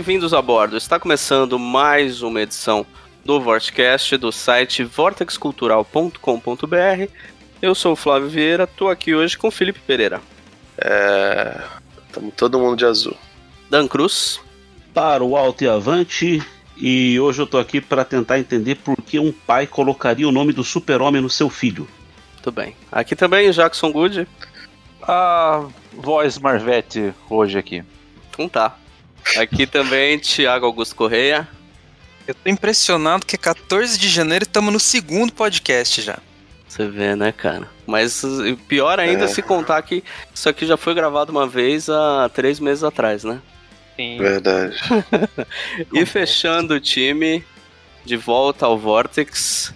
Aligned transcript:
Bem-vindos 0.00 0.32
a 0.32 0.40
bordo. 0.40 0.78
Está 0.78 0.98
começando 0.98 1.58
mais 1.58 2.22
uma 2.22 2.40
edição 2.40 2.86
do 3.22 3.38
Vortecast 3.38 4.16
do 4.16 4.32
site 4.32 4.82
vortexcultural.com.br. 4.82 7.12
Eu 7.60 7.74
sou 7.74 7.92
o 7.92 7.96
Flávio 7.96 8.30
Vieira, 8.30 8.64
estou 8.64 8.88
aqui 8.88 9.14
hoje 9.14 9.36
com 9.36 9.48
o 9.48 9.50
Felipe 9.50 9.78
Pereira. 9.80 10.22
É. 10.78 11.60
Estamos 12.06 12.32
todo 12.34 12.58
mundo 12.58 12.78
de 12.78 12.86
azul. 12.86 13.14
Dan 13.68 13.86
Cruz. 13.86 14.40
Para 14.94 15.22
o 15.22 15.36
alto 15.36 15.64
e 15.64 15.68
avante. 15.68 16.42
E 16.78 17.20
hoje 17.20 17.42
eu 17.42 17.44
estou 17.44 17.60
aqui 17.60 17.78
para 17.78 18.02
tentar 18.02 18.38
entender 18.38 18.76
por 18.76 18.96
que 19.02 19.18
um 19.18 19.30
pai 19.30 19.66
colocaria 19.66 20.26
o 20.26 20.32
nome 20.32 20.54
do 20.54 20.64
super-homem 20.64 21.20
no 21.20 21.28
seu 21.28 21.50
filho. 21.50 21.86
Muito 22.36 22.50
bem. 22.50 22.74
Aqui 22.90 23.14
também 23.14 23.50
Jackson 23.50 23.92
Good. 23.92 24.26
A 25.02 25.66
voz 25.92 26.38
Marvete 26.38 27.12
hoje 27.28 27.58
aqui. 27.58 27.84
Então 28.30 28.48
tá. 28.48 28.78
Aqui 29.36 29.66
também, 29.66 30.18
Thiago 30.18 30.66
Augusto 30.66 30.94
Correia. 30.94 31.48
Eu 32.26 32.34
tô 32.34 32.48
impressionado 32.48 33.26
que 33.26 33.36
14 33.36 33.98
de 33.98 34.08
janeiro 34.08 34.44
estamos 34.44 34.72
no 34.72 34.80
segundo 34.80 35.32
podcast 35.32 36.02
já. 36.02 36.18
Você 36.68 36.86
vê, 36.86 37.16
né, 37.16 37.32
cara? 37.32 37.68
Mas 37.86 38.22
pior 38.68 39.00
ainda 39.00 39.24
é. 39.24 39.28
se 39.28 39.42
contar 39.42 39.82
que 39.82 40.04
isso 40.32 40.48
aqui 40.48 40.64
já 40.64 40.76
foi 40.76 40.94
gravado 40.94 41.32
uma 41.32 41.46
vez 41.46 41.88
há 41.88 42.30
três 42.32 42.60
meses 42.60 42.84
atrás, 42.84 43.24
né? 43.24 43.40
Sim. 43.96 44.18
Verdade. 44.18 44.76
e 45.92 46.06
fechando 46.06 46.74
o 46.74 46.80
time, 46.80 47.44
de 48.04 48.16
volta 48.16 48.66
ao 48.66 48.78
Vortex, 48.78 49.74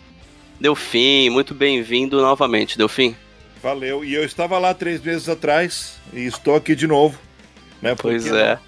Delfim, 0.61 1.31
muito 1.31 1.53
bem-vindo 1.53 2.21
novamente, 2.21 2.79
Delfim. 2.79 3.17
Valeu, 3.61 4.05
e 4.05 4.15
eu 4.15 4.25
estava 4.25 4.59
lá 4.59 4.73
três 4.73 5.03
meses 5.03 5.29
atrás 5.29 5.97
e 6.13 6.27
estou 6.27 6.55
aqui 6.55 6.77
de 6.77 6.87
novo. 6.87 7.19
Né, 7.83 7.97
pois 7.97 8.27
é 8.27 8.59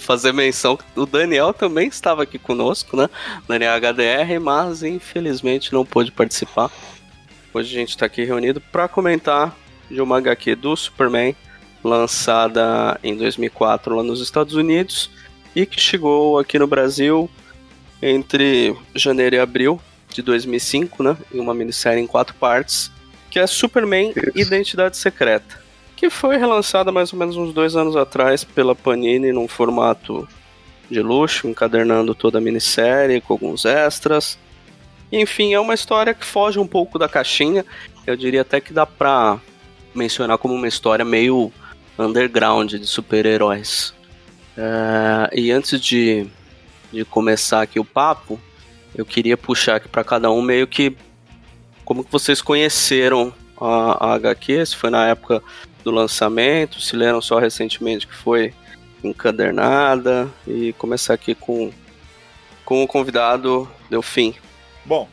fazer 0.00 0.32
menção 0.32 0.78
o 0.96 1.06
Daniel 1.06 1.52
também 1.52 1.88
estava 1.88 2.22
aqui 2.22 2.38
conosco, 2.38 2.96
né? 2.96 3.08
Daniel 3.46 3.74
HDR, 3.74 4.40
mas 4.40 4.82
infelizmente 4.82 5.72
não 5.72 5.84
pôde 5.84 6.10
participar. 6.10 6.70
Hoje 7.52 7.76
a 7.76 7.80
gente 7.80 7.90
está 7.90 8.06
aqui 8.06 8.24
reunido 8.24 8.60
para 8.60 8.88
comentar 8.88 9.54
de 9.90 10.00
uma 10.00 10.18
HQ 10.18 10.56
do 10.56 10.76
Superman, 10.76 11.36
lançada 11.82 12.98
em 13.02 13.16
2004 13.16 13.96
lá 13.96 14.02
nos 14.02 14.20
Estados 14.20 14.54
Unidos 14.54 15.10
e 15.54 15.66
que 15.66 15.80
chegou 15.80 16.38
aqui 16.38 16.58
no 16.58 16.66
Brasil 16.66 17.30
entre 18.02 18.76
janeiro 18.94 19.36
e 19.36 19.38
abril 19.38 19.80
de 20.08 20.22
2005, 20.22 21.02
né? 21.02 21.16
Em 21.32 21.40
uma 21.40 21.54
minissérie 21.54 22.02
em 22.02 22.06
quatro 22.06 22.34
partes, 22.34 22.90
que 23.30 23.38
é 23.38 23.46
Superman 23.46 24.12
Identidade 24.34 24.96
Secreta 24.96 25.59
que 26.00 26.08
foi 26.08 26.38
relançada 26.38 26.90
mais 26.90 27.12
ou 27.12 27.18
menos 27.18 27.36
uns 27.36 27.52
dois 27.52 27.76
anos 27.76 27.94
atrás 27.94 28.42
pela 28.42 28.74
Panini 28.74 29.32
num 29.32 29.46
formato 29.46 30.26
de 30.90 31.02
luxo, 31.02 31.46
encadernando 31.46 32.14
toda 32.14 32.38
a 32.38 32.40
minissérie 32.40 33.20
com 33.20 33.34
alguns 33.34 33.66
extras. 33.66 34.38
Enfim, 35.12 35.52
é 35.52 35.60
uma 35.60 35.74
história 35.74 36.14
que 36.14 36.24
foge 36.24 36.58
um 36.58 36.66
pouco 36.66 36.98
da 36.98 37.06
caixinha. 37.06 37.66
Eu 38.06 38.16
diria 38.16 38.40
até 38.40 38.62
que 38.62 38.72
dá 38.72 38.86
pra 38.86 39.38
mencionar 39.94 40.38
como 40.38 40.54
uma 40.54 40.66
história 40.66 41.04
meio 41.04 41.52
underground 41.98 42.72
de 42.72 42.86
super-heróis. 42.86 43.92
É, 44.56 45.38
e 45.38 45.50
antes 45.50 45.78
de, 45.78 46.26
de 46.90 47.04
começar 47.04 47.60
aqui 47.60 47.78
o 47.78 47.84
papo, 47.84 48.40
eu 48.94 49.04
queria 49.04 49.36
puxar 49.36 49.76
aqui 49.76 49.88
para 49.88 50.02
cada 50.02 50.30
um 50.30 50.40
meio 50.40 50.66
que 50.66 50.96
como 51.84 52.02
que 52.02 52.10
vocês 52.10 52.40
conheceram 52.40 53.34
a, 53.60 54.12
a 54.12 54.14
HQ, 54.14 54.64
se 54.64 54.76
foi 54.76 54.88
na 54.88 55.06
época 55.06 55.42
do 55.82 55.90
lançamento, 55.90 56.80
se 56.80 56.96
leram 56.96 57.20
só 57.20 57.38
recentemente 57.38 58.06
que 58.06 58.14
foi 58.14 58.52
encadernada 59.02 60.28
e 60.46 60.72
começar 60.74 61.14
aqui 61.14 61.34
com, 61.34 61.70
com 62.64 62.82
o 62.82 62.86
convidado 62.86 63.68
Delfim. 63.88 64.34
Bom, 64.84 65.08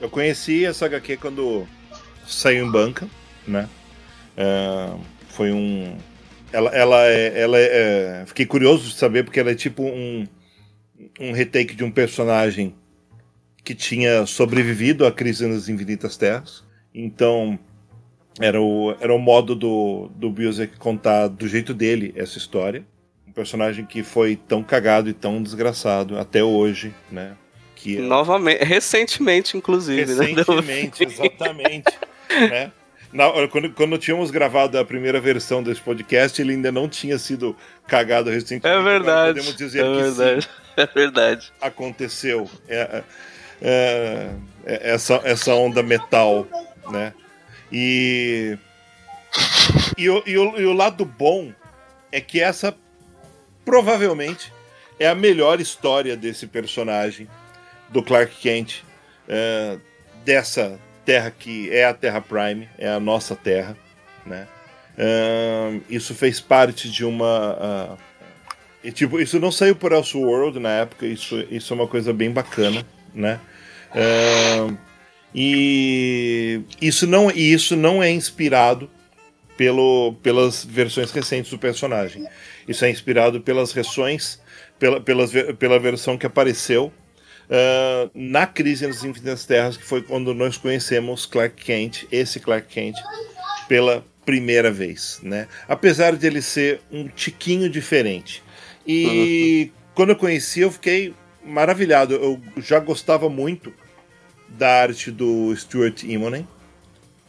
eu 0.00 0.08
conheci 0.08 0.64
essa 0.64 0.86
HQ 0.86 1.18
quando 1.18 1.66
saiu 2.26 2.66
em 2.66 2.70
banca, 2.70 3.08
né? 3.46 3.68
É, 4.36 4.90
foi 5.28 5.52
um. 5.52 5.96
Ela, 6.52 6.70
ela, 6.70 7.06
é, 7.06 7.40
ela 7.40 7.58
é, 7.58 8.24
Fiquei 8.26 8.46
curioso 8.46 8.88
de 8.88 8.94
saber 8.94 9.24
porque 9.24 9.40
ela 9.40 9.50
é 9.50 9.54
tipo 9.54 9.82
um, 9.82 10.26
um 11.20 11.32
retake 11.32 11.74
de 11.74 11.84
um 11.84 11.90
personagem 11.90 12.74
que 13.64 13.74
tinha 13.74 14.24
sobrevivido 14.26 15.04
à 15.04 15.12
crise 15.12 15.46
nas 15.46 15.68
infinitas 15.68 16.16
terras. 16.16 16.64
Então, 16.94 17.58
era 18.40 18.60
o, 18.60 18.94
era 19.00 19.14
o 19.14 19.18
modo 19.18 19.54
do, 19.54 20.10
do 20.14 20.30
Biosek 20.30 20.76
contar 20.76 21.28
do 21.28 21.48
jeito 21.48 21.72
dele 21.72 22.12
essa 22.16 22.38
história. 22.38 22.84
Um 23.26 23.32
personagem 23.32 23.84
que 23.84 24.02
foi 24.02 24.36
tão 24.36 24.62
cagado 24.62 25.08
e 25.08 25.12
tão 25.12 25.42
desgraçado 25.42 26.18
até 26.18 26.44
hoje, 26.44 26.94
né? 27.10 27.36
Que 27.74 27.98
é 27.98 28.00
Novamente, 28.00 28.64
recentemente, 28.64 29.56
inclusive. 29.56 30.14
Né? 30.14 30.26
Recentemente, 30.26 31.04
né? 31.06 31.12
exatamente. 31.12 31.98
né? 32.30 32.72
Na, 33.12 33.30
quando, 33.48 33.70
quando 33.70 33.98
tínhamos 33.98 34.30
gravado 34.30 34.78
a 34.78 34.84
primeira 34.84 35.20
versão 35.20 35.62
desse 35.62 35.80
podcast, 35.80 36.40
ele 36.40 36.52
ainda 36.52 36.70
não 36.70 36.88
tinha 36.88 37.18
sido 37.18 37.56
cagado 37.86 38.28
recentemente. 38.28 38.66
É 38.66 38.82
verdade. 38.82 39.34
podemos 39.38 39.56
dizer 39.56 39.84
é 39.84 39.88
que 39.88 40.02
verdade. 40.02 40.42
Sim, 40.42 40.48
é 40.76 40.86
verdade. 40.86 41.52
Aconteceu. 41.60 42.50
É, 42.68 43.02
é, 43.62 44.30
é, 44.66 44.92
essa, 44.92 45.20
essa 45.24 45.54
onda 45.54 45.82
metal, 45.82 46.46
né? 46.90 47.14
E. 47.72 48.58
E 49.98 50.08
o, 50.08 50.22
e, 50.26 50.38
o, 50.38 50.58
e 50.58 50.66
o 50.66 50.72
lado 50.72 51.04
bom 51.04 51.52
é 52.12 52.20
que 52.20 52.40
essa 52.40 52.74
provavelmente 53.64 54.52
é 54.98 55.08
a 55.08 55.14
melhor 55.14 55.60
história 55.60 56.16
desse 56.16 56.46
personagem, 56.46 57.28
do 57.88 58.02
Clark 58.02 58.34
Kent, 58.36 58.82
é, 59.28 59.78
dessa 60.24 60.78
terra 61.04 61.30
que 61.30 61.70
é 61.70 61.84
a 61.84 61.94
Terra 61.94 62.20
Prime, 62.20 62.68
é 62.78 62.88
a 62.88 62.98
nossa 62.98 63.36
terra, 63.36 63.76
né? 64.24 64.46
É, 64.98 65.80
isso 65.90 66.14
fez 66.14 66.40
parte 66.40 66.90
de 66.90 67.04
uma. 67.04 67.54
Uh, 67.54 67.98
e, 68.82 68.90
tipo, 68.90 69.20
isso 69.20 69.38
não 69.38 69.52
saiu 69.52 69.76
por 69.76 69.92
Elseworld 69.92 70.58
na 70.58 70.70
época, 70.70 71.06
isso, 71.06 71.44
isso 71.50 71.72
é 71.72 71.76
uma 71.76 71.86
coisa 71.86 72.12
bem 72.12 72.30
bacana, 72.30 72.84
né? 73.14 73.38
Uh, 73.90 74.76
e 75.34 76.60
isso 76.80 77.06
não, 77.06 77.30
e 77.30 77.52
isso 77.52 77.76
não 77.76 78.02
é 78.02 78.10
inspirado 78.10 78.90
pelo, 79.56 80.14
pelas 80.22 80.64
versões 80.64 81.10
recentes 81.10 81.50
do 81.50 81.58
personagem. 81.58 82.26
Isso 82.68 82.84
é 82.84 82.90
inspirado 82.90 83.40
pelas 83.40 83.72
versões, 83.72 84.40
pela, 84.78 85.00
pelas, 85.00 85.30
pela 85.58 85.78
versão 85.78 86.18
que 86.18 86.26
apareceu 86.26 86.92
uh, 87.46 88.10
na 88.14 88.46
Crise 88.46 88.86
nas 88.86 89.04
Infinitas 89.04 89.44
Terras, 89.44 89.76
que 89.76 89.84
foi 89.84 90.02
quando 90.02 90.34
nós 90.34 90.56
conhecemos 90.56 91.26
Clark 91.26 91.62
Kent, 91.64 92.04
esse 92.10 92.40
Clark 92.40 92.68
Kent, 92.68 92.96
pela 93.68 94.04
primeira 94.24 94.70
vez, 94.70 95.20
né? 95.22 95.46
Apesar 95.68 96.16
de 96.16 96.26
ele 96.26 96.42
ser 96.42 96.80
um 96.90 97.06
tiquinho 97.08 97.70
diferente. 97.70 98.42
E 98.86 99.70
uhum. 99.70 99.90
quando 99.94 100.10
eu 100.10 100.16
conheci, 100.16 100.60
eu 100.60 100.70
fiquei 100.70 101.14
maravilhado. 101.44 102.14
Eu 102.14 102.40
já 102.58 102.80
gostava 102.80 103.28
muito 103.28 103.72
da 104.48 104.82
arte 104.82 105.10
do 105.10 105.54
Stuart 105.56 106.04
Immonen. 106.04 106.46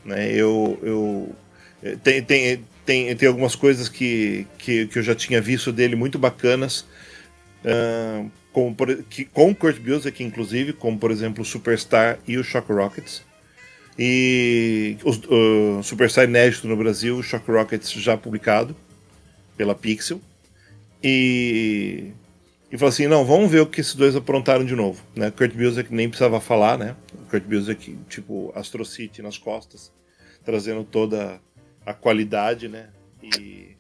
Né? 0.05 0.31
Eu, 0.31 0.79
eu 0.81 1.35
eh, 1.83 1.97
tem, 2.03 2.23
tem, 2.23 2.63
tem, 2.85 3.15
tem 3.15 3.27
algumas 3.27 3.55
coisas 3.55 3.89
que, 3.89 4.47
que, 4.57 4.87
que 4.87 4.99
eu 4.99 5.03
já 5.03 5.13
tinha 5.13 5.41
visto 5.41 5.71
dele 5.71 5.95
muito 5.95 6.17
bacanas, 6.17 6.85
uh, 7.65 8.29
como 8.53 8.75
que, 9.09 9.25
com 9.25 9.51
o 9.51 9.55
Kurt 9.55 9.79
Busiek, 9.79 10.23
inclusive, 10.23 10.73
como 10.73 10.97
por 10.97 11.11
exemplo 11.11 11.41
o 11.41 11.45
Superstar 11.45 12.17
e 12.27 12.37
o 12.37 12.43
Shock 12.43 12.71
Rockets. 12.71 13.23
E 13.99 14.97
o, 15.03 15.79
o 15.79 15.83
Superstar 15.83 16.25
inédito 16.25 16.67
no 16.67 16.77
Brasil, 16.77 17.21
Shock 17.21 17.49
Rockets 17.51 17.91
já 17.91 18.15
publicado 18.15 18.75
pela 19.57 19.75
Pixel. 19.75 20.21
E 21.03 22.11
e 22.71 22.77
falou 22.77 22.89
assim: 22.89 23.07
não, 23.07 23.25
vamos 23.25 23.49
ver 23.49 23.61
o 23.61 23.65
que 23.65 23.81
esses 23.81 23.95
dois 23.95 24.15
aprontaram 24.15 24.65
de 24.65 24.75
novo. 24.75 25.01
Né? 25.15 25.31
Kurt 25.31 25.53
Busiek 25.53 25.93
nem 25.93 26.09
precisava 26.09 26.39
falar, 26.39 26.77
né? 26.77 26.95
Kurt 27.29 27.43
Busiek, 27.43 27.97
tipo, 28.09 28.51
Astro 28.55 28.85
City 28.85 29.21
nas 29.21 29.37
costas, 29.37 29.91
trazendo 30.43 30.83
toda 30.83 31.39
a 31.85 31.93
qualidade, 31.93 32.67
né? 32.67 32.87
E, 33.23 33.75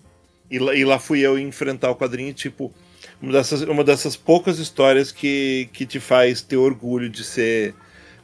e, 0.49 0.59
lá, 0.59 0.73
e 0.73 0.85
lá 0.85 0.99
fui 0.99 1.19
eu 1.19 1.37
enfrentar 1.37 1.91
o 1.91 1.95
quadrinho, 1.95 2.33
tipo, 2.33 2.73
uma 3.21 3.33
dessas, 3.33 3.61
uma 3.61 3.83
dessas 3.83 4.15
poucas 4.15 4.59
histórias 4.59 5.11
que, 5.11 5.69
que 5.73 5.85
te 5.85 5.99
faz 5.99 6.41
ter 6.41 6.57
orgulho 6.57 7.09
de 7.09 7.23
ser 7.23 7.75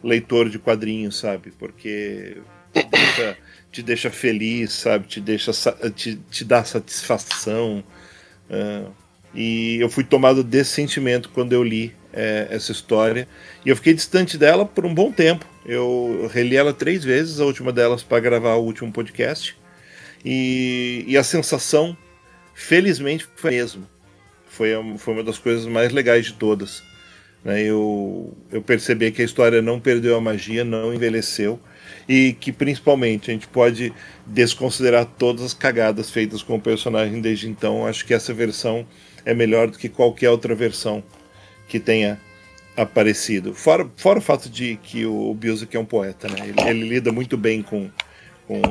leitor 0.02 0.50
de 0.50 0.60
quadrinhos, 0.60 1.18
sabe? 1.18 1.52
Porque 1.52 2.38
te 2.74 2.84
deixa, 2.90 3.38
te 3.72 3.84
deixa 3.84 4.10
feliz, 4.10 4.72
sabe? 4.72 5.08
Te, 5.08 5.20
deixa, 5.20 5.52
te, 5.96 6.16
te 6.30 6.46
dá 6.46 6.64
satisfação. 6.64 7.84
Uh, 8.50 9.03
e 9.34 9.78
eu 9.80 9.90
fui 9.90 10.04
tomado 10.04 10.44
desse 10.44 10.72
sentimento 10.72 11.30
quando 11.30 11.54
eu 11.54 11.64
li 11.64 11.94
é, 12.14 12.48
essa 12.52 12.72
história. 12.72 13.28
E 13.66 13.70
eu 13.70 13.76
fiquei 13.76 13.94
distante 13.94 14.38
dela 14.38 14.66
por 14.66 14.86
um 14.86 14.94
bom 14.94 15.12
tempo. 15.12 15.46
Eu 15.66 16.30
reli 16.32 16.56
ela 16.56 16.74
três 16.74 17.04
vezes, 17.04 17.40
a 17.40 17.46
última 17.46 17.72
delas 17.72 18.04
para 18.04 18.20
gravar 18.20 18.56
o 18.56 18.64
último 18.64 18.92
podcast. 18.92 19.58
E, 20.24 21.04
e, 21.08 21.18
a 21.18 21.24
sensação, 21.24 21.98
felizmente, 22.54 23.28
foi 23.36 23.52
a 23.52 23.54
mesma. 23.54 23.90
Foi, 24.48 24.70
foi 24.98 25.14
uma 25.16 25.24
das 25.24 25.38
coisas 25.38 25.66
mais 25.66 25.92
legais 25.92 26.28
de 26.28 26.34
todas. 26.34 26.84
Né? 27.44 27.64
Eu, 27.64 28.38
eu 28.52 28.62
percebi 28.62 29.12
que 29.12 29.22
a 29.22 29.26
história 29.26 29.62
não 29.62 29.80
perdeu 29.80 30.16
a 30.16 30.22
magia, 30.22 30.64
não 30.64 30.94
envelheceu. 30.94 31.60
E 32.08 32.34
que 32.34 32.52
principalmente 32.52 33.32
a 33.32 33.34
gente 33.34 33.48
pode 33.48 33.92
desconsiderar 34.26 35.06
todas 35.06 35.44
as 35.44 35.54
cagadas 35.54 36.12
feitas 36.12 36.44
com 36.44 36.56
o 36.56 36.62
personagem 36.62 37.20
desde 37.20 37.50
então. 37.50 37.86
Acho 37.88 38.06
que 38.06 38.14
essa 38.14 38.34
versão 38.34 38.86
é 39.26 39.34
melhor 39.34 39.70
do 39.70 39.78
que 39.78 39.90
qualquer 39.90 40.30
outra 40.30 40.54
versão 40.56 41.04
que 41.68 41.80
tenha 41.80 42.20
aparecido. 42.76 43.54
Fora, 43.54 43.88
fora 43.96 44.20
o 44.20 44.22
fato 44.22 44.50
de 44.50 44.78
que 44.78 45.06
o 45.06 45.34
Biosik 45.34 45.76
é 45.76 45.80
um 45.80 45.86
poeta, 45.86 46.28
né? 46.28 46.48
Ele, 46.48 46.70
ele, 46.70 46.90
lida 46.90 47.12
muito 47.12 47.38
bem 47.38 47.62
com, 47.62 47.90
com, 48.48 48.62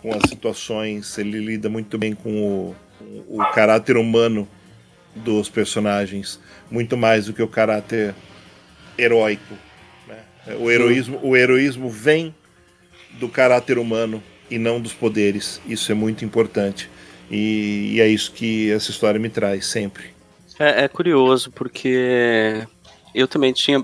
com 0.00 0.14
as 0.14 0.28
situações, 0.28 1.16
ele 1.18 1.38
lida 1.38 1.68
muito 1.68 1.98
bem 1.98 2.14
com 2.14 2.30
o, 2.30 2.76
o 3.28 3.44
caráter 3.52 3.96
humano 3.96 4.48
dos 5.14 5.48
personagens, 5.48 6.40
muito 6.70 6.96
mais 6.96 7.26
do 7.26 7.32
que 7.32 7.42
o 7.42 7.48
caráter 7.48 8.14
heróico. 8.96 9.54
Né? 10.08 10.18
O, 10.58 10.70
heroísmo, 10.70 11.20
o 11.22 11.36
heroísmo 11.36 11.90
vem 11.90 12.34
do 13.12 13.28
caráter 13.28 13.78
humano 13.78 14.22
e 14.50 14.58
não 14.58 14.80
dos 14.80 14.92
poderes. 14.92 15.60
Isso 15.66 15.92
é 15.92 15.94
muito 15.94 16.24
importante. 16.24 16.88
E, 17.32 17.94
e 17.94 18.00
é 18.00 18.06
isso 18.06 18.30
que 18.30 18.70
essa 18.70 18.90
história 18.90 19.18
me 19.18 19.30
traz 19.30 19.64
sempre. 19.64 20.10
É, 20.58 20.84
é, 20.84 20.88
curioso, 20.88 21.50
porque 21.50 22.66
eu 23.14 23.26
também 23.26 23.54
tinha. 23.54 23.82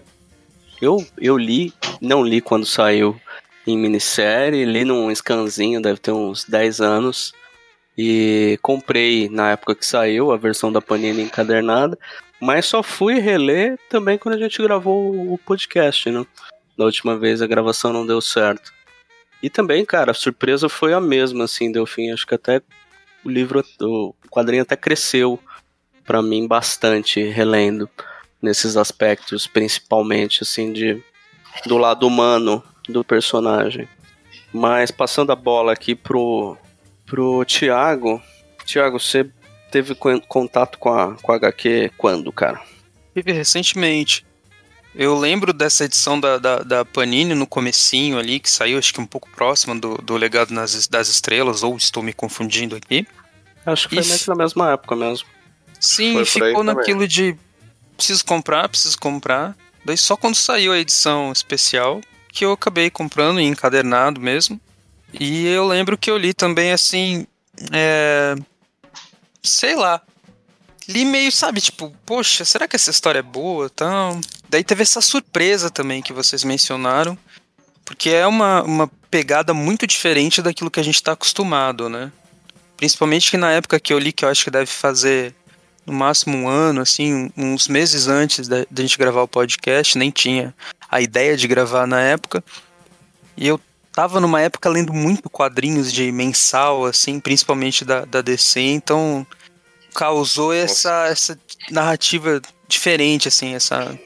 Eu, 0.81 1.05
eu 1.17 1.39
li, 1.39 1.73
não 2.01 2.23
li 2.23 2.43
quando 2.43 2.67
saiu 2.67 3.19
em 3.67 3.77
minissérie, 3.77 4.67
li 4.67 4.85
num 4.85 5.13
scanzinho, 5.15 5.81
deve 5.81 5.99
ter 5.99 6.13
uns 6.13 6.45
10 6.45 6.81
anos. 6.83 7.33
E 7.97 8.59
comprei 8.63 9.29
na 9.29 9.51
época 9.51 9.75
que 9.75 9.85
saiu 9.85 10.31
a 10.31 10.37
versão 10.37 10.71
da 10.71 10.81
Panini 10.81 11.23
encadernada, 11.23 11.99
mas 12.41 12.67
só 12.67 12.81
fui 12.81 13.19
reler 13.19 13.77
também 13.89 14.17
quando 14.17 14.37
a 14.37 14.39
gente 14.39 14.63
gravou 14.63 15.33
o 15.33 15.37
podcast, 15.39 16.09
né? 16.09 16.25
Da 16.77 16.85
última 16.85 17.19
vez 17.19 17.43
a 17.43 17.47
gravação 17.49 17.93
não 17.93 18.07
deu 18.07 18.21
certo. 18.21 18.73
E 19.43 19.51
também, 19.51 19.85
cara, 19.85 20.13
a 20.13 20.15
surpresa 20.15 20.69
foi 20.69 20.93
a 20.93 21.01
mesma, 21.01 21.45
assim, 21.45 21.73
deu 21.73 21.87
fim. 21.87 22.13
Acho 22.13 22.27
que 22.27 22.37
até 22.37 22.63
o 23.25 23.29
livro, 23.29 23.65
o 23.81 24.15
quadrinho 24.31 24.63
até 24.63 24.77
cresceu 24.77 25.39
para 26.05 26.23
mim 26.23 26.47
bastante 26.47 27.23
relendo 27.23 27.89
nesses 28.41 28.77
aspectos, 28.77 29.47
principalmente 29.47 30.43
assim 30.43 30.73
de 30.73 31.03
do 31.67 31.77
lado 31.77 32.07
humano 32.07 32.63
do 32.89 33.05
personagem. 33.05 33.89
Mas 34.53 34.91
passando 34.91 35.33
a 35.33 35.37
bola 35.37 35.73
aqui 35.73 35.95
pro 35.95 36.57
pro 37.05 37.45
Thiago. 37.45 38.23
Thiago, 38.65 39.01
você 39.01 39.29
teve 39.71 39.95
contato 39.95 40.79
com 40.79 40.91
a 40.91 41.17
com 41.17 41.33
a 41.33 41.37
HQ 41.37 41.93
quando, 41.97 42.33
cara? 42.33 42.61
Tive 43.15 43.33
recentemente. 43.33 44.25
Eu 44.95 45.17
lembro 45.17 45.53
dessa 45.53 45.85
edição 45.85 46.19
da, 46.19 46.39
da, 46.39 46.59
da, 46.59 46.85
Panini 46.85 47.35
no 47.35 47.47
comecinho 47.47 48.19
ali, 48.19 48.41
que 48.41 48.51
saiu 48.51 48.79
acho 48.79 48.93
que 48.93 49.01
um 49.01 49.07
pouco 49.07 49.29
próximo 49.31 49.79
do, 49.79 49.97
do 49.99 50.17
Legado 50.17 50.53
nas, 50.53 50.89
das 50.89 51.09
Estrelas, 51.09 51.63
ou 51.63 51.77
estou 51.77 52.03
me 52.03 52.13
confundindo 52.13 52.75
aqui. 52.75 53.07
Acho 53.65 53.89
que 53.89 54.03
foi 54.03 54.35
na 54.35 54.35
mesma 54.35 54.73
época 54.73 54.97
mesmo. 54.97 55.29
Sim, 55.79 56.15
foi 56.15 56.25
ficou 56.25 56.65
naquilo 56.65 57.01
também. 57.01 57.09
de 57.09 57.37
preciso 57.97 58.25
comprar, 58.25 58.69
preciso 58.69 58.99
comprar. 58.99 59.57
Daí 59.85 59.97
só 59.97 60.17
quando 60.17 60.35
saiu 60.35 60.73
a 60.73 60.79
edição 60.79 61.31
especial 61.33 62.01
que 62.33 62.45
eu 62.45 62.53
acabei 62.53 62.91
comprando 62.91 63.41
em 63.41 63.49
encadernado 63.49 64.21
mesmo. 64.21 64.61
E 65.13 65.47
eu 65.47 65.67
lembro 65.67 65.97
que 65.97 66.11
eu 66.11 66.17
li 66.17 66.35
também 66.35 66.73
assim. 66.73 67.27
É... 67.73 68.37
Sei 69.43 69.75
lá. 69.75 70.01
Li 70.89 71.05
meio, 71.05 71.31
sabe, 71.31 71.61
tipo, 71.61 71.95
poxa, 72.07 72.45
será 72.45 72.67
que 72.67 72.75
essa 72.75 72.91
história 72.91 73.19
é 73.19 73.23
boa? 73.23 73.71
Então, 73.73 74.21
Daí 74.49 74.65
teve 74.65 74.83
essa 74.83 75.01
surpresa 75.01 75.71
também 75.71 76.01
que 76.01 76.13
vocês 76.13 76.43
mencionaram, 76.43 77.19
porque 77.85 78.09
é 78.11 78.27
uma, 78.27 78.63
uma 78.63 78.91
pegada 79.11 79.53
muito 79.53 79.87
diferente 79.87 80.41
daquilo 80.41 80.71
que 80.71 80.81
a 80.81 80.83
gente 80.83 80.95
está 80.95 81.13
acostumado, 81.13 81.89
né? 81.89 82.11
Principalmente 82.77 83.31
que 83.31 83.37
na 83.37 83.51
época 83.53 83.79
que 83.79 83.93
eu 83.93 83.99
li, 83.99 84.13
que 84.13 84.25
eu 84.25 84.29
acho 84.29 84.45
que 84.45 84.51
deve 84.51 84.67
fazer 84.67 85.35
no 85.85 85.93
máximo 85.93 86.37
um 86.37 86.49
ano, 86.49 86.81
assim, 86.81 87.31
uns 87.37 87.69
meses 87.69 88.09
antes 88.09 88.49
da, 88.49 88.65
da 88.71 88.83
gente 88.83 88.97
gravar 88.97 89.23
o 89.23 89.29
podcast, 89.29 89.99
nem 89.99 90.11
tinha 90.11 90.55
a 90.91 91.01
ideia 91.01 91.37
de 91.37 91.47
gravar 91.47 91.87
na 91.87 92.01
época. 92.01 92.43
E 93.37 93.47
eu 93.47 93.61
tava 93.93 94.21
numa 94.21 94.41
época 94.41 94.69
lendo 94.71 94.95
muito 94.95 95.29
quadrinhos 95.29 95.93
de 95.93 96.11
mensal, 96.11 96.87
assim, 96.87 97.21
principalmente 97.21 97.85
da, 97.85 98.05
da 98.05 98.23
DC, 98.23 98.61
então 98.61 99.27
causou 99.99 100.53
essa, 100.53 101.09
essa 101.09 101.37
narrativa 101.73 102.41
diferente, 102.69 103.27
assim, 103.27 103.57
essa 103.57 103.99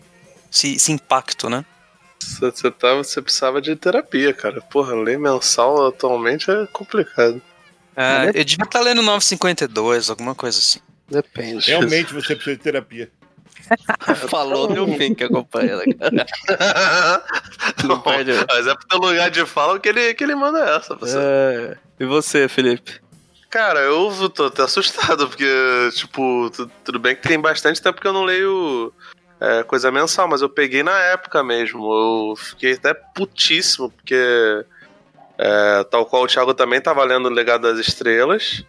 esse, 0.51 0.77
esse 0.77 0.91
impacto, 0.91 1.51
né? 1.51 1.67
Você, 2.41 2.71
tá, 2.71 2.95
você 2.95 3.21
precisava 3.21 3.61
de 3.61 3.77
terapia, 3.77 4.33
cara. 4.33 4.63
Porra, 4.63 4.95
ler 4.95 5.19
mensal 5.19 5.87
atualmente 5.87 6.51
é 6.51 6.67
complicado. 6.73 7.43
É, 7.95 8.29
eu 8.29 8.45
devia 8.45 8.65
estar 8.65 8.79
tá 8.79 8.81
lendo 8.81 9.03
952, 9.03 10.09
alguma 10.09 10.35
coisa 10.35 10.59
assim. 10.59 10.81
Depende. 11.11 11.67
Realmente 11.67 12.15
você 12.15 12.35
precisa 12.35 12.57
de 12.57 12.63
terapia. 12.63 13.11
Falou 14.31 14.69
deu 14.69 14.87
fim 14.97 15.15
que 15.15 15.25
acompanha, 15.25 15.77
né, 15.77 15.85
cara? 15.99 17.23
Não, 17.85 18.01
perde. 18.01 18.33
Mas 18.49 18.67
é 18.67 18.75
pro 18.75 18.87
teu 18.89 18.99
lugar 18.99 19.31
de 19.31 19.45
fala 19.45 19.79
que 19.79 19.91
ele, 19.91 20.15
que 20.15 20.25
ele 20.25 20.35
manda 20.35 20.59
essa. 20.75 20.95
Você. 20.95 21.19
É. 21.19 21.77
E 22.01 22.07
você, 22.07 22.49
Felipe? 22.49 23.02
Cara, 23.53 23.81
eu 23.81 24.31
tô 24.31 24.47
até 24.47 24.63
assustado, 24.63 25.29
porque, 25.29 25.45
tipo, 25.95 26.51
tudo 26.83 26.99
bem 26.99 27.15
que 27.15 27.29
tem 27.29 27.39
bastante 27.39 27.83
tempo 27.83 28.01
que 28.01 28.07
eu 28.07 28.13
não 28.13 28.25
leio 28.25 28.91
é, 29.39 29.63
coisa 29.63 29.93
mensal, 29.93 30.27
mas 30.27 30.41
eu 30.41 30.49
peguei 30.49 30.83
na 30.83 30.99
época 30.99 31.45
mesmo. 31.45 31.85
Eu 31.85 32.35
fiquei 32.35 32.73
até 32.73 32.95
putíssimo, 32.95 33.91
porque 33.91 34.65
é, 35.37 35.85
tal 35.91 36.07
qual 36.07 36.23
o 36.23 36.27
Thiago 36.27 36.55
também 36.55 36.81
tava 36.81 37.05
lendo 37.05 37.27
o 37.27 37.31
Legado 37.31 37.71
das 37.71 37.79
Estrelas. 37.79 38.65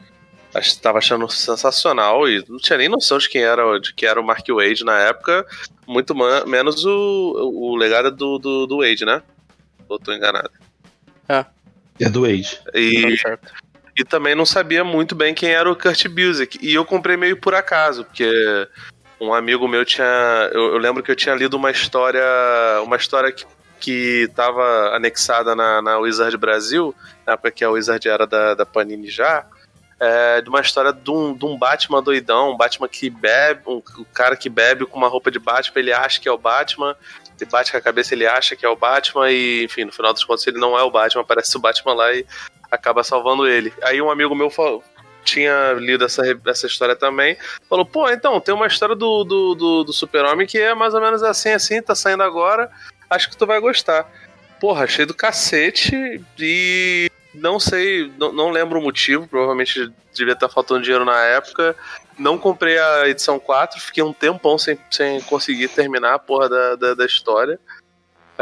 Estava 0.53 0.97
achando 0.97 1.29
sensacional 1.29 2.27
e 2.27 2.43
não 2.49 2.57
tinha 2.57 2.77
nem 2.77 2.89
noção 2.89 3.17
de 3.17 3.29
quem 3.29 3.41
era, 3.41 3.79
de 3.79 3.93
quem 3.93 4.09
era 4.09 4.19
o 4.19 4.23
Mark 4.23 4.45
Wade 4.49 4.83
na 4.83 4.99
época, 4.99 5.47
muito 5.87 6.13
menos 6.13 6.83
o, 6.83 6.91
o 6.91 7.75
legado 7.77 8.11
do, 8.11 8.37
do, 8.37 8.67
do 8.67 8.77
Wade, 8.79 9.05
né? 9.05 9.23
Ou 9.87 9.97
tô 9.97 10.11
enganado? 10.11 10.51
É. 11.29 11.45
É 12.01 12.09
do 12.09 12.23
Wade. 12.23 12.59
E, 12.73 13.15
e 13.97 14.03
também 14.03 14.33
não 14.33 14.45
sabia 14.45 14.83
muito 14.83 15.13
bem 15.13 15.33
quem 15.33 15.49
era 15.49 15.71
o 15.71 15.75
Kurt 15.75 16.07
Busiek. 16.07 16.57
E 16.61 16.73
eu 16.73 16.83
comprei 16.83 17.15
meio 17.15 17.37
por 17.37 17.53
acaso, 17.53 18.03
porque 18.03 18.67
um 19.21 19.33
amigo 19.33 19.67
meu 19.67 19.85
tinha. 19.85 20.05
Eu, 20.51 20.73
eu, 20.73 20.77
lembro 20.77 21.03
que 21.03 21.11
eu 21.11 21.15
tinha 21.15 21.35
lido 21.35 21.55
uma 21.55 21.71
história. 21.71 22.23
Uma 22.83 22.97
história 22.97 23.31
que, 23.31 23.45
que 23.79 24.29
tava 24.35 24.95
anexada 24.95 25.55
na, 25.55 25.81
na 25.81 25.97
Wizard 25.99 26.35
Brasil, 26.37 26.93
na 27.25 27.33
época 27.33 27.51
que 27.51 27.63
a 27.63 27.69
Wizard 27.69 28.07
era 28.07 28.25
da, 28.25 28.55
da 28.55 28.65
Panini 28.65 29.09
já. 29.09 29.45
É, 29.99 30.41
de 30.41 30.49
uma 30.49 30.59
história 30.59 30.91
de 30.91 31.09
um, 31.09 31.33
de 31.33 31.45
um 31.45 31.57
Batman 31.57 32.03
doidão, 32.03 32.51
um 32.51 32.57
Batman 32.57 32.89
que 32.89 33.09
bebe, 33.09 33.61
um, 33.65 33.81
um, 33.99 34.03
cara 34.13 34.35
que 34.35 34.49
bebe 34.49 34.85
com 34.85 34.97
uma 34.97 35.07
roupa 35.07 35.31
de 35.31 35.39
Batman, 35.39 35.79
ele 35.79 35.93
acha 35.93 36.19
que 36.19 36.27
é 36.27 36.31
o 36.31 36.37
Batman, 36.37 36.93
ele 37.39 37.49
bate 37.49 37.71
com 37.71 37.77
a 37.77 37.81
cabeça, 37.81 38.13
ele 38.13 38.27
acha 38.27 38.53
que 38.53 38.65
é 38.65 38.69
o 38.69 38.75
Batman, 38.75 39.31
e 39.31 39.63
enfim, 39.63 39.85
no 39.85 39.93
final 39.93 40.11
dos 40.11 40.25
contos 40.25 40.45
ele 40.45 40.59
não 40.59 40.77
é 40.77 40.83
o 40.83 40.91
Batman, 40.91 41.21
aparece 41.21 41.55
o 41.55 41.59
Batman 41.59 41.93
lá 41.93 42.13
e 42.13 42.25
acaba 42.73 43.03
salvando 43.03 43.47
ele. 43.47 43.71
Aí 43.83 44.01
um 44.01 44.09
amigo 44.09 44.35
meu 44.35 44.49
falou, 44.49 44.83
tinha 45.23 45.73
lido 45.73 46.03
essa, 46.05 46.23
essa 46.45 46.67
história 46.67 46.95
também. 46.95 47.37
Falou, 47.69 47.85
pô, 47.85 48.09
então, 48.09 48.39
tem 48.39 48.53
uma 48.53 48.67
história 48.67 48.95
do, 48.95 49.23
do, 49.23 49.55
do, 49.55 49.83
do 49.85 49.93
Super-Homem 49.93 50.47
que 50.47 50.57
é 50.57 50.73
mais 50.73 50.93
ou 50.93 51.01
menos 51.01 51.23
assim, 51.23 51.49
assim, 51.49 51.81
tá 51.81 51.95
saindo 51.95 52.23
agora. 52.23 52.69
Acho 53.09 53.29
que 53.29 53.37
tu 53.37 53.45
vai 53.45 53.59
gostar. 53.59 54.09
porra, 54.59 54.85
achei 54.85 55.05
do 55.05 55.13
cacete 55.13 56.21
e 56.39 57.09
não 57.33 57.59
sei, 57.59 58.11
não, 58.17 58.31
não 58.31 58.49
lembro 58.49 58.79
o 58.79 58.81
motivo, 58.81 59.27
provavelmente 59.27 59.91
devia 60.13 60.33
estar 60.33 60.49
faltando 60.49 60.81
dinheiro 60.81 61.05
na 61.05 61.19
época. 61.25 61.75
Não 62.17 62.37
comprei 62.37 62.77
a 62.77 63.07
edição 63.07 63.39
4, 63.39 63.79
fiquei 63.81 64.03
um 64.03 64.13
tempão 64.13 64.57
sem, 64.57 64.77
sem 64.91 65.19
conseguir 65.21 65.67
terminar 65.69 66.13
a 66.13 66.19
porra 66.19 66.47
da, 66.47 66.75
da, 66.75 66.93
da 66.93 67.05
história. 67.05 67.59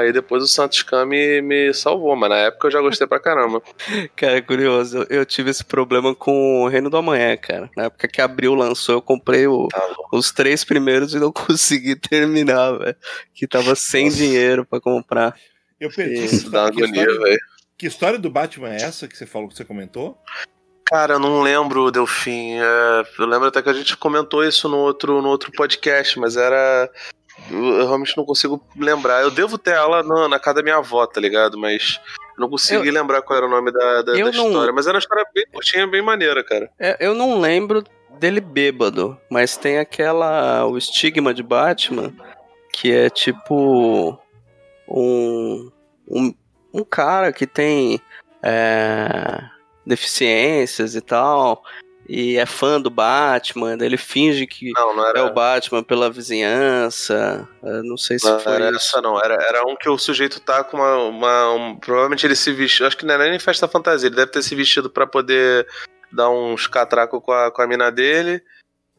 Aí 0.02 0.14
depois 0.14 0.44
o 0.44 0.48
Santos 0.48 0.84
Khan 0.84 1.06
me, 1.06 1.42
me 1.42 1.74
salvou, 1.74 2.16
mas 2.16 2.30
na 2.30 2.38
época 2.38 2.68
eu 2.68 2.72
já 2.72 2.82
gostei 2.82 3.08
pra 3.08 3.20
caramba. 3.20 3.62
Cara, 4.16 4.38
é 4.38 4.42
curioso, 4.42 5.00
eu, 5.10 5.20
eu 5.20 5.26
tive 5.26 5.50
esse 5.50 5.64
problema 5.64 6.14
com 6.14 6.64
o 6.64 6.68
Reino 6.68 6.90
do 6.90 6.98
Amanhã, 6.98 7.36
cara. 7.38 7.70
Na 7.76 7.86
época 7.86 8.08
que 8.08 8.22
abriu, 8.22 8.54
lançou, 8.54 8.96
eu 8.96 9.02
comprei 9.02 9.48
o, 9.48 9.68
Tá 9.68 9.82
os 10.12 10.32
três 10.32 10.64
primeiros 10.64 11.14
e 11.14 11.20
não 11.20 11.32
consegui 11.34 11.96
terminar, 11.96 12.78
velho. 12.78 12.96
Que 13.34 13.48
tava 13.48 13.76
sem 13.76 14.06
Nossa. 14.06 14.18
dinheiro 14.18 14.66
pra 14.66 14.80
comprar. 14.80 15.36
Eu 15.80 15.90
perdi. 15.90 16.26
Isso 16.26 16.50
dá 16.50 16.68
agonia, 16.68 17.06
velho. 17.06 17.40
que 17.78 17.88
história 17.88 18.20
do 18.20 18.30
Batman 18.30 18.74
é 18.74 18.82
essa 18.82 19.08
que 19.08 19.18
você 19.18 19.26
falou 19.26 19.48
que 19.48 19.56
você 19.56 19.66
comentou? 19.66 20.18
Cara, 20.92 21.14
eu 21.14 21.20
não 21.20 21.42
lembro, 21.42 21.90
Delfim. 21.90 22.60
É, 22.60 23.04
eu 23.18 23.26
lembro 23.26 23.48
até 23.48 23.62
que 23.62 23.70
a 23.70 23.74
gente 23.74 23.96
comentou 23.96 24.44
isso 24.44 24.68
no 24.68 24.76
outro, 24.76 25.22
no 25.22 25.30
outro 25.30 25.50
podcast, 25.54 26.20
mas 26.20 26.36
era. 26.36 26.92
Eu 27.52 27.66
eu 27.80 27.86
realmente 27.88 28.16
não 28.18 28.26
consigo 28.26 28.62
lembrar. 28.78 29.22
Eu 29.22 29.32
devo 29.32 29.58
ter 29.58 29.72
ela 29.72 30.02
na, 30.04 30.28
na 30.30 30.40
casa 30.40 30.56
da 30.58 30.64
minha 30.64 30.78
avó, 30.78 31.06
tá 31.06 31.20
ligado? 31.20 31.58
Mas 31.58 32.00
eu 32.38 32.42
não 32.42 32.50
consegui 32.50 32.90
lembrar 32.92 33.22
qual 33.22 33.38
era 33.38 33.46
o 33.46 33.50
nome 33.50 33.72
da, 33.72 34.02
da, 34.02 34.12
Eu 34.18 34.32
da 34.32 34.38
não- 34.38 34.48
história. 34.48 34.74
Mas 34.74 34.86
era 34.88 34.96
uma 34.96 35.00
história 35.00 35.26
bem 35.34 35.46
curtinha, 35.52 35.88
bem 35.88 36.02
maneira, 36.02 36.44
cara. 36.44 36.70
É, 36.80 36.98
eu 37.00 37.14
não 37.14 37.40
lembro 37.40 37.84
dele 38.20 38.40
bêbado, 38.42 39.18
mas 39.30 39.58
tem 39.58 39.80
aquela. 39.80 40.66
o 40.66 40.78
estigma 40.78 41.34
de 41.34 41.44
Batman, 41.44 42.14
que 42.72 42.92
é 42.92 43.10
tipo. 43.10 44.18
um. 44.88 45.72
um, 46.08 46.34
um 46.74 46.84
cara 46.84 47.32
que 47.34 47.46
tem. 47.48 48.00
é, 48.44 49.40
deficiências 49.86 50.96
e 50.96 51.02
tal. 51.02 51.64
E 52.10 52.36
é 52.38 52.46
fã 52.46 52.82
do 52.82 52.90
Batman, 52.90 53.78
ele 53.80 53.96
finge 53.96 54.46
que 54.46 54.72
Não, 54.74 54.96
não 54.96 55.08
era. 55.08 55.20
é 55.20 55.22
o 55.24 55.34
Batman 55.34 55.82
pela 55.84 56.10
vizinhança. 56.10 57.48
não 57.62 57.96
sei 57.98 58.20
se 58.20 58.26
Não 58.30 58.40
foi 58.40 58.54
era 58.54 58.70
isso. 58.70 58.76
essa, 58.78 59.02
não. 59.02 59.18
Era, 59.24 59.36
era 59.36 59.64
um 59.66 59.76
que 59.76 59.88
o 59.90 59.98
sujeito 59.98 60.40
tá 60.40 60.64
com 60.64 60.78
uma. 60.78 60.96
uma- 60.98 61.54
um- 61.54 61.76
provavelmente 61.78 62.26
ele 62.26 62.36
se 62.36 62.52
vestiu. 62.52 62.86
Acho 62.86 62.98
que 62.98 63.06
não 63.06 63.14
era 63.14 63.30
nem 63.30 63.40
festa 63.40 63.68
fantasia. 63.68 64.08
Ele 64.08 64.16
deve 64.16 64.32
ter 64.32 64.42
se 64.42 64.54
vestido 64.56 64.90
pra 64.90 65.08
poder 65.08 65.66
dar 66.12 66.30
uns 66.30 66.68
catracos 66.68 67.22
com 67.24 67.32
a, 67.32 67.50
com 67.52 67.62
a 67.62 67.68
mina 67.68 67.92
dele. 67.92 68.42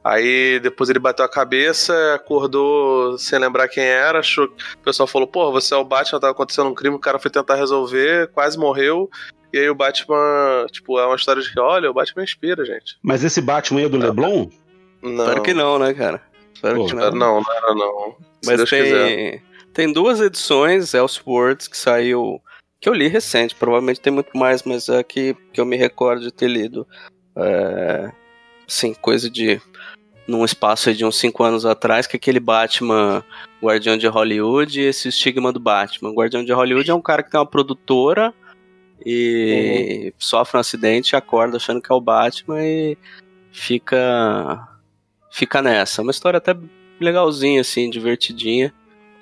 Aí 0.05 0.59
depois 0.61 0.91
ele 0.91 0.99
bateu 0.99 1.25
a 1.25 1.29
cabeça, 1.29 1.95
acordou 2.15 3.17
sem 3.19 3.39
lembrar 3.39 3.69
quem 3.69 3.85
era. 3.85 4.19
Achou... 4.21 4.47
O 4.47 4.79
pessoal 4.83 5.07
falou: 5.07 5.29
Pô, 5.29 5.53
você 5.53 5.75
é 5.75 5.77
o 5.77 5.85
Batman, 5.85 6.19
tava 6.19 6.33
acontecendo 6.33 6.69
um 6.71 6.75
crime. 6.75 6.97
O 6.97 7.01
cara 7.01 7.19
foi 7.19 7.31
tentar 7.31 7.55
resolver, 7.57 8.29
quase 8.33 8.59
morreu. 8.59 9.09
E 9.53 9.59
aí 9.59 9.69
o 9.69 9.75
Batman, 9.75 10.67
tipo, 10.71 10.99
é 10.99 11.07
uma 11.07 11.17
história 11.17 11.43
de 11.43 11.53
que, 11.53 11.61
olha, 11.61 11.91
o 11.91 11.95
Batman 11.95 12.23
inspira, 12.25 12.65
gente. 12.65 12.97
Mas 13.03 13.23
esse 13.23 13.41
Batman 13.41 13.81
aí 13.81 13.87
é 13.87 13.89
do 13.89 13.99
Leblon? 13.99 14.49
Não, 15.03 15.25
Espero 15.25 15.43
que 15.43 15.53
não, 15.55 15.79
né, 15.79 15.93
cara? 15.93 16.23
Espero 16.55 16.77
Pô, 16.77 16.87
que 16.87 16.95
Não, 16.95 17.11
não. 17.11 17.41
não 17.41 17.53
era 17.55 17.75
não. 17.75 18.17
Mas 18.47 18.57
Deus 18.57 18.71
quiser. 18.71 19.07
tem, 19.07 19.43
tem 19.75 19.93
duas 19.93 20.21
edições, 20.21 20.95
Elseworlds, 20.95 21.69
que 21.69 21.77
saiu. 21.77 22.41
que 22.81 22.89
eu 22.89 22.95
li 22.95 23.09
recente, 23.09 23.55
provavelmente 23.55 24.01
tem 24.01 24.13
muito 24.13 24.37
mais, 24.37 24.63
mas 24.63 24.89
é 24.89 25.03
que, 25.03 25.37
que 25.53 25.61
eu 25.61 25.67
me 25.67 25.77
recordo 25.77 26.23
de 26.23 26.33
ter 26.33 26.49
lido. 26.49 26.87
É, 27.37 28.11
sim, 28.67 28.95
coisa 28.95 29.29
de. 29.29 29.61
num 30.27 30.45
espaço 30.45 30.89
aí 30.89 30.95
de 30.95 31.05
uns 31.05 31.19
5 31.19 31.43
anos 31.43 31.67
atrás, 31.67 32.07
que 32.07 32.17
é 32.17 32.19
aquele 32.19 32.41
Batman 32.41 33.25
Guardião 33.63 33.97
de 33.99 34.07
Hollywood 34.07 34.81
e 34.81 34.85
esse 34.85 35.09
estigma 35.09 35.53
do 35.53 35.61
Batman. 35.61 36.11
O 36.11 36.15
Guardião 36.15 36.45
de 36.45 36.53
Hollywood 36.53 36.91
é 36.91 36.95
um 36.95 37.03
cara 37.03 37.23
que 37.23 37.31
tem 37.31 37.39
uma 37.41 37.47
produtora 37.47 38.33
e 39.05 40.15
sofre 40.19 40.57
um 40.57 40.61
acidente, 40.61 41.17
acorda 41.17 41.57
achando 41.57 41.81
que 41.81 41.91
é 41.91 41.95
o 41.95 42.01
Batman 42.01 42.63
e 42.63 42.97
fica 43.51 44.69
fica 45.31 45.63
nessa. 45.63 46.03
Uma 46.03 46.11
história 46.11 46.39
até 46.39 46.57
legalzinha, 47.01 47.61
assim, 47.61 47.91
divertidinha. 47.91 48.73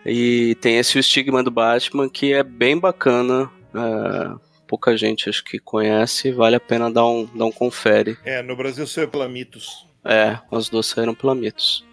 E 0.05 0.57
tem 0.61 0.79
esse 0.79 0.97
o 0.97 1.01
estigma 1.01 1.43
do 1.43 1.51
Batman 1.51 2.09
que 2.09 2.33
é 2.33 2.43
bem 2.43 2.79
bacana. 2.79 3.51
é, 3.75 4.51
pouca 4.67 4.97
gente 4.97 5.29
acho 5.29 5.43
que 5.45 5.59
conhece, 5.59 6.31
vale 6.31 6.55
a 6.55 6.61
pena 6.61 6.91
dar 6.91 7.07
um, 7.07 7.29
dar 7.35 7.45
um 7.45 7.53
confere. 7.53 8.17
É, 8.25 8.41
no 8.41 8.55
Brasil 8.55 8.87
saiu 8.87 9.09
pela 9.09 9.29
Mitos. 9.29 9.87
É, 10.05 10.39
as 10.51 10.69
duas 10.69 10.87
saíram 10.87 11.15
pela 11.15 11.35
Mitos. 11.35 11.85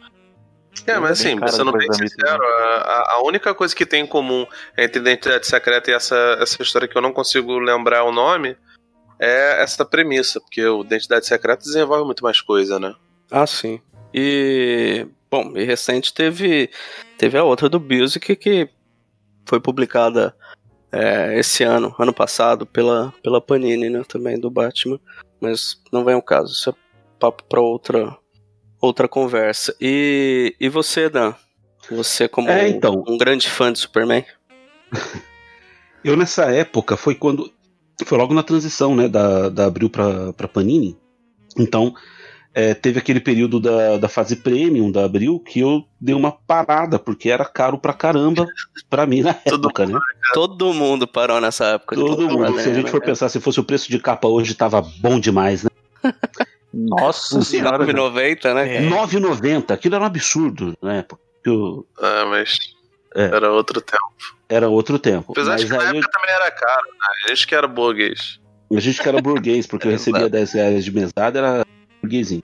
É, 0.86 1.00
mas 1.00 1.12
assim, 1.20 1.30
Bem 1.30 1.40
cara 1.40 1.52
sendo 1.52 1.72
do 1.72 1.78
bem 1.78 1.92
sincero, 1.92 2.44
a, 2.44 2.76
a- 2.78 3.14
a 3.16 3.22
única 3.24 3.54
coisa 3.54 3.76
que 3.76 3.86
tem 3.86 4.04
em 4.04 4.08
comum 4.08 4.46
entre 4.78 5.00
Identidade 5.00 5.48
Secreta 5.48 5.90
e 5.92 5.94
essa, 5.94 6.16
essa 6.40 6.62
história 6.62 6.88
que 6.88 6.98
eu 6.98 7.02
não 7.02 7.12
consigo 7.12 7.58
lembrar 7.60 8.04
o 8.04 8.12
nome 8.12 8.56
é 9.20 9.62
essa 9.64 9.84
premissa, 9.84 10.40
porque 10.40 10.64
o 10.66 10.82
Identidade 10.82 11.26
Secreta 11.26 11.64
desenvolve 11.64 12.06
muito 12.06 12.24
mais 12.24 12.40
coisa, 12.42 12.80
né? 12.80 12.94
Ah, 13.32 13.48
sim. 13.48 13.82
E. 14.14 15.08
Bom, 15.30 15.52
e 15.58 15.64
recente 15.66 16.14
teve, 16.14 16.70
teve 17.18 17.38
a 17.38 17.44
outra 17.44 17.68
do 17.68 17.82
Music 17.82 18.34
que 18.38 18.70
foi 19.46 19.60
publicada 19.60 20.34
é, 20.90 21.38
esse 21.38 21.64
ano, 21.64 21.94
ano 22.00 22.14
passado, 22.14 22.66
pela, 22.66 23.14
pela 23.22 23.42
Panini, 23.42 23.90
né? 23.90 24.04
Também 24.08 24.40
do 24.40 24.50
Batman. 24.50 24.98
Mas 25.42 25.82
não 25.92 26.06
vem 26.06 26.16
ao 26.16 26.22
caso, 26.22 26.54
isso 26.54 26.70
é 26.70 26.74
papo 27.20 27.44
pra 27.44 27.60
outra, 27.60 28.16
outra 28.82 29.08
conversa. 29.08 29.76
E, 29.82 30.56
e 30.60 30.70
você, 30.70 31.10
Dan? 31.10 31.34
Você, 31.90 32.28
como 32.28 32.50
É, 32.50 32.64
um- 32.64 32.68
então. 32.68 33.04
um 33.08 33.18
grande 33.18 33.50
fã 33.50 33.72
de 33.72 33.80
Superman? 33.80 34.26
Eu 36.04 36.16
nessa 36.16 36.46
época 36.46 36.96
foi 36.96 37.16
quando. 37.16 37.52
Foi 38.06 38.18
logo 38.18 38.34
na 38.34 38.44
transição, 38.44 38.96
né? 38.96 39.08
Da, 39.08 39.50
da 39.50 39.66
Abril 39.66 39.90
pra 39.90 40.32
Panini. 40.54 40.96
Então, 41.58 41.94
é, 42.54 42.74
teve 42.76 43.00
aquele 43.00 43.20
período 43.20 43.60
da, 43.60 43.98
da 43.98 44.08
fase 44.08 44.36
premium 44.36 44.92
da 44.92 45.04
Abril 45.06 45.40
que 45.40 45.60
eu 45.60 45.84
dei 46.00 46.14
uma 46.14 46.32
parada, 46.32 47.00
porque 47.00 47.30
era 47.30 47.44
caro 47.44 47.78
pra 47.80 47.94
caramba 47.94 48.48
pra 48.90 49.06
mim 49.08 49.22
na 49.22 49.32
época, 49.44 49.86
né? 49.88 50.00
Todo 50.34 50.72
mundo 50.74 51.08
parou 51.08 51.42
nessa 51.42 51.66
época. 51.74 51.96
Todo 51.96 52.22
mundo. 52.22 52.32
Superman, 52.32 52.64
Se 52.64 52.70
a 52.70 52.74
gente 52.74 52.86
né, 52.86 52.92
for 52.92 53.00
cara? 53.00 53.12
pensar, 53.12 53.30
se 53.30 53.40
fosse 53.40 53.60
o 53.60 53.64
preço 53.64 53.90
de 53.90 53.98
capa 54.00 54.28
hoje, 54.28 54.54
tava 54.54 54.82
bom 54.82 55.20
demais, 55.20 55.64
né? 55.64 55.70
Nossa 56.80 57.42
senhora. 57.42 57.80
9,90, 57.86 58.54
né? 58.54 58.76
É. 58.86 58.90
cara? 58.90 59.08
9,90. 59.08 59.74
Aquilo 59.74 59.96
era 59.96 60.04
um 60.04 60.08
absurdo, 60.08 60.78
né? 60.82 61.04
Porque 61.08 61.50
o- 61.50 61.86
Ah, 62.00 62.26
mas 62.30 62.58
É. 63.16 63.24
era 63.26 63.52
outro 63.52 63.82
tempo. 63.82 64.04
era 64.50 64.70
outro 64.70 65.00
tempo. 65.00 65.32
Apesar 65.32 65.52
Mas 65.54 65.62
de 65.62 65.68
que 65.68 65.74
na 65.74 65.80
aí 65.80 65.90
eu- 65.90 65.96
época 65.98 66.12
também 66.12 66.36
era 66.36 66.52
caro, 66.52 66.84
né? 66.92 67.08
A 67.26 67.30
gente 67.30 67.48
que 67.48 67.56
era 67.56 67.68
burguês. 67.68 68.40
A 68.74 68.80
gente 68.80 69.02
que 69.02 69.08
era 69.10 69.22
burguês, 69.22 69.66
porque 69.66 69.88
eu 69.88 69.92
recebia 69.92 70.20
Exato. 70.22 70.32
10 70.32 70.52
reais 70.54 70.86
de 70.86 70.92
mesada, 70.92 71.40
era 71.40 71.66
burguesinho. 72.02 72.44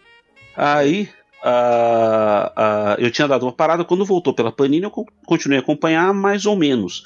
Aí, 0.55 1.09
a- 1.43 2.51
a- 2.55 2.95
eu 2.99 3.11
tinha 3.11 3.27
dado 3.27 3.43
uma 3.45 3.51
parada, 3.51 3.83
quando 3.85 4.05
voltou 4.05 4.33
pela 4.33 4.51
Panini, 4.51 4.83
eu 4.85 4.91
co- 4.91 5.05
continuei 5.25 5.59
a 5.59 5.61
acompanhar 5.61 6.13
mais 6.13 6.45
ou 6.45 6.55
menos. 6.55 7.03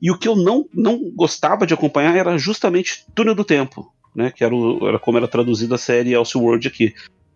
E 0.00 0.10
o 0.10 0.18
que 0.18 0.28
eu 0.28 0.36
não, 0.36 0.66
não 0.72 1.10
gostava 1.16 1.66
de 1.66 1.74
acompanhar 1.74 2.14
era 2.14 2.36
justamente 2.38 3.04
Túnel 3.14 3.34
do 3.34 3.44
Tempo, 3.44 3.92
né? 4.18 4.32
Que 4.32 4.44
era, 4.44 4.54
o- 4.54 4.86
era 4.88 4.98
como 4.98 5.16
era 5.16 5.28
traduzida 5.28 5.76
a 5.76 5.78
série 5.78 6.12
Elseworld 6.12 6.66
aqui. 6.66 6.92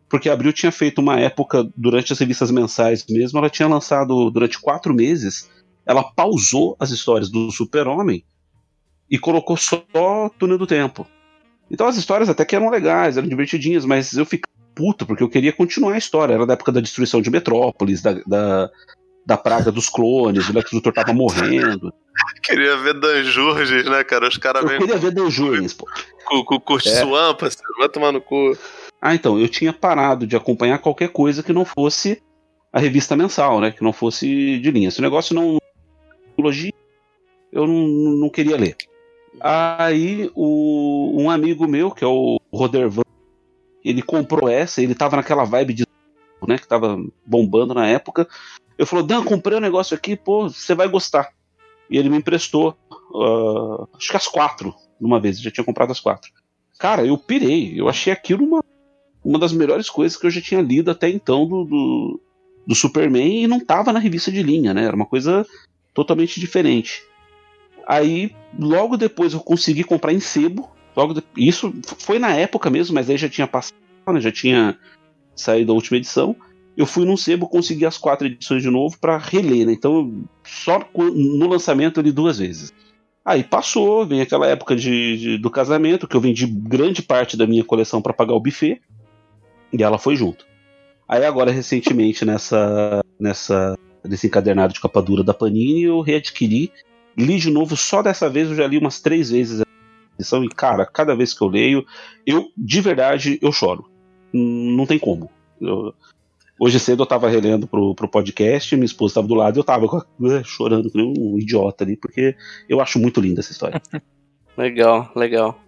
Porque 0.09 0.29
a 0.29 0.33
Abril 0.35 0.53
tinha 0.53 0.71
feito 0.73 1.01
uma 1.01 1.19
época, 1.19 1.67
durante 1.75 2.13
as 2.13 2.19
revistas 2.19 2.51
mensais 2.51 3.07
mesmo, 3.09 3.39
ela 3.39 3.49
tinha 3.49 3.69
lançado 3.69 4.31
durante 4.31 4.61
quatro 4.61 4.93
meses, 4.93 5.49
ela 5.87 6.03
pausou 6.03 6.77
as 6.79 6.91
histórias 6.91 7.31
do 7.31 7.51
Super-Homem 7.51 8.23
e 9.11 9.19
colocou 9.19 9.57
só 9.57 9.85
Túnel 10.39 10.59
do 10.59 10.67
Tempo. 10.67 11.07
Então 11.71 11.87
as 11.87 11.97
histórias 11.97 12.29
até 12.29 12.45
que 12.45 12.55
eram 12.55 12.69
legais, 12.69 13.17
eram 13.17 13.29
divertidinhas, 13.29 13.85
mas 13.87 14.13
eu 14.13 14.27
ficava 14.27 14.53
puto 14.75 15.07
porque 15.07 15.23
eu 15.23 15.29
queria 15.29 15.53
continuar 15.53 15.95
a 15.95 15.99
história. 15.99 16.35
Era 16.35 16.45
da 16.47 16.55
época 16.55 16.73
da 16.73 16.81
destruição 16.81 17.23
de 17.23 17.31
Metrópolis, 17.31 18.03
da, 18.03 18.15
da, 18.27 18.71
da 19.25 19.37
praga 19.37 19.71
dos 19.71 19.89
clones, 19.89 20.49
o 20.49 20.53
Lex 20.53 20.73
Luthor 20.73 20.93
tava 20.93 21.13
morrendo. 21.13 21.93
Queria 22.43 22.77
ver 22.77 22.95
Danjurges, 22.95 23.85
né, 23.87 24.05
cara? 24.05 24.29
Os 24.29 24.37
caras 24.37 24.63
Eu 24.71 24.79
queria 24.79 24.99
ver 24.99 25.13
Dan 25.13 25.31
Jurgens, 25.31 25.73
pô. 25.73 25.87
com, 26.27 26.45
com, 26.45 26.61
com 26.61 26.75
o 26.75 26.79
É. 26.79 26.81
Swan, 26.81 27.35
parceiro. 27.35 27.73
Vai 27.79 27.89
tomar 27.89 28.13
no 28.13 28.21
cu. 28.21 28.57
Ah, 29.01 29.15
então, 29.15 29.39
eu 29.39 29.49
tinha 29.49 29.73
parado 29.73 30.27
de 30.27 30.37
acompanhar 30.37 30.79
qualquer 30.79 31.09
coisa 31.09 31.43
que 31.43 31.53
não 31.53 31.65
fosse 31.65 32.23
a 32.73 32.79
revista 32.79 33.17
mensal, 33.17 33.61
né? 33.61 33.71
Que 33.71 33.83
não 33.83 33.93
fosse 33.93 34.59
de 34.59 34.71
linha. 34.71 34.91
Se 34.91 34.99
o 34.99 35.03
negócio 35.03 35.35
não. 35.35 35.59
eu 37.53 37.67
não, 37.67 37.89
não 37.89 38.29
queria 38.31 38.57
ler. 38.57 38.77
Aí 39.41 40.31
o, 40.35 41.21
um 41.21 41.31
amigo 41.31 41.67
meu, 41.67 41.91
que 41.91 42.05
é 42.05 42.07
o 42.07 42.41
Rodervan, 42.53 43.03
ele 43.85 44.03
comprou 44.03 44.49
essa, 44.49 44.83
ele 44.83 44.95
tava 44.95 45.17
naquela 45.17 45.45
vibe 45.45 45.75
de. 45.75 45.87
né? 46.47 46.59
Que 46.59 46.69
tava 46.69 46.97
bombando 47.25 47.75
na 47.75 47.87
época. 47.87 48.29
Eu 48.83 48.87
falou, 48.87 49.05
Dan, 49.05 49.25
comprei 49.25 49.57
um 49.57 49.61
negócio 49.61 49.97
aqui, 49.97 50.17
pô, 50.17 50.49
você 50.49 50.75
vai 50.75 50.89
gostar. 50.89 51.33
E 51.89 51.97
ele 51.97 52.09
me 52.09 52.17
emprestou, 52.17 52.77
ah, 53.15 53.87
acho 53.97 54.09
que 54.09 54.17
as 54.17 54.27
quatro, 54.27 54.75
de 55.01 55.07
uma 55.07 55.21
vez, 55.21 55.37
eu 55.37 55.45
já 55.45 55.51
tinha 55.53 55.65
comprado 55.65 55.93
as 55.93 56.01
quatro. 56.01 56.33
Cara, 56.79 57.07
eu 57.07 57.17
pirei, 57.17 57.81
eu 57.81 57.89
achei 57.89 58.13
aquilo 58.13 58.45
uma 58.45 58.63
uma 59.25 59.39
das 59.39 59.53
melhores 59.53 59.89
coisas 59.89 60.19
que 60.19 60.27
eu 60.27 60.31
já 60.33 60.41
tinha 60.41 60.61
lido 60.61 60.91
até 60.91 61.09
então 61.09 61.47
do, 61.47 61.65
do, 61.65 62.21
do 62.67 62.75
Superman 62.75 63.45
e 63.45 63.47
não 63.47 63.61
tava 63.61 63.93
na 63.93 64.01
revista 64.01 64.33
de 64.33 64.43
linha, 64.43 64.75
né? 64.75 64.85
Era 64.85 64.97
uma 64.97 65.07
coisa 65.07 65.47
totalmente 65.95 66.41
diferente. 66.41 67.05
Aí, 67.87 68.35
logo 68.59 68.97
depois 68.97 69.33
eu 69.33 69.39
consegui 69.39 69.85
comprar 69.85 70.13
em 70.13 70.19
sebo. 70.19 70.69
Logo 70.97 71.15
de... 71.15 71.23
Isso 71.37 71.73
foi 71.99 72.19
na 72.19 72.35
época 72.35 72.69
mesmo, 72.69 72.95
mas 72.95 73.09
aí 73.09 73.17
já 73.17 73.29
tinha 73.29 73.47
passado, 73.47 73.77
né? 74.09 74.21
já 74.21 74.33
tinha 74.33 74.77
saído 75.37 75.71
a 75.71 75.75
última 75.77 75.99
edição. 75.99 76.35
Eu 76.77 76.87
fui 76.87 77.05
num 77.05 77.17
sebo, 77.17 77.49
consegui 77.49 77.85
as 77.85 77.99
quatro 77.99 78.27
edições 78.27 78.63
de 78.63 78.71
novo 78.71 78.99
para 78.99 79.19
reler, 79.19 79.67
né? 79.67 79.73
Então, 79.73 80.25
só 80.43 80.81
no 80.95 81.49
lançamento 81.49 82.01
eu 82.01 82.05
li 82.05 82.13
duas 82.13 82.39
vezes. 82.39 82.73
Aí 83.25 83.45
passou, 83.45 84.07
vem 84.07 84.21
aquela 84.21 84.49
época 84.49 84.75
de, 84.75 85.17
de, 85.17 85.39
do 85.39 85.51
casamento, 85.51 86.09
que 86.09 86.17
eu 86.17 86.21
vendi 86.21 86.47
grande 86.47 87.03
parte 87.03 87.37
da 87.37 87.47
minha 87.47 87.63
coleção 87.63 88.03
para 88.03 88.13
pagar 88.13 88.35
o 88.35 88.41
buffet, 88.41 88.81
e 89.73 89.83
ela 89.83 89.99
foi 89.99 90.17
junto. 90.17 90.45
Aí 91.09 91.25
agora, 91.25 91.53
recentemente, 91.53 92.25
nessa, 92.25 93.01
nessa, 93.21 93.79
nesse 94.05 94.27
encadernado 94.27 94.73
de 94.73 94.81
capa 94.81 95.01
dura 95.01 95.23
da 95.23 95.35
Panini, 95.35 95.83
eu 95.83 96.01
readquiri, 96.01 96.73
li 97.17 97.39
de 97.39 97.51
novo, 97.51 97.77
só 97.77 98.03
dessa 98.03 98.29
vez 98.29 98.49
eu 98.49 98.57
já 98.57 98.67
li 98.67 98.79
umas 98.79 99.01
três 99.01 99.31
vezes 99.31 99.61
a 99.61 99.65
edição, 100.19 100.43
e 100.43 100.49
cara, 100.49 100.85
cada 100.85 101.15
vez 101.15 101.33
que 101.33 101.43
eu 101.43 101.49
leio, 101.49 101.87
eu, 102.27 102.49
de 102.57 102.81
verdade, 102.81 103.39
eu 103.41 103.53
choro. 103.53 103.89
Não 104.33 104.87
tem 104.87 104.99
como. 104.99 105.31
Eu, 105.61 105.95
Hoje 106.59 106.79
cedo 106.79 107.03
eu 107.03 107.07
tava 107.07 107.29
relendo 107.29 107.67
pro, 107.67 107.95
pro 107.95 108.09
podcast, 108.09 108.77
minha 108.77 108.87
esposa 108.87 109.15
tava 109.15 109.27
do 109.27 109.35
lado 109.35 109.59
e 109.59 109.61
eu 109.61 109.65
tava 109.65 109.87
uh, 109.87 110.45
chorando 110.45 110.91
como 110.91 111.35
um 111.35 111.39
idiota 111.39 111.85
ali, 111.85 111.97
porque 111.97 112.37
eu 112.69 112.81
acho 112.81 112.99
muito 112.99 113.21
linda 113.21 113.41
essa 113.41 113.53
história. 113.53 113.81
legal, 114.57 115.11
legal. 115.17 115.59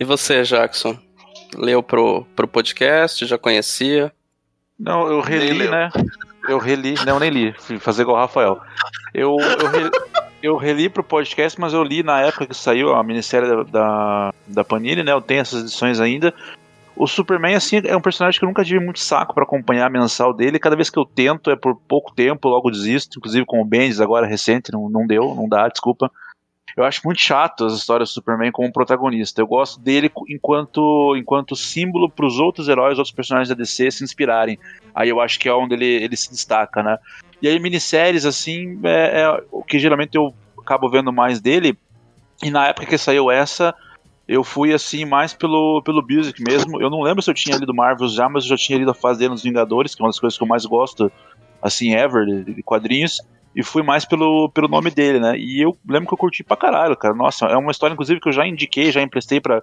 E 0.00 0.04
você, 0.04 0.42
Jackson? 0.42 0.96
Leu 1.56 1.82
pro, 1.82 2.24
pro 2.36 2.48
podcast? 2.48 3.26
Já 3.26 3.36
conhecia? 3.36 4.12
Não, 4.78 5.08
eu 5.08 5.20
reli, 5.20 5.68
né? 5.68 5.90
Eu 6.48 6.58
reli, 6.58 6.94
não, 7.04 7.18
nem 7.18 7.30
li. 7.30 7.54
Fui 7.58 7.78
fazer 7.78 8.02
igual 8.02 8.16
o 8.16 8.20
Rafael. 8.20 8.60
Eu, 9.12 9.36
eu, 9.38 9.70
reli, 9.70 9.90
eu 10.42 10.56
reli 10.56 10.88
pro 10.88 11.02
podcast, 11.02 11.60
mas 11.60 11.74
eu 11.74 11.82
li 11.82 12.02
na 12.02 12.20
época 12.20 12.46
que 12.46 12.54
saiu 12.54 12.94
a 12.94 13.02
minissérie 13.02 13.48
da, 13.48 13.62
da, 13.64 14.34
da 14.46 14.64
Panini, 14.64 15.02
né? 15.02 15.12
Eu 15.12 15.20
tenho 15.20 15.40
essas 15.40 15.62
edições 15.62 16.00
ainda. 16.00 16.32
O 16.98 17.06
Superman, 17.06 17.54
assim, 17.54 17.80
é 17.84 17.96
um 17.96 18.00
personagem 18.00 18.40
que 18.40 18.44
eu 18.44 18.48
nunca 18.48 18.64
tive 18.64 18.84
muito 18.84 18.98
saco 18.98 19.32
para 19.32 19.44
acompanhar 19.44 19.86
a 19.86 19.90
mensal 19.90 20.34
dele. 20.34 20.58
Cada 20.58 20.74
vez 20.74 20.90
que 20.90 20.98
eu 20.98 21.04
tento 21.04 21.48
é 21.48 21.54
por 21.54 21.76
pouco 21.76 22.12
tempo, 22.12 22.48
logo 22.48 22.70
desisto. 22.72 23.18
Inclusive 23.18 23.46
com 23.46 23.62
o 23.62 23.64
Bendis 23.64 24.00
agora 24.00 24.26
recente, 24.26 24.72
não, 24.72 24.88
não 24.90 25.06
deu, 25.06 25.32
não 25.32 25.48
dá, 25.48 25.68
desculpa. 25.68 26.10
Eu 26.76 26.84
acho 26.84 27.00
muito 27.04 27.20
chato 27.20 27.64
as 27.64 27.74
histórias 27.74 28.08
do 28.08 28.12
Superman 28.14 28.50
como 28.50 28.72
protagonista. 28.72 29.40
Eu 29.40 29.46
gosto 29.46 29.80
dele 29.80 30.10
enquanto, 30.28 31.14
enquanto 31.16 31.54
símbolo 31.54 32.10
para 32.10 32.26
os 32.26 32.40
outros 32.40 32.68
heróis, 32.68 32.98
outros 32.98 33.14
personagens 33.14 33.48
da 33.48 33.54
DC 33.54 33.92
se 33.92 34.02
inspirarem. 34.02 34.58
Aí 34.92 35.08
eu 35.08 35.20
acho 35.20 35.38
que 35.38 35.48
é 35.48 35.54
onde 35.54 35.74
ele, 35.74 35.86
ele 35.86 36.16
se 36.16 36.30
destaca, 36.30 36.82
né? 36.82 36.98
E 37.40 37.46
aí, 37.46 37.60
minisséries, 37.60 38.26
assim, 38.26 38.80
é, 38.82 39.22
é 39.22 39.42
o 39.52 39.62
que 39.62 39.78
geralmente 39.78 40.16
eu 40.16 40.34
acabo 40.60 40.90
vendo 40.90 41.12
mais 41.12 41.40
dele. 41.40 41.78
E 42.42 42.50
na 42.50 42.66
época 42.66 42.86
que 42.86 42.98
saiu 42.98 43.30
essa, 43.30 43.72
eu 44.28 44.44
fui 44.44 44.74
assim 44.74 45.06
mais 45.06 45.32
pelo, 45.32 45.80
pelo 45.82 46.04
Music 46.08 46.42
mesmo. 46.42 46.80
Eu 46.82 46.90
não 46.90 47.00
lembro 47.00 47.22
se 47.22 47.30
eu 47.30 47.34
tinha 47.34 47.56
lido 47.56 47.74
Marvels 47.74 48.12
já, 48.12 48.28
mas 48.28 48.44
eu 48.44 48.50
já 48.50 48.56
tinha 48.58 48.78
lido 48.78 48.90
a 48.90 49.12
dele 49.14 49.30
nos 49.30 49.42
Vingadores, 49.42 49.94
que 49.94 50.02
é 50.02 50.04
uma 50.04 50.10
das 50.10 50.20
coisas 50.20 50.36
que 50.36 50.44
eu 50.44 50.48
mais 50.48 50.66
gosto, 50.66 51.10
assim, 51.62 51.94
ever, 51.94 52.44
de, 52.44 52.62
quadrinhos. 52.62 53.22
E 53.56 53.62
fui 53.62 53.82
mais 53.82 54.04
pelo, 54.04 54.50
pelo 54.50 54.68
nome 54.68 54.90
dele, 54.90 55.18
né? 55.18 55.36
E 55.38 55.60
eu 55.64 55.74
lembro 55.88 56.06
que 56.06 56.12
eu 56.12 56.18
curti 56.18 56.44
pra 56.44 56.58
caralho, 56.58 56.94
cara. 56.94 57.14
Nossa, 57.14 57.46
é 57.46 57.56
uma 57.56 57.70
história, 57.70 57.94
inclusive, 57.94 58.20
que 58.20 58.28
eu 58.28 58.32
já 58.32 58.46
indiquei, 58.46 58.92
já 58.92 59.00
emprestei 59.00 59.40
pra, 59.40 59.62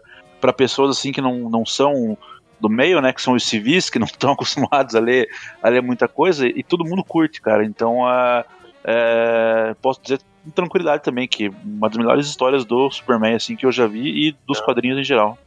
pessoas 0.57 0.97
assim 0.97 1.11
que 1.11 1.21
não, 1.21 1.47
não 1.47 1.63
são 1.63 2.17
do 2.59 2.67
meio, 2.67 2.99
né? 3.01 3.13
Que 3.13 3.21
são 3.21 3.35
os 3.35 3.45
civis, 3.45 3.91
que 3.91 3.99
não 3.99 4.07
estão 4.07 4.31
acostumados 4.33 4.95
a 4.95 4.99
ler, 4.99 5.29
a 5.61 5.69
ler 5.69 5.83
muita 5.83 6.07
coisa, 6.07 6.47
e 6.47 6.63
todo 6.63 6.83
mundo 6.83 7.03
curte, 7.03 7.39
cara. 7.39 7.63
Então, 7.63 7.99
uh, 8.01 9.75
posso 9.79 10.01
dizer 10.01 10.19
tranquilidade 10.51 11.03
também, 11.03 11.27
que 11.27 11.49
uma 11.63 11.89
das 11.89 11.97
melhores 11.97 12.27
histórias 12.27 12.65
do 12.65 12.89
Superman, 12.91 13.35
assim, 13.35 13.55
que 13.55 13.65
eu 13.65 13.71
já 13.71 13.87
vi 13.87 14.27
e 14.27 14.35
dos 14.47 14.59
é. 14.59 14.61
quadrinhos 14.63 14.99
em 14.99 15.03
geral. 15.03 15.37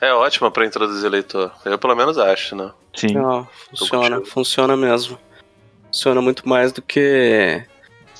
É 0.00 0.12
ótima 0.12 0.50
para 0.50 0.66
introduzir 0.66 1.10
leitor. 1.10 1.50
Eu 1.64 1.78
pelo 1.78 1.94
menos 1.94 2.18
acho, 2.18 2.54
né? 2.54 2.70
Sim. 2.94 3.14
Não, 3.14 3.46
funciona, 3.70 4.24
funciona 4.24 4.76
mesmo. 4.76 5.18
Funciona 5.86 6.20
muito 6.20 6.46
mais 6.48 6.72
do 6.72 6.82
que 6.82 7.64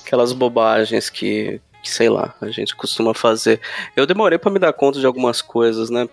aquelas 0.03 0.33
bobagens 0.33 1.09
que, 1.09 1.61
que, 1.83 1.89
sei 1.89 2.09
lá, 2.09 2.33
a 2.41 2.47
gente 2.49 2.75
costuma 2.75 3.13
fazer. 3.13 3.59
Eu 3.95 4.07
demorei 4.07 4.37
para 4.37 4.51
me 4.51 4.57
dar 4.57 4.73
conta 4.73 4.99
de 4.99 5.05
algumas 5.05 5.41
coisas, 5.41 5.89
né? 5.89 6.07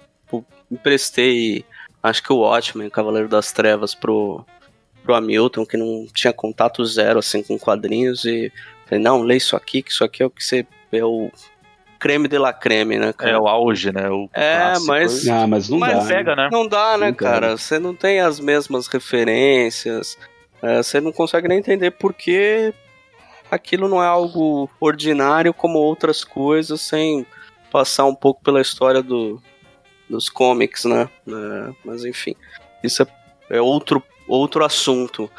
Emprestei, 0.71 1.65
acho 2.03 2.23
que 2.23 2.33
o 2.33 2.39
Watchmen, 2.39 2.91
Cavaleiro 2.91 3.29
das 3.29 3.53
Trevas, 3.53 3.95
pro, 3.95 4.45
pro 5.03 5.15
Hamilton, 5.15 5.65
que 5.65 5.77
não 5.77 6.07
tinha 6.13 6.33
contato 6.33 6.85
zero, 6.85 7.19
assim, 7.19 7.43
com 7.43 7.59
quadrinhos, 7.59 8.25
e 8.25 8.53
Falei, 8.87 9.03
não, 9.03 9.23
lê 9.23 9.37
isso 9.37 9.57
aqui, 9.57 9.83
que 9.83 9.91
isso 9.91 10.05
aqui 10.05 10.23
é 10.23 10.27
o 10.27 10.31
que 10.31 10.45
você. 10.45 10.67
É 10.93 11.05
o 11.05 11.31
creme 11.99 12.29
de 12.29 12.39
la 12.39 12.53
creme, 12.53 12.99
né, 12.99 13.13
cara? 13.13 13.33
É 13.33 13.39
o 13.39 13.49
auge, 13.49 13.91
né? 13.93 14.09
O 14.11 14.29
é, 14.33 14.79
mas. 14.87 15.27
Ah, 15.27 15.47
mas 15.47 15.69
não 15.69 15.79
mas 15.79 15.99
dá. 15.99 16.15
Pega, 16.15 16.37
né? 16.37 16.49
Não 16.53 16.69
dá, 16.69 16.99
né, 16.99 17.09
não 17.09 17.15
cara? 17.15 17.49
Dá. 17.49 17.57
Você 17.57 17.79
não 17.79 17.95
tem 17.95 18.21
as 18.21 18.39
mesmas 18.39 18.87
referências. 18.87 20.19
É, 20.63 20.83
você 20.83 21.01
não 21.01 21.13
consegue 21.13 21.49
nem 21.49 21.59
entender 21.59 21.93
por 21.93 22.13
que 22.13 22.73
aquilo 23.51 23.89
não 23.89 24.03
é 24.03 24.07
algo 24.07 24.69
ordinário 24.81 25.55
como 25.55 25.79
outras 25.79 26.25
coisas, 26.25 26.81
sem 26.81 27.27
passar 27.71 28.05
um 28.05 28.15
pouco 28.15 28.43
pela 28.43 28.61
história 28.61 29.03
do, 29.03 29.41
dos 30.09 30.29
comics, 30.29 30.85
né? 30.85 31.09
É, 31.27 31.75
mas 31.85 32.05
enfim, 32.05 32.35
isso 32.83 33.03
é, 33.03 33.07
é 33.57 33.61
outro, 33.61 34.03
outro 34.29 34.65
assunto. 34.65 35.31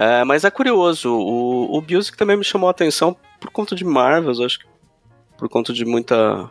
É, 0.00 0.22
mas 0.22 0.44
é 0.44 0.50
curioso, 0.50 1.12
o, 1.12 1.76
o 1.76 1.82
Music 1.82 2.16
também 2.16 2.36
me 2.36 2.44
chamou 2.44 2.68
a 2.68 2.70
atenção 2.70 3.16
por 3.40 3.50
conta 3.50 3.74
de 3.74 3.84
Marvels, 3.84 4.38
acho 4.38 4.60
que 4.60 4.66
por 5.36 5.48
conta 5.48 5.72
de 5.72 5.84
muita, 5.84 6.48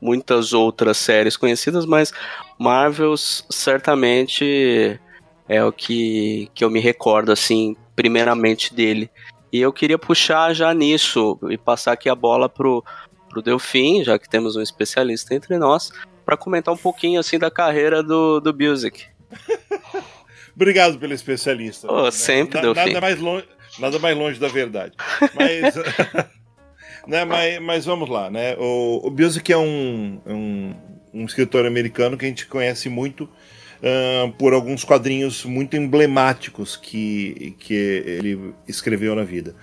muitas 0.00 0.54
outras 0.54 0.96
séries 0.96 1.36
conhecidas, 1.36 1.84
mas 1.84 2.14
Marvels 2.58 3.44
certamente 3.50 4.98
é 5.46 5.62
o 5.62 5.70
que, 5.70 6.50
que 6.54 6.64
eu 6.64 6.70
me 6.70 6.80
recordo, 6.80 7.30
assim, 7.30 7.76
primeiramente 7.94 8.72
dele. 8.72 9.10
E 9.52 9.60
eu 9.60 9.70
queria 9.70 9.98
puxar 9.98 10.54
já 10.54 10.72
nisso 10.72 11.38
e 11.50 11.58
passar 11.58 11.92
aqui 11.92 12.08
a 12.08 12.14
bola 12.14 12.48
pro, 12.48 12.82
pro 13.28 13.42
Delfim, 13.42 14.02
já 14.02 14.18
que 14.18 14.30
temos 14.30 14.56
um 14.56 14.62
especialista 14.62 15.34
entre 15.34 15.58
nós, 15.58 15.92
para 16.24 16.38
comentar 16.38 16.72
um 16.72 16.78
pouquinho 16.78 17.20
assim 17.20 17.38
da 17.38 17.50
carreira 17.50 18.02
do, 18.02 18.40
do 18.40 18.54
Music. 18.54 19.04
Obrigado 20.58 20.98
pelo 20.98 21.14
especialista. 21.14 21.86
Oh, 21.88 22.06
né? 22.06 22.10
Sempre, 22.10 22.60
Na, 22.60 22.74
nada, 22.74 23.00
mais 23.00 23.20
longe, 23.20 23.44
nada 23.78 23.96
mais 24.00 24.18
longe 24.18 24.40
da 24.40 24.48
verdade. 24.48 24.92
Mas, 25.32 25.76
né, 27.06 27.24
mas, 27.24 27.60
mas, 27.60 27.84
vamos 27.84 28.08
lá, 28.10 28.28
né? 28.28 28.56
O, 28.58 29.06
o 29.06 29.08
Biosic 29.08 29.52
é 29.52 29.56
um, 29.56 30.20
um, 30.26 30.74
um, 31.14 31.24
escritor 31.24 31.64
americano 31.64 32.18
que 32.18 32.24
a 32.24 32.28
gente 32.28 32.44
conhece 32.48 32.88
muito 32.88 33.22
uh, 33.22 34.32
por 34.32 34.52
alguns 34.52 34.82
quadrinhos 34.82 35.44
muito 35.44 35.76
emblemáticos 35.76 36.76
que, 36.76 37.54
que 37.60 37.74
ele 37.74 38.52
escreveu 38.66 39.14
na 39.14 39.22
vida. 39.22 39.54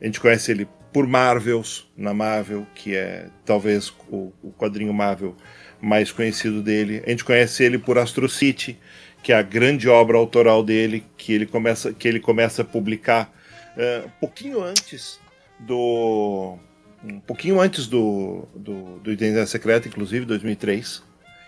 A 0.00 0.06
gente 0.06 0.18
conhece 0.18 0.50
ele 0.50 0.66
por 0.94 1.06
Marvels, 1.06 1.86
na 1.94 2.14
Marvel, 2.14 2.66
que 2.74 2.96
é 2.96 3.26
talvez 3.44 3.92
o, 4.08 4.32
o 4.42 4.50
quadrinho 4.56 4.94
Marvel 4.94 5.36
mais 5.78 6.10
conhecido 6.10 6.62
dele. 6.62 7.02
A 7.06 7.10
gente 7.10 7.22
conhece 7.22 7.62
ele 7.64 7.78
por 7.78 7.98
Astro 7.98 8.30
City, 8.30 8.78
que 9.28 9.32
é 9.32 9.36
a 9.36 9.42
grande 9.42 9.90
obra 9.90 10.16
autoral 10.16 10.64
dele, 10.64 11.04
que 11.18 11.34
ele 11.34 11.44
começa, 11.44 11.92
que 11.92 12.08
ele 12.08 12.18
começa 12.18 12.62
a 12.62 12.64
publicar 12.64 13.30
uh, 13.76 14.06
um 14.06 14.10
pouquinho 14.20 14.62
antes 14.62 15.20
do. 15.58 16.56
Um 17.04 17.20
pouquinho 17.20 17.60
antes 17.60 17.86
do, 17.86 18.48
do, 18.54 18.98
do 19.00 19.12
Identidade 19.12 19.50
Secreta, 19.50 19.86
inclusive, 19.86 20.24
2003. 20.24 21.02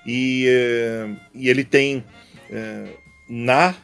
E, 0.07 0.47
uh, 0.47 1.16
e 1.35 1.49
ele 1.49 1.64
tem 1.64 2.05
uh, 2.51 2.99
na 3.27 3.75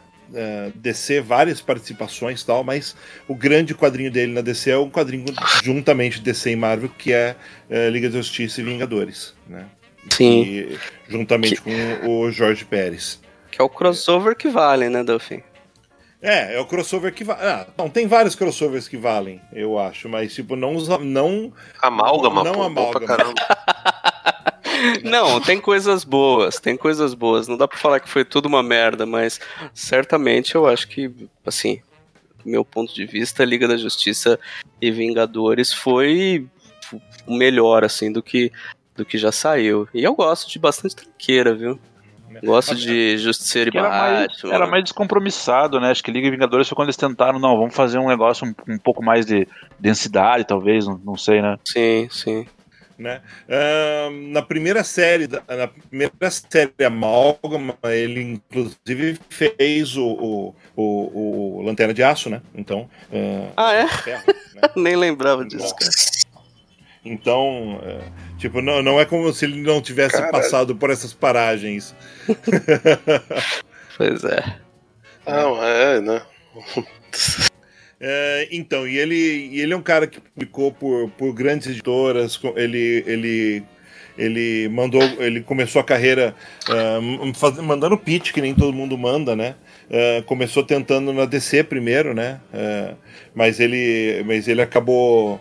DC 0.75 1.23
várias 1.23 1.63
participações 1.63 2.43
tal, 2.43 2.63
mas 2.63 2.95
o 3.27 3.35
grande 3.35 3.75
quadrinho 3.75 4.11
dele 4.11 4.33
na 4.33 4.43
DC 4.43 4.73
é 4.73 4.77
um 4.77 4.91
quadrinho 4.91 5.25
juntamente 5.65 6.21
DC 6.21 6.51
e 6.51 6.57
Marvel, 6.57 6.91
que 6.99 7.15
é 7.15 7.35
Liga 7.91 8.11
da 8.11 8.19
Justiça 8.19 8.61
e 8.61 8.65
Vingadores. 8.65 9.33
Né? 9.49 9.65
Sim. 10.11 10.43
E, 10.43 10.79
juntamente 11.09 11.63
que... 11.63 11.63
com 11.63 12.11
o 12.11 12.31
Jorge 12.31 12.65
Pérez. 12.65 13.25
Que 13.57 13.63
é 13.63 13.65
o 13.65 13.71
crossover 13.71 14.37
que 14.37 14.51
vale, 14.51 14.91
né, 14.91 15.03
Duffy? 15.03 15.43
É, 16.21 16.57
é 16.57 16.61
o 16.61 16.67
crossover 16.67 17.11
que 17.15 17.25
vale. 17.25 17.41
Ah, 17.41 17.67
não, 17.79 17.89
tem 17.89 18.07
vários 18.07 18.35
crossovers 18.35 18.87
que 18.87 18.99
valem, 18.99 19.41
eu 19.51 19.79
acho, 19.79 20.11
mas 20.11 20.35
tipo, 20.35 20.55
não. 20.55 20.75
não 21.01 21.51
amálgama, 21.81 22.45
não, 22.45 22.53
não 22.53 22.55
pô, 22.55 22.65
amálgama. 22.65 23.07
caramba. 23.07 23.35
Não, 25.03 25.41
tem 25.41 25.59
coisas 25.59 26.05
boas, 26.05 26.61
tem 26.61 26.77
coisas 26.77 27.15
boas. 27.15 27.49
Não 27.49 27.57
dá 27.57 27.67
pra 27.67 27.79
falar 27.79 27.99
que 27.99 28.11
foi 28.11 28.27
tudo 28.27 28.47
uma 28.47 28.63
merda, 28.63 29.07
mas 29.07 29.41
certamente 29.73 30.55
eu 30.55 30.67
acho 30.67 30.87
que, 30.87 31.11
assim, 31.47 31.81
meu 32.45 32.63
ponto 32.63 32.95
de 32.95 33.07
vista, 33.07 33.43
Liga 33.43 33.67
da 33.67 33.79
Justiça 33.79 34.39
e 34.79 34.91
Vingadores 34.91 35.73
foi 35.73 36.47
o 37.27 37.35
melhor, 37.35 37.85
assim, 37.85 38.13
do 38.13 38.23
que, 38.23 38.53
do 38.95 39.05
que 39.05 39.17
já 39.17 39.33
saiu. 39.33 39.89
E 39.95 40.05
eu 40.05 40.15
gosto 40.15 40.49
de 40.51 40.59
bastante 40.59 40.95
tranqueira, 40.95 41.55
viu? 41.55 41.81
Gosto 42.45 42.75
de 42.75 43.19
Justiceiro 43.19 43.71
e 43.73 43.79
era 43.79 43.89
mais, 43.89 44.45
era 44.45 44.67
mais 44.67 44.85
descompromissado, 44.85 45.81
né? 45.81 45.91
Acho 45.91 46.03
que 46.03 46.11
Liga 46.11 46.27
e 46.27 46.31
Vingadores 46.31 46.69
foi 46.69 46.77
quando 46.77 46.89
eles 46.89 46.97
tentaram, 46.97 47.39
não, 47.39 47.57
vamos 47.57 47.75
fazer 47.75 47.99
um 47.99 48.09
negócio 48.09 48.47
um, 48.47 48.75
um 48.75 48.79
pouco 48.79 49.03
mais 49.03 49.27
de 49.27 49.47
densidade, 49.79 50.45
talvez, 50.45 50.87
não, 50.87 51.01
não 51.05 51.17
sei, 51.17 51.43
né? 51.43 51.59
Sim, 51.65 52.09
sim. 52.11 52.47
Né? 52.99 53.21
Uh, 53.47 54.33
na 54.33 54.41
primeira 54.41 54.83
série, 54.83 55.29
na 55.29 55.69
primeira 55.69 56.31
série 56.31 56.73
Amálgama, 56.83 57.77
ele 57.85 58.23
inclusive 58.23 59.19
fez 59.29 59.97
o, 59.99 60.07
o, 60.07 60.55
o, 60.75 61.59
o 61.59 61.63
Lanterna 61.63 61.93
de 61.93 62.03
Aço, 62.03 62.31
né? 62.31 62.41
Então. 62.55 62.89
Uh, 63.13 63.53
ah, 63.55 63.75
é? 63.75 63.87
Ferro, 63.87 64.25
né? 64.55 64.63
Nem 64.77 64.97
lembrava 64.97 65.45
disso, 65.45 65.75
cara. 65.77 65.91
Então, 67.07 67.81
é, 67.85 68.01
tipo, 68.37 68.61
não, 68.61 68.83
não 68.83 69.01
é 69.01 69.05
como 69.05 69.33
se 69.33 69.45
ele 69.45 69.63
não 69.63 69.81
tivesse 69.81 70.21
passado 70.31 70.75
por 70.75 70.91
essas 70.91 71.15
paragens. 71.15 71.95
pois 73.97 74.25
é. 74.25 74.57
Não, 75.27 75.63
é, 75.63 76.01
né? 76.01 76.23
É, 78.01 78.49
então, 78.51 78.87
e 78.87 78.99
ele, 78.99 79.15
e 79.15 79.61
ele 79.61 79.73
é 79.73 79.77
um 79.77 79.83
cara 79.83 80.07
que 80.07 80.21
publicou 80.21 80.73
por, 80.73 81.09
por 81.11 81.33
grandes 81.33 81.69
editoras. 81.69 82.39
Ele, 82.57 83.05
ele, 83.07 83.63
ele 84.19 84.69
mandou, 84.69 85.03
ele 85.19 85.41
começou 85.41 85.81
a 85.81 85.85
carreira 85.85 86.35
uh, 86.69 87.35
faz, 87.35 87.57
mandando 87.59 87.97
pitch, 87.97 88.33
que 88.33 88.41
nem 88.41 88.55
todo 88.55 88.73
mundo 88.73 88.99
manda, 88.99 89.35
né? 89.35 89.55
Uh, 89.89 90.23
começou 90.25 90.63
tentando 90.63 91.13
na 91.13 91.25
DC 91.25 91.65
primeiro, 91.65 92.13
né? 92.13 92.41
Uh, 92.53 92.97
mas 93.35 93.61
ele, 93.61 94.23
mas 94.27 94.49
ele 94.49 94.61
acabou 94.61 95.41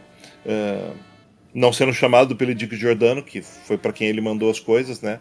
não 1.56 1.74
sendo 1.74 1.94
chamado 1.94 2.36
pelo 2.36 2.54
Dick 2.54 2.76
Giordano, 2.76 3.24
que 3.24 3.42
foi 3.42 3.78
para 3.78 3.92
quem 3.92 4.08
ele 4.08 4.22
mandou 4.22 4.52
as 4.52 4.60
coisas, 4.60 5.02
né? 5.02 5.20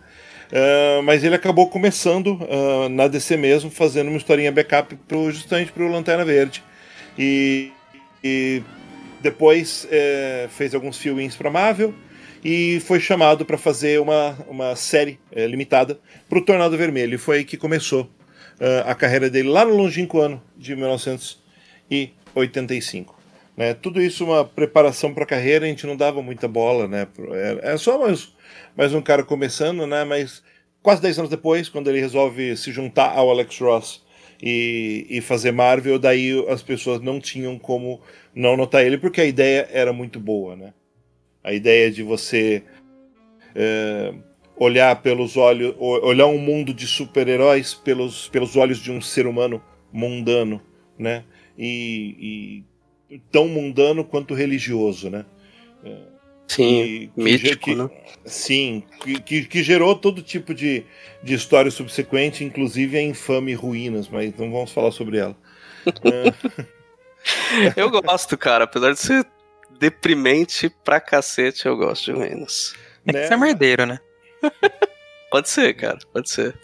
mas 1.05 1.25
ele 1.25 1.35
acabou 1.35 1.68
começando 1.68 2.38
na 2.90 3.09
DC 3.09 3.37
mesmo, 3.37 3.70
fazendo 3.70 4.09
uma 4.09 4.16
historinha 4.16 4.53
backup 4.53 4.94
pro, 5.09 5.33
justamente 5.33 5.73
para 5.73 5.83
o 5.83 5.88
Lanterna 5.88 6.25
Verde. 6.25 6.62
E, 7.18 7.73
e 8.23 8.62
depois 9.25 9.88
é, 9.90 10.47
fez 10.51 10.73
alguns 10.75 10.99
fill-ins 10.99 11.35
para 11.35 11.51
Marvel 11.51 11.94
e 12.44 12.79
foi 12.81 13.01
chamado 13.01 13.47
para 13.47 13.57
fazer 13.57 13.99
uma, 14.01 14.37
uma 14.47 14.77
série 14.77 15.18
é, 15.33 15.47
limitada 15.47 15.99
para 16.29 16.38
o 16.38 16.44
Tornado 16.44 16.77
Vermelho. 16.77 17.14
E 17.14 17.18
foi 17.18 17.38
aí 17.38 17.44
que 17.44 17.57
começou 17.57 18.03
uh, 18.61 18.87
a 18.87 18.94
carreira 18.94 19.31
dele 19.31 19.49
lá 19.49 19.64
no 19.64 19.75
longínquo 19.75 20.20
ano 20.20 20.42
de 20.55 20.77
1985. 20.77 23.18
Né? 23.57 23.75
Tudo 23.75 24.03
isso 24.03 24.25
uma 24.25 24.45
preparação 24.45 25.14
para 25.14 25.25
a 25.25 25.27
carreira, 25.27 25.64
a 25.64 25.69
gente 25.69 25.87
não 25.87 25.97
dava 25.97 26.21
muita 26.21 26.49
bola, 26.49 26.88
né? 26.88 27.07
É, 27.33 27.73
é 27.73 27.77
só 27.77 27.99
mais, 27.99 28.33
mais 28.77 28.93
um 28.93 29.01
cara 29.01 29.23
começando, 29.23 29.87
né? 29.87 30.05
Mas 30.05 30.43
quase 30.83 31.01
10 31.01 31.21
anos 31.21 31.31
depois, 31.31 31.69
quando 31.69 31.88
ele 31.88 32.01
resolve 32.01 32.57
se 32.57 32.73
juntar 32.73 33.17
ao 33.17 33.31
Alex 33.31 33.59
Ross 33.59 34.05
e, 34.43 35.07
e 35.09 35.21
fazer 35.21 35.53
Marvel, 35.53 35.99
daí 35.99 36.45
as 36.49 36.62
pessoas 36.62 37.01
não 37.01 37.21
tinham 37.21 37.59
como 37.59 38.01
não 38.35 38.57
notar 38.57 38.85
ele, 38.85 38.99
porque 38.99 39.21
a 39.21 39.25
ideia 39.25 39.69
era 39.73 39.93
muito 39.93 40.19
boa, 40.19 40.57
né? 40.57 40.75
A 41.43 41.53
ideia 41.53 41.90
de 41.90 42.03
você 42.03 42.62
é, 43.55 44.12
olhar 44.57 45.01
pelos 45.01 45.37
olhos, 45.37 45.75
olhar 45.79 46.27
um 46.27 46.38
mundo 46.38 46.75
de 46.75 46.87
super-heróis 46.87 47.75
pelos, 47.75 48.29
pelos 48.29 48.57
olhos 48.57 48.79
de 48.79 48.90
um 48.90 49.01
ser 49.01 49.27
humano 49.27 49.62
mundano, 49.93 50.61
né? 50.99 51.25
E, 51.57 52.17
e 52.19 52.74
tão 53.31 53.49
mundano 53.49 54.05
quanto 54.05 54.35
religioso, 54.35 55.11
né? 55.11 55.25
É, 55.85 56.14
Sim, 56.47 57.11
que, 57.14 57.23
mítico, 57.23 57.64
que, 57.64 57.75
né? 57.75 57.90
Sim, 58.25 58.83
que, 59.25 59.45
que, 59.45 59.62
gerou 59.62 59.95
todo 59.97 60.23
tipo 60.23 60.55
de, 60.55 60.85
de 61.23 61.35
história 61.35 61.71
subsequente, 61.71 62.45
inclusive 62.45 62.97
a 62.99 63.03
infame 63.03 63.55
Ruínas, 63.55 64.09
mas 64.09 64.37
não 64.37 64.51
vamos 64.51 64.71
falar 64.71 64.90
sobre 64.90 65.19
ela. 65.19 65.37
eu 67.77 67.90
gosto, 67.90 68.37
cara, 68.37 68.64
apesar 68.64 68.93
de 68.93 69.01
ser 69.01 69.27
deprimente 69.79 70.71
pra 70.85 71.01
cacete, 71.01 71.67
eu 71.67 71.77
gosto 71.77 72.05
de 72.05 72.12
Ruínas. 72.12 72.75
É 73.07 73.12
né? 73.12 73.21
que 73.23 73.29
você 73.29 73.35
é 73.35 73.37
merdeiro, 73.37 73.87
né? 73.87 73.99
pode 75.31 75.49
ser, 75.49 75.75
cara, 75.75 75.99
pode 76.12 76.31
ser. 76.31 76.55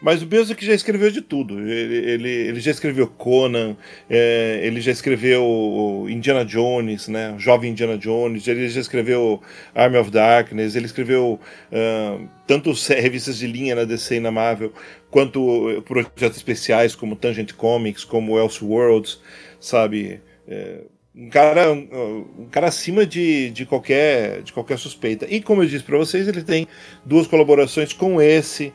Mas 0.00 0.22
o 0.22 0.26
Bezos 0.26 0.56
já 0.60 0.74
escreveu 0.74 1.10
de 1.10 1.20
tudo. 1.20 1.60
Ele, 1.60 1.96
ele, 1.96 2.30
ele 2.30 2.60
já 2.60 2.70
escreveu 2.70 3.06
Conan, 3.06 3.76
é, 4.08 4.60
ele 4.62 4.80
já 4.80 4.92
escreveu 4.92 6.06
Indiana 6.08 6.44
Jones, 6.44 7.08
né? 7.08 7.34
Jovem 7.38 7.70
Indiana 7.70 7.96
Jones, 7.96 8.46
ele 8.46 8.68
já 8.68 8.80
escreveu 8.80 9.42
Army 9.74 9.96
of 9.96 10.10
Darkness, 10.10 10.74
ele 10.74 10.86
escreveu 10.86 11.40
uh, 11.72 12.28
tanto 12.46 12.72
revistas 12.88 13.38
de 13.38 13.46
linha 13.46 13.74
na 13.74 13.84
DC 13.84 14.16
e 14.16 14.20
na 14.20 14.30
Marvel, 14.30 14.72
quanto 15.10 15.82
projetos 15.86 16.36
especiais 16.36 16.94
como 16.94 17.16
Tangent 17.16 17.52
Comics, 17.52 18.04
como 18.04 18.38
Elseworlds, 18.38 19.20
sabe? 19.60 20.20
É, 20.46 20.80
um 21.14 21.28
cara, 21.28 21.72
um 21.72 22.48
cara 22.50 22.66
acima 22.66 23.06
de, 23.06 23.50
de, 23.50 23.64
qualquer, 23.64 24.42
de 24.42 24.52
qualquer 24.52 24.78
suspeita. 24.78 25.26
E 25.30 25.40
como 25.40 25.62
eu 25.62 25.68
disse 25.68 25.84
para 25.84 25.96
vocês, 25.96 26.26
ele 26.26 26.42
tem 26.42 26.66
duas 27.04 27.28
colaborações 27.28 27.92
com 27.92 28.20
esse 28.20 28.72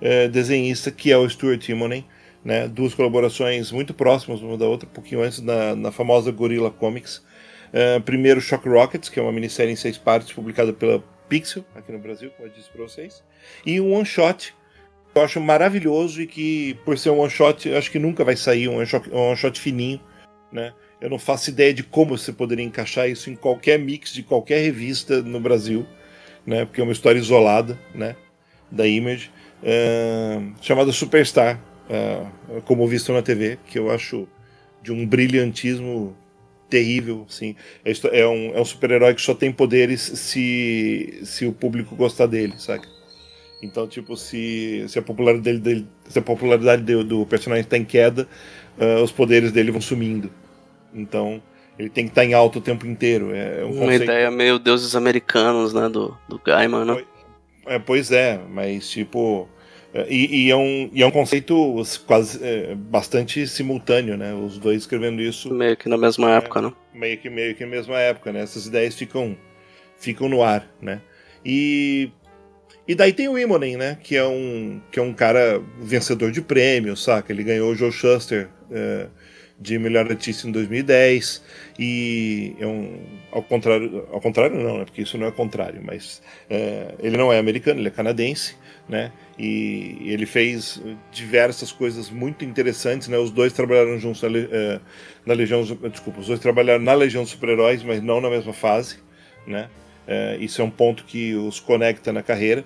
é, 0.00 0.28
desenhista 0.28 0.90
que 0.90 1.12
é 1.12 1.16
o 1.16 1.28
Stuart 1.28 1.60
Timonen, 1.60 2.04
né? 2.44 2.66
Duas 2.68 2.94
colaborações 2.94 3.70
muito 3.70 3.92
próximas 3.92 4.40
uma 4.40 4.56
da 4.56 4.66
outra, 4.66 4.88
um 4.88 4.92
pouquinho 4.92 5.22
antes 5.22 5.40
na, 5.40 5.74
na 5.74 5.92
famosa 5.92 6.30
Gorilla 6.30 6.70
Comics. 6.70 7.22
É, 7.72 8.00
primeiro 8.00 8.40
Shock 8.40 8.68
Rockets, 8.68 9.08
que 9.08 9.20
é 9.20 9.22
uma 9.22 9.32
minissérie 9.32 9.72
em 9.72 9.76
seis 9.76 9.96
partes 9.96 10.32
publicada 10.32 10.72
pela 10.72 11.04
Pixel 11.28 11.64
aqui 11.74 11.92
no 11.92 11.98
Brasil, 11.98 12.30
como 12.36 12.48
eu 12.48 12.52
disse 12.52 12.68
para 12.68 12.82
vocês, 12.82 13.22
e 13.64 13.80
um 13.80 13.92
one 13.92 14.04
shot 14.04 14.52
que 15.12 15.18
eu 15.18 15.22
acho 15.22 15.40
maravilhoso 15.40 16.20
e 16.20 16.26
que 16.26 16.74
por 16.84 16.98
ser 16.98 17.10
um 17.10 17.20
one 17.20 17.30
shot 17.30 17.72
acho 17.72 17.90
que 17.90 17.98
nunca 17.98 18.24
vai 18.24 18.36
sair 18.36 18.68
um 18.68 18.78
one 18.78 18.86
shot, 18.86 19.08
um 19.10 19.28
one 19.28 19.36
shot 19.36 19.58
fininho, 19.60 20.00
né? 20.50 20.72
Eu 21.00 21.08
não 21.08 21.18
faço 21.18 21.50
ideia 21.50 21.72
de 21.72 21.82
como 21.82 22.18
você 22.18 22.32
poderia 22.32 22.64
encaixar 22.64 23.08
isso 23.08 23.30
em 23.30 23.36
qualquer 23.36 23.78
mix 23.78 24.12
de 24.12 24.22
qualquer 24.22 24.58
revista 24.58 25.22
no 25.22 25.40
Brasil, 25.40 25.86
né? 26.44 26.64
Porque 26.64 26.80
é 26.80 26.84
uma 26.84 26.92
história 26.92 27.18
isolada, 27.18 27.78
né? 27.94 28.16
Da 28.70 28.86
Image 28.86 29.30
é, 29.62 30.40
chamada 30.60 30.92
Superstar, 30.92 31.60
é, 31.88 32.22
como 32.64 32.86
visto 32.86 33.12
na 33.12 33.22
TV, 33.22 33.58
que 33.66 33.78
eu 33.78 33.90
acho 33.90 34.28
de 34.82 34.92
um 34.92 35.06
brilhantismo 35.06 36.16
terrível, 36.68 37.26
assim. 37.28 37.56
É, 37.84 38.20
é 38.20 38.28
um, 38.28 38.54
é 38.54 38.60
um 38.60 38.64
super-herói 38.64 39.14
que 39.14 39.20
só 39.20 39.34
tem 39.34 39.52
poderes 39.52 40.00
se, 40.00 41.20
se 41.24 41.44
o 41.44 41.52
público 41.52 41.96
gostar 41.96 42.26
dele, 42.26 42.54
sabe? 42.56 42.86
Então, 43.62 43.86
tipo, 43.86 44.16
se, 44.16 44.86
se 44.88 44.98
a 44.98 45.02
popularidade 45.02 45.58
dele, 45.58 45.86
se 46.08 46.18
a 46.18 46.22
popularidade 46.22 46.82
do, 46.82 47.04
do 47.04 47.26
personagem 47.26 47.62
está 47.62 47.76
em 47.76 47.84
queda, 47.84 48.26
uh, 48.78 49.02
os 49.02 49.12
poderes 49.12 49.52
dele 49.52 49.70
vão 49.70 49.80
sumindo. 49.80 50.30
Então, 50.94 51.42
ele 51.78 51.90
tem 51.90 52.04
que 52.04 52.10
estar 52.10 52.22
tá 52.22 52.26
em 52.26 52.32
alto 52.32 52.58
o 52.58 52.62
tempo 52.62 52.86
inteiro. 52.86 53.34
É 53.34 53.62
um 53.64 53.72
Uma 53.72 53.80
conceito... 53.82 54.04
ideia 54.04 54.30
meio 54.30 54.58
deuses 54.58 54.96
americanos, 54.96 55.74
né, 55.74 55.88
do, 55.90 56.16
do 56.28 56.38
Gaiman, 56.38 56.84
né? 56.86 57.04
É, 57.70 57.78
pois 57.78 58.10
é, 58.10 58.36
mas 58.50 58.90
tipo. 58.90 59.48
É, 59.94 60.04
e, 60.10 60.46
e, 60.46 60.50
é, 60.50 60.56
um, 60.56 60.90
e 60.92 61.02
é 61.02 61.06
um 61.06 61.10
conceito 61.10 61.80
quase 62.04 62.44
é, 62.44 62.74
bastante 62.74 63.46
simultâneo, 63.46 64.16
né? 64.16 64.34
Os 64.34 64.58
dois 64.58 64.78
escrevendo 64.78 65.22
isso. 65.22 65.54
Meio 65.54 65.76
que 65.76 65.88
na 65.88 65.96
mesma 65.96 66.32
é, 66.32 66.36
época, 66.38 66.60
né? 66.62 66.72
Meio 66.92 67.16
que, 67.18 67.30
meio 67.30 67.54
que 67.54 67.64
na 67.64 67.70
mesma 67.70 67.96
época, 68.00 68.32
né? 68.32 68.40
Essas 68.40 68.66
ideias 68.66 68.96
ficam, 68.96 69.36
ficam 69.96 70.28
no 70.28 70.42
ar, 70.42 70.68
né? 70.82 71.00
E, 71.44 72.10
e 72.88 72.94
daí 72.96 73.12
tem 73.12 73.28
o 73.28 73.38
Imonen, 73.38 73.76
né? 73.76 73.98
Que 74.02 74.16
é, 74.16 74.26
um, 74.26 74.80
que 74.90 74.98
é 74.98 75.02
um 75.02 75.12
cara 75.12 75.62
vencedor 75.80 76.32
de 76.32 76.42
prêmios, 76.42 77.04
saca? 77.04 77.32
Ele 77.32 77.44
ganhou 77.44 77.70
o 77.70 77.76
Joe 77.76 77.92
Shuster 77.92 78.48
é, 78.72 79.06
de 79.60 79.78
melhor 79.78 80.10
artista 80.10 80.48
em 80.48 80.52
2010 80.52 81.42
e 81.78 82.56
é 82.58 82.66
um 82.66 82.98
ao 83.30 83.42
contrário 83.42 84.08
ao 84.10 84.20
contrário 84.20 84.56
não 84.56 84.78
né 84.78 84.84
porque 84.86 85.02
isso 85.02 85.18
não 85.18 85.26
é 85.26 85.30
contrário 85.30 85.82
mas 85.84 86.22
é, 86.48 86.94
ele 86.98 87.18
não 87.18 87.30
é 87.30 87.38
americano 87.38 87.78
ele 87.78 87.88
é 87.88 87.90
canadense 87.90 88.56
né 88.88 89.12
e 89.38 89.98
ele 90.06 90.24
fez 90.24 90.80
diversas 91.12 91.70
coisas 91.70 92.08
muito 92.08 92.42
interessantes 92.42 93.08
né 93.08 93.18
os 93.18 93.30
dois 93.30 93.52
trabalharam 93.52 93.98
juntos 93.98 94.22
na, 94.22 94.30
é, 94.38 94.80
na 95.26 95.34
legião 95.34 95.62
desculpa 95.90 96.20
os 96.20 96.26
dois 96.26 96.40
trabalharam 96.40 96.82
na 96.82 96.94
legião 96.94 97.22
dos 97.22 97.32
super-heróis 97.32 97.82
mas 97.82 98.02
não 98.02 98.18
na 98.18 98.30
mesma 98.30 98.54
fase 98.54 98.98
né 99.46 99.68
é, 100.08 100.38
isso 100.40 100.62
é 100.62 100.64
um 100.64 100.70
ponto 100.70 101.04
que 101.04 101.34
os 101.34 101.60
conecta 101.60 102.14
na 102.14 102.22
carreira 102.22 102.64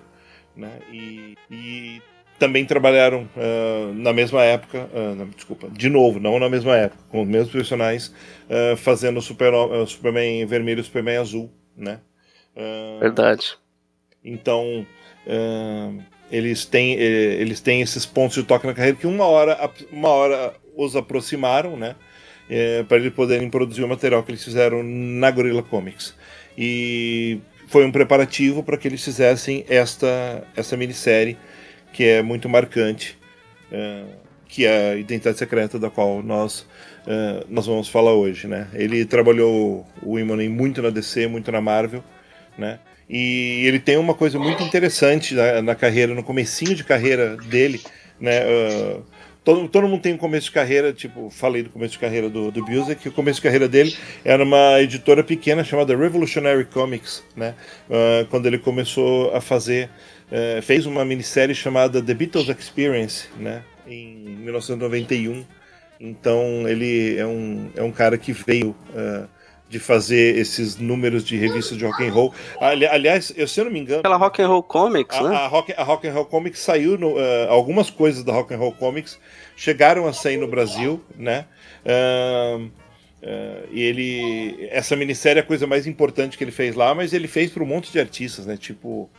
né 0.57 0.79
e, 0.93 1.37
e 1.51 2.03
também 2.45 2.67
trabalharam 2.67 3.27
uh, 3.37 3.95
na 3.95 4.13
mesma 4.13 4.45
época, 4.45 4.87
uh, 4.93 5.27
desculpa, 5.35 5.69
de 5.71 5.89
novo, 5.89 6.21
não 6.21 6.39
na 6.39 6.51
mesma 6.51 6.77
época, 6.77 7.03
com 7.09 7.23
os 7.23 7.29
mesmos 7.29 7.51
personagens, 7.51 8.09
uh, 8.51 8.77
fazendo 8.77 9.23
Super, 9.23 9.51
Superman 9.87 10.45
vermelho 10.45 10.81
e 10.81 10.85
Superman 10.85 11.17
azul, 11.17 11.51
né? 11.75 12.01
Verdade. 13.01 13.57
Então, 14.23 14.87
eles, 16.31 16.65
têm, 16.65 16.97
eh, 16.97 17.37
eles 17.41 17.61
têm 17.61 17.81
esses 17.81 18.07
pontos 18.07 18.37
de 18.37 18.45
toque 18.45 18.67
na 18.67 18.73
carreira 18.73 18.97
que 18.97 19.07
uma 19.09 19.25
hora, 19.25 19.71
uma 19.91 20.09
hora 20.09 20.55
os 20.77 20.95
aproximaram, 20.95 21.77
né? 21.77 21.97
Eh, 22.49 22.85
para 22.87 22.99
eles 22.99 23.13
poderem 23.13 23.51
produzir 23.51 23.83
o 23.83 23.89
material 23.89 24.23
que 24.23 24.31
eles 24.31 24.45
fizeram 24.45 24.85
na 24.85 25.31
Gorilla 25.33 25.65
Comics. 25.65 26.15
E 26.57 27.41
foi 27.67 27.85
um 27.85 27.91
preparativo 27.91 28.63
para 28.63 28.77
que 28.77 28.87
eles 28.87 29.03
fizessem 29.03 29.65
esta, 29.69 30.47
essa 30.55 30.77
minissérie 30.77 31.37
que 31.95 32.05
é 32.05 32.23
muito 32.23 32.49
marcante, 32.49 33.17
é, 33.73 34.03
que 34.47 34.67
é 34.67 34.91
a 34.91 34.97
identidade 34.97 35.39
secreta 35.39 35.79
da 35.79 35.89
qual 35.89 36.23
nós, 36.23 36.67
é, 37.07 37.45
nós 37.49 37.67
vamos 37.67 37.89
falar 37.89 38.13
hoje. 38.13 38.49
Né? 38.49 38.69
Ele 38.75 39.05
trabalhou 39.07 39.87
o 40.03 40.19
Imonen 40.19 40.49
muito 40.49 40.83
na 40.83 40.91
DC, 40.91 41.29
muito 41.29 41.51
na 41.51 41.61
Marvel, 41.61 42.05
né? 42.59 42.79
E 43.09 43.65
ele 43.67 43.79
tem 43.79 43.97
uma 43.99 44.15
coisa 44.15 44.39
muito 44.39 44.63
interessante 44.63 45.35
na, 45.35 45.61
na 45.61 45.75
carreira, 45.75 46.15
no 46.15 46.23
comecinho 46.23 46.75
de 46.75 46.83
carreira 46.83 47.37
dele, 47.37 47.81
né? 48.19 48.41
Uh, 48.45 49.03
todo, 49.45 49.69
todo 49.69 49.87
mundo 49.87 50.01
tem 50.01 50.15
um 50.15 50.17
começo 50.17 50.47
de 50.47 50.53
carreira, 50.53 50.91
tipo, 50.91 51.29
falei 51.29 51.63
do 51.63 51.69
começo 51.69 51.93
de 51.93 51.99
carreira 51.99 52.31
do, 52.31 52.51
do 52.51 52.65
Busiek, 52.65 53.07
o 53.07 53.13
começo 53.13 53.37
de 53.37 53.43
carreira 53.43 53.69
dele 53.69 53.95
era 54.25 54.43
uma 54.43 54.81
editora 54.81 55.23
pequena 55.23 55.63
chamada 55.63 55.95
Revolutionary 55.95 56.65
Comics, 56.65 57.23
né? 57.37 57.55
Uh, 57.91 58.27
quando 58.31 58.47
ele 58.47 58.59
começou 58.59 59.35
a 59.37 59.41
fazer, 59.41 59.91
uh, 60.31 60.63
fez 60.63 60.87
uma 60.87 61.05
minissérie 61.05 61.55
chamada 61.55 62.03
The 62.03 62.15
Beatles 62.15 62.49
Experience, 62.49 63.29
né? 63.39 63.63
Em 63.87 64.17
1991. 64.17 65.45
Então 66.01 66.69
ele 66.69 67.17
é 67.17 67.27
um, 67.27 67.71
é 67.77 67.83
um 67.83 67.93
cara 67.93 68.19
que 68.19 68.33
veio 68.33 68.77
uh, 68.91 69.29
de 69.69 69.79
fazer 69.79 70.37
esses 70.37 70.77
números 70.77 71.25
de 71.25 71.37
revistas 71.37 71.77
de 71.77 71.85
rock 71.85 72.07
and 72.07 72.13
roll. 72.13 72.35
Ali, 72.61 72.87
aliás, 72.87 73.33
eu, 73.37 73.49
se 73.49 73.61
eu 73.61 73.65
não 73.65 73.73
me 73.73 73.81
engano, 73.81 74.03
pela 74.03 74.17
Rock 74.17 74.41
and 74.41 74.49
Roll 74.49 74.63
Comics, 74.63 75.17
a, 75.17 75.23
né? 75.23 75.37
A 75.37 75.47
Rock, 75.47 75.75
a 75.77 75.83
rock 75.83 76.07
and 76.07 76.13
Roll 76.13 76.27
Comics 76.27 76.61
saiu 76.61 76.99
no, 76.99 77.15
uh, 77.15 77.49
algumas 77.49 77.91
coisas 77.91 78.23
da 78.23 78.33
Rock 78.33 78.55
and 78.55 78.59
Roll 78.59 78.73
Comics 78.73 79.19
chegaram 79.57 80.07
a 80.07 80.13
sair 80.13 80.37
no 80.37 80.47
Brasil, 80.47 81.03
né? 81.17 81.47
Uh, 81.85 82.65
uh, 82.67 83.69
e 83.73 83.83
ele 83.83 84.69
essa 84.71 84.95
minissérie 84.95 85.41
é 85.41 85.43
a 85.43 85.47
coisa 85.47 85.67
mais 85.67 85.87
importante 85.87 86.37
que 86.37 86.45
ele 86.45 86.53
fez 86.53 86.75
lá, 86.75 86.95
mas 86.95 87.13
ele 87.13 87.27
fez 87.27 87.51
para 87.51 87.63
um 87.63 87.67
monte 87.67 87.91
de 87.91 87.99
artistas, 87.99 88.47
né? 88.47 88.57
Tipo 88.57 89.11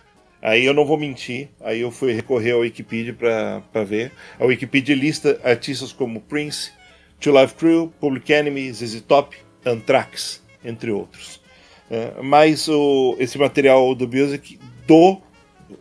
Aí 0.42 0.66
eu 0.66 0.74
não 0.74 0.86
vou 0.86 0.98
mentir, 0.98 1.50
aí 1.62 1.82
eu 1.82 1.90
fui 1.90 2.14
recorrer 2.14 2.52
ao 2.52 2.60
Wikipedia 2.60 3.14
para 3.14 3.84
ver. 3.84 4.12
A 4.40 4.46
Wikipedia 4.46 4.96
lista 4.96 5.40
artistas 5.44 5.92
como 5.92 6.22
Prince, 6.22 6.72
Two 7.20 7.40
Life 7.40 7.56
Crew, 7.56 7.92
Public 8.00 8.32
Enemy, 8.32 8.72
ZZ 8.72 9.02
Top, 9.02 9.36
Anthrax, 9.66 10.44
entre 10.64 10.92
outros. 10.92 11.42
É, 11.90 12.22
mas 12.22 12.68
o, 12.68 13.16
esse 13.20 13.38
material 13.38 13.94
do 13.96 14.08
Music, 14.08 14.60
do, 14.88 15.22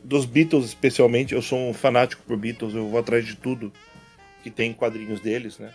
dos 0.03 0.25
Beatles 0.25 0.67
especialmente, 0.67 1.35
eu 1.35 1.43
sou 1.43 1.59
um 1.59 1.75
fanático 1.75 2.23
por 2.27 2.37
Beatles, 2.37 2.75
eu 2.75 2.89
vou 2.89 3.01
atrás 3.01 3.27
de 3.27 3.37
tudo 3.37 3.73
que 4.43 4.51
tem 4.51 4.73
quadrinhos 4.73 5.21
deles, 5.21 5.59
né? 5.59 5.73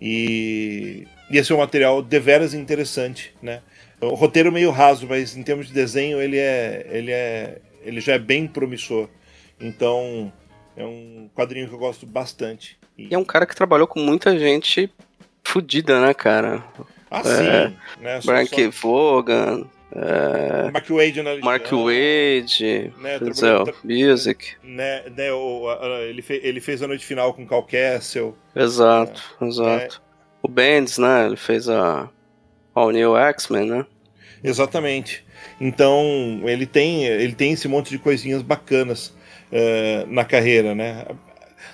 E, 0.00 1.06
e 1.30 1.38
esse 1.38 1.52
é 1.52 1.54
um 1.54 1.58
material 1.58 2.02
deveras 2.02 2.54
interessante, 2.54 3.34
né? 3.42 3.62
O 4.00 4.14
roteiro 4.14 4.52
meio 4.52 4.70
raso, 4.70 5.06
mas 5.08 5.36
em 5.36 5.42
termos 5.42 5.68
de 5.68 5.72
desenho 5.72 6.20
ele 6.20 6.38
é, 6.38 6.86
ele 6.90 7.10
é, 7.10 7.58
ele 7.86 8.00
já 8.00 8.14
é 8.14 8.18
bem 8.18 8.46
promissor. 8.46 9.08
Então 9.60 10.32
é 10.76 10.84
um 10.84 11.30
quadrinho 11.34 11.68
que 11.68 11.74
eu 11.74 11.78
gosto 11.78 12.04
bastante. 12.04 12.78
E 12.98 13.14
é 13.14 13.18
um 13.18 13.24
cara 13.24 13.46
que 13.46 13.54
trabalhou 13.54 13.86
com 13.86 14.00
muita 14.00 14.38
gente 14.38 14.92
fodida, 15.44 16.00
né, 16.00 16.12
cara? 16.12 16.64
Ah, 17.10 17.20
é, 17.20 17.68
sim. 17.68 17.76
Né, 18.00 18.20
Brian 18.24 18.46
K. 18.46 18.68
Vaughan. 18.68 19.66
É, 19.92 20.70
Mark 20.72 20.90
Wade, 20.90 21.22
né, 21.22 21.38
Mark 21.38 21.70
Wade, 21.70 22.92
né, 22.98 23.18
Music. 23.84 24.54
Né, 24.62 25.04
né, 25.16 25.32
o, 25.32 25.72
ele, 26.02 26.20
fez, 26.20 26.44
ele 26.44 26.60
fez 26.60 26.82
a 26.82 26.88
noite 26.88 27.06
final 27.06 27.32
com 27.32 27.46
Cal 27.46 27.62
Castle. 27.62 28.36
Exato, 28.54 29.22
né, 29.40 29.48
exato. 29.48 30.02
O 30.42 30.48
Bendis, 30.48 30.98
né? 30.98 31.26
Ele 31.26 31.36
fez 31.36 31.68
a 31.68 32.10
All 32.74 32.90
New 32.90 33.16
X-Men, 33.16 33.70
né? 33.70 33.86
Exatamente. 34.44 35.24
Então 35.60 36.40
ele 36.44 36.66
tem, 36.66 37.04
ele 37.04 37.34
tem 37.34 37.52
esse 37.52 37.66
monte 37.66 37.90
de 37.90 37.98
coisinhas 37.98 38.42
bacanas 38.42 39.08
uh, 39.52 40.06
na 40.08 40.24
carreira, 40.24 40.74
né? 40.74 41.04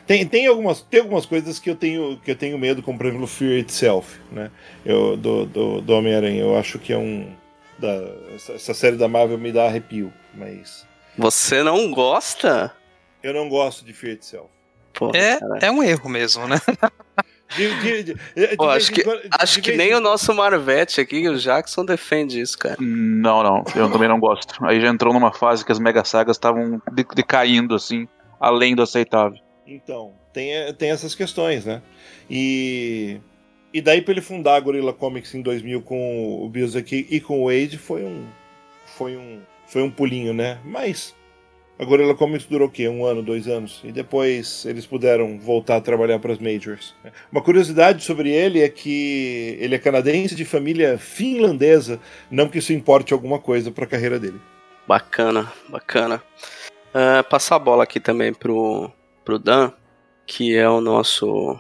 Tem, 0.07 0.27
tem, 0.27 0.47
algumas, 0.47 0.81
tem 0.81 1.01
algumas 1.01 1.27
coisas 1.27 1.59
que 1.59 1.71
eu 1.71 1.77
tenho 1.77 2.19
que 2.25 2.31
eu 2.31 2.37
tenho 2.37 2.59
medo, 2.59 2.83
como 2.83 2.99
por 2.99 3.07
exemplo 3.07 3.27
Fear 3.27 3.59
Itself, 3.59 4.19
né? 4.31 4.51
Eu, 4.85 5.17
do, 5.17 5.47
do, 5.47 5.81
do 5.81 5.93
Homem-Aranha. 5.95 6.43
Eu 6.43 6.57
acho 6.57 6.79
que 6.79 6.93
é 6.93 6.99
um. 6.99 7.33
Da, 7.79 7.89
essa, 8.35 8.53
essa, 8.53 8.75
série 8.75 8.97
da 8.97 9.09
Marvel 9.09 9.39
me 9.39 9.53
dá 9.53 9.67
arrepio, 9.67 10.13
mas. 10.35 10.87
Você 11.17 11.63
não 11.63 11.91
gosta? 11.93 12.73
Eu 13.23 13.33
não 13.33 13.49
gosto 13.49 13.85
de 13.85 13.93
Fear 13.93 14.15
Itself. 14.15 14.49
Porra, 14.93 15.17
é, 15.17 15.39
é 15.63 15.71
um 15.71 15.83
erro 15.83 16.09
mesmo, 16.09 16.47
né? 16.47 16.57
De, 17.57 18.03
de, 18.03 18.15
de, 18.15 18.57
Pô, 18.57 18.69
acho 18.69 18.93
que, 18.93 19.05
acho 19.31 19.61
que 19.61 19.73
nem 19.73 19.95
o 19.95 20.01
nosso 20.01 20.35
Marvete 20.35 21.01
aqui, 21.01 21.29
o 21.29 21.37
Jackson, 21.37 21.85
defende 21.85 22.41
isso, 22.41 22.57
cara. 22.59 22.77
Não, 22.81 23.43
não, 23.43 23.65
eu 23.75 23.91
também 23.91 24.09
não 24.09 24.19
gosto. 24.19 24.55
Aí 24.65 24.81
já 24.81 24.89
entrou 24.89 25.13
numa 25.13 25.33
fase 25.33 25.65
que 25.65 25.73
as 25.73 25.79
mega 25.79 26.05
sagas 26.05 26.37
estavam 26.37 26.81
decaindo, 27.15 27.75
assim, 27.75 28.09
além 28.41 28.75
do 28.75 28.83
aceitável. 28.83 29.39
Então, 29.67 30.15
tem, 30.33 30.73
tem 30.75 30.91
essas 30.91 31.15
questões, 31.15 31.65
né? 31.65 31.83
E, 32.29 33.21
e 33.73 33.81
daí 33.81 34.01
para 34.01 34.13
ele 34.13 34.21
fundar 34.21 34.57
a 34.57 34.61
Gorilla 34.61 34.93
Comics 34.93 35.35
em 35.35 35.43
2000 35.43 35.83
com 35.83 36.43
o 36.43 36.49
Biosaki 36.49 37.07
e 37.11 37.21
com 37.21 37.43
o 37.43 37.47
Wade 37.47 37.79
foi 37.79 38.05
um, 38.05 38.27
foi 38.87 39.17
um, 39.17 39.41
foi 39.67 39.83
um 39.83 39.91
pulinho, 39.91 40.33
né? 40.33 40.59
Mas 40.65 41.15
a 41.83 41.85
Gorilla 41.85 42.15
Comics 42.15 42.47
durou 42.47 42.69
o 42.69 42.71
quê? 42.71 42.89
Um 42.89 43.05
ano, 43.05 43.23
dois 43.23 43.49
anos? 43.49 43.81
E 43.83 43.91
depois 43.91 44.65
eles 44.65 44.87
puderam 44.87 45.37
voltar 45.37 45.77
a 45.77 45.81
trabalhar 45.81 46.21
para 46.21 46.33
as 46.33 46.39
Majors. 46.39 46.95
Uma 47.31 47.43
curiosidade 47.43 48.05
sobre 48.05 48.31
ele 48.31 48.61
é 48.61 48.69
que 48.69 49.57
ele 49.59 49.75
é 49.75 49.79
canadense 49.79 50.37
de 50.37 50.45
família 50.45 50.97
finlandesa, 50.97 51.99
não 52.31 52.49
que 52.49 52.59
isso 52.59 52.73
importe 52.73 53.13
alguma 53.13 53.41
coisa 53.41 53.73
para 53.73 53.85
a 53.85 53.89
carreira 53.89 54.21
dele. 54.21 54.41
Bacana, 54.87 55.53
bacana. 55.69 56.23
Uh, 56.95 57.25
passar 57.29 57.57
a 57.57 57.59
bola 57.59 57.83
aqui 57.83 57.99
também 57.99 58.33
pro 58.33 58.89
pro 59.25 59.39
Dan, 59.39 59.73
que 60.25 60.57
é 60.57 60.69
o 60.69 60.81
nosso 60.81 61.59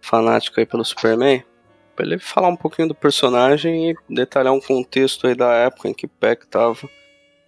fanático 0.00 0.60
aí 0.60 0.66
pelo 0.66 0.84
Superman, 0.84 1.42
para 1.96 2.06
ele 2.06 2.18
falar 2.20 2.48
um 2.48 2.56
pouquinho 2.56 2.88
do 2.88 2.94
personagem 2.94 3.90
e 3.90 3.96
detalhar 4.08 4.52
um 4.52 4.60
contexto 4.60 5.26
aí 5.26 5.34
da 5.34 5.52
época 5.52 5.88
em 5.88 5.94
que 5.94 6.06
Peck 6.06 6.46
tava. 6.46 6.88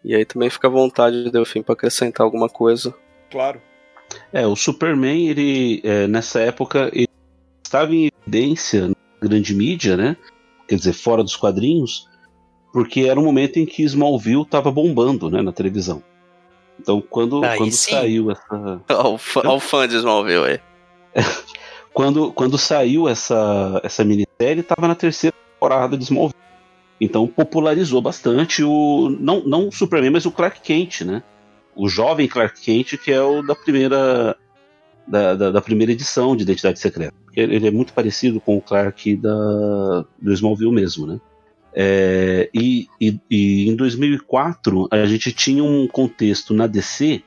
E 0.06 0.14
aí 0.14 0.24
também 0.24 0.48
fica 0.48 0.68
à 0.68 0.70
vontade, 0.70 1.32
Delfim, 1.32 1.62
para 1.62 1.72
acrescentar 1.72 2.24
alguma 2.24 2.48
coisa. 2.48 2.94
Claro. 3.28 3.60
É, 4.32 4.46
o 4.46 4.54
Superman, 4.54 5.28
ele, 5.28 5.80
é, 5.82 6.06
nessa 6.06 6.38
época, 6.38 6.88
ele 6.92 7.08
estava 7.60 7.92
em 7.92 8.08
evidência 8.22 8.86
na 8.86 8.94
grande 9.20 9.52
mídia, 9.52 9.96
né? 9.96 10.16
Quer 10.68 10.76
dizer, 10.76 10.92
fora 10.92 11.24
dos 11.24 11.34
quadrinhos, 11.34 12.08
porque 12.72 13.00
era 13.00 13.18
um 13.18 13.24
momento 13.24 13.58
em 13.58 13.66
que 13.66 13.82
Smallville 13.82 14.42
estava 14.42 14.70
bombando, 14.70 15.28
né, 15.28 15.42
na 15.42 15.50
televisão. 15.50 16.00
Então, 16.78 17.00
quando, 17.00 17.40
quando 17.40 17.72
saiu 17.72 18.30
essa. 18.30 18.44
Olha 18.88 19.08
o 19.08 19.18
fã, 19.18 19.40
o 19.48 19.58
fã 19.58 19.88
de 19.88 19.96
Smallville 19.96 20.44
aí. 20.44 20.60
quando, 21.92 22.32
quando 22.32 22.56
saiu 22.56 23.08
essa, 23.08 23.80
essa 23.82 24.04
minissérie, 24.04 24.60
estava 24.60 24.86
na 24.86 24.94
terceira 24.94 25.34
temporada 25.52 25.96
de 25.96 26.04
Smallville. 26.04 26.46
Então 27.00 27.26
popularizou 27.26 28.00
bastante 28.00 28.62
o. 28.62 29.14
Não, 29.20 29.42
não 29.44 29.68
o 29.68 29.72
Superman, 29.72 30.10
mas 30.10 30.26
o 30.26 30.30
Clark 30.30 30.60
Kent, 30.60 31.02
né? 31.02 31.22
O 31.74 31.88
jovem 31.88 32.26
Clark 32.26 32.60
Kent, 32.60 32.96
que 32.96 33.12
é 33.12 33.20
o 33.20 33.42
da 33.42 33.54
primeira. 33.54 34.36
Da, 35.06 35.36
da, 35.36 35.50
da 35.52 35.60
primeira 35.60 35.92
edição 35.92 36.34
de 36.34 36.42
Identidade 36.42 36.80
Secreta. 36.80 37.14
Ele 37.32 37.68
é 37.68 37.70
muito 37.70 37.92
parecido 37.92 38.40
com 38.40 38.56
o 38.56 38.60
Clark 38.60 39.14
da, 39.16 40.04
do 40.20 40.32
Smallville 40.32 40.72
mesmo, 40.72 41.06
né? 41.06 41.20
É, 41.72 42.48
e, 42.54 42.88
e, 42.98 43.20
e, 43.30 43.68
em 43.68 43.76
2004 43.76 44.88
a 44.90 45.04
gente 45.04 45.30
tinha 45.30 45.62
um 45.62 45.86
contexto 45.86 46.54
na 46.54 46.66
DC 46.66 47.22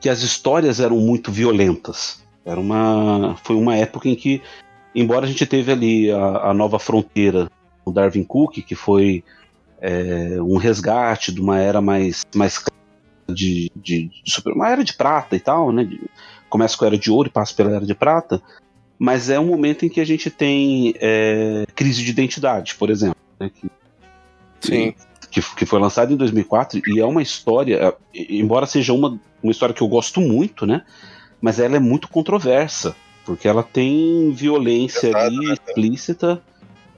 que 0.00 0.08
as 0.08 0.22
histórias 0.22 0.80
eram 0.80 0.98
muito 0.98 1.30
violentas. 1.30 2.22
Era 2.44 2.58
uma, 2.58 3.36
foi 3.44 3.54
uma 3.54 3.76
época 3.76 4.08
em 4.08 4.16
que, 4.16 4.42
embora 4.92 5.24
a 5.24 5.28
gente 5.28 5.46
teve 5.46 5.70
ali 5.70 6.10
a, 6.10 6.50
a 6.50 6.54
nova 6.54 6.80
fronteira, 6.80 7.48
o 7.84 7.90
Darwin 7.90 8.24
Cook, 8.24 8.62
que 8.62 8.74
foi 8.74 9.24
é, 9.80 10.40
um 10.40 10.56
resgate 10.56 11.32
de 11.32 11.40
uma 11.40 11.58
era 11.58 11.80
mais, 11.80 12.22
mais 12.34 12.62
de, 13.28 13.70
de, 13.74 14.10
de 14.24 14.32
super, 14.32 14.52
uma 14.52 14.70
era 14.70 14.84
de 14.84 14.94
prata 14.94 15.34
e 15.34 15.40
tal, 15.40 15.72
né? 15.72 15.88
Começa 16.48 16.76
com 16.76 16.84
a 16.84 16.88
era 16.88 16.98
de 16.98 17.10
ouro 17.10 17.28
e 17.28 17.32
passa 17.32 17.54
pela 17.54 17.74
era 17.74 17.86
de 17.86 17.94
prata, 17.94 18.40
mas 18.98 19.30
é 19.30 19.40
um 19.40 19.46
momento 19.46 19.84
em 19.84 19.88
que 19.88 20.00
a 20.00 20.04
gente 20.04 20.30
tem 20.30 20.94
é, 21.00 21.64
crise 21.74 22.04
de 22.04 22.10
identidade, 22.10 22.74
por 22.76 22.90
exemplo, 22.90 23.16
né, 23.40 23.50
que 23.52 23.68
Sim. 24.62 24.94
Que, 25.30 25.40
que 25.56 25.66
foi 25.66 25.80
lançado 25.80 26.12
em 26.12 26.16
2004 26.16 26.82
e 26.86 27.00
é 27.00 27.06
uma 27.06 27.22
história, 27.22 27.76
é, 27.76 27.96
embora 28.14 28.66
seja 28.66 28.92
uma, 28.92 29.18
uma 29.42 29.50
história 29.50 29.74
que 29.74 29.82
eu 29.82 29.88
gosto 29.88 30.20
muito, 30.20 30.66
né? 30.66 30.84
Mas 31.40 31.58
ela 31.58 31.76
é 31.76 31.80
muito 31.80 32.06
controversa, 32.06 32.94
porque 33.24 33.48
ela 33.48 33.62
tem 33.62 34.30
violência 34.30 35.16
ali 35.16 35.48
né? 35.48 35.54
explícita, 35.54 36.42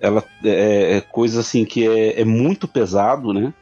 ela 0.01 0.25
é, 0.45 0.97
é 0.97 1.01
coisa 1.01 1.41
assim 1.41 1.65
que 1.65 1.87
é, 1.87 2.21
é, 2.21 2.25
muito 2.25 2.69
pesado, 2.69 3.33
né? 3.33 3.53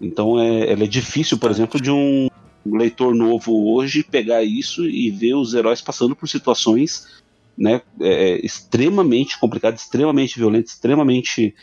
Então 0.00 0.40
é, 0.40 0.72
ela 0.72 0.84
é 0.84 0.86
difícil, 0.86 1.38
por 1.38 1.50
exemplo, 1.50 1.80
de 1.80 1.90
um 1.90 2.28
leitor 2.64 3.14
novo 3.14 3.74
hoje 3.74 4.02
pegar 4.02 4.42
isso 4.42 4.84
e 4.88 5.10
ver 5.10 5.34
os 5.34 5.54
heróis 5.54 5.80
passando 5.80 6.16
por 6.16 6.28
situações 6.28 7.22
né, 7.56 7.80
é, 8.00 8.44
extremamente 8.44 9.38
complicadas, 9.38 9.80
extremamente 9.82 10.38
violentas, 10.38 10.72
extremamente 10.72 11.54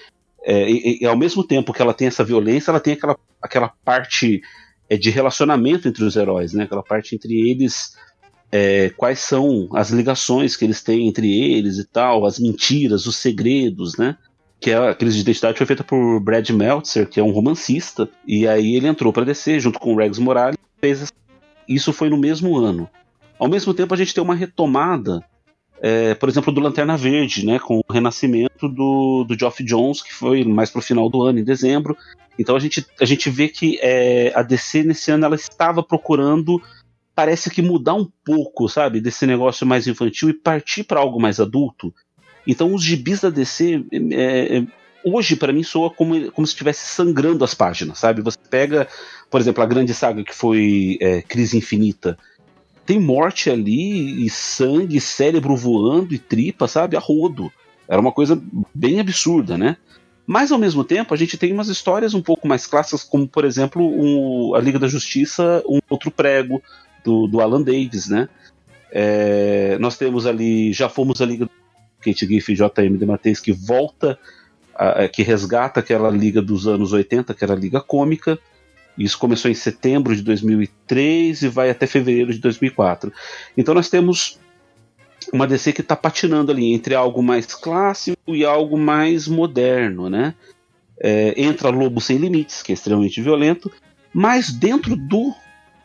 é, 0.43 0.69
e, 0.69 0.99
e, 1.01 1.05
ao 1.05 1.17
mesmo 1.17 1.43
tempo 1.43 1.71
que 1.71 1.81
ela 1.81 1.93
tem 1.93 2.07
essa 2.07 2.23
violência, 2.23 2.71
ela 2.71 2.79
tem 2.79 2.93
aquela, 2.93 3.17
aquela 3.41 3.69
parte 3.85 4.41
é, 4.89 4.97
de 4.97 5.09
relacionamento 5.09 5.87
entre 5.87 6.03
os 6.03 6.15
heróis, 6.15 6.53
né? 6.53 6.63
Aquela 6.63 6.83
parte 6.83 7.15
entre 7.15 7.49
eles, 7.49 7.95
é, 8.55 8.91
quais 8.95 9.17
são 9.17 9.67
as 9.73 9.89
ligações 9.89 10.55
que 10.55 10.63
eles 10.63 10.83
têm 10.83 11.07
entre 11.07 11.27
eles 11.41 11.79
e 11.79 11.85
tal, 11.85 12.23
as 12.23 12.37
mentiras, 12.37 13.07
os 13.07 13.15
segredos, 13.15 13.97
né? 13.97 14.15
que 14.59 14.69
é 14.69 14.77
a 14.77 14.93
crise 14.93 15.15
de 15.15 15.21
identidade 15.23 15.57
foi 15.57 15.65
feita 15.65 15.83
por 15.83 16.19
Brad 16.19 16.47
Meltzer, 16.51 17.09
que 17.09 17.19
é 17.19 17.23
um 17.23 17.31
romancista, 17.31 18.07
e 18.25 18.47
aí 18.47 18.75
ele 18.75 18.87
entrou 18.87 19.11
para 19.11 19.25
DC 19.25 19.59
junto 19.59 19.79
com 19.79 19.93
o 19.93 19.97
Rex 19.97 20.19
Morales, 20.19 20.55
fez 20.79 21.11
isso 21.67 21.91
foi 21.91 22.09
no 22.09 22.17
mesmo 22.17 22.55
ano. 22.55 22.87
Ao 23.39 23.49
mesmo 23.49 23.73
tempo 23.73 23.93
a 23.93 23.97
gente 23.97 24.13
tem 24.13 24.23
uma 24.23 24.35
retomada, 24.35 25.25
é, 25.81 26.13
por 26.13 26.29
exemplo, 26.29 26.53
do 26.53 26.61
Lanterna 26.61 26.95
Verde, 26.95 27.45
né, 27.45 27.57
com 27.57 27.79
o 27.79 27.91
renascimento 27.91 28.69
do, 28.69 29.25
do 29.27 29.37
Geoff 29.37 29.63
Jones, 29.63 30.01
que 30.01 30.13
foi 30.13 30.43
mais 30.43 30.69
pro 30.69 30.79
final 30.79 31.09
do 31.09 31.23
ano, 31.23 31.39
em 31.39 31.43
dezembro. 31.43 31.97
Então 32.37 32.55
a 32.55 32.59
gente, 32.59 32.85
a 33.01 33.05
gente 33.05 33.29
vê 33.31 33.49
que 33.49 33.79
é, 33.81 34.31
a 34.35 34.43
DC 34.43 34.83
nesse 34.83 35.11
ano 35.11 35.25
ela 35.25 35.35
estava 35.35 35.83
procurando 35.83 36.61
parece 37.15 37.49
que 37.49 37.61
mudar 37.61 37.93
um 37.93 38.09
pouco, 38.25 38.67
sabe, 38.67 38.99
desse 38.99 39.25
negócio 39.25 39.65
mais 39.65 39.87
infantil 39.87 40.29
e 40.29 40.33
partir 40.33 40.83
para 40.83 40.99
algo 40.99 41.21
mais 41.21 41.39
adulto. 41.39 41.93
Então 42.45 42.73
os 42.73 42.83
gibis 42.83 43.21
da 43.21 43.29
DC 43.29 43.85
é, 44.11 44.57
é, 44.57 44.67
hoje 45.03 45.35
para 45.35 45.53
mim 45.53 45.63
soa 45.63 45.89
como, 45.89 46.31
como 46.31 46.47
se 46.47 46.53
estivesse 46.53 46.85
sangrando 46.85 47.43
as 47.43 47.53
páginas, 47.53 47.99
sabe? 47.99 48.21
Você 48.21 48.37
pega, 48.49 48.87
por 49.29 49.39
exemplo, 49.39 49.63
a 49.63 49.67
grande 49.67 49.93
saga 49.93 50.23
que 50.23 50.33
foi 50.33 50.97
é, 50.99 51.21
Crise 51.21 51.57
Infinita, 51.57 52.17
tem 52.85 52.99
morte 52.99 53.49
ali 53.49 54.25
e 54.25 54.29
sangue, 54.29 54.99
cérebro 54.99 55.55
voando 55.55 56.13
e 56.13 56.19
tripa, 56.19 56.67
sabe? 56.67 56.97
A 56.97 56.99
rodo. 56.99 57.51
Era 57.87 58.01
uma 58.01 58.11
coisa 58.11 58.41
bem 58.73 58.99
absurda, 58.99 59.57
né? 59.57 59.77
Mas 60.25 60.51
ao 60.51 60.57
mesmo 60.57 60.83
tempo 60.83 61.13
a 61.13 61.17
gente 61.17 61.37
tem 61.37 61.51
umas 61.51 61.67
histórias 61.67 62.13
um 62.13 62.21
pouco 62.21 62.47
mais 62.47 62.65
clássicas, 62.65 63.03
como 63.03 63.27
por 63.27 63.45
exemplo 63.45 64.53
a 64.55 64.59
Liga 64.59 64.79
da 64.79 64.87
Justiça, 64.87 65.61
um 65.67 65.79
outro 65.89 66.09
prego 66.09 66.61
do, 67.03 67.27
do 67.27 67.41
Alan 67.41 67.61
Davis, 67.61 68.07
né? 68.07 68.29
É, 68.91 69.77
nós 69.79 69.97
temos 69.97 70.25
ali, 70.25 70.71
já 70.71 70.87
fomos 70.87 71.21
a 71.21 71.25
Liga 71.25 71.49
Kate 72.03 72.27
Giff 72.27 72.51
e 72.51 72.55
JM 72.55 72.97
de 72.97 73.05
Mateus, 73.05 73.39
que 73.39 73.51
volta, 73.51 74.19
a, 74.75 75.07
que 75.07 75.23
resgata 75.23 75.79
aquela 75.79 76.09
liga 76.09 76.41
dos 76.41 76.67
anos 76.67 76.93
80, 76.93 77.33
que 77.33 77.43
era 77.43 77.53
a 77.53 77.57
liga 77.57 77.81
cômica. 77.81 78.37
Isso 78.97 79.17
começou 79.17 79.49
em 79.49 79.55
setembro 79.55 80.15
de 80.15 80.21
2003 80.21 81.41
e 81.41 81.47
vai 81.47 81.69
até 81.71 81.87
fevereiro 81.87 82.31
de 82.31 82.39
2004. 82.39 83.11
Então 83.57 83.73
nós 83.73 83.89
temos 83.89 84.39
uma 85.31 85.47
DC 85.47 85.73
que 85.73 85.81
está 85.81 85.95
patinando 85.95 86.51
ali 86.51 86.73
entre 86.73 86.93
algo 86.93 87.23
mais 87.23 87.55
clássico 87.55 88.35
e 88.35 88.45
algo 88.45 88.77
mais 88.77 89.27
moderno, 89.27 90.09
né? 90.09 90.35
É, 90.99 91.33
entra 91.41 91.69
Lobo 91.69 91.99
Sem 91.99 92.17
Limites, 92.17 92.61
que 92.61 92.71
é 92.71 92.75
extremamente 92.75 93.19
violento, 93.21 93.71
mas 94.13 94.51
dentro 94.51 94.95
do 94.95 95.33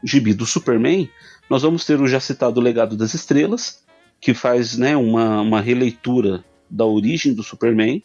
gibi 0.03 0.35
do 0.35 0.47
Superman, 0.47 1.09
nós 1.49 1.63
vamos 1.63 1.85
ter 1.85 2.01
o 2.01 2.07
já 2.07 2.21
citado 2.21 2.61
Legado 2.61 2.97
das 2.97 3.15
Estrelas, 3.15 3.83
que 4.21 4.35
faz 4.35 4.77
né, 4.77 4.97
uma, 4.97 5.41
uma 5.41 5.61
releitura 5.61 6.45
da 6.69 6.85
origem 6.85 7.33
do 7.33 7.43
Superman, 7.43 8.03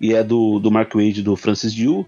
e 0.00 0.12
é 0.12 0.22
do, 0.22 0.58
do 0.58 0.70
Mark 0.70 0.94
Wade 0.94 1.22
do 1.22 1.36
Francis 1.36 1.72
Yu, 1.72 2.06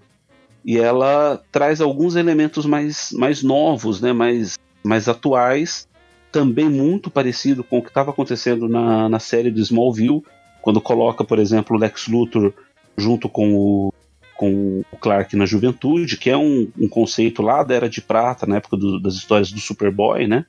e 0.64 0.78
ela 0.78 1.40
traz 1.52 1.80
alguns 1.80 2.16
elementos 2.16 2.66
mais, 2.66 3.12
mais 3.12 3.42
novos, 3.42 4.00
né, 4.00 4.12
mais, 4.12 4.58
mais 4.84 5.08
atuais, 5.08 5.88
também 6.30 6.68
muito 6.68 7.08
parecido 7.08 7.62
com 7.62 7.78
o 7.78 7.82
que 7.82 7.88
estava 7.88 8.10
acontecendo 8.10 8.68
na, 8.68 9.08
na 9.08 9.18
série 9.18 9.50
do 9.50 9.60
Smallville, 9.60 10.22
quando 10.60 10.80
coloca, 10.80 11.24
por 11.24 11.38
exemplo, 11.38 11.76
o 11.76 11.78
Lex 11.78 12.08
Luthor 12.08 12.52
junto 12.98 13.28
com 13.28 13.54
o, 13.54 13.94
com 14.36 14.84
o 14.90 14.96
Clark 14.96 15.34
na 15.34 15.46
juventude, 15.46 16.16
que 16.16 16.30
é 16.30 16.36
um, 16.36 16.70
um 16.78 16.88
conceito 16.88 17.42
lá 17.42 17.62
da 17.62 17.74
Era 17.74 17.88
de 17.88 18.00
Prata, 18.00 18.46
na 18.46 18.56
época 18.56 18.76
do, 18.76 19.00
das 19.00 19.14
histórias 19.14 19.50
do 19.50 19.60
Superboy, 19.60 20.26
né? 20.26 20.44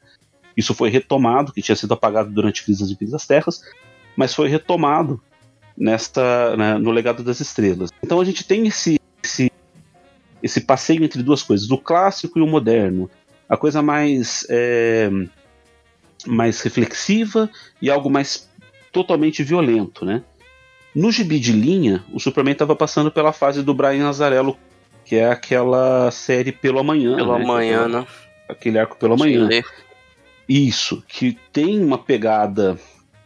Isso 0.55 0.73
foi 0.73 0.89
retomado, 0.89 1.53
que 1.53 1.61
tinha 1.61 1.75
sido 1.75 1.93
apagado 1.93 2.29
durante 2.31 2.61
a 2.61 2.65
crise 2.65 2.81
das 2.81 2.91
Infinitas 2.91 3.27
Terras, 3.27 3.61
mas 4.15 4.33
foi 4.33 4.49
retomado 4.49 5.21
nesta 5.77 6.57
né, 6.57 6.77
no 6.77 6.91
legado 6.91 7.23
das 7.23 7.39
estrelas. 7.39 7.91
Então 8.03 8.19
a 8.19 8.25
gente 8.25 8.43
tem 8.43 8.67
esse, 8.67 8.99
esse 9.23 9.51
esse 10.41 10.61
passeio 10.61 11.03
entre 11.03 11.21
duas 11.23 11.43
coisas, 11.43 11.69
o 11.69 11.77
clássico 11.77 12.39
e 12.39 12.41
o 12.41 12.47
moderno, 12.47 13.09
a 13.47 13.55
coisa 13.55 13.81
mais 13.81 14.45
é, 14.49 15.09
mais 16.25 16.61
reflexiva 16.61 17.49
e 17.81 17.89
algo 17.89 18.09
mais 18.09 18.49
totalmente 18.91 19.43
violento, 19.43 20.03
né? 20.03 20.23
No 20.97 21.11
gibi 21.11 21.39
de 21.39 21.51
linha, 21.51 22.03
o 22.11 22.19
Superman 22.19 22.53
estava 22.53 22.75
passando 22.75 23.11
pela 23.11 23.31
fase 23.31 23.61
do 23.61 23.71
Brian 23.71 24.09
Azarello, 24.09 24.57
que 25.05 25.15
é 25.15 25.29
aquela 25.29 26.09
série 26.09 26.51
pelo 26.51 26.79
amanhã. 26.79 27.15
Pelo 27.15 27.37
né? 27.37 27.43
amanhã, 27.43 27.87
né? 27.87 28.07
Aquele 28.49 28.79
arco 28.79 28.97
pelo 28.97 29.13
amanhã. 29.13 29.47
Isso, 30.49 31.03
que 31.07 31.37
tem 31.53 31.83
uma 31.83 31.99
pegada 31.99 32.79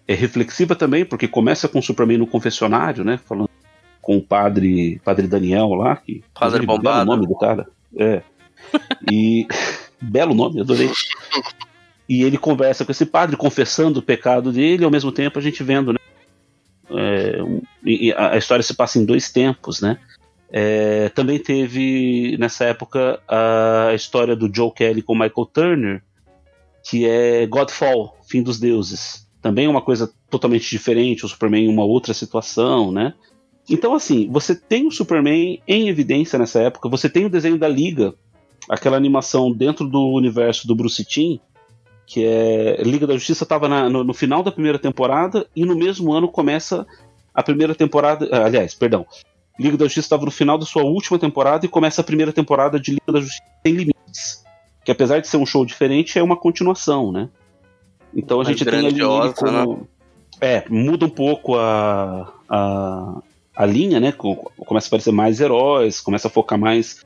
é, 0.05 0.13
reflexiva 0.13 0.75
também, 0.75 1.05
porque 1.05 1.29
começa 1.29 1.69
com 1.69 1.79
o 1.79 1.81
Superman 1.81 2.17
no 2.17 2.27
confessionário, 2.27 3.05
né? 3.05 3.17
Falando 3.25 3.49
com 4.01 4.17
o 4.17 4.21
padre, 4.21 4.99
padre 5.05 5.25
Daniel 5.25 5.69
lá, 5.69 5.95
que 5.95 6.21
padre 6.33 6.65
bombado. 6.65 7.09
o 7.09 7.15
nome 7.15 7.25
do 7.25 7.37
cara. 7.37 7.69
É. 7.97 8.21
E 9.09 9.47
belo 10.01 10.33
nome, 10.33 10.59
adorei. 10.59 10.91
E 12.09 12.21
ele 12.21 12.37
conversa 12.37 12.83
com 12.83 12.91
esse 12.91 13.05
padre, 13.05 13.37
confessando 13.37 14.01
o 14.01 14.03
pecado 14.03 14.51
dele, 14.51 14.83
e 14.83 14.85
ao 14.85 14.91
mesmo 14.91 15.13
tempo 15.13 15.39
a 15.39 15.41
gente 15.41 15.63
vendo, 15.63 15.93
né? 15.93 15.99
É, 16.93 17.30
um, 17.85 18.13
a 18.17 18.37
história 18.37 18.63
se 18.63 18.73
passa 18.73 18.99
em 18.99 19.05
dois 19.05 19.31
tempos, 19.31 19.81
né? 19.81 19.97
É, 20.53 21.09
também 21.09 21.39
teve 21.39 22.35
nessa 22.37 22.65
época 22.65 23.21
a 23.27 23.93
história 23.93 24.35
do 24.35 24.53
Joe 24.53 24.71
Kelly 24.71 25.01
com 25.01 25.13
Michael 25.13 25.45
Turner, 25.45 26.03
que 26.83 27.05
é 27.07 27.45
Godfall, 27.45 28.17
Fim 28.27 28.43
dos 28.43 28.59
Deuses. 28.59 29.27
Também 29.41 29.67
uma 29.67 29.81
coisa 29.81 30.11
totalmente 30.29 30.69
diferente, 30.69 31.25
o 31.25 31.29
Superman 31.29 31.65
em 31.65 31.69
uma 31.69 31.85
outra 31.85 32.13
situação, 32.13 32.91
né? 32.91 33.13
Então, 33.69 33.93
assim, 33.93 34.27
você 34.29 34.53
tem 34.53 34.85
o 34.87 34.91
Superman 34.91 35.61
em 35.67 35.87
evidência 35.87 36.37
nessa 36.37 36.61
época, 36.61 36.89
você 36.89 37.09
tem 37.09 37.25
o 37.25 37.29
desenho 37.29 37.57
da 37.57 37.67
Liga, 37.67 38.13
aquela 38.69 38.97
animação 38.97 39.51
dentro 39.51 39.87
do 39.87 40.09
universo 40.09 40.67
do 40.67 40.75
Bruce 40.75 41.05
Timm, 41.05 41.39
que 42.05 42.25
é 42.25 42.81
Liga 42.83 43.07
da 43.07 43.13
Justiça 43.13 43.43
estava 43.43 43.69
no, 43.89 44.03
no, 44.03 44.13
final 44.13 44.43
da 44.43 44.51
primeira 44.51 44.77
temporada 44.77 45.47
e 45.55 45.63
no 45.63 45.75
mesmo 45.75 46.11
ano 46.11 46.27
começa 46.27 46.85
a 47.33 47.43
primeira 47.43 47.75
temporada. 47.75 48.27
Aliás, 48.45 48.73
perdão. 48.73 49.05
Liga 49.59 49.77
da 49.77 49.85
Justiça 49.85 50.05
estava 50.05 50.25
no 50.25 50.31
final 50.31 50.57
da 50.57 50.65
sua 50.65 50.83
última 50.83 51.19
temporada 51.19 51.65
e 51.65 51.69
começa 51.69 52.01
a 52.01 52.03
primeira 52.03 52.33
temporada 52.33 52.79
de 52.79 52.91
Liga 52.91 53.11
da 53.11 53.19
Justiça 53.19 53.43
sem 53.63 53.73
limites 53.73 54.41
que 54.83 54.91
apesar 54.91 55.19
de 55.19 55.27
ser 55.27 55.37
um 55.37 55.45
show 55.45 55.65
diferente, 55.65 56.17
é 56.17 56.23
uma 56.23 56.35
continuação, 56.35 57.11
né? 57.11 57.29
Então 58.15 58.41
a 58.41 58.43
gente 58.43 58.65
tem 58.65 58.87
ali 58.87 59.01
ele 59.01 59.33
como. 59.33 59.73
Né? 59.73 59.79
É, 60.39 60.63
muda 60.69 61.05
um 61.05 61.09
pouco 61.09 61.55
a, 61.55 62.33
a, 62.49 63.21
a 63.55 63.65
linha, 63.65 63.99
né? 63.99 64.11
Começa 64.11 64.87
a 64.87 64.89
aparecer 64.89 65.11
mais 65.11 65.39
heróis, 65.39 66.01
começa 66.01 66.27
a 66.27 66.31
focar 66.31 66.59
mais 66.59 67.03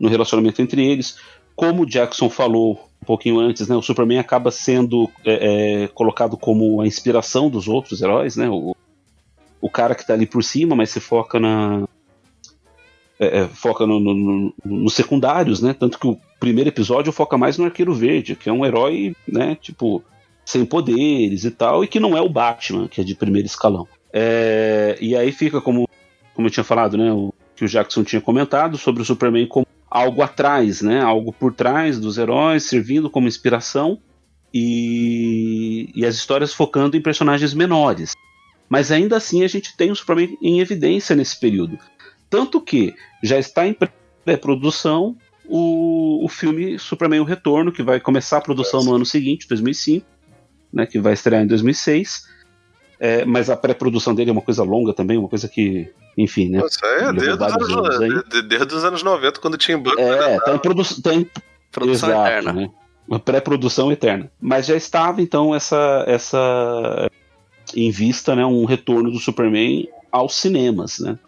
no 0.00 0.08
relacionamento 0.08 0.62
entre 0.62 0.84
eles. 0.86 1.18
Como 1.54 1.82
o 1.82 1.86
Jackson 1.86 2.30
falou 2.30 2.88
um 3.02 3.04
pouquinho 3.04 3.38
antes, 3.38 3.68
né? 3.68 3.76
O 3.76 3.82
Superman 3.82 4.18
acaba 4.18 4.50
sendo 4.50 5.10
é, 5.24 5.84
é, 5.84 5.88
colocado 5.88 6.36
como 6.36 6.80
a 6.80 6.86
inspiração 6.86 7.50
dos 7.50 7.68
outros 7.68 8.00
heróis, 8.00 8.36
né? 8.36 8.48
O, 8.48 8.74
o 9.60 9.70
cara 9.70 9.94
que 9.94 10.02
está 10.02 10.14
ali 10.14 10.26
por 10.26 10.42
cima, 10.42 10.76
mas 10.76 10.90
se 10.90 11.00
foca 11.00 11.38
na, 11.40 11.84
é, 13.18 13.40
é, 13.40 13.48
foca 13.48 13.86
nos 13.86 14.02
no, 14.02 14.14
no, 14.14 14.54
no 14.64 14.90
secundários, 14.90 15.60
né? 15.60 15.74
Tanto 15.74 15.98
que 15.98 16.06
o 16.06 16.18
primeiro 16.38 16.70
episódio 16.70 17.12
foca 17.12 17.36
mais 17.36 17.58
no 17.58 17.64
Arqueiro 17.64 17.92
Verde, 17.92 18.36
que 18.36 18.48
é 18.48 18.52
um 18.52 18.64
herói, 18.64 19.14
né? 19.26 19.56
Tipo, 19.60 20.02
sem 20.44 20.64
poderes 20.64 21.44
e 21.44 21.50
tal, 21.50 21.82
e 21.82 21.88
que 21.88 21.98
não 21.98 22.16
é 22.16 22.20
o 22.20 22.28
Batman, 22.28 22.86
que 22.86 23.00
é 23.00 23.04
de 23.04 23.14
primeiro 23.14 23.46
escalão. 23.46 23.88
É, 24.12 24.96
e 25.00 25.16
aí 25.16 25.32
fica 25.32 25.60
como, 25.60 25.88
como 26.32 26.46
eu 26.46 26.50
tinha 26.52 26.64
falado, 26.64 26.96
né? 26.96 27.12
O, 27.12 27.34
que 27.56 27.64
o 27.64 27.68
Jackson 27.68 28.04
tinha 28.04 28.20
comentado 28.20 28.78
sobre 28.78 29.02
o 29.02 29.04
Superman 29.04 29.46
como 29.48 29.66
algo 29.90 30.22
atrás, 30.22 30.80
né? 30.80 31.00
Algo 31.00 31.32
por 31.32 31.52
trás 31.52 31.98
dos 31.98 32.18
heróis, 32.18 32.64
servindo 32.64 33.10
como 33.10 33.26
inspiração 33.26 33.98
e, 34.54 35.90
e 35.92 36.06
as 36.06 36.14
histórias 36.14 36.54
focando 36.54 36.96
em 36.96 37.02
personagens 37.02 37.52
menores. 37.52 38.12
Mas 38.68 38.92
ainda 38.92 39.16
assim 39.16 39.44
a 39.44 39.48
gente 39.48 39.76
tem 39.76 39.90
o 39.90 39.96
Superman 39.96 40.36
em 40.42 40.60
evidência 40.60 41.16
nesse 41.16 41.38
período. 41.38 41.78
Tanto 42.28 42.60
que 42.60 42.94
já 43.22 43.38
está 43.38 43.66
em 43.66 43.76
pré-produção 44.24 45.16
o, 45.48 46.24
o 46.24 46.28
filme 46.28 46.78
Superman 46.78 47.20
O 47.20 47.24
Retorno, 47.24 47.72
que 47.72 47.82
vai 47.82 47.98
começar 47.98 48.36
a 48.36 48.42
produção 48.42 48.84
no 48.84 48.94
ano 48.94 49.06
seguinte, 49.06 49.48
2005, 49.48 50.06
né, 50.72 50.84
que 50.84 50.98
vai 50.98 51.14
estrear 51.14 51.42
em 51.42 51.46
2006. 51.46 52.28
É, 53.00 53.24
mas 53.24 53.48
a 53.48 53.56
pré-produção 53.56 54.14
dele 54.14 54.30
é 54.30 54.32
uma 54.32 54.42
coisa 54.42 54.62
longa 54.64 54.92
também, 54.92 55.16
uma 55.16 55.28
coisa 55.28 55.48
que, 55.48 55.88
enfim, 56.16 56.50
né? 56.50 56.60
Isso 56.66 56.84
é, 56.84 57.12
desde 57.12 57.44
os, 57.44 57.70
anos, 57.70 58.24
desde 58.48 58.74
os 58.74 58.84
anos 58.84 59.02
90, 59.04 59.40
quando 59.40 59.56
tinha 59.56 59.78
banco. 59.78 60.00
É, 60.00 60.40
tá 60.40 60.54
em, 60.54 60.58
produ 60.58 60.82
tá 61.00 61.14
em 61.14 61.30
produção 61.70 62.08
Exato, 62.08 62.26
eterna. 62.28 62.52
Né? 62.52 62.70
Uma 63.06 63.20
pré-produção 63.20 63.92
eterna. 63.92 64.30
Mas 64.40 64.66
já 64.66 64.74
estava, 64.74 65.22
então, 65.22 65.54
essa, 65.54 66.04
essa 66.08 67.08
em 67.74 67.90
vista, 67.90 68.34
né, 68.34 68.44
um 68.44 68.64
retorno 68.64 69.10
do 69.10 69.18
Superman 69.18 69.88
aos 70.10 70.36
cinemas, 70.36 70.98
né? 70.98 71.18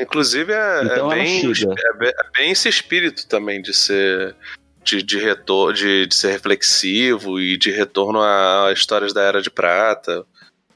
Inclusive 0.00 0.52
é, 0.52 0.80
é 0.80 0.84
então 0.84 1.12
é, 1.12 1.16
bem, 1.16 1.46
é, 1.46 2.08
é, 2.08 2.30
bem 2.36 2.50
esse 2.50 2.68
espírito 2.68 3.26
também 3.26 3.62
de 3.62 3.72
ser 3.72 4.34
de, 4.82 5.02
de, 5.02 5.18
retor 5.18 5.72
de, 5.72 6.06
de 6.06 6.14
ser 6.14 6.30
reflexivo 6.30 7.40
e 7.40 7.56
de 7.56 7.70
retorno 7.70 8.20
a, 8.20 8.68
a 8.68 8.72
histórias 8.72 9.12
da 9.12 9.22
Era 9.22 9.42
de 9.42 9.50
Prata. 9.50 10.24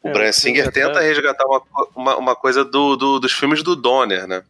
O 0.03 0.09
é, 0.09 0.13
Brian 0.13 0.33
Singer 0.33 0.71
tenta 0.73 1.01
resgatar 1.01 1.45
uma, 1.45 1.63
uma, 1.95 2.17
uma 2.17 2.37
coisa 2.37 2.65
do, 2.65 2.97
do, 2.97 3.21
dos 3.21 3.33
filmes 3.33 3.63
do 3.63 3.77
Donner, 3.77 4.27
né? 4.27 4.43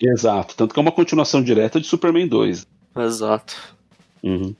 Exato, 0.00 0.54
tanto 0.56 0.72
que 0.74 0.80
é 0.80 0.82
uma 0.82 0.92
continuação 0.92 1.42
direta 1.42 1.80
de 1.80 1.86
Superman 1.86 2.26
2. 2.26 2.66
Exato. 2.96 3.56
Uhum. 4.22 4.54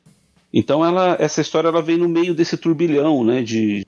Então 0.52 0.84
ela, 0.84 1.16
essa 1.18 1.40
história 1.40 1.68
ela 1.68 1.80
vem 1.80 1.96
no 1.96 2.08
meio 2.08 2.34
desse 2.34 2.56
turbilhão 2.56 3.24
né, 3.24 3.42
de, 3.42 3.86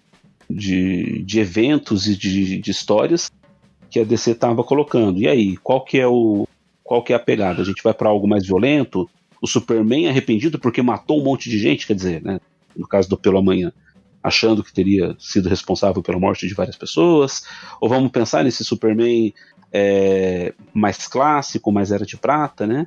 de, 0.49 1.22
de 1.22 1.40
eventos 1.40 2.07
e 2.07 2.16
de, 2.16 2.59
de 2.59 2.70
histórias 2.70 3.30
que 3.90 4.01
a 4.01 4.05
DC 4.05 4.32
estava 4.32 4.64
colocando. 4.64 5.20
E 5.20 5.28
aí, 5.28 5.57
qual 5.57 5.84
que 5.84 5.99
é 5.99 6.07
o 6.07 6.47
qual 6.82 7.03
que 7.03 7.12
é 7.12 7.16
a 7.16 7.20
pegada? 7.20 7.62
A 7.62 7.64
gente 7.64 7.82
vai 7.82 7.95
para 7.95 8.11
algo 8.11 8.28
mais 8.28 8.47
violento? 8.47 9.09
O 9.40 9.47
Superman 9.47 10.07
é 10.07 10.11
arrependido 10.11 10.59
porque 10.59 10.82
matou 10.82 11.20
um 11.20 11.24
monte 11.24 11.49
de 11.49 11.59
gente, 11.59 11.86
quer 11.86 11.95
dizer, 11.95 12.22
né? 12.22 12.40
No 12.76 12.86
caso 12.86 13.09
do 13.09 13.16
Pelo 13.16 13.38
Amanhã, 13.38 13.72
achando 14.22 14.62
que 14.62 14.72
teria 14.72 15.14
sido 15.18 15.49
responsável 15.49 16.03
pela 16.03 16.18
morte 16.18 16.47
de 16.47 16.55
várias 16.55 16.76
pessoas? 16.76 17.45
Ou 17.80 17.88
vamos 17.88 18.11
pensar 18.11 18.45
nesse 18.45 18.64
Superman 18.64 19.32
é, 19.72 20.53
mais 20.72 21.07
clássico, 21.07 21.72
mais 21.72 21.90
era 21.90 22.05
de 22.05 22.16
prata, 22.16 22.66
né? 22.66 22.86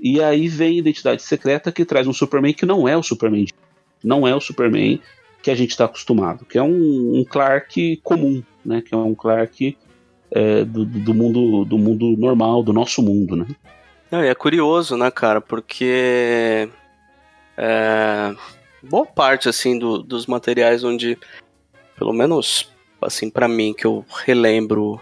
E 0.00 0.22
aí 0.22 0.48
vem 0.48 0.78
Identidade 0.78 1.22
Secreta 1.22 1.70
que 1.70 1.84
traz 1.84 2.06
um 2.06 2.12
Superman 2.12 2.52
que 2.52 2.66
não 2.66 2.88
é 2.88 2.96
o 2.96 3.02
Superman, 3.02 3.46
não 4.02 4.26
é 4.26 4.34
o 4.34 4.40
Superman 4.40 5.00
que 5.44 5.50
a 5.50 5.54
gente 5.54 5.72
está 5.72 5.84
acostumado, 5.84 6.46
que 6.46 6.56
é 6.56 6.62
um, 6.62 7.18
um, 7.18 7.22
Clark 7.22 7.98
comum, 8.02 8.42
né? 8.64 8.80
Que 8.80 8.94
é 8.94 8.96
um 8.96 9.14
Clark 9.14 9.76
é, 10.30 10.64
do, 10.64 10.86
do, 10.86 11.12
mundo 11.12 11.66
do 11.66 11.76
mundo 11.76 12.16
normal, 12.16 12.62
do 12.62 12.72
nosso 12.72 13.02
mundo, 13.02 13.36
né? 13.36 13.46
Não, 14.10 14.20
é 14.20 14.34
curioso, 14.34 14.96
né, 14.96 15.10
cara? 15.10 15.42
Porque 15.42 16.66
é, 17.58 18.34
boa 18.82 19.04
parte 19.04 19.46
assim 19.46 19.78
do, 19.78 19.98
dos 19.98 20.24
materiais 20.24 20.82
onde, 20.82 21.18
pelo 21.98 22.14
menos 22.14 22.72
assim 23.02 23.28
para 23.28 23.46
mim 23.46 23.74
que 23.74 23.86
eu 23.86 24.02
relembro 24.24 24.98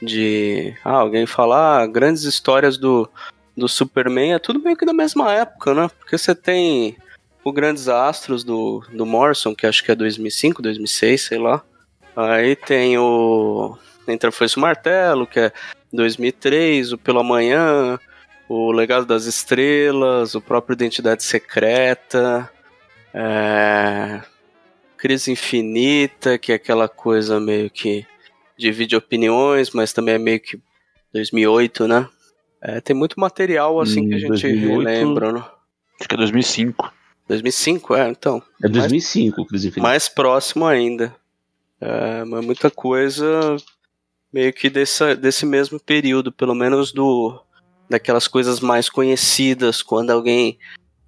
de 0.00 0.74
ah, 0.82 0.92
alguém 0.92 1.26
falar 1.26 1.82
ah, 1.82 1.86
grandes 1.86 2.22
histórias 2.22 2.78
do, 2.78 3.06
do 3.54 3.68
Superman 3.68 4.32
é 4.32 4.38
tudo 4.38 4.60
meio 4.60 4.78
que 4.78 4.86
da 4.86 4.94
mesma 4.94 5.30
época, 5.30 5.74
né? 5.74 5.90
Porque 5.98 6.16
você 6.16 6.34
tem 6.34 6.96
o 7.44 7.52
Grandes 7.52 7.88
Astros 7.88 8.42
do, 8.42 8.82
do 8.90 9.04
Morrison, 9.04 9.54
que 9.54 9.66
acho 9.66 9.84
que 9.84 9.92
é 9.92 9.94
2005, 9.94 10.62
2006, 10.62 11.22
sei 11.22 11.38
lá. 11.38 11.62
Aí 12.16 12.56
tem 12.56 12.96
o 12.96 13.76
entre 14.08 14.28
a 14.28 14.32
Foice 14.32 14.56
e 14.56 14.58
o 14.58 14.62
Martelo, 14.62 15.26
que 15.26 15.40
é 15.40 15.52
2003, 15.92 16.92
o 16.92 16.98
Pela 16.98 17.22
Manhã, 17.22 17.98
o 18.48 18.70
Legado 18.72 19.06
das 19.06 19.24
Estrelas, 19.26 20.34
o 20.34 20.40
próprio 20.40 20.74
Identidade 20.74 21.22
Secreta, 21.22 22.50
é... 23.12 24.20
Crise 24.96 25.30
Infinita, 25.30 26.38
que 26.38 26.52
é 26.52 26.54
aquela 26.54 26.88
coisa 26.88 27.38
meio 27.38 27.70
que 27.70 28.06
divide 28.56 28.96
opiniões, 28.96 29.70
mas 29.70 29.92
também 29.92 30.14
é 30.14 30.18
meio 30.18 30.40
que 30.40 30.58
2008, 31.12 31.86
né? 31.86 32.08
É, 32.62 32.80
tem 32.80 32.96
muito 32.96 33.20
material 33.20 33.80
assim 33.80 34.06
hum, 34.06 34.08
que 34.08 34.14
a 34.14 34.18
gente 34.18 34.28
2008, 34.28 34.78
lembra, 34.82 35.32
né? 35.32 35.44
Acho 36.00 36.08
que 36.08 36.14
é 36.14 36.18
2005. 36.18 36.92
2005, 37.28 37.94
é, 37.94 38.08
então. 38.08 38.42
É 38.62 38.68
2005, 38.68 39.36
mais, 39.36 39.48
Crise 39.48 39.68
Infinita. 39.68 39.88
Mais 39.88 40.08
próximo 40.08 40.66
ainda. 40.66 41.14
É, 41.80 42.24
mas 42.24 42.44
muita 42.44 42.70
coisa 42.70 43.56
meio 44.32 44.52
que 44.52 44.68
dessa, 44.68 45.14
desse 45.14 45.46
mesmo 45.46 45.78
período, 45.78 46.32
pelo 46.32 46.54
menos 46.54 46.92
do 46.92 47.40
daquelas 47.88 48.26
coisas 48.26 48.60
mais 48.60 48.88
conhecidas, 48.88 49.82
quando 49.82 50.10
alguém 50.10 50.58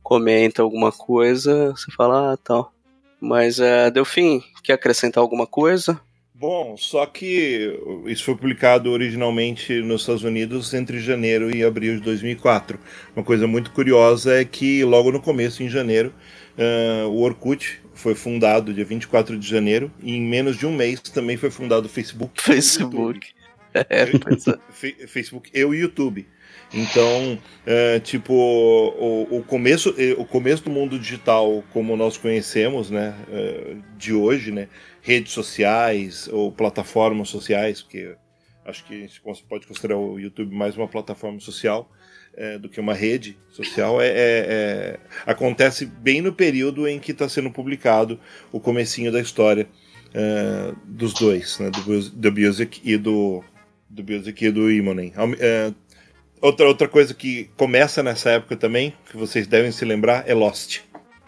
comenta 0.02 0.62
alguma 0.62 0.92
coisa, 0.92 1.70
você 1.72 1.90
fala, 1.90 2.32
ah, 2.32 2.36
tal. 2.36 2.72
Mas 3.20 3.58
é, 3.58 3.90
Delfim, 3.90 4.42
quer 4.62 4.74
acrescentar 4.74 5.20
alguma 5.20 5.46
coisa? 5.46 6.00
Bom, 6.38 6.76
só 6.76 7.06
que 7.06 7.80
isso 8.04 8.22
foi 8.22 8.36
publicado 8.36 8.90
originalmente 8.90 9.80
nos 9.80 10.02
Estados 10.02 10.22
Unidos 10.22 10.74
entre 10.74 11.00
janeiro 11.00 11.54
e 11.54 11.64
abril 11.64 11.94
de 11.94 12.02
2004. 12.02 12.78
Uma 13.14 13.24
coisa 13.24 13.46
muito 13.46 13.70
curiosa 13.70 14.38
é 14.38 14.44
que 14.44 14.84
logo 14.84 15.10
no 15.10 15.18
começo, 15.18 15.62
em 15.62 15.68
janeiro, 15.70 16.12
uh, 16.58 17.08
o 17.08 17.22
Orkut 17.22 17.80
foi 17.94 18.14
fundado 18.14 18.74
dia 18.74 18.84
24 18.84 19.38
de 19.38 19.48
janeiro 19.48 19.90
e 20.02 20.14
em 20.14 20.20
menos 20.20 20.58
de 20.58 20.66
um 20.66 20.76
mês 20.76 21.00
também 21.00 21.38
foi 21.38 21.50
fundado 21.50 21.86
o 21.86 21.88
Facebook. 21.88 22.42
Facebook. 22.42 23.28
É, 23.90 24.04
é. 24.04 24.06
Facebook 25.06 25.50
e 25.52 25.62
o 25.62 25.74
YouTube. 25.74 26.26
Então, 26.72 27.38
é, 27.66 28.00
tipo, 28.00 28.32
o, 28.32 29.36
o, 29.36 29.42
começo, 29.42 29.94
o 30.16 30.24
começo 30.24 30.64
do 30.64 30.70
mundo 30.70 30.98
digital, 30.98 31.62
como 31.74 31.94
nós 31.94 32.16
conhecemos, 32.16 32.90
né, 32.90 33.14
de 33.98 34.14
hoje, 34.14 34.50
né, 34.50 34.68
redes 35.06 35.32
sociais 35.32 36.28
ou 36.32 36.50
plataformas 36.50 37.28
sociais, 37.28 37.80
porque 37.80 38.16
acho 38.64 38.84
que 38.84 38.92
a 38.92 39.06
gente 39.06 39.22
pode 39.48 39.64
considerar 39.64 39.96
o 39.96 40.18
YouTube 40.18 40.52
mais 40.52 40.76
uma 40.76 40.88
plataforma 40.88 41.38
social 41.38 41.88
é, 42.36 42.58
do 42.58 42.68
que 42.68 42.80
uma 42.80 42.92
rede 42.92 43.38
social, 43.48 44.02
é, 44.02 44.08
é, 44.08 44.14
é 44.16 44.98
acontece 45.24 45.86
bem 45.86 46.20
no 46.20 46.32
período 46.32 46.88
em 46.88 46.98
que 46.98 47.12
está 47.12 47.28
sendo 47.28 47.52
publicado 47.52 48.18
o 48.50 48.58
comecinho 48.58 49.12
da 49.12 49.20
história 49.20 49.68
é, 50.12 50.74
dos 50.84 51.14
dois, 51.14 51.60
né, 51.60 51.70
do, 51.70 52.10
do 52.10 52.32
Music 52.32 52.80
e 52.84 52.96
do 52.96 53.44
do 53.88 54.02
Music 54.02 54.44
e 54.44 54.50
do 54.50 54.68
Imonen. 54.72 55.12
Outra, 56.42 56.66
outra 56.66 56.88
coisa 56.88 57.14
que 57.14 57.48
começa 57.56 58.02
nessa 58.02 58.30
época 58.30 58.56
também, 58.56 58.92
que 59.08 59.16
vocês 59.16 59.46
devem 59.46 59.70
se 59.70 59.84
lembrar, 59.84 60.28
é 60.28 60.34
Lost. 60.34 60.80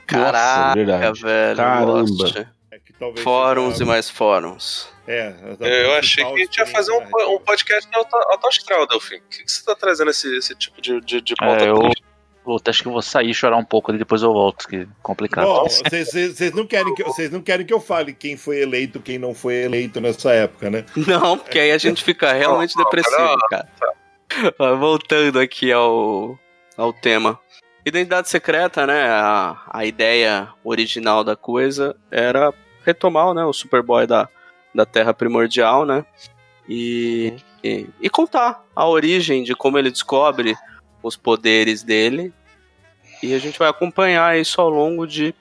Caraca, 0.04 0.84
Nossa, 0.84 1.26
velho. 1.26 1.56
Caramba. 1.56 1.92
Lost. 1.92 2.57
É 3.00 3.20
fóruns 3.20 3.80
e 3.80 3.84
mais 3.84 4.10
fóruns. 4.10 4.88
É, 5.06 5.32
eu 5.60 5.94
achei 5.94 6.22
que 6.22 6.32
a 6.32 6.36
gente 6.36 6.58
ia 6.58 6.66
fazer 6.66 6.92
um, 6.92 7.34
um 7.34 7.38
podcast 7.40 7.88
alto, 7.94 8.46
astral, 8.46 8.86
Delfim. 8.86 9.16
O 9.16 9.22
que, 9.30 9.44
que 9.44 9.50
você 9.50 9.64
tá 9.64 9.74
trazendo 9.74 10.10
esse, 10.10 10.36
esse 10.36 10.54
tipo 10.54 10.82
de, 10.82 11.00
de, 11.00 11.20
de 11.20 11.34
pauta? 11.34 11.64
É, 11.64 11.70
eu, 11.70 11.76
eu 12.46 12.60
acho 12.66 12.82
que 12.82 12.88
eu 12.88 12.92
vou 12.92 13.00
sair 13.00 13.32
chorar 13.32 13.56
um 13.56 13.64
pouco 13.64 13.92
e 13.92 13.98
depois 13.98 14.22
eu 14.22 14.32
volto, 14.32 14.68
que 14.68 14.76
é 14.76 14.86
complicado. 15.02 15.46
Vocês 15.46 16.52
não, 16.52 16.66
querem 16.66 16.94
que, 16.94 17.28
não 17.30 17.40
querem 17.40 17.64
que 17.64 17.72
eu 17.72 17.80
fale 17.80 18.12
quem 18.12 18.36
foi 18.36 18.60
eleito, 18.60 19.00
quem 19.00 19.18
não 19.18 19.34
foi 19.34 19.54
eleito 19.54 20.00
nessa 20.00 20.32
época, 20.32 20.68
né? 20.68 20.84
Não, 21.06 21.38
porque 21.38 21.58
aí 21.58 21.72
a 21.72 21.78
gente 21.78 22.02
fica 22.04 22.32
realmente 22.32 22.74
depressivo, 22.76 23.38
cara. 23.48 23.68
Voltando 24.76 25.40
aqui 25.40 25.72
ao, 25.72 26.38
ao 26.76 26.92
tema. 26.92 27.38
Identidade 27.84 28.28
secreta, 28.28 28.86
né? 28.86 29.08
A, 29.08 29.56
a 29.70 29.84
ideia 29.86 30.48
original 30.62 31.24
da 31.24 31.34
coisa 31.34 31.96
era 32.10 32.52
retomar 32.88 33.32
né, 33.34 33.44
o 33.44 33.52
Superboy 33.52 34.06
da, 34.06 34.28
da 34.74 34.84
Terra 34.84 35.14
Primordial, 35.14 35.84
né? 35.84 36.04
E, 36.68 37.34
e, 37.64 37.86
e, 38.00 38.10
contar 38.10 38.62
a 38.76 38.86
origem 38.86 39.42
de 39.42 39.54
como 39.54 39.78
ele 39.78 39.90
descobre 39.90 40.54
os 41.02 41.16
poderes 41.16 41.82
dele. 41.82 42.32
E 43.22 43.32
a 43.34 43.38
gente 43.38 43.58
vai 43.58 43.68
acompanhar 43.68 44.38
isso 44.38 44.60
ao 44.60 44.68
longo 44.68 45.06
de, 45.06 45.34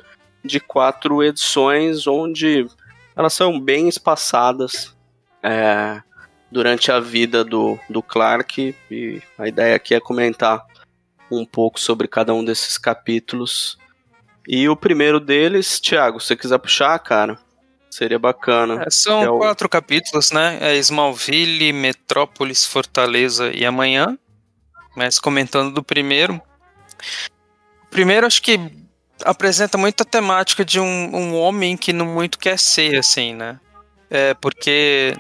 de 0.43 0.59
quatro 0.59 1.21
edições, 1.21 2.07
onde 2.07 2.65
elas 3.15 3.33
são 3.33 3.59
bem 3.59 3.89
espaçadas. 3.89 4.95
É, 5.43 6.01
durante 6.51 6.91
a 6.91 6.99
vida 6.99 7.43
do, 7.43 7.77
do 7.89 8.01
Clark. 8.01 8.75
E 8.89 9.21
a 9.37 9.47
ideia 9.47 9.75
aqui 9.75 9.93
é 9.93 9.99
comentar 9.99 10.65
um 11.31 11.45
pouco 11.45 11.79
sobre 11.79 12.07
cada 12.07 12.33
um 12.33 12.43
desses 12.43 12.77
capítulos. 12.77 13.77
E 14.47 14.69
o 14.69 14.75
primeiro 14.75 15.19
deles, 15.19 15.79
Thiago, 15.79 16.19
se 16.19 16.27
você 16.27 16.35
quiser 16.37 16.57
puxar, 16.57 16.97
cara, 16.99 17.37
seria 17.91 18.17
bacana. 18.17 18.83
É, 18.83 18.89
são 18.89 19.21
é 19.21 19.29
o... 19.29 19.37
quatro 19.37 19.67
capítulos, 19.67 20.31
né? 20.31 20.57
É 20.61 20.75
Smallville, 20.77 21.73
Metrópolis, 21.73 22.65
Fortaleza 22.65 23.51
e 23.53 23.65
Amanhã. 23.65 24.17
Mas 24.95 25.19
comentando 25.19 25.73
do 25.73 25.83
primeiro. 25.83 26.41
O 27.83 27.87
primeiro, 27.89 28.25
acho 28.25 28.41
que 28.41 28.59
apresenta 29.23 29.77
muito 29.77 30.01
a 30.01 30.05
temática 30.05 30.63
de 30.63 30.79
um, 30.79 30.85
um 30.85 31.35
homem 31.35 31.75
que 31.75 31.91
não 31.91 32.05
muito 32.05 32.39
quer 32.39 32.57
ser, 32.57 32.97
assim, 32.97 33.33
né? 33.33 33.59
É, 34.09 34.33
porque 34.35 35.15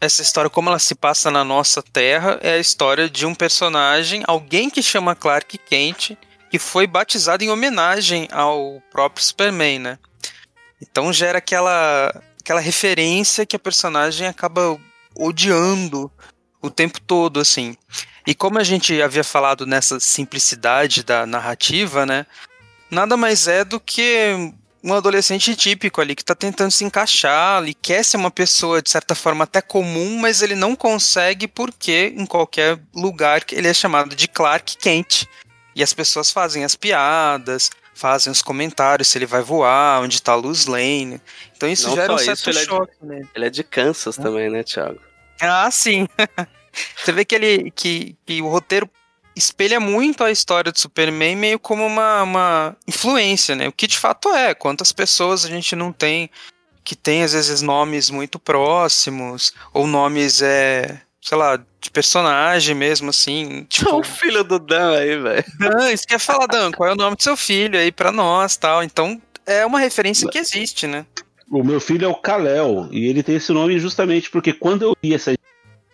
essa 0.00 0.22
história, 0.22 0.50
como 0.50 0.68
ela 0.68 0.78
se 0.78 0.94
passa 0.94 1.30
na 1.30 1.44
nossa 1.44 1.82
Terra, 1.82 2.38
é 2.42 2.54
a 2.54 2.58
história 2.58 3.08
de 3.08 3.24
um 3.24 3.34
personagem, 3.34 4.22
alguém 4.26 4.68
que 4.68 4.82
chama 4.82 5.14
Clark 5.14 5.56
Kent, 5.58 6.16
que 6.54 6.58
foi 6.60 6.86
batizado 6.86 7.42
em 7.42 7.50
homenagem 7.50 8.28
ao 8.30 8.80
próprio 8.88 9.24
Superman, 9.24 9.80
né? 9.80 9.98
Então 10.80 11.12
gera 11.12 11.38
aquela, 11.38 12.22
aquela 12.40 12.60
referência 12.60 13.44
que 13.44 13.56
a 13.56 13.58
personagem 13.58 14.28
acaba 14.28 14.80
odiando 15.16 16.08
o 16.62 16.70
tempo 16.70 17.00
todo, 17.00 17.40
assim. 17.40 17.76
E 18.24 18.36
como 18.36 18.60
a 18.60 18.62
gente 18.62 19.02
havia 19.02 19.24
falado 19.24 19.66
nessa 19.66 19.98
simplicidade 19.98 21.02
da 21.02 21.26
narrativa, 21.26 22.06
né? 22.06 22.24
Nada 22.88 23.16
mais 23.16 23.48
é 23.48 23.64
do 23.64 23.80
que 23.80 24.52
um 24.80 24.94
adolescente 24.94 25.56
típico 25.56 26.00
ali 26.00 26.14
que 26.14 26.22
está 26.22 26.36
tentando 26.36 26.70
se 26.70 26.84
encaixar, 26.84 27.64
ele 27.64 27.74
quer 27.74 28.04
ser 28.04 28.16
uma 28.16 28.30
pessoa 28.30 28.80
de 28.80 28.90
certa 28.90 29.16
forma 29.16 29.42
até 29.42 29.60
comum, 29.60 30.18
mas 30.20 30.40
ele 30.40 30.54
não 30.54 30.76
consegue 30.76 31.48
porque 31.48 32.14
em 32.16 32.24
qualquer 32.24 32.78
lugar 32.94 33.42
ele 33.50 33.66
é 33.66 33.74
chamado 33.74 34.14
de 34.14 34.28
Clark 34.28 34.76
Kent. 34.76 35.26
E 35.74 35.82
as 35.82 35.92
pessoas 35.92 36.30
fazem 36.30 36.64
as 36.64 36.74
piadas, 36.76 37.70
fazem 37.94 38.30
os 38.30 38.42
comentários 38.42 39.08
se 39.08 39.18
ele 39.18 39.26
vai 39.26 39.42
voar, 39.42 40.00
onde 40.02 40.22
tá 40.22 40.32
a 40.32 40.36
Luz 40.36 40.66
Lane. 40.66 41.20
Então 41.56 41.68
isso 41.68 41.88
Não 41.88 41.94
gera 41.96 42.12
um 42.12 42.18
certo 42.18 42.38
isso, 42.40 42.50
ele 42.50 42.58
é 42.58 42.62
de- 42.62 42.66
choque, 42.68 42.92
né? 43.02 43.22
Ele 43.34 43.46
é 43.46 43.50
de 43.50 43.64
Kansas 43.64 44.16
também, 44.16 44.50
né, 44.50 44.62
Thiago? 44.62 45.00
Ah, 45.40 45.70
sim. 45.70 46.06
Você 46.96 47.12
vê 47.12 47.24
que 47.24 47.34
ele 47.34 47.70
que, 47.70 48.16
que 48.26 48.42
o 48.42 48.48
roteiro 48.48 48.88
espelha 49.36 49.80
muito 49.80 50.22
a 50.22 50.30
história 50.30 50.70
do 50.72 50.78
Superman 50.78 51.36
meio 51.36 51.58
como 51.58 51.84
uma, 51.84 52.22
uma 52.22 52.76
influência, 52.86 53.54
né? 53.56 53.68
O 53.68 53.72
que 53.72 53.86
de 53.86 53.98
fato 53.98 54.28
é. 54.34 54.54
Quantas 54.54 54.92
pessoas 54.92 55.44
a 55.44 55.48
gente 55.48 55.74
não 55.76 55.92
tem 55.92 56.30
que 56.82 56.94
tem 56.94 57.22
às 57.22 57.32
vezes 57.32 57.62
nomes 57.62 58.10
muito 58.10 58.38
próximos 58.38 59.54
ou 59.72 59.86
nomes 59.86 60.42
é, 60.42 61.00
sei 61.24 61.38
lá, 61.38 61.58
de 61.80 61.90
personagem 61.90 62.74
mesmo 62.74 63.08
assim, 63.08 63.64
tipo, 63.64 63.88
o 63.96 64.04
filho 64.04 64.44
do 64.44 64.58
Dan 64.58 64.90
aí, 64.90 65.16
velho. 65.16 65.44
Dan, 65.58 65.90
isso 65.90 66.06
que 66.06 66.12
ia 66.12 66.18
falar, 66.18 66.46
Dan, 66.46 66.70
qual 66.70 66.90
é 66.90 66.92
o 66.92 66.96
nome 66.96 67.16
do 67.16 67.22
seu 67.22 67.34
filho 67.34 67.78
aí 67.78 67.90
pra 67.90 68.12
nós, 68.12 68.58
tal. 68.58 68.84
Então, 68.84 69.20
é 69.46 69.64
uma 69.64 69.78
referência 69.78 70.28
que 70.28 70.36
existe, 70.36 70.86
né? 70.86 71.06
O 71.50 71.64
meu 71.64 71.80
filho 71.80 72.04
é 72.04 72.08
o 72.08 72.14
Kalel, 72.14 72.88
e 72.90 73.06
ele 73.06 73.22
tem 73.22 73.36
esse 73.36 73.52
nome 73.52 73.78
justamente 73.78 74.30
porque 74.30 74.52
quando 74.52 74.82
eu 74.82 74.94
vi 75.02 75.14
essa 75.14 75.34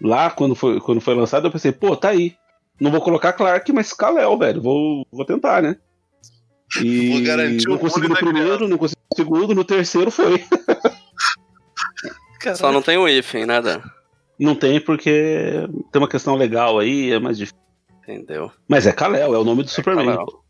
lá, 0.03 0.31
quando 0.31 0.57
foi, 0.57 0.81
quando 0.81 1.01
foi 1.01 1.15
lançado, 1.15 1.47
eu 1.47 1.53
pensei, 1.53 1.71
pô, 1.71 1.97
tá 1.97 2.09
aí. 2.09 2.35
Não 2.81 2.91
vou 2.91 3.01
colocar 3.01 3.33
Clark, 3.33 3.71
mas 3.73 3.93
Kalel, 3.93 4.37
velho. 4.37 4.61
Vou, 4.61 5.07
vou 5.13 5.25
tentar, 5.25 5.63
né? 5.63 5.77
E 6.83 7.11
Vou 7.15 7.23
garantir 7.23 7.69
o 7.69 7.73
não 7.73 7.79
consegui 7.79 8.09
no 8.09 8.17
primeiro, 8.17 8.67
não 8.67 8.79
consegui 8.79 9.03
no 9.13 9.17
segundo, 9.17 9.55
no 9.55 9.65
terceiro 9.65 10.11
foi. 10.11 10.45
Só 12.57 12.73
não 12.73 12.81
tem 12.83 12.97
o 12.97 13.07
hífen, 13.07 13.45
né, 13.45 13.61
Dan? 13.61 13.81
Não 14.41 14.55
tem 14.55 14.81
porque 14.81 15.69
tem 15.93 16.01
uma 16.03 16.09
questão 16.09 16.35
legal 16.35 16.79
aí, 16.79 17.13
é 17.13 17.19
mais 17.21 17.37
difícil. 17.39 17.59
Entendeu? 18.03 18.51
Mas 18.67 18.87
é 18.87 18.93
Kalel, 18.93 19.35
é 19.35 19.39
o 19.39 19.45
nome 19.45 19.63
do 19.63 19.69
Superman. 19.71 20.07
Kal-El. 20.07 20.27
pô. 20.27 20.41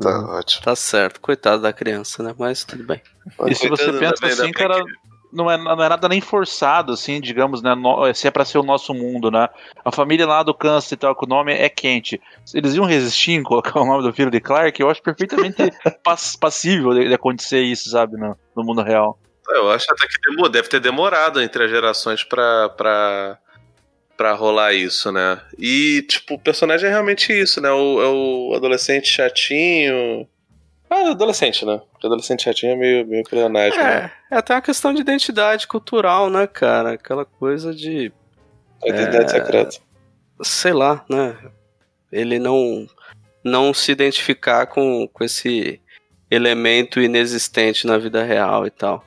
Tá 0.00 0.18
ótimo. 0.38 0.64
Tá 0.64 0.74
certo. 0.76 1.20
Coitado 1.20 1.60
da 1.60 1.72
criança, 1.72 2.22
né? 2.22 2.34
Mas 2.38 2.64
tudo 2.64 2.82
bem. 2.84 3.02
E 3.46 3.54
se 3.54 3.68
você 3.68 3.92
pensa 3.92 4.26
assim, 4.26 4.50
cara, 4.52 4.82
não 5.30 5.50
é, 5.50 5.58
não 5.58 5.72
é 5.72 5.88
nada 5.90 6.08
nem 6.08 6.20
forçado, 6.22 6.92
assim, 6.94 7.20
digamos, 7.20 7.60
né? 7.60 7.74
no- 7.74 8.14
se 8.14 8.26
é 8.26 8.30
pra 8.30 8.44
ser 8.46 8.56
o 8.56 8.62
nosso 8.62 8.94
mundo, 8.94 9.30
né? 9.30 9.48
A 9.84 9.92
família 9.92 10.26
lá 10.26 10.42
do 10.42 10.54
câncer 10.54 10.94
e 10.94 10.98
tal, 10.98 11.14
que 11.14 11.26
o 11.26 11.28
nome 11.28 11.52
é 11.52 11.68
quente. 11.68 12.18
Eles 12.54 12.74
iam 12.74 12.86
resistir 12.86 13.32
em 13.32 13.42
colocar 13.42 13.78
o 13.78 13.84
nome 13.84 14.02
do 14.02 14.12
filho 14.14 14.30
de 14.30 14.40
Clark? 14.40 14.80
Eu 14.80 14.88
acho 14.88 15.02
perfeitamente 15.02 15.56
pass- 16.02 16.36
passível 16.36 16.94
de, 16.94 17.06
de 17.08 17.12
acontecer 17.14 17.60
isso, 17.60 17.90
sabe, 17.90 18.16
no, 18.16 18.34
no 18.56 18.64
mundo 18.64 18.82
real. 18.82 19.18
Eu 19.54 19.70
acho 19.70 19.86
até 19.90 20.06
que 20.06 20.20
demorou, 20.28 20.48
deve 20.50 20.68
ter 20.68 20.80
demorado 20.80 21.40
entre 21.40 21.64
as 21.64 21.70
gerações 21.70 22.22
pra, 22.24 22.68
pra, 22.70 23.38
pra 24.16 24.32
rolar 24.32 24.72
isso, 24.72 25.10
né? 25.10 25.40
E, 25.58 26.02
tipo, 26.08 26.34
o 26.34 26.38
personagem 26.38 26.88
é 26.88 26.92
realmente 26.92 27.32
isso, 27.32 27.60
né? 27.60 27.70
O, 27.70 28.02
é 28.02 28.08
o 28.08 28.54
adolescente 28.56 29.08
chatinho. 29.08 30.28
Ah, 30.88 31.10
adolescente, 31.10 31.64
né? 31.64 31.80
Porque 31.92 32.06
adolescente 32.06 32.42
chatinho 32.42 32.72
é 32.72 32.76
meio, 32.76 33.06
meio 33.06 33.24
pleonagem, 33.24 33.78
né? 33.78 34.10
É, 34.30 34.34
é 34.34 34.38
até 34.38 34.54
uma 34.54 34.60
questão 34.60 34.92
de 34.92 35.00
identidade 35.00 35.66
cultural, 35.66 36.28
né, 36.28 36.46
cara? 36.46 36.94
Aquela 36.94 37.24
coisa 37.24 37.72
de, 37.72 38.12
A 38.82 38.88
identidade 38.88 39.30
secreta. 39.30 39.76
sei 40.42 40.72
lá, 40.72 41.04
né? 41.08 41.36
Ele 42.10 42.38
não 42.38 42.86
não 43.42 43.72
se 43.72 43.90
identificar 43.90 44.66
com, 44.66 45.08
com 45.08 45.24
esse 45.24 45.80
elemento 46.30 47.00
inexistente 47.00 47.86
na 47.86 47.96
vida 47.96 48.22
real 48.22 48.66
e 48.66 48.70
tal. 48.70 49.04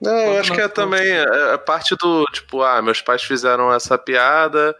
Não, 0.00 0.12
eu 0.12 0.24
Quando 0.26 0.40
acho 0.40 0.52
que 0.54 0.60
é 0.60 0.68
também 0.68 1.00
é, 1.10 1.54
é 1.54 1.58
parte 1.58 1.96
do, 1.96 2.24
tipo, 2.26 2.62
ah, 2.62 2.82
meus 2.82 3.00
pais 3.00 3.22
fizeram 3.22 3.72
essa 3.72 3.96
piada 3.96 4.76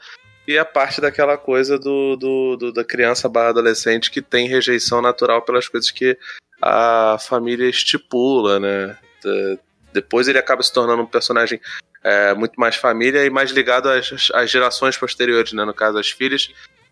e 0.47 0.57
é 0.57 0.65
parte 0.65 1.01
daquela 1.01 1.37
coisa 1.39 1.79
do, 1.79 2.17
do, 2.17 2.57
do- 2.57 2.73
da 2.73 2.85
criança 2.85 3.29
barra 3.29 3.49
adolescente 3.49 4.11
que 4.11 4.21
tem 4.23 4.47
rejeição 4.47 5.01
natural 5.01 5.43
pelas 5.43 5.69
coisas 5.69 5.91
que 5.91 6.17
a 6.61 7.17
família 7.19 7.69
estipula, 7.69 8.61
né? 8.61 8.97
De- 9.23 9.59
depois 9.93 10.29
ele 10.29 10.39
acaba 10.39 10.63
se 10.63 10.73
tornando 10.73 11.03
um 11.03 11.07
personagem 11.07 11.59
é, 12.05 12.35
muito 12.35 12.61
mais 12.61 12.77
família 12.77 13.25
e 13.25 13.31
mais 13.31 13.51
ligado 13.51 13.89
às, 13.89 14.31
às 14.35 14.51
gerações 14.51 14.97
posteriores, 14.97 15.53
né? 15.55 15.65
No 15.65 15.73
caso, 15.75 15.99
as 15.99 16.11
filhas 16.11 16.51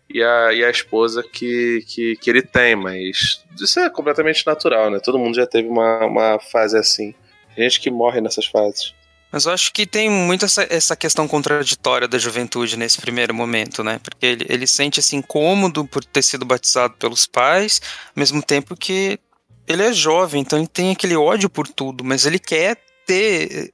e 0.09 0.21
a, 0.23 0.51
e 0.53 0.63
a 0.65 0.69
esposa 0.69 1.23
que, 1.23 1.83
que, 1.87 2.15
que 2.17 2.29
ele 2.29 2.41
tem, 2.41 2.75
mas 2.75 3.43
isso 3.59 3.79
é 3.79 3.89
completamente 3.89 4.45
natural, 4.45 4.89
né? 4.89 4.99
Todo 4.99 5.19
mundo 5.19 5.35
já 5.35 5.45
teve 5.45 5.67
uma, 5.67 6.05
uma 6.05 6.39
fase 6.39 6.75
assim. 6.77 7.13
Gente 7.57 7.79
que 7.79 7.89
morre 7.89 8.21
nessas 8.21 8.45
fases. 8.45 8.93
Mas 9.31 9.45
eu 9.45 9.51
acho 9.51 9.73
que 9.73 9.85
tem 9.85 10.09
muito 10.09 10.45
essa, 10.45 10.65
essa 10.69 10.95
questão 10.95 11.27
contraditória 11.27 12.07
da 12.07 12.17
juventude 12.17 12.77
nesse 12.77 12.99
primeiro 13.01 13.33
momento, 13.33 13.83
né? 13.83 13.99
Porque 14.01 14.25
ele, 14.25 14.45
ele 14.47 14.67
sente 14.67 14.99
esse 14.99 15.15
incômodo 15.15 15.85
por 15.85 16.03
ter 16.05 16.21
sido 16.21 16.45
batizado 16.45 16.93
pelos 16.97 17.25
pais, 17.25 17.81
ao 18.07 18.13
mesmo 18.15 18.41
tempo 18.41 18.77
que 18.77 19.19
ele 19.67 19.83
é 19.83 19.91
jovem, 19.91 20.41
então 20.41 20.59
ele 20.59 20.67
tem 20.67 20.91
aquele 20.91 21.15
ódio 21.15 21.49
por 21.49 21.67
tudo, 21.67 22.03
mas 22.03 22.25
ele 22.25 22.39
quer 22.39 22.77
ter, 23.05 23.73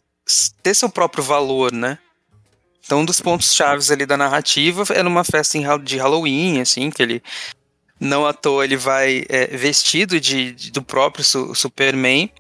ter 0.64 0.74
seu 0.74 0.90
próprio 0.90 1.24
valor, 1.24 1.72
né? 1.72 2.00
Então, 2.84 3.02
um 3.02 3.06
dos 3.06 3.22
pontos 3.22 3.54
chaves 3.54 3.92
ali 3.92 4.06
da 4.06 4.18
narrativa 4.18 4.84
é 4.94 5.04
numa 5.04 5.24
festa 5.24 5.60
de 5.78 5.98
Halloween, 5.98 6.60
assim, 6.60 6.90
que 6.90 7.04
ele 7.04 7.22
não 8.00 8.26
à 8.26 8.34
toa 8.34 8.64
ele 8.66 8.76
vai 8.76 9.24
é, 9.30 9.46
vestido 9.56 10.20
de, 10.20 10.52
de- 10.54 10.72
do 10.72 10.82
próprio 10.82 11.24
Su- 11.24 11.54
Superman. 11.54 12.32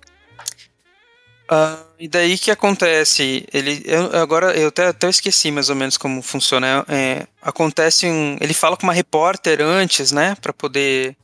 Ah, 1.54 1.78
e 2.00 2.08
daí 2.08 2.38
que 2.38 2.50
acontece? 2.50 3.46
Ele, 3.54 3.82
eu- 3.86 4.16
agora 4.22 4.58
eu 4.58 4.70
até, 4.70 4.88
até 4.88 5.10
esqueci 5.10 5.52
mais 5.52 5.70
ou 5.70 5.76
menos 5.76 5.98
como 5.98 6.22
funciona. 6.22 6.86
É, 6.88 7.28
acontece 7.42 8.08
um, 8.08 8.38
ele 8.40 8.54
fala 8.54 8.78
com 8.78 8.84
uma 8.84 8.94
repórter 8.94 9.62
antes, 9.62 10.12
né, 10.14 10.36
Pra 10.42 10.54
poder. 10.54 11.16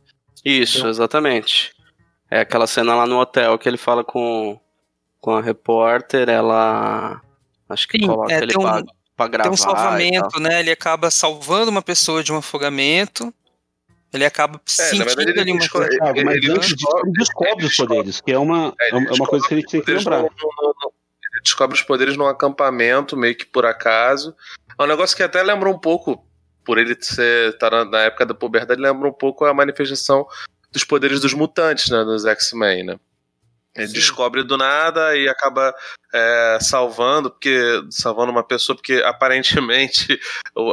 Isso, 0.44 0.86
exatamente. 0.88 1.72
É 2.30 2.42
aquela 2.42 2.68
cena 2.68 2.94
lá 2.94 3.08
no 3.08 3.20
hotel 3.20 3.58
que 3.58 3.70
ele 3.70 3.78
fala 3.78 4.04
com, 4.04 4.60
com 5.22 5.32
a 5.32 5.42
repórter, 5.42 6.28
ela. 6.30 7.22
Acho 7.70 7.88
que 7.88 7.98
Sim, 7.98 8.08
coloca 8.08 8.34
é, 8.34 8.38
ele 8.40 8.48
tem 8.48 8.60
um- 8.60 8.64
pra, 8.64 8.84
pra 9.16 9.28
gravar. 9.28 9.50
ter 9.50 9.54
um 9.54 9.58
salvamento, 9.58 10.40
né? 10.42 10.60
Ele 10.60 10.72
acaba 10.72 11.10
salvando 11.10 11.72
uma 11.72 11.82
pessoa 11.82 12.22
de 12.22 12.34
um 12.34 12.38
afogamento. 12.38 13.34
Ele 14.14 14.26
acaba 14.26 14.58
É, 14.66 14.70
sentindo 14.72 15.06
verdade, 15.06 15.30
ele 15.32 15.40
ali 15.42 15.52
uma 15.52 15.60
descobre- 15.60 15.98
coisa. 15.98 16.14
Mas 16.24 16.36
ele 16.38 16.48
ele 16.48 17.12
descobre 17.18 17.66
os 17.66 17.76
poderes, 17.76 18.22
que 18.22 18.32
é 18.32 18.38
uma, 18.40 18.74
É, 18.80 18.90
é 18.92 18.96
uma 18.96 19.26
coisa 19.26 19.48
que 19.48 19.54
a 19.54 19.58
gente 19.58 19.70
tem 19.70 19.82
que 19.82 19.92
lembrar. 19.94 20.18
não- 20.22 20.30
não- 20.30 20.74
não- 20.82 20.92
ele 21.34 21.42
descobre 21.44 21.76
os 21.76 21.84
poderes 21.84 22.16
num 22.18 22.26
acampamento, 22.28 23.18
meio 23.18 23.36
que 23.36 23.46
por 23.46 23.66
acaso. 23.66 24.34
É 24.80 24.84
um 24.84 24.88
negócio 24.88 25.16
que 25.16 25.24
até 25.24 25.44
lembra 25.44 25.70
um 25.70 25.78
pouco, 25.78 26.26
por 26.64 26.78
ele 26.78 26.96
ser 27.02 27.50
estar 27.54 27.72
na, 27.72 27.86
na 27.86 28.00
época 28.04 28.26
da 28.26 28.34
puberdade, 28.34 28.82
lembra 28.82 29.08
um 29.10 29.14
pouco 29.14 29.46
a 29.46 29.54
manifestação 29.54 30.26
dos 30.72 30.84
poderes 30.84 31.20
dos 31.20 31.34
mutantes, 31.34 31.90
né, 31.90 32.04
nos 32.04 32.26
X-Men, 32.26 32.84
né? 32.86 33.00
Ele 33.78 33.94
descobre 33.94 34.44
do 34.44 34.58
nada 34.58 35.16
e 35.16 35.30
acaba 35.30 35.74
é, 36.14 36.58
salvando, 36.60 37.30
porque 37.30 37.82
salvando 37.92 38.32
uma 38.32 38.44
pessoa, 38.44 38.76
porque 38.76 39.02
aparentemente, 39.06 40.20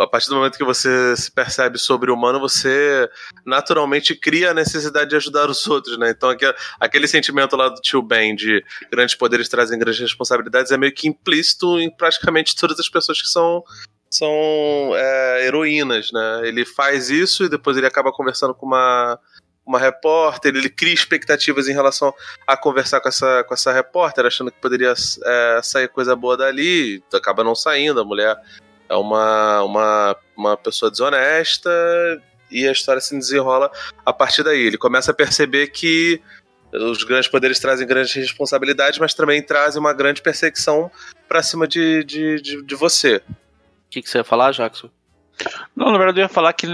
a 0.00 0.06
partir 0.06 0.28
do 0.28 0.36
momento 0.36 0.56
que 0.56 0.64
você 0.64 1.16
se 1.16 1.30
percebe 1.30 1.78
sobre 1.78 2.10
humano, 2.10 2.40
você 2.40 3.08
naturalmente 3.44 4.14
cria 4.14 4.50
a 4.50 4.54
necessidade 4.54 5.10
de 5.10 5.16
ajudar 5.16 5.50
os 5.50 5.66
outros, 5.66 5.98
né? 5.98 6.10
Então 6.10 6.30
aquele, 6.30 6.54
aquele 6.80 7.06
sentimento 7.06 7.56
lá 7.56 7.68
do 7.68 7.80
tio 7.80 8.00
Ben 8.00 8.34
de 8.34 8.64
grandes 8.90 9.14
poderes 9.14 9.48
trazem 9.48 9.78
grandes 9.78 10.00
responsabilidades 10.00 10.72
é 10.72 10.76
meio 10.76 10.94
que 10.94 11.08
implícito 11.08 11.78
em 11.78 11.90
praticamente 11.90 12.56
todas 12.56 12.78
as 12.80 12.88
pessoas 12.88 13.20
que 13.20 13.28
são 13.28 13.62
são 14.10 14.92
é, 14.94 15.46
heroínas, 15.46 16.12
né? 16.12 16.42
Ele 16.44 16.64
faz 16.64 17.10
isso 17.10 17.44
e 17.44 17.48
depois 17.48 17.76
ele 17.76 17.86
acaba 17.86 18.12
conversando 18.12 18.54
com 18.54 18.64
uma 18.64 19.18
uma 19.66 19.78
repórter, 19.78 20.54
ele 20.54 20.68
cria 20.68 20.92
expectativas 20.92 21.68
em 21.68 21.72
relação 21.72 22.12
a 22.46 22.56
conversar 22.56 23.00
com 23.00 23.08
essa, 23.08 23.44
com 23.44 23.54
essa 23.54 23.72
repórter, 23.72 24.26
achando 24.26 24.50
que 24.50 24.60
poderia 24.60 24.92
é, 25.24 25.60
sair 25.62 25.88
coisa 25.88 26.14
boa 26.14 26.36
dali, 26.36 27.02
acaba 27.12 27.42
não 27.42 27.54
saindo, 27.54 28.00
a 28.00 28.04
mulher 28.04 28.36
é 28.88 28.94
uma, 28.94 29.62
uma, 29.62 30.16
uma 30.36 30.56
pessoa 30.56 30.90
desonesta 30.90 31.70
e 32.50 32.68
a 32.68 32.72
história 32.72 33.00
se 33.00 33.16
desenrola 33.16 33.70
a 34.04 34.12
partir 34.12 34.42
daí. 34.42 34.60
Ele 34.60 34.78
começa 34.78 35.10
a 35.10 35.14
perceber 35.14 35.68
que 35.68 36.20
os 36.72 37.02
grandes 37.04 37.28
poderes 37.28 37.58
trazem 37.58 37.86
grandes 37.86 38.12
responsabilidades, 38.12 38.98
mas 38.98 39.14
também 39.14 39.42
trazem 39.42 39.80
uma 39.80 39.92
grande 39.92 40.20
perseguição 40.20 40.90
pra 41.28 41.42
cima 41.42 41.66
de, 41.66 42.04
de, 42.04 42.40
de, 42.40 42.62
de 42.62 42.74
você. 42.74 43.16
O 43.16 43.90
que, 43.90 44.02
que 44.02 44.10
você 44.10 44.18
ia 44.18 44.24
falar, 44.24 44.52
Jackson? 44.52 44.90
Não, 45.74 45.90
na 45.90 45.98
verdade 45.98 46.20
eu 46.20 46.22
ia 46.22 46.28
falar 46.28 46.52
que 46.52 46.66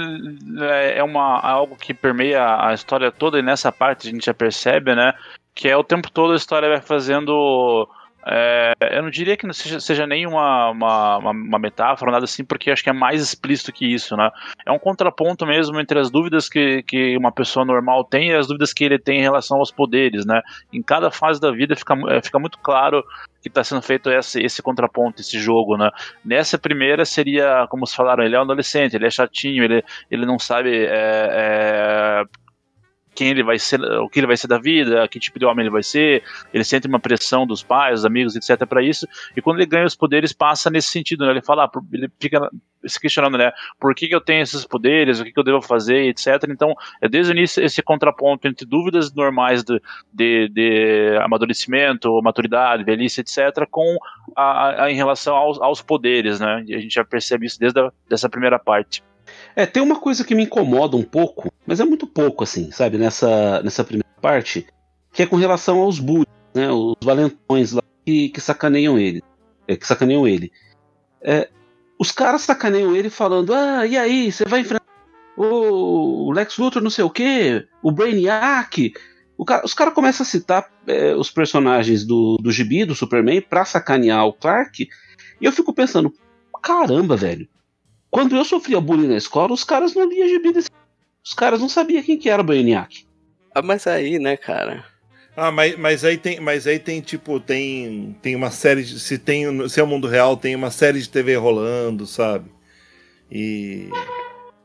é 0.61 0.99
é 0.99 1.03
uma, 1.03 1.41
algo 1.41 1.77
que 1.77 1.95
permeia 1.95 2.67
a 2.67 2.75
história 2.75 3.11
toda 3.11 3.39
e 3.39 3.43
nessa 3.43 3.73
parte 3.73 4.09
a 4.09 4.11
gente 4.11 4.27
já 4.27 4.35
percebe, 4.35 4.95
né? 4.95 5.15
Que 5.55 5.69
é 5.69 5.77
o 5.77 5.85
tempo 5.85 6.11
todo 6.11 6.33
a 6.33 6.37
história 6.37 6.69
vai 6.69 6.81
fazendo. 6.81 7.89
É, 8.27 8.73
eu 8.93 9.03
não 9.03 9.11
diria 9.11 9.37
que 9.37 9.47
não 9.47 9.53
seja, 9.53 9.81
seja 9.81 10.07
nem 10.07 10.27
uma, 10.27 10.71
uma, 10.71 11.19
uma- 11.19 11.59
metáfora, 11.59 12.13
nada 12.13 12.25
assim, 12.25 12.45
porque 12.45 12.71
acho 12.71 12.83
que 12.83 12.91
é 12.91 12.93
mais 12.93 13.23
explícito 13.23 13.73
que 13.73 13.87
isso, 13.87 14.17
né? 14.17 14.31
É 14.67 14.71
um 14.73 14.79
contraponto 14.79 15.47
mesmo 15.47 15.79
entre 15.81 15.99
as 15.99 16.11
dúvidas 16.11 16.49
que, 16.49 16.83
que 16.83 17.17
uma 17.17 17.33
pessoa 17.33 17.65
normal 17.65 18.05
tem 18.05 18.31
e 18.31 18.35
as 18.35 18.47
dúvidas 18.47 18.73
que 18.73 18.85
ele 18.85 18.99
tem 18.99 19.19
em 19.21 19.23
relação 19.23 19.59
aos 19.59 19.71
poderes, 19.71 20.27
né? 20.27 20.43
Em 20.73 20.83
cada 20.83 21.11
fase 21.11 21.41
da 21.41 21.51
vida 21.51 21.75
fica, 21.77 21.95
é, 22.09 22.23
fica 22.23 22.39
muito 22.39 22.59
claro 22.59 23.05
que 23.43 23.49
está 23.49 23.65
sendo 23.65 23.81
feito 23.83 24.11
esse, 24.11 24.41
esse 24.43 24.63
contraponto, 24.63 25.21
esse 25.21 25.39
jogo, 25.39 25.77
né? 25.77 25.91
Nessa 26.25 26.59
primeira 26.59 27.05
seria, 27.05 27.67
como 27.71 27.87
vocês 27.87 27.97
falaram, 27.97 28.23
ele 28.25 28.37
é 28.37 28.39
um 28.39 28.43
adolescente, 28.43 28.95
ele 28.95 29.07
é 29.07 29.11
chatinho, 29.11 29.65
ele, 29.65 29.83
ele 30.11 30.27
não 30.27 30.39
sabe 30.39 30.71
é, 30.85 30.91
é, 30.91 32.25
quem 33.21 33.29
ele 33.29 33.43
vai 33.43 33.59
ser, 33.59 33.79
o 33.83 34.09
que 34.09 34.19
ele 34.19 34.27
vai 34.27 34.37
ser 34.39 34.49
da 34.49 34.57
vida, 34.57 35.07
que 35.07 35.21
tipo 35.21 35.39
de 35.39 35.45
homem 35.45 35.65
ele 35.65 35.71
vai 35.71 35.83
ser, 35.83 36.23
ele 36.55 36.65
sente 36.65 36.89
uma 36.89 36.99
pressão 36.99 37.47
dos 37.47 37.63
pais, 37.63 37.97
dos 37.97 38.07
amigos, 38.07 38.35
etc. 38.35 38.67
para 38.67 38.83
isso, 38.83 39.07
e 39.37 39.43
quando 39.43 39.59
ele 39.59 39.67
ganha 39.67 39.85
os 39.85 39.95
poderes 39.95 40.33
passa 40.33 40.71
nesse 40.71 40.89
sentido, 40.89 41.27
né? 41.27 41.33
Ele 41.33 41.43
fala, 41.43 41.67
ah, 41.67 41.81
ele 41.93 42.11
fica 42.19 42.51
se 42.87 42.99
questionando, 42.99 43.37
né? 43.37 43.53
Por 43.79 43.95
que, 43.95 44.09
que 44.09 44.15
eu 44.15 44.23
tenho 44.23 44.41
esses 44.41 44.65
poderes, 44.65 45.21
o 45.21 45.25
que, 45.25 45.33
que 45.33 45.39
eu 45.39 45.45
devo 45.45 45.61
fazer, 45.61 46.07
etc. 46.07 46.29
Então, 46.49 46.75
é 47.03 47.11
desde 47.11 47.31
o 47.31 47.37
início 47.37 47.63
esse 47.63 47.83
contraponto 47.83 48.49
entre 48.49 48.65
dúvidas 48.65 49.13
normais 49.13 49.63
de, 49.63 49.79
de, 50.11 50.49
de 50.49 51.19
amadurecimento, 51.21 52.23
maturidade, 52.23 52.85
velhice, 52.85 53.21
etc., 53.21 53.67
com 53.71 53.99
a, 54.35 54.85
a, 54.85 54.91
em 54.91 54.95
relação 54.95 55.37
aos, 55.37 55.61
aos 55.61 55.83
poderes, 55.83 56.41
né? 56.41 56.65
E 56.67 56.75
a 56.75 56.79
gente 56.79 56.95
já 56.95 57.05
percebe 57.05 57.45
isso 57.45 57.61
desde 57.61 57.81
a, 57.81 57.93
dessa 58.09 58.31
primeira 58.31 58.59
parte. 58.59 59.03
É, 59.55 59.67
tem 59.67 59.83
uma 59.83 59.99
coisa 59.99 60.25
que 60.25 60.35
me 60.35 60.45
incomoda 60.45 60.97
um 60.97 61.03
pouco, 61.03 61.53
mas 61.67 61.81
é 61.81 61.85
muito 61.85 62.07
pouco, 62.07 62.45
assim, 62.45 62.71
sabe, 62.71 62.99
nessa, 62.99 63.63
nessa 63.63 63.85
primeira 63.85 64.09
parte, 64.21 64.67
que 65.13 65.23
é 65.23 65.27
com 65.27 65.37
relação 65.37 65.79
aos 65.81 65.99
bullies, 65.99 66.29
né, 66.55 66.71
os 66.71 66.97
valentões 67.03 67.73
lá 67.73 67.83
que, 68.05 68.29
que 68.29 68.41
sacaneiam 68.41 68.99
ele. 68.99 69.23
É, 69.67 69.77
que 69.77 69.87
sacaneiam 69.87 70.27
ele. 70.27 70.51
É, 71.23 71.49
os 71.99 72.11
caras 72.11 72.43
sacaneiam 72.43 72.95
ele 72.97 73.11
falando, 73.11 73.53
ah, 73.53 73.87
e 73.87 73.97
aí, 73.97 74.33
você 74.33 74.45
vai 74.45 74.61
enfrentar 74.61 74.81
o 75.37 76.33
Lex 76.33 76.59
Luthor 76.59 76.83
não 76.83 76.91
sei 76.91 77.05
o 77.05 77.11
que, 77.11 77.67
o 77.83 77.91
Brainiac. 77.91 78.93
O 79.39 79.45
cara, 79.45 79.65
os 79.65 79.73
caras 79.73 79.95
começam 79.95 80.23
a 80.23 80.27
citar 80.27 80.71
é, 80.87 81.15
os 81.15 81.31
personagens 81.31 82.05
do, 82.05 82.37
do 82.37 82.53
gibi, 82.53 82.85
do 82.85 82.95
Superman, 82.95 83.41
pra 83.41 83.65
sacanear 83.65 84.27
o 84.27 84.35
Clark, 84.35 84.89
e 85.41 85.45
eu 85.45 85.53
fico 85.53 85.73
pensando, 85.73 86.13
caramba, 86.63 87.17
velho, 87.17 87.49
quando 88.11 88.37
eu 88.37 88.45
sofria 88.45 88.81
bullying 88.81 89.09
na 89.09 89.17
escola, 89.17 89.53
os 89.53 89.65
caras 89.65 89.95
não 89.95 90.09
liam 90.09 90.29
gibi 90.29 90.53
desse... 90.53 90.69
Os 91.23 91.35
caras 91.35 91.61
não 91.61 91.69
sabiam 91.69 92.03
quem 92.03 92.19
que 92.19 92.29
era 92.29 92.43
o 92.43 92.45
Brainiac. 92.45 93.07
Ah, 93.55 93.63
mas 93.63 93.87
aí, 93.87 94.19
né, 94.19 94.37
cara? 94.37 94.85
Ah, 95.37 95.51
mas, 95.51 95.77
mas 95.79 96.05
aí 96.05 96.19
tem, 96.19 96.41
mas 96.41 96.67
aí 96.67 96.79
tem 96.79 97.01
tipo, 97.01 97.39
tem 97.39 98.17
tem 98.21 98.35
uma 98.35 98.51
série 98.51 98.83
de, 98.83 98.99
se 98.99 99.17
tem, 99.17 99.69
se 99.69 99.81
é 99.81 99.83
o 99.83 99.87
mundo 99.87 100.09
real, 100.09 100.37
tem 100.37 100.55
uma 100.57 100.71
série 100.71 101.01
de 101.01 101.09
TV 101.09 101.37
rolando, 101.37 102.07
sabe? 102.07 102.51
E 103.31 103.89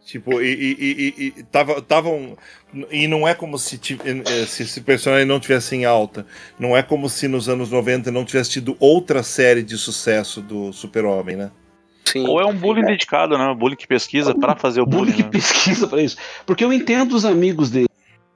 tipo, 0.05 0.41
e, 0.41 0.53
e, 0.53 1.13
e, 1.17 1.33
e 1.39 1.43
tava, 1.43 1.81
tavam 1.81 2.37
e 2.91 3.07
não 3.07 3.27
é 3.27 3.33
como 3.33 3.57
se, 3.57 3.79
eh, 4.03 4.45
se 4.45 4.63
esse 4.63 4.81
personagem 4.81 5.25
não 5.25 5.39
tivesse 5.39 5.75
em 5.75 5.85
alta. 5.85 6.25
Não 6.59 6.75
é 6.75 6.83
como 6.83 7.09
se 7.09 7.27
nos 7.27 7.47
anos 7.47 7.69
90 7.71 8.11
não 8.11 8.25
tivesse 8.25 8.51
tido 8.51 8.75
outra 8.79 9.23
série 9.23 9.63
de 9.63 9.77
sucesso 9.77 10.41
do 10.41 10.73
Super-Homem, 10.73 11.35
né? 11.35 11.51
Sim. 12.07 12.27
Ou 12.27 12.39
é 12.39 12.45
um 12.45 12.53
bullying 12.53 12.83
é. 12.83 12.87
dedicado, 12.87 13.37
né? 13.37 13.47
Um 13.47 13.55
bullying 13.55 13.75
que 13.75 13.87
pesquisa 13.87 14.33
para 14.33 14.55
fazer 14.55 14.81
o 14.81 14.85
bullying. 14.85 15.11
Bullying 15.11 15.17
que 15.17 15.23
né? 15.23 15.29
pesquisa 15.29 15.87
para 15.87 16.01
isso. 16.01 16.17
Porque 16.45 16.63
eu 16.63 16.71
entendo 16.71 17.13
os 17.13 17.25
amigos 17.25 17.69
dele. 17.69 17.87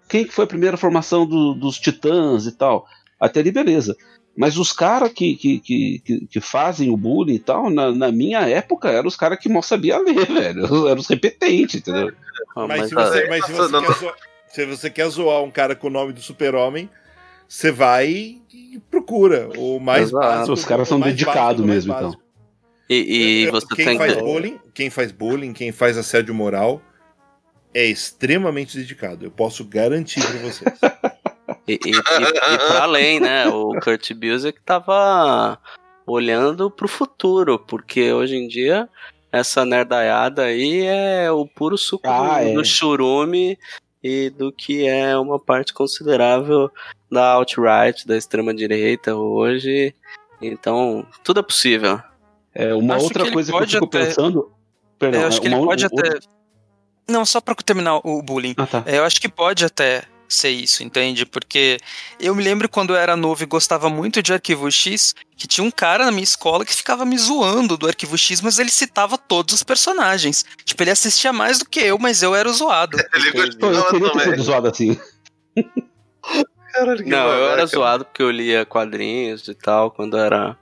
Quem 0.07 0.25
que 0.25 0.33
foi 0.33 0.45
a 0.45 0.47
primeira 0.47 0.75
formação 0.75 1.25
do, 1.25 1.53
dos 1.53 1.77
titãs 1.77 2.47
e 2.47 2.51
tal? 2.51 2.87
Até 3.19 3.41
ali, 3.41 3.51
beleza. 3.51 3.95
Mas 4.35 4.57
os 4.57 4.71
caras 4.71 5.11
que, 5.11 5.35
que, 5.35 5.59
que, 5.59 6.27
que, 6.27 6.39
fazem 6.39 6.89
o 6.89 6.97
bullying 6.97 7.35
e 7.35 7.39
tal, 7.39 7.69
na, 7.69 7.91
na 7.91 8.11
minha 8.11 8.39
época, 8.47 8.89
eram 8.89 9.07
os 9.07 9.15
caras 9.15 9.37
que 9.37 9.49
mal 9.49 9.61
sabiam 9.61 10.03
ler, 10.03 10.25
velho. 10.31 10.87
Eram 10.87 10.99
os 10.99 11.07
repetentes, 11.07 11.75
entendeu? 11.75 12.11
Ah, 12.55 12.65
mas, 12.65 12.79
mas, 12.79 12.89
se 12.89 12.95
você, 12.95 13.27
mas 13.27 13.45
se, 13.45 13.51
você 13.51 13.69
quer 13.69 13.93
zoar, 13.93 14.15
se 14.47 14.65
você 14.65 14.89
quer 14.89 15.09
zoar 15.09 15.43
um 15.43 15.51
cara 15.51 15.75
com 15.75 15.87
o 15.87 15.91
nome 15.91 16.13
do 16.13 16.21
super-homem, 16.21 16.89
você 17.47 17.71
vai 17.71 18.37
e 18.53 18.79
procura. 18.89 19.49
O 19.57 19.79
mais 19.79 20.09
Exato. 20.09 20.25
básico. 20.25 20.53
Os 20.53 20.65
caras 20.65 20.87
são 20.87 20.99
dedicados 20.99 21.65
mesmo, 21.65 21.93
então. 21.93 22.28
E, 22.89 23.43
e 23.43 23.51
você 23.51 23.67
quem 23.75 23.85
tem 23.85 23.97
faz 23.97 24.15
que... 24.15 24.21
bullying, 24.21 24.59
quem 24.73 24.89
faz 24.89 25.11
bullying, 25.11 25.53
quem 25.53 25.71
faz 25.71 25.97
assédio 25.97 26.33
moral 26.33 26.81
é 27.73 27.85
extremamente 27.85 28.75
dedicado. 28.75 29.25
Eu 29.25 29.31
posso 29.31 29.63
garantir 29.63 30.21
para 30.21 30.39
vocês. 30.39 30.79
e, 31.67 31.73
e, 31.73 31.91
e, 31.91 32.53
e 32.53 32.57
para 32.57 32.83
além, 32.83 33.19
né? 33.19 33.47
O 33.47 33.79
Kurt 33.79 34.11
Busiek 34.13 34.59
tava 34.61 35.59
olhando 36.07 36.71
pro 36.71 36.87
futuro, 36.87 37.59
porque 37.59 38.11
hoje 38.11 38.35
em 38.35 38.47
dia 38.47 38.89
essa 39.31 39.63
nerdaiada 39.63 40.45
aí 40.45 40.83
é 40.85 41.31
o 41.31 41.45
puro 41.45 41.77
suco 41.77 42.07
ah, 42.07 42.39
do, 42.39 42.49
é. 42.49 42.53
do 42.53 42.65
churume 42.65 43.57
e 44.03 44.31
do 44.31 44.51
que 44.51 44.87
é 44.87 45.15
uma 45.15 45.37
parte 45.37 45.73
considerável 45.73 46.71
da 47.11 47.33
alt-right, 47.33 48.07
da 48.07 48.17
extrema-direita 48.17 49.15
hoje. 49.15 49.93
Então, 50.41 51.05
tudo 51.23 51.41
é 51.41 51.43
possível. 51.43 52.01
É, 52.59 52.75
uma 52.75 52.95
acho 52.95 53.05
outra 53.05 53.23
que 53.23 53.31
coisa 53.31 53.51
que 53.53 53.57
eu 53.57 53.67
fico 53.67 53.85
até... 53.85 54.05
pensando. 54.05 54.51
Perdão, 54.99 55.21
é, 55.21 55.23
eu 55.23 55.27
acho 55.29 55.39
que 55.39 55.47
ele 55.47 55.55
pode 55.55 55.85
até. 55.85 56.19
Não, 57.07 57.25
só 57.25 57.39
para 57.39 57.55
terminar 57.55 58.01
o 58.03 58.21
bullying. 58.21 58.53
Ah, 58.57 58.67
tá. 58.67 58.83
é, 58.85 58.97
eu 58.97 59.05
acho 59.05 59.21
que 59.21 59.29
pode 59.29 59.63
até 59.63 60.03
ser 60.27 60.49
isso, 60.49 60.83
entende? 60.83 61.25
Porque 61.25 61.77
eu 62.19 62.35
me 62.35 62.43
lembro 62.43 62.67
quando 62.67 62.91
eu 62.91 62.97
era 62.97 63.15
novo 63.15 63.41
e 63.41 63.45
gostava 63.45 63.89
muito 63.89 64.21
de 64.21 64.33
Arquivo 64.33 64.69
X, 64.69 65.15
que 65.37 65.47
tinha 65.47 65.65
um 65.65 65.71
cara 65.71 66.03
na 66.03 66.11
minha 66.11 66.23
escola 66.23 66.65
que 66.65 66.75
ficava 66.75 67.05
me 67.05 67.17
zoando 67.17 67.77
do 67.77 67.87
Arquivo 67.87 68.17
X, 68.17 68.41
mas 68.41 68.59
ele 68.59 68.69
citava 68.69 69.17
todos 69.17 69.55
os 69.55 69.63
personagens. 69.63 70.43
Tipo, 70.65 70.83
ele 70.83 70.91
assistia 70.91 71.31
mais 71.31 71.59
do 71.59 71.65
que 71.65 71.79
eu, 71.79 71.97
mas 71.97 72.21
eu 72.21 72.35
era 72.35 72.47
o 72.47 72.53
zoado. 72.53 72.97
ele 73.15 73.31
gostava 73.31 73.73
eu 73.73 73.85
queria 73.85 74.11
ter 74.11 74.39
zoado 74.41 74.67
assim. 74.67 74.99
Caralho, 76.73 77.07
não, 77.07 77.27
eu 77.29 77.49
era 77.51 77.65
zoado 77.65 78.03
porque 78.03 78.21
eu 78.21 78.29
lia 78.29 78.65
quadrinhos 78.65 79.47
e 79.47 79.55
tal, 79.55 79.89
quando 79.91 80.17
era 80.17 80.55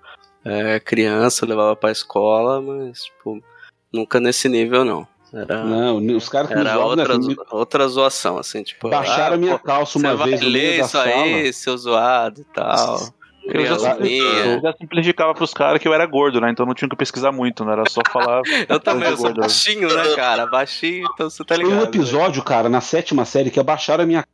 é, 0.47 0.79
criança, 0.79 1.45
levava 1.45 1.75
pra 1.75 1.91
escola, 1.91 2.61
mas, 2.61 3.03
tipo, 3.03 3.43
nunca 3.91 4.19
nesse 4.19 4.47
nível, 4.47 4.85
não. 4.85 5.07
Era, 5.33 5.63
não, 5.65 5.97
os 6.15 6.29
caras 6.29 6.47
que 6.47 6.53
era 6.53 6.79
outra, 6.79 7.17
né, 7.17 7.35
outra 7.51 7.87
zoação, 7.87 8.37
assim, 8.37 8.63
tipo. 8.63 8.89
Baixaram 8.89 9.35
a 9.35 9.37
minha 9.37 9.59
calça 9.59 9.99
uma 9.99 10.15
vez. 10.15 10.39
Vai 10.39 10.49
ler 10.49 10.79
isso 10.79 10.97
aí, 10.97 11.51
seu 11.51 11.77
zoado 11.77 12.41
e 12.41 12.45
tal. 12.45 12.97
Eu 13.43 13.65
já, 13.65 13.95
eu 13.97 14.61
já 14.61 14.73
simplificava 14.73 15.33
pros 15.33 15.53
caras 15.53 15.81
que 15.81 15.87
eu 15.87 15.93
era 15.93 16.05
gordo, 16.05 16.39
né? 16.41 16.49
Então 16.49 16.65
não 16.65 16.73
tinha 16.73 16.89
que 16.89 16.95
pesquisar 16.95 17.31
muito, 17.31 17.63
né? 17.63 17.73
Era 17.73 17.89
só 17.89 18.01
falar. 18.09 18.41
eu 18.67 18.79
também, 18.79 19.09
eu 19.09 19.17
sou 19.17 19.33
baixinho, 19.33 19.93
né, 19.93 20.15
cara? 20.15 20.45
Baixinho, 20.47 21.07
então 21.13 21.29
você 21.29 21.43
tá 21.43 21.55
ligado. 21.55 21.71
Tem 21.71 21.79
um 21.79 21.83
episódio, 21.83 22.41
né? 22.41 22.47
cara, 22.47 22.69
na 22.69 22.81
sétima 22.81 23.23
série 23.25 23.51
que 23.51 23.59
abaixaram 23.59 24.03
a 24.03 24.07
minha 24.07 24.25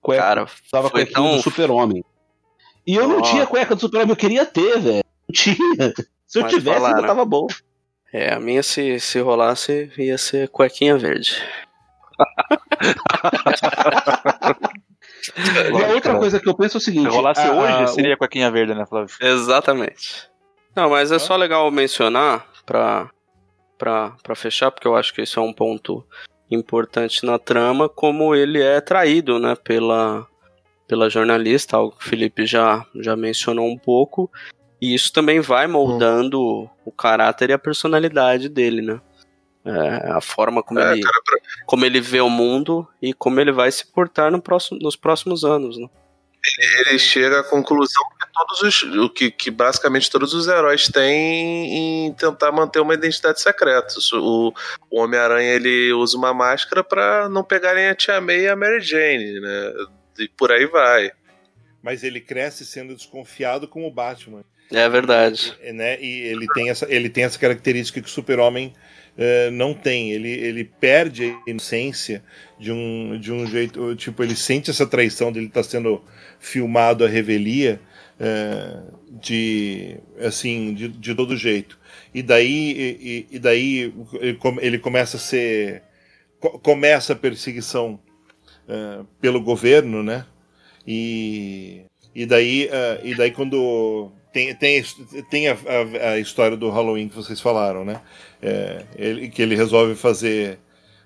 cueca. 0.00 0.22
Cara, 0.22 0.46
tava 0.70 0.90
com 0.90 1.04
tão... 1.04 1.36
do 1.36 1.42
Super-Homem. 1.42 2.04
E 2.86 2.94
eu 2.94 3.04
oh. 3.04 3.08
não 3.08 3.22
tinha 3.22 3.46
cueca 3.46 3.74
do 3.74 3.80
Super-Homem, 3.80 4.10
eu 4.10 4.16
queria 4.16 4.46
ter, 4.46 4.78
velho 4.78 5.09
tinha. 5.30 5.56
Se 6.26 6.38
eu 6.38 6.42
Mas 6.42 6.52
tivesse, 6.52 6.76
falaram. 6.76 6.96
ainda 6.96 7.08
tava 7.08 7.24
bom. 7.24 7.46
É, 8.12 8.34
a 8.34 8.40
minha 8.40 8.62
se, 8.62 9.00
se 9.00 9.20
rolasse 9.20 9.90
ia 9.96 10.18
ser 10.18 10.48
cuequinha 10.48 10.98
verde. 10.98 11.42
e 15.78 15.84
a 15.84 15.94
outra 15.94 16.18
coisa 16.18 16.40
que 16.40 16.48
eu 16.48 16.54
penso 16.54 16.76
é 16.76 16.78
o 16.78 16.80
seguinte: 16.80 17.10
se 17.10 17.16
rolasse 17.16 17.40
a, 17.40 17.52
hoje, 17.52 17.82
a, 17.82 17.86
seria 17.86 18.14
o... 18.14 18.18
cuequinha 18.18 18.50
verde, 18.50 18.74
né, 18.74 18.84
Flávio? 18.86 19.14
Exatamente. 19.20 20.28
Não, 20.74 20.90
mas 20.90 21.12
é 21.12 21.18
só 21.18 21.36
legal 21.36 21.70
mencionar 21.70 22.46
pra, 22.64 23.10
pra, 23.76 24.14
pra 24.22 24.34
fechar, 24.34 24.70
porque 24.70 24.86
eu 24.86 24.96
acho 24.96 25.12
que 25.14 25.22
isso 25.22 25.40
é 25.40 25.42
um 25.42 25.52
ponto 25.52 26.06
importante 26.50 27.24
na 27.24 27.38
trama, 27.38 27.88
como 27.88 28.34
ele 28.34 28.60
é 28.60 28.80
traído, 28.80 29.38
né, 29.38 29.54
pela, 29.54 30.26
pela 30.86 31.08
jornalista, 31.08 31.76
algo 31.76 31.96
que 31.96 32.04
o 32.04 32.08
Felipe 32.08 32.46
já, 32.46 32.84
já 32.96 33.16
mencionou 33.16 33.66
um 33.66 33.78
pouco, 33.78 34.30
e 34.80 34.94
isso 34.94 35.12
também 35.12 35.40
vai 35.40 35.66
moldando 35.66 36.40
hum. 36.40 36.68
o 36.84 36.92
caráter 36.92 37.50
e 37.50 37.52
a 37.52 37.58
personalidade 37.58 38.48
dele, 38.48 38.82
né? 38.82 39.00
É, 39.62 40.10
a 40.12 40.20
forma 40.22 40.62
como, 40.62 40.80
é, 40.80 40.92
ele, 40.92 41.02
cara, 41.02 41.22
pra... 41.24 41.38
como 41.66 41.84
ele 41.84 42.00
vê 42.00 42.20
o 42.20 42.30
mundo 42.30 42.88
e 43.00 43.12
como 43.12 43.38
ele 43.40 43.52
vai 43.52 43.70
se 43.70 43.86
portar 43.86 44.30
no 44.30 44.40
próximo, 44.40 44.78
nos 44.80 44.96
próximos 44.96 45.44
anos, 45.44 45.76
né? 45.76 45.86
Ele, 46.58 46.88
ele 46.88 46.98
chega 46.98 47.40
à 47.40 47.44
conclusão 47.44 48.02
que 48.18 48.26
todos 48.32 48.62
os 48.62 48.82
o 48.96 49.10
que, 49.10 49.30
que 49.30 49.50
basicamente 49.50 50.10
todos 50.10 50.32
os 50.32 50.48
heróis 50.48 50.88
têm 50.88 52.06
em 52.06 52.12
tentar 52.14 52.50
manter 52.50 52.80
uma 52.80 52.94
identidade 52.94 53.40
secreta. 53.40 53.94
O, 54.14 54.52
o 54.90 55.00
Homem-Aranha 55.00 55.52
ele 55.52 55.92
usa 55.92 56.16
uma 56.16 56.32
máscara 56.32 56.82
para 56.82 57.28
não 57.28 57.44
pegarem 57.44 57.88
a 57.88 57.94
Tia 57.94 58.20
May 58.20 58.40
e 58.40 58.48
a 58.48 58.56
Mary 58.56 58.80
Jane, 58.80 59.40
né? 59.40 59.72
E 60.18 60.28
por 60.28 60.50
aí 60.50 60.64
vai. 60.66 61.12
Mas 61.82 62.02
ele 62.02 62.20
cresce 62.20 62.64
sendo 62.64 62.94
desconfiado 62.94 63.68
como 63.68 63.86
o 63.86 63.92
Batman. 63.92 64.42
É 64.72 64.88
verdade. 64.88 65.52
Né? 65.72 66.00
e 66.00 66.22
ele, 66.22 66.46
tem 66.54 66.70
essa, 66.70 66.86
ele 66.88 67.08
tem 67.08 67.24
essa 67.24 67.38
característica 67.38 68.00
que 68.00 68.06
o 68.06 68.10
super-homem 68.10 68.72
uh, 69.16 69.50
não 69.50 69.74
tem. 69.74 70.12
Ele, 70.12 70.30
ele 70.30 70.64
perde 70.64 71.36
a 71.46 71.50
inocência 71.50 72.22
de 72.58 72.70
um, 72.70 73.18
de 73.18 73.32
um 73.32 73.46
jeito. 73.46 73.94
Tipo, 73.96 74.22
ele 74.22 74.36
sente 74.36 74.70
essa 74.70 74.86
traição 74.86 75.32
dele 75.32 75.46
estar 75.46 75.62
tá 75.62 75.68
sendo 75.68 76.02
filmado 76.38 77.04
a 77.04 77.08
revelia 77.08 77.80
uh, 78.20 78.96
de, 79.20 79.98
assim, 80.20 80.72
de, 80.72 80.88
de 80.88 81.14
todo 81.14 81.36
jeito. 81.36 81.78
E 82.14 82.22
daí, 82.22 82.96
e, 83.00 83.26
e 83.36 83.38
daí 83.38 83.92
ele, 84.60 84.78
começa 84.78 85.16
a 85.16 85.20
ser. 85.20 85.82
Começa 86.62 87.12
a 87.12 87.16
perseguição 87.16 88.00
uh, 88.68 89.04
pelo 89.20 89.40
governo, 89.40 90.02
né? 90.02 90.24
E, 90.86 91.82
e 92.14 92.24
daí, 92.24 92.68
e 93.04 93.14
daí 93.14 93.30
quando 93.30 94.10
tem, 94.32 94.54
tem, 94.54 94.82
tem 95.30 95.48
a, 95.48 95.52
a, 95.54 96.10
a, 96.12 96.18
história 96.18 96.56
do 96.56 96.70
Halloween 96.70 97.08
que 97.08 97.16
vocês 97.16 97.40
falaram, 97.40 97.84
né? 97.84 98.00
É, 98.40 98.84
ele, 98.96 99.28
que 99.28 99.42
ele 99.42 99.56
resolve 99.56 99.94
fazer 99.94 100.58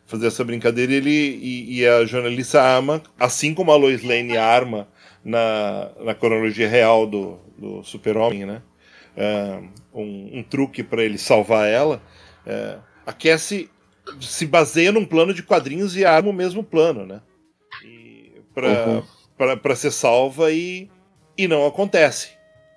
fazer 0.07 0.27
essa 0.27 0.45
brincadeira 0.45 0.93
ele, 0.93 1.11
e, 1.11 1.81
e, 1.81 1.87
a 1.87 2.05
jornalista 2.05 2.63
ama, 2.63 3.03
assim 3.19 3.55
como 3.55 3.73
a 3.73 3.77
Lois 3.77 4.03
Lane 4.03 4.37
arma 4.37 4.87
na, 5.25 5.91
na 5.99 6.15
cronologia 6.15 6.69
real 6.69 7.07
do, 7.07 7.39
do 7.57 7.83
Super-Homem, 7.83 8.45
né? 8.45 8.63
Uh, 9.17 9.69
um, 9.99 10.39
um, 10.39 10.43
truque 10.43 10.83
para 10.83 11.03
ele 11.03 11.17
salvar 11.17 11.69
ela. 11.69 12.03
Uh, 12.47 12.83
a 13.07 13.13
Cassie 13.13 13.71
se 14.21 14.45
baseia 14.47 14.93
num 14.93 15.07
plano 15.07 15.33
de 15.33 15.43
quadrinhos 15.43 15.97
e 15.97 16.05
arma 16.05 16.29
o 16.29 16.35
mesmo 16.35 16.63
plano, 16.63 17.07
né? 17.07 17.23
Para 18.55 19.55
uhum. 19.55 19.77
ser 19.77 19.91
salva 19.91 20.53
e, 20.53 20.91
e 21.39 21.49
não 21.49 21.67
acontece. 21.67 22.34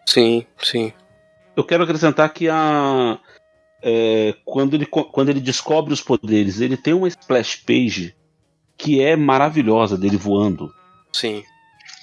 Sim, 0.07 0.45
sim. 0.63 0.93
Eu 1.55 1.65
quero 1.65 1.83
acrescentar 1.83 2.31
que 2.33 2.47
a, 2.47 3.19
é, 3.83 4.33
quando, 4.45 4.73
ele, 4.73 4.85
quando 4.85 5.29
ele 5.29 5.41
descobre 5.41 5.93
os 5.93 6.01
poderes, 6.01 6.61
ele 6.61 6.77
tem 6.77 6.93
uma 6.93 7.09
splash 7.09 7.57
page 7.57 8.15
que 8.77 9.01
é 9.01 9.17
maravilhosa 9.17 9.97
dele 9.97 10.15
voando. 10.15 10.71
Sim. 11.11 11.43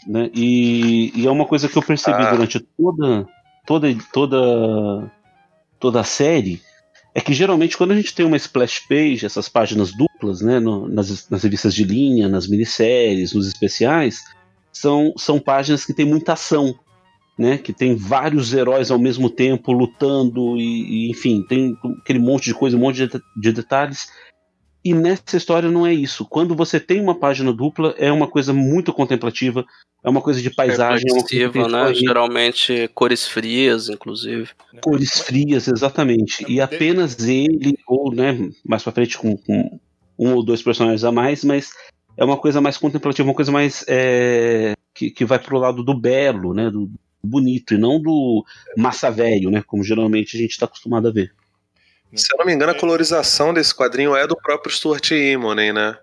Né? 0.07 0.31
E, 0.35 1.13
e 1.15 1.27
é 1.27 1.31
uma 1.31 1.47
coisa 1.47 1.67
que 1.67 1.79
eu 1.79 1.83
percebi 1.83 2.23
ah. 2.23 2.31
durante 2.31 2.61
toda, 2.61 3.27
toda, 3.67 3.97
toda, 4.13 5.13
toda 5.81 6.01
a 6.01 6.05
série. 6.05 6.61
É 7.15 7.21
que 7.21 7.33
geralmente 7.33 7.77
quando 7.77 7.93
a 7.93 7.97
gente 7.97 8.15
tem 8.15 8.27
uma 8.27 8.37
splash 8.37 8.81
page, 8.81 9.25
essas 9.25 9.49
páginas 9.49 9.93
duplas, 9.93 10.43
né, 10.43 10.59
no, 10.59 10.89
nas, 10.89 11.31
nas 11.31 11.43
revistas 11.43 11.73
de 11.73 11.85
linha, 11.85 12.29
nas 12.29 12.47
minisséries, 12.49 13.33
nos 13.33 13.47
especiais, 13.47 14.21
são, 14.73 15.15
são 15.17 15.39
páginas 15.39 15.87
que 15.87 15.95
tem 15.95 16.05
muita 16.05 16.33
ação 16.35 16.75
né? 17.39 17.59
Que 17.59 17.73
tem 17.73 17.95
vários 17.95 18.53
heróis 18.53 18.91
ao 18.91 18.99
mesmo 18.99 19.29
tempo 19.29 19.73
lutando 19.73 20.57
e, 20.57 21.07
e 21.07 21.11
enfim, 21.11 21.45
tem 21.49 21.77
aquele 22.01 22.19
monte 22.19 22.45
de 22.45 22.55
coisa, 22.55 22.77
um 22.77 22.81
monte 22.81 23.07
de, 23.07 23.21
de, 23.37 23.53
detalhes. 23.53 24.09
E 24.85 24.93
nessa 24.93 25.37
história 25.37 25.71
não 25.71 25.87
é 25.87 25.93
isso. 25.93 26.25
Quando 26.27 26.55
você 26.55 26.79
tem 26.79 27.01
uma 27.01 27.15
página 27.15 27.53
dupla, 27.53 27.95
é 27.97 28.13
uma 28.13 28.29
coisa 28.29 28.53
muito 28.53 28.93
contemplativa, 28.93 29.65
é 30.05 30.11
uma 30.11 30.21
coisa 30.21 30.43
de 30.43 30.51
paisagem. 30.51 31.07
É 31.11 31.69
né? 31.69 31.95
Geralmente 31.95 32.91
cores 32.95 33.27
frias, 33.27 33.89
inclusive. 33.89 34.51
Cores 34.83 35.21
frias, 35.21 35.67
exatamente. 35.67 36.45
E 36.47 36.61
apenas 36.61 37.19
ele, 37.27 37.79
ou 37.87 38.15
né, 38.15 38.51
mais 38.65 38.83
pra 38.83 38.93
frente 38.93 39.17
com, 39.17 39.37
com 39.39 39.81
um 40.19 40.35
ou 40.35 40.45
dois 40.45 40.63
personagens 40.63 41.03
a 41.03 41.11
mais, 41.11 41.43
mas 41.43 41.71
é 42.17 42.25
uma 42.25 42.37
coisa 42.37 42.61
mais 42.61 42.77
contemplativa, 42.77 43.29
uma 43.29 43.35
coisa 43.35 43.51
mais 43.51 43.85
é, 43.89 44.75
que, 44.95 45.11
que 45.11 45.25
vai 45.25 45.39
pro 45.39 45.59
lado 45.59 45.83
do 45.83 45.99
belo, 45.99 46.55
né, 46.55 46.71
do, 46.71 46.91
bonito 47.25 47.75
e 47.75 47.79
não 47.79 48.01
do 48.01 48.45
massa 48.77 49.11
velho, 49.11 49.51
né? 49.51 49.63
Como 49.67 49.83
geralmente 49.83 50.37
a 50.37 50.41
gente 50.41 50.53
está 50.53 50.67
acostumado 50.67 51.09
a 51.09 51.13
ver. 51.13 51.33
Se 52.15 52.33
eu 52.33 52.39
não 52.39 52.47
me 52.47 52.53
engano, 52.53 52.73
a 52.73 52.79
colorização 52.79 53.53
desse 53.53 53.75
quadrinho 53.75 54.15
é 54.15 54.27
do 54.27 54.37
próprio 54.37 54.73
Stuart 54.73 55.11
Immonen, 55.11 55.73
né? 55.73 55.99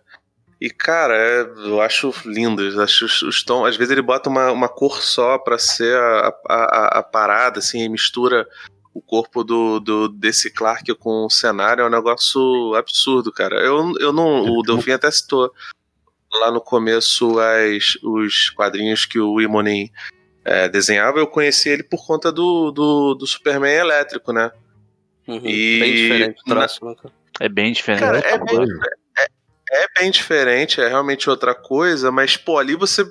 E, 0.60 0.70
cara, 0.70 1.16
é, 1.16 1.42
eu 1.42 1.82
acho 1.82 2.14
lindo. 2.24 2.62
Eu 2.62 2.82
acho 2.82 3.06
os, 3.06 3.22
os 3.24 3.44
tons. 3.44 3.68
Às 3.68 3.78
vezes 3.78 3.92
ele 3.92 4.02
bota 4.02 4.30
uma, 4.30 4.52
uma 4.52 4.70
cor 4.70 5.02
só 5.02 5.40
pra 5.40 5.58
ser 5.58 5.98
a, 5.98 6.34
a, 6.48 7.00
a 7.00 7.04
parada, 7.04 7.60
assim, 7.60 7.82
e 7.82 7.90
mistura 7.90 8.48
o 8.94 9.02
corpo 9.02 9.44
do, 9.44 9.80
do 9.80 10.08
desse 10.08 10.52
Clark 10.52 10.94
com 10.96 11.26
o 11.26 11.30
cenário. 11.30 11.82
É 11.82 11.88
um 11.88 11.90
negócio 11.90 12.76
absurdo, 12.76 13.32
cara. 13.32 13.56
Eu, 13.56 13.94
eu 14.00 14.14
não. 14.14 14.46
O 14.46 14.62
Delfim 14.62 14.92
até 14.92 15.10
citou 15.10 15.52
lá 16.32 16.52
no 16.52 16.62
começo 16.62 17.40
as, 17.40 17.98
os 18.04 18.50
quadrinhos 18.52 19.06
que 19.06 19.20
o 19.20 19.42
Imonen 19.42 19.92
é, 20.44 20.68
desenhava, 20.68 21.20
eu 21.20 21.28
conheci 21.28 21.70
ele 21.70 21.84
por 21.84 22.06
conta 22.06 22.32
do, 22.32 22.72
do, 22.72 23.16
do 23.16 23.28
Superman 23.28 23.74
elétrico, 23.74 24.34
né? 24.34 24.52
Uhum, 25.28 25.42
e 25.46 25.80
bem 25.80 25.96
diferente 25.96 26.42
o 26.42 26.50
traço, 26.50 26.86
né? 26.86 26.96
É 27.40 27.48
bem 27.50 27.72
diferente. 27.72 28.02
Cara, 28.02 28.20
é, 28.20 28.38
bem, 28.38 28.66
é, 29.18 29.84
é, 29.84 29.86
bem 30.00 30.12
diferente, 30.12 30.82
é 30.82 30.88
realmente 30.88 31.30
outra 31.30 31.56
coisa, 31.56 32.12
mas, 32.12 32.38
pô, 32.38 32.58
ali 32.58 32.76
você. 32.76 33.06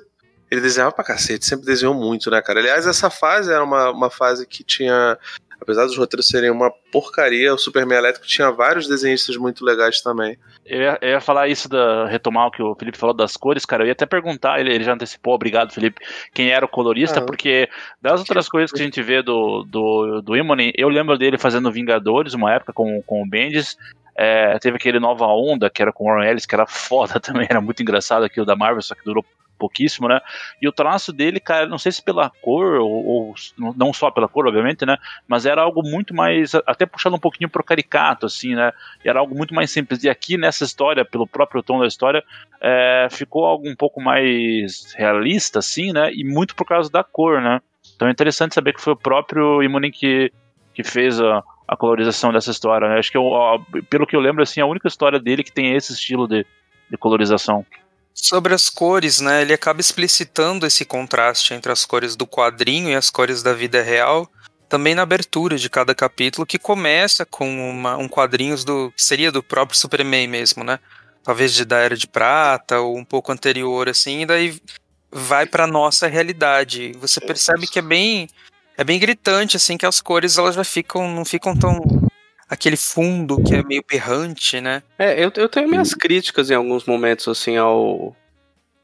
Ele 0.49 0.59
desenhava 0.59 0.91
pra 0.91 1.05
cacete, 1.05 1.45
sempre 1.45 1.65
desenhou 1.65 1.93
muito, 1.93 2.29
né, 2.29 2.41
cara? 2.41 2.59
Aliás, 2.59 2.85
essa 2.85 3.09
fase 3.09 3.53
era 3.53 3.63
uma, 3.63 3.89
uma 3.89 4.09
fase 4.09 4.45
que 4.45 4.65
tinha 4.65 5.17
apesar 5.61 5.85
dos 5.85 5.95
roteiros 5.95 6.27
serem 6.27 6.49
uma 6.49 6.71
porcaria, 6.91 7.53
o 7.53 7.57
Superman 7.57 7.99
Elétrico 7.99 8.25
tinha 8.25 8.49
vários 8.51 8.87
desenhistas 8.87 9.37
muito 9.37 9.63
legais 9.63 10.01
também. 10.01 10.37
Eu 10.65 10.81
ia, 10.81 10.97
eu 11.01 11.09
ia, 11.09 11.21
falar 11.21 11.47
isso 11.47 11.69
da 11.69 12.07
retomar 12.07 12.47
o 12.47 12.51
que 12.51 12.63
o 12.63 12.75
Felipe 12.75 12.97
falou 12.97 13.15
das 13.15 13.37
cores, 13.37 13.65
cara. 13.65 13.83
Eu 13.83 13.87
ia 13.87 13.93
até 13.93 14.05
perguntar, 14.05 14.59
ele, 14.59 14.73
ele 14.73 14.83
já 14.83 14.93
antecipou, 14.93 15.35
obrigado, 15.35 15.71
Felipe, 15.71 16.01
quem 16.33 16.49
era 16.49 16.65
o 16.65 16.69
colorista, 16.69 17.19
ah, 17.19 17.23
porque 17.23 17.69
das 18.01 18.19
outras 18.19 18.49
coisas 18.49 18.71
que 18.71 18.81
a 18.81 18.83
gente 18.83 19.01
vê 19.03 19.21
do, 19.21 19.63
do, 19.63 20.21
do 20.21 20.35
Immonen, 20.35 20.73
eu 20.75 20.89
lembro 20.89 21.17
dele 21.17 21.37
fazendo 21.37 21.71
Vingadores, 21.71 22.33
uma 22.33 22.51
época 22.51 22.73
com, 22.73 23.01
com 23.03 23.21
o 23.21 23.29
Bendis. 23.29 23.77
É, 24.13 24.59
teve 24.59 24.75
aquele 24.75 24.99
Nova 24.99 25.25
Onda, 25.25 25.69
que 25.69 25.81
era 25.81 25.93
com 25.93 26.03
o 26.03 26.07
Warren 26.07 26.29
Ellis, 26.29 26.45
que 26.45 26.53
era 26.53 26.65
foda 26.65 27.17
também, 27.21 27.47
era 27.49 27.61
muito 27.61 27.81
engraçado 27.81 28.23
aquilo 28.23 28.45
da 28.45 28.55
Marvel, 28.55 28.81
só 28.81 28.95
que 28.95 29.05
durou 29.05 29.23
pouquíssimo, 29.61 30.07
né? 30.07 30.19
E 30.59 30.67
o 30.67 30.71
traço 30.71 31.13
dele, 31.13 31.39
cara, 31.39 31.67
não 31.67 31.77
sei 31.77 31.91
se 31.91 32.01
pela 32.01 32.31
cor, 32.41 32.79
ou, 32.79 33.05
ou, 33.05 33.35
não 33.77 33.93
só 33.93 34.09
pela 34.09 34.27
cor, 34.27 34.47
obviamente, 34.47 34.83
né? 34.87 34.97
Mas 35.27 35.45
era 35.45 35.61
algo 35.61 35.83
muito 35.83 36.15
mais, 36.15 36.55
até 36.65 36.87
puxando 36.87 37.13
um 37.13 37.19
pouquinho 37.19 37.47
pro 37.47 37.63
caricato, 37.63 38.25
assim, 38.25 38.55
né? 38.55 38.73
Era 39.05 39.19
algo 39.19 39.37
muito 39.37 39.53
mais 39.53 39.69
simples. 39.69 40.03
E 40.03 40.09
aqui 40.09 40.35
nessa 40.35 40.63
história, 40.63 41.05
pelo 41.05 41.27
próprio 41.27 41.61
tom 41.61 41.79
da 41.79 41.85
história, 41.85 42.23
é, 42.59 43.07
ficou 43.11 43.45
algo 43.45 43.69
um 43.69 43.75
pouco 43.75 44.01
mais 44.01 44.93
realista, 44.97 45.59
assim, 45.59 45.93
né? 45.93 46.11
E 46.11 46.23
muito 46.23 46.55
por 46.55 46.65
causa 46.65 46.89
da 46.89 47.03
cor, 47.03 47.39
né? 47.39 47.61
Então 47.95 48.07
é 48.07 48.11
interessante 48.11 48.55
saber 48.55 48.73
que 48.73 48.81
foi 48.81 48.93
o 48.93 48.97
próprio 48.97 49.61
Imune 49.61 49.91
que, 49.91 50.31
que 50.73 50.83
fez 50.83 51.21
a, 51.21 51.43
a 51.67 51.77
colorização 51.77 52.33
dessa 52.33 52.49
história, 52.49 52.89
né? 52.89 52.97
Acho 52.97 53.11
que, 53.11 53.17
eu, 53.17 53.29
pelo 53.89 54.07
que 54.07 54.15
eu 54.15 54.19
lembro, 54.19 54.41
assim, 54.41 54.59
a 54.59 54.65
única 54.65 54.87
história 54.87 55.19
dele 55.19 55.43
que 55.43 55.51
tem 55.51 55.75
esse 55.75 55.93
estilo 55.93 56.27
de, 56.27 56.45
de 56.89 56.97
colorização. 56.97 57.63
Sobre 58.13 58.53
as 58.53 58.69
cores, 58.69 59.19
né? 59.19 59.41
Ele 59.41 59.53
acaba 59.53 59.81
explicitando 59.81 60.65
esse 60.65 60.85
contraste 60.85 61.53
entre 61.53 61.71
as 61.71 61.85
cores 61.85 62.15
do 62.15 62.27
quadrinho 62.27 62.89
e 62.89 62.95
as 62.95 63.09
cores 63.09 63.41
da 63.41 63.53
vida 63.53 63.81
real, 63.81 64.29
também 64.69 64.93
na 64.93 65.01
abertura 65.01 65.57
de 65.57 65.69
cada 65.69 65.95
capítulo, 65.95 66.45
que 66.45 66.59
começa 66.59 67.25
com 67.25 67.69
uma, 67.69 67.97
um 67.97 68.07
quadrinhos 68.07 68.63
do 68.63 68.91
que 68.91 69.03
seria 69.03 69.31
do 69.31 69.41
próprio 69.41 69.77
Superman 69.77 70.27
mesmo, 70.27 70.63
né? 70.63 70.79
Talvez 71.23 71.53
de 71.53 71.65
da 71.65 71.77
Era 71.77 71.95
de 71.95 72.07
Prata 72.07 72.79
ou 72.79 72.97
um 72.97 73.05
pouco 73.05 73.31
anterior 73.31 73.89
assim, 73.89 74.21
e 74.21 74.25
daí 74.25 74.61
vai 75.11 75.45
para 75.45 75.67
nossa 75.67 76.07
realidade. 76.07 76.93
Você 76.99 77.19
percebe 77.19 77.67
que 77.67 77.79
é 77.79 77.81
bem 77.81 78.29
é 78.77 78.83
bem 78.83 78.99
gritante 78.99 79.57
assim 79.57 79.77
que 79.77 79.85
as 79.85 79.99
cores 79.99 80.37
elas 80.37 80.55
já 80.55 80.63
ficam 80.63 81.13
não 81.13 81.25
ficam 81.25 81.55
tão 81.55 81.79
aquele 82.51 82.75
fundo 82.75 83.41
que 83.41 83.55
é 83.55 83.63
meio 83.63 83.81
berrante, 83.89 84.59
né? 84.59 84.83
É, 84.99 85.23
eu, 85.23 85.31
eu 85.37 85.47
tenho 85.47 85.69
minhas 85.69 85.93
críticas 85.93 86.51
em 86.51 86.53
alguns 86.53 86.83
momentos, 86.83 87.29
assim, 87.29 87.55
ao, 87.55 88.13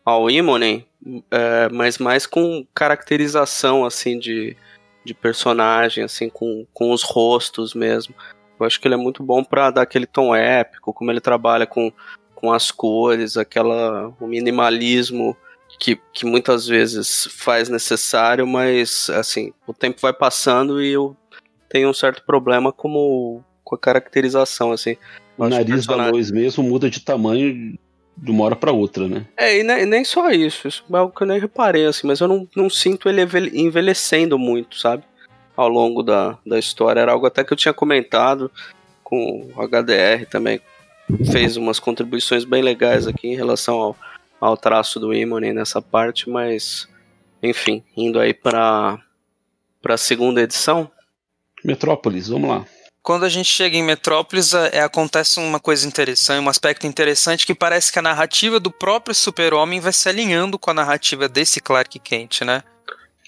ao 0.05 0.31
Imonen, 0.31 0.87
é, 1.29 1.67
mas 1.67 1.97
mais 1.97 2.25
com 2.25 2.65
caracterização, 2.73 3.85
assim, 3.85 4.17
de, 4.17 4.55
de 5.03 5.13
personagem, 5.13 6.01
assim, 6.01 6.29
com, 6.29 6.65
com 6.73 6.93
os 6.93 7.03
rostos 7.03 7.73
mesmo. 7.73 8.15
Eu 8.57 8.65
acho 8.65 8.79
que 8.79 8.87
ele 8.87 8.95
é 8.95 8.97
muito 8.97 9.21
bom 9.21 9.43
para 9.43 9.69
dar 9.69 9.81
aquele 9.81 10.05
tom 10.05 10.33
épico, 10.33 10.93
como 10.93 11.11
ele 11.11 11.19
trabalha 11.19 11.67
com, 11.67 11.91
com 12.33 12.53
as 12.53 12.71
cores, 12.71 13.35
aquela, 13.35 14.13
o 14.17 14.27
minimalismo 14.27 15.35
que, 15.77 15.99
que 16.13 16.25
muitas 16.25 16.65
vezes 16.65 17.27
faz 17.29 17.67
necessário, 17.67 18.47
mas, 18.47 19.09
assim, 19.09 19.51
o 19.67 19.73
tempo 19.73 19.99
vai 20.01 20.13
passando 20.13 20.81
e 20.81 20.93
eu 20.93 21.17
tenho 21.67 21.89
um 21.89 21.93
certo 21.93 22.23
problema 22.25 22.71
como 22.71 23.43
com 23.67 23.75
a 23.75 23.77
caracterização, 23.77 24.71
assim. 24.71 24.95
O 25.37 25.47
nariz 25.47 25.85
da 25.85 26.07
Lois 26.07 26.31
mesmo 26.31 26.63
muda 26.63 26.89
de 26.89 27.01
tamanho 27.01 27.77
de 28.15 28.31
uma 28.31 28.45
hora 28.45 28.55
para 28.55 28.71
outra, 28.71 29.07
né? 29.09 29.25
É, 29.35 29.59
e 29.59 29.63
nem, 29.63 29.85
nem, 29.85 30.05
só 30.05 30.31
isso, 30.31 30.67
isso 30.69 30.83
é 30.89 30.97
algo 30.97 31.13
que 31.13 31.21
eu 31.21 31.27
nem 31.27 31.37
reparei, 31.37 31.85
assim, 31.85 32.07
mas 32.07 32.21
eu 32.21 32.27
não, 32.29 32.47
não 32.55 32.69
sinto 32.69 33.09
ele 33.09 33.21
envelhecendo 33.53 34.39
muito, 34.39 34.79
sabe? 34.79 35.03
Ao 35.55 35.67
longo 35.67 36.01
da, 36.01 36.37
da 36.45 36.57
história. 36.57 37.01
Era 37.01 37.11
algo 37.11 37.25
até 37.25 37.43
que 37.43 37.51
eu 37.51 37.57
tinha 37.57 37.73
comentado 37.73 38.49
com 39.03 39.51
o 39.53 39.67
HDR 39.67 40.25
também. 40.29 40.61
Fez 41.29 41.57
umas 41.57 41.77
contribuições 41.77 42.45
bem 42.45 42.61
legais 42.61 43.05
aqui 43.05 43.27
em 43.27 43.35
relação 43.35 43.75
ao, 43.75 43.97
ao 44.39 44.55
traço 44.55 44.97
do 44.99 45.13
Imone 45.13 45.53
nessa 45.53 45.81
parte, 45.81 46.29
mas 46.29 46.87
enfim, 47.43 47.83
indo 47.95 48.19
aí 48.19 48.33
para 48.33 48.97
para 49.81 49.93
a 49.93 49.97
segunda 49.97 50.41
edição. 50.41 50.89
Metrópolis, 51.63 52.27
vamos 52.29 52.49
lá 52.49 52.65
quando 53.07 53.23
a 53.23 53.29
gente 53.29 53.49
chega 53.49 53.77
em 53.77 53.83
Metrópolis, 53.83 54.53
é, 54.53 54.81
acontece 54.81 55.39
uma 55.39 55.61
coisa 55.61 55.87
interessante, 55.87 56.43
um 56.43 56.49
aspecto 56.49 56.85
interessante 56.85 57.45
que 57.45 57.55
parece 57.55 57.89
que 57.89 57.97
a 57.97 58.01
narrativa 58.01 58.59
do 58.59 58.69
próprio 58.69 59.15
Super-Homem 59.15 59.79
vai 59.79 59.93
se 59.93 60.09
alinhando 60.09 60.59
com 60.59 60.71
a 60.71 60.73
narrativa 60.73 61.29
desse 61.29 61.61
Clark 61.61 61.99
Kent, 61.99 62.41
né? 62.41 62.61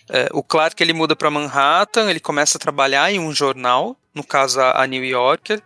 É, 0.10 0.28
o 0.34 0.44
Clark 0.44 0.84
ele 0.84 0.92
muda 0.92 1.16
para 1.16 1.32
Manhattan, 1.32 2.10
ele 2.10 2.20
começa 2.20 2.58
a 2.58 2.60
trabalhar 2.60 3.10
em 3.10 3.20
um 3.22 3.34
jornal, 3.34 3.96
no 4.14 4.22
caso 4.22 4.60
a, 4.60 4.86
New 4.86 5.06
Yorker. 5.06 5.62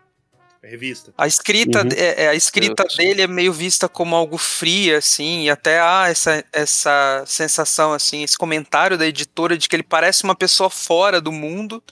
É 0.62 0.70
revista. 0.70 1.12
A 1.18 1.26
escrita, 1.26 1.82
uhum. 1.82 1.90
é, 1.98 2.26
é, 2.26 2.28
a 2.28 2.36
escrita 2.36 2.86
dele 2.96 3.24
é 3.24 3.28
meio 3.28 3.52
vista 3.52 3.90
como 3.90 4.16
algo 4.16 4.38
fria, 4.38 5.00
assim, 5.00 5.46
e 5.46 5.50
até 5.50 5.80
há 5.80 6.08
essa, 6.08 6.46
essa 6.54 7.24
sensação, 7.26 7.92
assim, 7.92 8.22
esse 8.22 8.38
comentário 8.38 8.96
da 8.96 9.08
editora 9.08 9.58
de 9.58 9.68
que 9.68 9.76
ele 9.76 9.82
parece 9.82 10.24
uma 10.24 10.36
pessoa 10.36 10.70
fora 10.70 11.20
do 11.20 11.32
mundo 11.32 11.84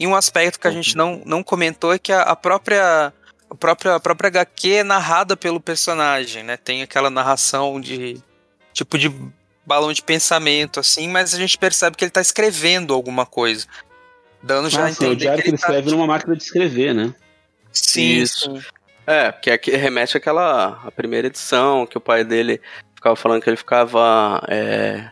e 0.00 0.06
um 0.06 0.16
aspecto 0.16 0.58
que 0.58 0.66
a 0.66 0.70
gente 0.70 0.96
não, 0.96 1.20
não 1.26 1.42
comentou 1.42 1.92
é 1.92 1.98
que 1.98 2.10
a, 2.10 2.22
a 2.22 2.34
própria 2.34 3.12
a 3.50 3.54
própria, 3.54 3.94
a 3.96 4.00
própria 4.00 4.28
HQ 4.28 4.72
é 4.72 4.82
narrada 4.82 5.36
pelo 5.36 5.60
personagem, 5.60 6.42
né? 6.42 6.56
Tem 6.56 6.82
aquela 6.82 7.10
narração 7.10 7.78
de 7.78 8.18
tipo 8.72 8.96
de 8.96 9.12
balão 9.66 9.92
de 9.92 10.02
pensamento, 10.02 10.80
assim, 10.80 11.06
mas 11.08 11.34
a 11.34 11.38
gente 11.38 11.58
percebe 11.58 11.96
que 11.96 12.04
ele 12.04 12.10
tá 12.10 12.20
escrevendo 12.20 12.94
alguma 12.94 13.26
coisa. 13.26 13.66
Dando 14.42 14.70
já 14.70 14.86
ah, 14.86 14.92
sim, 14.92 15.04
é 15.04 15.08
o 15.08 15.16
diário 15.16 15.42
que 15.42 15.50
ele, 15.50 15.58
que 15.58 15.62
ele 15.62 15.62
tá, 15.62 15.68
escreve 15.68 15.90
numa 15.90 16.06
máquina 16.06 16.34
de 16.34 16.42
escrever, 16.42 16.94
né? 16.94 17.14
Sim, 17.70 18.00
Isso. 18.00 18.56
Sim. 18.56 18.62
É, 19.06 19.32
porque 19.32 19.50
aqui 19.50 19.72
remete 19.72 20.16
àquela 20.16 20.80
a 20.84 20.90
primeira 20.90 21.26
edição, 21.26 21.86
que 21.86 21.98
o 21.98 22.00
pai 22.00 22.24
dele 22.24 22.60
ficava 22.94 23.16
falando 23.16 23.42
que 23.42 23.50
ele 23.50 23.56
ficava 23.56 24.42
é, 24.48 25.10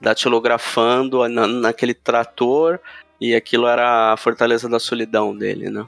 datilografando 0.00 1.28
na, 1.28 1.46
naquele 1.46 1.92
trator 1.92 2.80
e 3.20 3.34
aquilo 3.34 3.66
era 3.66 4.12
a 4.12 4.16
fortaleza 4.16 4.68
da 4.68 4.78
solidão 4.78 5.36
dele, 5.36 5.68
né? 5.68 5.86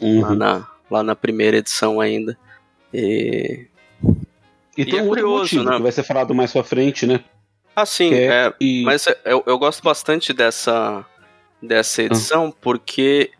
Uhum. 0.00 0.20
Lá, 0.20 0.34
na, 0.34 0.68
lá 0.90 1.02
na 1.02 1.14
primeira 1.14 1.58
edição 1.58 2.00
ainda. 2.00 2.36
E, 2.92 3.66
e 4.76 4.84
tem 4.84 4.94
e 4.94 4.98
é 4.98 5.02
um 5.02 5.08
outro 5.08 5.24
curioso, 5.24 5.42
motivo 5.42 5.64
né? 5.64 5.76
que 5.76 5.82
vai 5.82 5.92
ser 5.92 6.02
falado 6.02 6.34
mais 6.34 6.52
pra 6.52 6.64
frente, 6.64 7.06
né? 7.06 7.20
Ah, 7.74 7.86
sim, 7.86 8.12
é, 8.12 8.26
é, 8.26 8.54
e... 8.60 8.82
mas 8.82 9.06
eu, 9.24 9.42
eu 9.46 9.58
gosto 9.58 9.82
bastante 9.82 10.32
dessa, 10.32 11.06
dessa 11.62 12.02
edição 12.02 12.46
uhum. 12.46 12.50
porque 12.50 13.30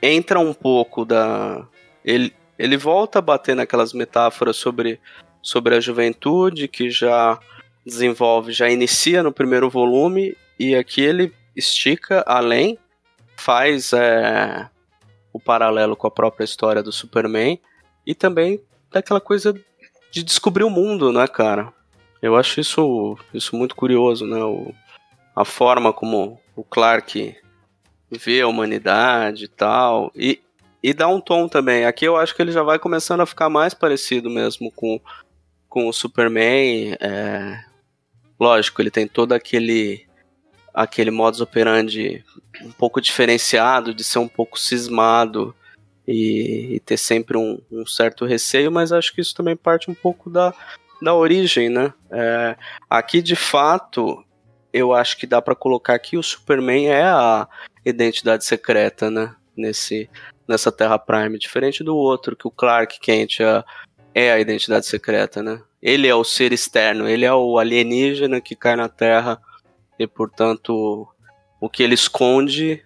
entra 0.00 0.38
um 0.38 0.54
pouco 0.54 1.04
da. 1.04 1.66
Ele, 2.04 2.32
ele 2.58 2.76
volta 2.76 3.18
a 3.18 3.22
bater 3.22 3.54
naquelas 3.54 3.92
metáforas 3.92 4.56
sobre, 4.56 4.98
sobre 5.42 5.74
a 5.74 5.80
juventude 5.80 6.68
que 6.68 6.90
já 6.90 7.38
desenvolve, 7.84 8.52
já 8.52 8.70
inicia 8.70 9.22
no 9.22 9.32
primeiro 9.32 9.68
volume, 9.68 10.36
e 10.58 10.74
aqui 10.74 11.02
ele 11.02 11.32
estica 11.60 12.24
além, 12.26 12.76
faz 13.36 13.92
é, 13.92 14.68
o 15.32 15.38
paralelo 15.38 15.94
com 15.94 16.06
a 16.06 16.10
própria 16.10 16.44
história 16.44 16.82
do 16.82 16.90
Superman 16.90 17.60
e 18.04 18.14
também 18.14 18.60
daquela 18.90 19.20
coisa 19.20 19.54
de 20.10 20.22
descobrir 20.22 20.64
o 20.64 20.70
mundo, 20.70 21.12
né, 21.12 21.26
cara? 21.28 21.72
Eu 22.20 22.36
acho 22.36 22.60
isso, 22.60 23.16
isso 23.32 23.56
muito 23.56 23.76
curioso, 23.76 24.26
né? 24.26 24.42
O, 24.42 24.74
a 25.34 25.44
forma 25.44 25.92
como 25.92 26.38
o 26.56 26.64
Clark 26.64 27.36
vê 28.10 28.40
a 28.40 28.48
humanidade 28.48 29.44
e 29.44 29.48
tal. 29.48 30.10
E, 30.14 30.40
e 30.82 30.92
dá 30.92 31.08
um 31.08 31.20
tom 31.20 31.48
também. 31.48 31.86
Aqui 31.86 32.04
eu 32.04 32.16
acho 32.16 32.34
que 32.34 32.42
ele 32.42 32.52
já 32.52 32.62
vai 32.62 32.78
começando 32.78 33.20
a 33.20 33.26
ficar 33.26 33.48
mais 33.48 33.72
parecido 33.72 34.28
mesmo 34.28 34.70
com, 34.72 35.00
com 35.68 35.88
o 35.88 35.92
Superman. 35.92 36.96
É, 37.00 37.64
lógico, 38.38 38.82
ele 38.82 38.90
tem 38.90 39.06
todo 39.06 39.32
aquele 39.32 40.09
aquele 40.74 41.10
modus 41.10 41.40
operandi 41.40 42.24
um 42.62 42.72
pouco 42.72 43.00
diferenciado, 43.00 43.94
de 43.94 44.04
ser 44.04 44.18
um 44.18 44.28
pouco 44.28 44.58
cismado 44.58 45.54
e, 46.06 46.74
e 46.74 46.80
ter 46.80 46.96
sempre 46.96 47.36
um, 47.36 47.60
um, 47.70 47.86
certo 47.86 48.24
receio, 48.24 48.70
mas 48.70 48.92
acho 48.92 49.14
que 49.14 49.20
isso 49.20 49.34
também 49.34 49.56
parte 49.56 49.90
um 49.90 49.94
pouco 49.94 50.28
da, 50.30 50.54
da 51.00 51.14
origem, 51.14 51.68
né? 51.68 51.92
É, 52.10 52.56
aqui, 52.88 53.22
de 53.22 53.36
fato, 53.36 54.24
eu 54.72 54.92
acho 54.92 55.16
que 55.16 55.26
dá 55.26 55.40
para 55.40 55.54
colocar 55.54 55.98
que 55.98 56.16
o 56.16 56.22
Superman 56.22 56.88
é 56.88 57.04
a 57.04 57.48
identidade 57.84 58.44
secreta, 58.44 59.10
né? 59.10 59.34
Nesse, 59.56 60.08
nessa 60.48 60.72
Terra 60.72 60.98
Prime, 60.98 61.38
diferente 61.38 61.84
do 61.84 61.96
outro, 61.96 62.36
que 62.36 62.46
o 62.46 62.50
Clark 62.50 62.98
Kent 63.00 63.40
é, 63.40 63.64
é 64.14 64.32
a 64.32 64.40
identidade 64.40 64.86
secreta, 64.86 65.42
né? 65.42 65.60
Ele 65.82 66.06
é 66.06 66.14
o 66.14 66.24
ser 66.24 66.52
externo, 66.52 67.08
ele 67.08 67.24
é 67.24 67.32
o 67.32 67.58
alienígena 67.58 68.40
que 68.40 68.54
cai 68.54 68.76
na 68.76 68.88
Terra 68.88 69.40
e, 70.00 70.06
portanto, 70.06 71.06
o 71.60 71.68
que 71.68 71.82
ele 71.82 71.92
esconde 71.92 72.82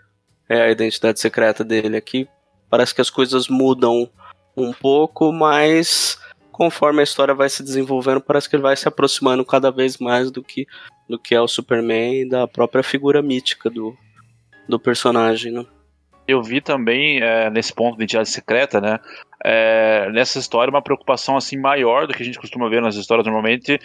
é 0.48 0.62
a 0.62 0.70
identidade 0.70 1.20
secreta 1.20 1.62
dele. 1.62 1.96
Aqui 1.96 2.28
parece 2.68 2.92
que 2.92 3.00
as 3.00 3.08
coisas 3.08 3.46
mudam 3.46 4.10
um 4.56 4.72
pouco, 4.72 5.32
mas 5.32 6.18
conforme 6.50 7.00
a 7.00 7.04
história 7.04 7.32
vai 7.32 7.48
se 7.48 7.62
desenvolvendo, 7.62 8.20
parece 8.20 8.50
que 8.50 8.56
ele 8.56 8.64
vai 8.64 8.76
se 8.76 8.88
aproximando 8.88 9.44
cada 9.44 9.70
vez 9.70 9.96
mais 9.98 10.32
do 10.32 10.42
que, 10.42 10.66
do 11.08 11.16
que 11.16 11.36
é 11.36 11.40
o 11.40 11.46
Superman 11.46 12.22
e 12.22 12.28
da 12.28 12.48
própria 12.48 12.82
figura 12.82 13.22
mítica 13.22 13.70
do, 13.70 13.96
do 14.68 14.78
personagem, 14.78 15.52
né? 15.52 15.64
Eu 16.26 16.42
vi 16.42 16.60
também 16.60 17.20
é, 17.20 17.48
nesse 17.48 17.72
ponto 17.72 17.96
de 17.96 18.02
identidade 18.02 18.28
secreta, 18.28 18.80
né? 18.80 18.98
É, 19.44 20.10
nessa 20.10 20.40
história 20.40 20.70
uma 20.70 20.82
preocupação 20.82 21.36
assim 21.36 21.58
maior 21.58 22.08
do 22.08 22.14
que 22.14 22.22
a 22.22 22.26
gente 22.26 22.40
costuma 22.40 22.68
ver 22.68 22.82
nas 22.82 22.96
histórias 22.96 23.26
normalmente 23.26 23.78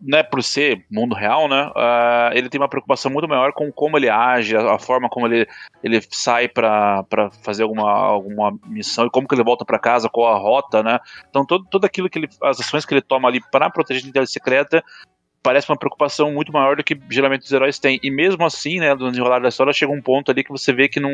né, 0.00 0.22
por 0.22 0.42
ser 0.42 0.84
mundo 0.90 1.14
real, 1.14 1.48
né, 1.48 1.70
uh, 1.76 2.32
ele 2.32 2.48
tem 2.48 2.60
uma 2.60 2.68
preocupação 2.68 3.10
muito 3.10 3.28
maior 3.28 3.52
com 3.52 3.70
como 3.70 3.98
ele 3.98 4.08
age, 4.08 4.56
a, 4.56 4.74
a 4.74 4.78
forma 4.78 5.08
como 5.08 5.26
ele, 5.26 5.46
ele 5.82 6.00
sai 6.10 6.48
para 6.48 7.04
fazer 7.42 7.64
alguma, 7.64 7.90
alguma 7.90 8.58
missão 8.66 9.06
e 9.06 9.10
como 9.10 9.28
que 9.28 9.34
ele 9.34 9.44
volta 9.44 9.64
para 9.64 9.78
casa, 9.78 10.08
qual 10.08 10.34
a 10.34 10.38
rota, 10.38 10.82
né. 10.82 10.98
Então 11.28 11.44
todo, 11.44 11.66
tudo 11.70 11.84
aquilo 11.84 12.08
que 12.08 12.18
ele, 12.18 12.28
as 12.42 12.60
ações 12.60 12.84
que 12.84 12.94
ele 12.94 13.02
toma 13.02 13.28
ali 13.28 13.40
para 13.50 13.70
proteger 13.70 14.00
a 14.00 14.04
identidade 14.04 14.30
secreta 14.30 14.82
parece 15.42 15.70
uma 15.70 15.78
preocupação 15.78 16.32
muito 16.32 16.52
maior 16.52 16.76
do 16.76 16.84
que 16.84 16.98
geralmente 17.10 17.44
os 17.44 17.52
heróis 17.52 17.78
têm. 17.78 17.98
E 18.02 18.10
mesmo 18.10 18.44
assim, 18.44 18.78
né, 18.78 18.94
no 18.94 19.10
desenrolar 19.10 19.40
da 19.40 19.48
história, 19.48 19.72
chega 19.72 19.92
um 19.92 20.02
ponto 20.02 20.30
ali 20.30 20.44
que 20.44 20.50
você 20.50 20.72
vê 20.72 20.88
que 20.88 21.00
não, 21.00 21.10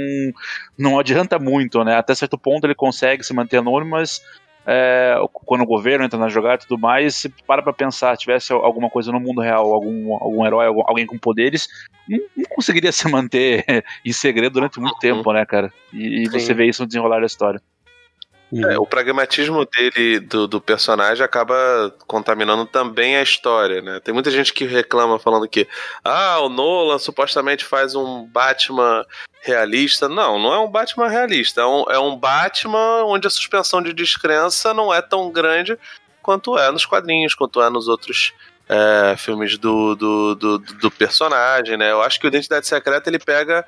não 0.76 0.98
adianta 0.98 1.38
muito, 1.38 1.84
né? 1.84 1.96
Até 1.96 2.14
certo 2.14 2.36
ponto 2.36 2.66
ele 2.66 2.74
consegue 2.74 3.22
se 3.22 3.32
manter 3.32 3.58
anônimo, 3.58 3.92
mas 3.92 4.20
é, 4.66 5.16
quando 5.32 5.62
o 5.62 5.66
governo 5.66 6.04
entra 6.04 6.18
na 6.18 6.28
jogada 6.28 6.62
e 6.62 6.66
tudo 6.66 6.80
mais, 6.80 7.14
se 7.14 7.28
para 7.28 7.62
pra 7.62 7.72
pensar, 7.72 8.16
tivesse 8.16 8.52
alguma 8.52 8.90
coisa 8.90 9.12
no 9.12 9.20
mundo 9.20 9.40
real, 9.40 9.72
algum, 9.72 10.14
algum 10.14 10.44
herói, 10.44 10.66
alguém 10.66 11.06
com 11.06 11.16
poderes, 11.16 11.68
não, 12.08 12.18
não 12.36 12.44
conseguiria 12.46 12.90
se 12.92 13.08
manter 13.08 13.84
em 14.04 14.12
segredo 14.12 14.54
durante 14.54 14.80
muito 14.80 14.98
tempo, 14.98 15.32
né, 15.32 15.46
cara? 15.46 15.72
E, 15.92 16.24
e 16.24 16.28
você 16.28 16.52
vê 16.52 16.66
isso 16.66 16.82
no 16.82 16.88
desenrolar 16.88 17.20
da 17.20 17.26
história. 17.26 17.60
É, 18.54 18.78
o 18.78 18.86
pragmatismo 18.86 19.66
dele, 19.66 20.20
do, 20.20 20.46
do, 20.46 20.60
personagem, 20.60 21.24
acaba 21.24 21.92
contaminando 22.06 22.64
também 22.64 23.16
a 23.16 23.22
história, 23.22 23.82
né? 23.82 23.98
Tem 23.98 24.14
muita 24.14 24.30
gente 24.30 24.52
que 24.52 24.64
reclama 24.64 25.18
falando 25.18 25.48
que 25.48 25.66
ah, 26.04 26.38
o 26.40 26.48
Nolan 26.48 26.98
supostamente 26.98 27.64
faz 27.64 27.96
um 27.96 28.24
Batman 28.24 29.04
realista. 29.40 30.08
Não, 30.08 30.38
não 30.38 30.54
é 30.54 30.58
um 30.60 30.70
Batman 30.70 31.08
realista. 31.08 31.62
É 31.62 31.66
um, 31.66 31.84
é 31.90 31.98
um 31.98 32.16
Batman 32.16 33.04
onde 33.04 33.26
a 33.26 33.30
suspensão 33.30 33.82
de 33.82 33.92
descrença 33.92 34.72
não 34.72 34.94
é 34.94 35.02
tão 35.02 35.30
grande 35.30 35.76
quanto 36.22 36.56
é 36.56 36.70
nos 36.70 36.86
quadrinhos, 36.86 37.34
quanto 37.34 37.60
é 37.60 37.68
nos 37.68 37.88
outros 37.88 38.32
é, 38.68 39.16
filmes 39.16 39.58
do, 39.58 39.94
do, 39.94 40.34
do, 40.34 40.58
do, 40.58 40.90
personagem, 40.90 41.76
né? 41.76 41.92
Eu 41.92 42.02
acho 42.02 42.18
que 42.18 42.26
o 42.26 42.28
Identidade 42.28 42.66
Secreta 42.66 43.08
ele 43.08 43.18
pega 43.18 43.64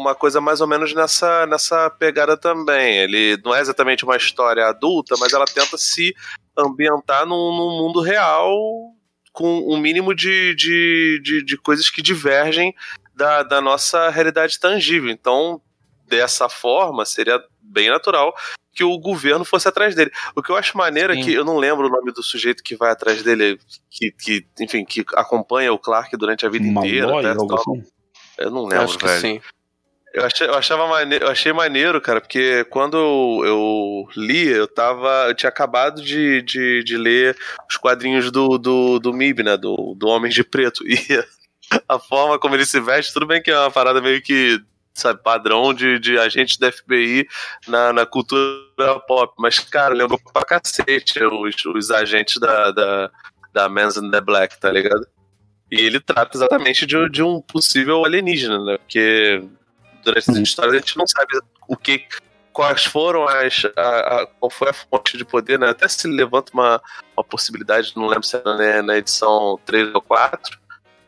uma 0.00 0.14
coisa 0.14 0.40
mais 0.40 0.60
ou 0.60 0.66
menos 0.66 0.94
nessa, 0.94 1.46
nessa 1.46 1.90
pegada 1.90 2.36
também. 2.36 2.98
Ele 2.98 3.38
não 3.44 3.54
é 3.54 3.60
exatamente 3.60 4.04
uma 4.04 4.16
história 4.16 4.66
adulta, 4.66 5.14
mas 5.18 5.32
ela 5.32 5.44
tenta 5.44 5.76
se 5.76 6.14
ambientar 6.56 7.26
num, 7.26 7.56
num 7.56 7.78
mundo 7.78 8.00
real 8.00 8.52
com 9.32 9.60
um 9.72 9.78
mínimo 9.78 10.14
de, 10.14 10.54
de, 10.54 11.20
de, 11.22 11.44
de 11.44 11.56
coisas 11.56 11.88
que 11.88 12.02
divergem 12.02 12.74
da, 13.14 13.42
da 13.42 13.60
nossa 13.60 14.08
realidade 14.10 14.58
tangível. 14.58 15.10
Então, 15.10 15.60
dessa 16.06 16.48
forma, 16.48 17.04
seria 17.04 17.40
bem 17.60 17.88
natural 17.88 18.34
que 18.72 18.82
o 18.82 18.98
governo 18.98 19.44
fosse 19.44 19.68
atrás 19.68 19.94
dele. 19.94 20.10
O 20.34 20.42
que 20.42 20.50
eu 20.50 20.56
acho 20.56 20.76
maneiro 20.76 21.12
Sim. 21.12 21.20
é 21.20 21.24
que 21.24 21.32
eu 21.32 21.44
não 21.44 21.58
lembro 21.58 21.86
o 21.86 21.90
nome 21.90 22.12
do 22.12 22.22
sujeito 22.22 22.62
que 22.62 22.76
vai 22.76 22.90
atrás 22.90 23.22
dele, 23.22 23.58
que, 23.90 24.12
que 24.12 24.46
enfim, 24.60 24.84
que 24.84 25.04
acompanha 25.14 25.72
o 25.72 25.78
Clark 25.78 26.16
durante 26.16 26.46
a 26.46 26.48
vida 26.48 26.70
Malloy, 26.70 26.90
inteira. 26.90 27.22
Né, 27.22 27.30
assim? 27.32 27.84
Eu 28.38 28.50
não 28.50 28.64
lembro, 28.64 28.98
velho. 28.98 29.20
sim. 29.20 29.40
Eu, 30.12 30.24
achei, 30.24 30.46
eu, 30.46 30.54
achava 30.54 30.88
maneiro, 30.88 31.24
eu 31.24 31.30
achei 31.30 31.52
maneiro, 31.52 32.00
cara, 32.00 32.20
porque 32.20 32.64
quando 32.64 32.96
eu, 33.44 34.08
li, 34.16 34.48
eu 34.48 34.66
tava. 34.66 35.26
Eu 35.28 35.34
tinha 35.34 35.48
acabado 35.48 36.02
de, 36.02 36.42
de, 36.42 36.82
de 36.82 36.96
ler 36.96 37.36
os 37.68 37.76
quadrinhos 37.76 38.30
do, 38.30 38.58
do, 38.58 38.98
do 38.98 39.12
MIB, 39.12 39.44
né? 39.44 39.56
Do, 39.56 39.94
do 39.96 40.08
Homem 40.08 40.30
de 40.30 40.42
Preto. 40.44 40.82
E 41.72 41.80
a 41.88 42.00
forma 42.00 42.36
como 42.36 42.56
ele 42.56 42.66
se 42.66 42.80
veste, 42.80 43.12
tudo 43.12 43.26
bem 43.26 43.40
que 43.40 43.48
é 43.48 43.56
uma 43.56 43.70
parada 43.70 44.00
meio 44.00 44.20
que, 44.20 44.60
sabe, 44.92 45.22
padrão 45.22 45.72
de, 45.72 46.00
de 46.00 46.18
agentes 46.18 46.56
da 46.56 46.72
FBI 46.72 47.28
na, 47.68 47.92
na 47.92 48.04
cultura 48.04 48.98
pop. 49.06 49.32
Mas, 49.38 49.60
cara, 49.60 49.94
lembrou 49.94 50.18
pra 50.32 50.44
cacete 50.44 51.22
os, 51.22 51.54
os 51.64 51.90
agentes 51.92 52.38
da, 52.40 52.72
da, 52.72 53.10
da 53.52 53.68
Men's 53.68 53.96
in 53.96 54.10
the 54.10 54.20
Black, 54.20 54.58
tá 54.58 54.70
ligado? 54.72 55.06
E 55.70 55.80
ele 55.80 56.00
trata 56.00 56.36
exatamente 56.36 56.84
de, 56.84 57.08
de 57.08 57.22
um 57.22 57.40
possível 57.40 58.04
alienígena, 58.04 58.58
né? 58.64 58.78
Porque 58.78 59.44
durante 60.02 60.30
essa 60.30 60.40
história 60.40 60.72
a 60.72 60.76
gente 60.76 60.96
não 60.96 61.06
sabe 61.06 61.38
o 61.68 61.76
que 61.76 62.06
quais 62.52 62.84
foram 62.84 63.26
as 63.26 63.64
a, 63.76 64.22
a, 64.22 64.26
qual 64.26 64.50
foi 64.50 64.70
a 64.70 64.72
fonte 64.72 65.16
de 65.16 65.24
poder, 65.24 65.58
né? 65.58 65.68
Até 65.68 65.88
se 65.88 66.06
levanta 66.08 66.52
uma, 66.52 66.82
uma 67.16 67.24
possibilidade, 67.24 67.92
não 67.96 68.06
lembro 68.06 68.24
se 68.24 68.36
era 68.36 68.56
né, 68.56 68.82
na 68.82 68.98
edição 68.98 69.58
3 69.64 69.94
ou 69.94 70.02
4, 70.02 70.58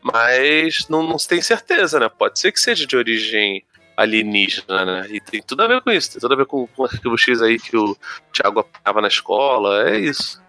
mas 0.01 0.87
não, 0.89 1.03
não 1.03 1.17
se 1.17 1.27
tem 1.27 1.41
certeza, 1.41 1.99
né? 1.99 2.09
Pode 2.09 2.39
ser 2.39 2.51
que 2.51 2.59
seja 2.59 2.85
de 2.85 2.95
origem 2.95 3.63
alienígena, 3.95 4.85
né? 4.85 5.07
E 5.09 5.21
tem 5.21 5.41
tudo 5.41 5.63
a 5.63 5.67
ver 5.67 5.81
com 5.81 5.91
isso, 5.91 6.11
tem 6.11 6.21
tudo 6.21 6.33
a 6.33 6.37
ver 6.37 6.45
com, 6.45 6.67
com 6.67 6.81
o 6.83 6.85
arquivo 6.85 7.17
X 7.17 7.41
aí 7.41 7.59
que 7.59 7.77
o 7.77 7.95
Thiago 8.31 8.59
apanhava 8.59 9.01
na 9.01 9.07
escola, 9.07 9.89
é 9.89 9.99
isso. 9.99 10.42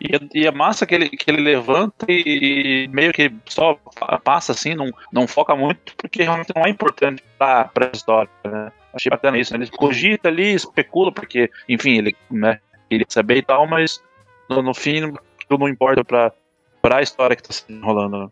E, 0.00 0.14
é, 0.14 0.20
e 0.34 0.46
é 0.46 0.50
massa 0.50 0.86
que 0.86 0.94
ele, 0.94 1.08
que 1.08 1.30
ele 1.30 1.42
levanta 1.42 2.06
e, 2.08 2.88
meio 2.92 3.12
que 3.12 3.32
só 3.46 3.74
passa 4.22 4.52
assim, 4.52 4.74
não, 4.74 4.90
não 5.12 5.26
foca 5.26 5.54
muito, 5.54 5.94
porque 5.96 6.22
realmente 6.22 6.52
não 6.54 6.64
é 6.64 6.68
importante 6.68 7.22
pra, 7.38 7.64
pra 7.64 7.90
história, 7.92 8.30
né? 8.44 8.72
Achei 8.92 9.10
bacana 9.10 9.38
isso, 9.38 9.52
né? 9.52 9.62
Ele 9.62 9.70
cogita 9.70 10.28
ali, 10.28 10.54
especula, 10.54 11.12
porque, 11.12 11.50
enfim, 11.68 11.98
ele 11.98 12.16
né, 12.30 12.60
queria 12.88 13.06
saber 13.08 13.38
e 13.38 13.42
tal, 13.42 13.66
mas 13.66 14.02
no, 14.48 14.62
no 14.62 14.74
fim 14.74 15.12
tudo 15.48 15.60
não 15.60 15.68
importa 15.68 16.04
pra, 16.04 16.32
pra 16.80 17.02
história 17.02 17.36
que 17.36 17.42
tá 17.42 17.52
se 17.52 17.64
enrolando. 17.68 18.18
Né? 18.18 18.28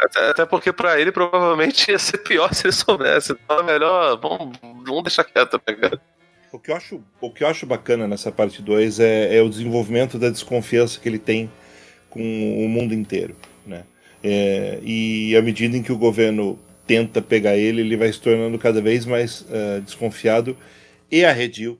Até, 0.00 0.30
até, 0.30 0.46
porque 0.46 0.72
pra 0.72 1.00
ele 1.00 1.10
provavelmente 1.10 1.90
ia 1.90 1.98
ser 1.98 2.18
pior 2.18 2.52
se 2.54 2.66
ele 2.66 2.72
soubesse. 2.72 3.32
Então 3.32 3.60
é 3.60 3.62
melhor. 3.62 4.18
Vamos, 4.18 4.58
vamos 4.60 5.02
deixar 5.04 5.24
quieto, 5.24 5.60
né, 5.66 5.74
cara? 5.74 6.00
O 6.52 6.58
que 6.58 6.70
eu 6.70 6.76
acho, 6.76 7.02
o 7.20 7.30
que 7.30 7.42
eu 7.42 7.48
acho 7.48 7.66
bacana 7.66 8.06
nessa 8.06 8.30
parte 8.30 8.62
2 8.62 9.00
é, 9.00 9.36
é, 9.36 9.42
o 9.42 9.48
desenvolvimento 9.48 10.18
da 10.18 10.30
desconfiança 10.30 10.98
que 11.00 11.08
ele 11.08 11.18
tem 11.18 11.50
com 12.08 12.20
o 12.20 12.68
mundo 12.68 12.94
inteiro. 12.94 13.36
Né? 13.66 13.84
É, 14.22 14.78
e 14.82 15.36
à 15.36 15.42
medida 15.42 15.76
em 15.76 15.82
que 15.82 15.92
o 15.92 15.98
governo 15.98 16.58
tenta 16.86 17.20
pegar 17.20 17.56
ele, 17.56 17.80
ele 17.80 17.96
vai 17.96 18.12
se 18.12 18.20
tornando 18.20 18.58
cada 18.58 18.80
vez 18.80 19.04
mais 19.04 19.42
uh, 19.42 19.80
desconfiado 19.84 20.56
e 21.10 21.24
arredio, 21.24 21.78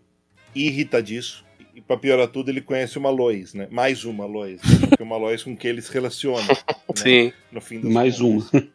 e 0.54 0.66
irritadiço. 0.66 1.44
E 1.74 1.80
para 1.80 1.96
piorar 1.96 2.28
tudo, 2.28 2.50
ele 2.50 2.60
conhece 2.60 2.98
uma 2.98 3.10
Lois, 3.10 3.54
né? 3.54 3.68
Mais 3.70 4.04
uma 4.04 4.24
Lois. 4.24 4.60
Né? 4.62 4.88
uma 5.00 5.16
Lois 5.16 5.42
com 5.42 5.56
quem 5.56 5.70
ele 5.70 5.82
se 5.82 5.92
relaciona. 5.92 6.46
Né? 6.46 6.56
Sim. 6.96 7.32
No 7.52 7.60
fim 7.60 7.78
mais 7.80 8.18
contas, 8.18 8.50
uma. 8.52 8.68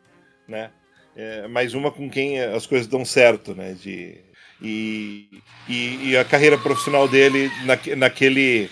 Né? 0.47 0.69
É, 1.15 1.47
mais 1.47 1.73
uma 1.73 1.91
com 1.91 2.09
quem 2.09 2.39
as 2.39 2.65
coisas 2.65 2.87
dão 2.87 3.03
certo, 3.03 3.53
né? 3.55 3.73
De, 3.73 4.17
e, 4.61 5.27
e, 5.67 6.09
e 6.09 6.17
a 6.17 6.23
carreira 6.23 6.57
profissional 6.57 7.07
dele 7.07 7.51
na, 7.65 7.77
naquele, 7.95 8.69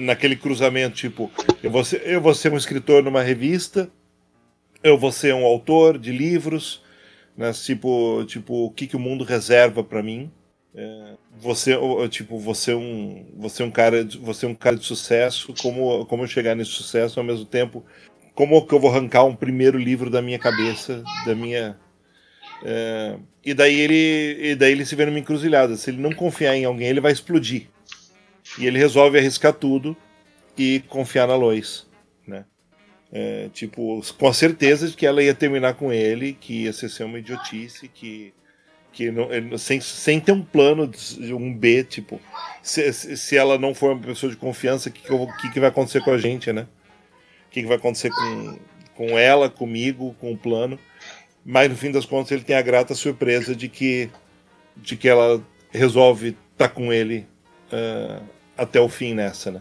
naquele 0.00 0.36
cruzamento, 0.36 0.96
tipo, 0.96 1.30
eu 1.62 1.70
vou, 1.70 1.84
ser, 1.84 2.02
eu 2.06 2.20
vou 2.20 2.34
ser 2.34 2.52
um 2.52 2.56
escritor 2.56 3.02
numa 3.02 3.22
revista, 3.22 3.90
eu 4.82 4.96
vou 4.96 5.10
ser 5.10 5.34
um 5.34 5.44
autor 5.44 5.98
de 5.98 6.12
livros, 6.12 6.82
né? 7.36 7.52
Tipo, 7.52 8.24
tipo 8.26 8.66
o 8.66 8.70
que, 8.70 8.86
que 8.86 8.96
o 8.96 9.00
mundo 9.00 9.24
reserva 9.24 9.82
para 9.82 10.02
mim. 10.02 10.30
É, 10.74 11.14
você 11.38 11.76
tipo 12.08 12.38
você 12.38 12.72
um 12.72 13.26
você 13.36 13.62
um 13.62 13.70
cara 13.70 14.08
você 14.22 14.46
um 14.46 14.54
cara 14.54 14.74
de 14.74 14.86
sucesso 14.86 15.52
como 15.60 16.06
como 16.06 16.26
chegar 16.26 16.54
nesse 16.54 16.70
sucesso 16.70 17.20
ao 17.20 17.26
mesmo 17.26 17.44
tempo 17.44 17.84
como 18.34 18.66
que 18.66 18.74
eu 18.74 18.80
vou 18.80 18.90
arrancar 18.90 19.24
um 19.24 19.36
primeiro 19.36 19.76
livro 19.76 20.08
da 20.08 20.22
minha 20.22 20.38
cabeça 20.38 21.04
da 21.26 21.34
minha 21.34 21.76
é, 22.64 23.16
e 23.44 23.54
daí 23.54 23.80
ele 23.80 24.50
e 24.50 24.54
daí 24.54 24.72
ele 24.72 24.84
se 24.84 24.94
vê 24.94 25.04
numa 25.04 25.18
encruzilhada 25.18 25.76
se 25.76 25.90
ele 25.90 26.00
não 26.00 26.12
confiar 26.12 26.56
em 26.56 26.64
alguém 26.64 26.88
ele 26.88 27.00
vai 27.00 27.12
explodir 27.12 27.68
e 28.58 28.66
ele 28.66 28.78
resolve 28.78 29.18
arriscar 29.18 29.52
tudo 29.52 29.96
e 30.56 30.80
confiar 30.88 31.26
na 31.26 31.34
Lois 31.34 31.86
né 32.26 32.44
é, 33.12 33.48
tipo 33.52 34.00
com 34.16 34.28
a 34.28 34.34
certeza 34.34 34.88
de 34.88 34.96
que 34.96 35.06
ela 35.06 35.22
ia 35.22 35.34
terminar 35.34 35.74
com 35.74 35.92
ele 35.92 36.32
que 36.34 36.64
ia 36.64 36.72
ser 36.72 37.04
uma 37.04 37.18
idiotice 37.18 37.88
que 37.88 38.32
que 38.92 39.10
não, 39.10 39.26
sem, 39.58 39.80
sem 39.80 40.20
ter 40.20 40.32
um 40.32 40.42
plano, 40.42 40.86
de, 40.86 41.32
um 41.32 41.52
B, 41.52 41.82
tipo, 41.82 42.20
se, 42.62 42.92
se 42.92 43.36
ela 43.36 43.58
não 43.58 43.74
for 43.74 43.92
uma 43.92 44.02
pessoa 44.02 44.30
de 44.30 44.36
confiança, 44.36 44.90
o 44.90 44.92
que, 44.92 45.02
que, 45.40 45.52
que, 45.52 45.60
vai 45.60 45.70
acontecer 45.70 46.02
com 46.02 46.10
a 46.10 46.18
gente, 46.18 46.52
né? 46.52 46.66
O 47.46 47.50
que, 47.50 47.62
que 47.62 47.66
vai 47.66 47.78
acontecer 47.78 48.10
com, 48.10 48.58
com 48.94 49.18
ela, 49.18 49.48
comigo, 49.48 50.14
com 50.20 50.32
o 50.32 50.36
plano. 50.36 50.78
Mas 51.44 51.68
no 51.68 51.76
fim 51.76 51.90
das 51.90 52.06
contas 52.06 52.32
ele 52.32 52.44
tem 52.44 52.56
a 52.56 52.62
grata 52.62 52.94
surpresa 52.94 53.54
de 53.54 53.68
que, 53.68 54.10
de 54.76 54.96
que 54.96 55.08
ela 55.08 55.42
resolve 55.70 56.28
estar 56.52 56.68
tá 56.68 56.68
com 56.68 56.92
ele 56.92 57.26
uh, 57.72 58.22
até 58.56 58.80
o 58.80 58.88
fim 58.88 59.14
nessa, 59.14 59.50
né? 59.50 59.60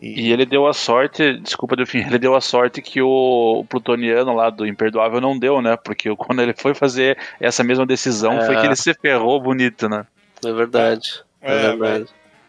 E... 0.00 0.28
e, 0.28 0.32
ele 0.32 0.46
deu 0.46 0.64
a 0.66 0.72
sorte, 0.72 1.40
desculpa, 1.40 1.74
Delfim, 1.74 1.98
ele 1.98 2.20
deu 2.20 2.36
a 2.36 2.40
sorte 2.40 2.80
que 2.80 3.02
o, 3.02 3.58
o, 3.58 3.64
plutoniano 3.64 4.32
lá 4.32 4.48
do 4.48 4.64
Imperdoável 4.64 5.20
não 5.20 5.36
deu, 5.36 5.60
né? 5.60 5.76
Porque 5.76 6.14
quando 6.14 6.40
ele 6.40 6.54
foi 6.56 6.72
fazer 6.72 7.18
essa 7.40 7.64
mesma 7.64 7.84
decisão 7.84 8.38
é... 8.38 8.46
foi 8.46 8.56
que 8.56 8.66
ele 8.66 8.76
se 8.76 8.94
ferrou 8.94 9.40
bonito, 9.40 9.88
né? 9.88 10.06
É 10.44 10.52
verdade. 10.52 11.24
É, 11.42 11.52
é 11.52 11.58
verdade. 11.70 12.06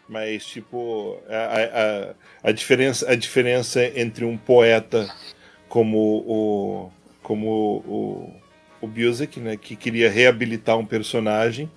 Mas, 0.08 0.32
mas 0.32 0.46
tipo, 0.46 1.18
a, 1.28 2.44
a, 2.44 2.50
a, 2.50 2.52
diferença, 2.52 3.10
a 3.10 3.16
diferença 3.16 3.84
entre 3.98 4.24
um 4.24 4.36
poeta 4.36 5.12
como 5.68 5.98
o, 5.98 6.92
como 7.20 7.48
o, 7.84 8.34
o 8.80 8.86
Busiek, 8.86 9.38
né? 9.40 9.56
Que 9.56 9.76
queria 9.76 10.10
reabilitar 10.10 10.76
um 10.76 10.84
personagem 10.84 11.70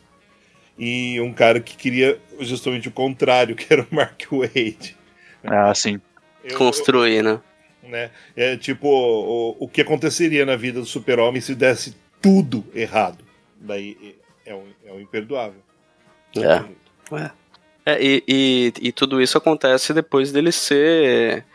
e 0.78 1.20
um 1.22 1.34
cara 1.34 1.60
que 1.60 1.76
queria 1.76 2.20
justamente 2.40 2.88
o 2.88 2.92
contrário, 2.92 3.56
que 3.58 3.72
era 3.72 3.84
o 3.84 3.96
Mark 3.96 4.22
Wade. 4.32 4.98
Ah, 5.44 5.74
sim. 5.74 6.00
Eu, 6.44 6.58
Construir, 6.58 7.18
eu, 7.18 7.24
né? 7.24 7.42
né? 7.84 8.12
É 8.36 8.58
tipo 8.58 8.88
o, 8.88 9.58
o 9.60 9.68
que 9.68 9.82
aconteceria 9.82 10.46
na 10.46 10.56
vida 10.56 10.80
do 10.80 10.86
super-homem 10.86 11.42
se 11.42 11.56
desse 11.56 11.96
tudo 12.22 12.66
errado. 12.74 13.24
Daí 13.60 14.16
é 14.46 14.54
um, 14.54 14.66
é 14.86 14.92
um 14.92 15.00
imperdoável. 15.00 15.62
É. 16.36 17.16
é. 17.16 17.32
é 17.86 18.04
e, 18.04 18.24
e, 18.28 18.74
e, 18.82 18.92
tudo 18.92 19.22
isso 19.22 19.38
acontece 19.38 19.94
depois 19.94 20.32
dele 20.32 20.52
ser 20.52 21.46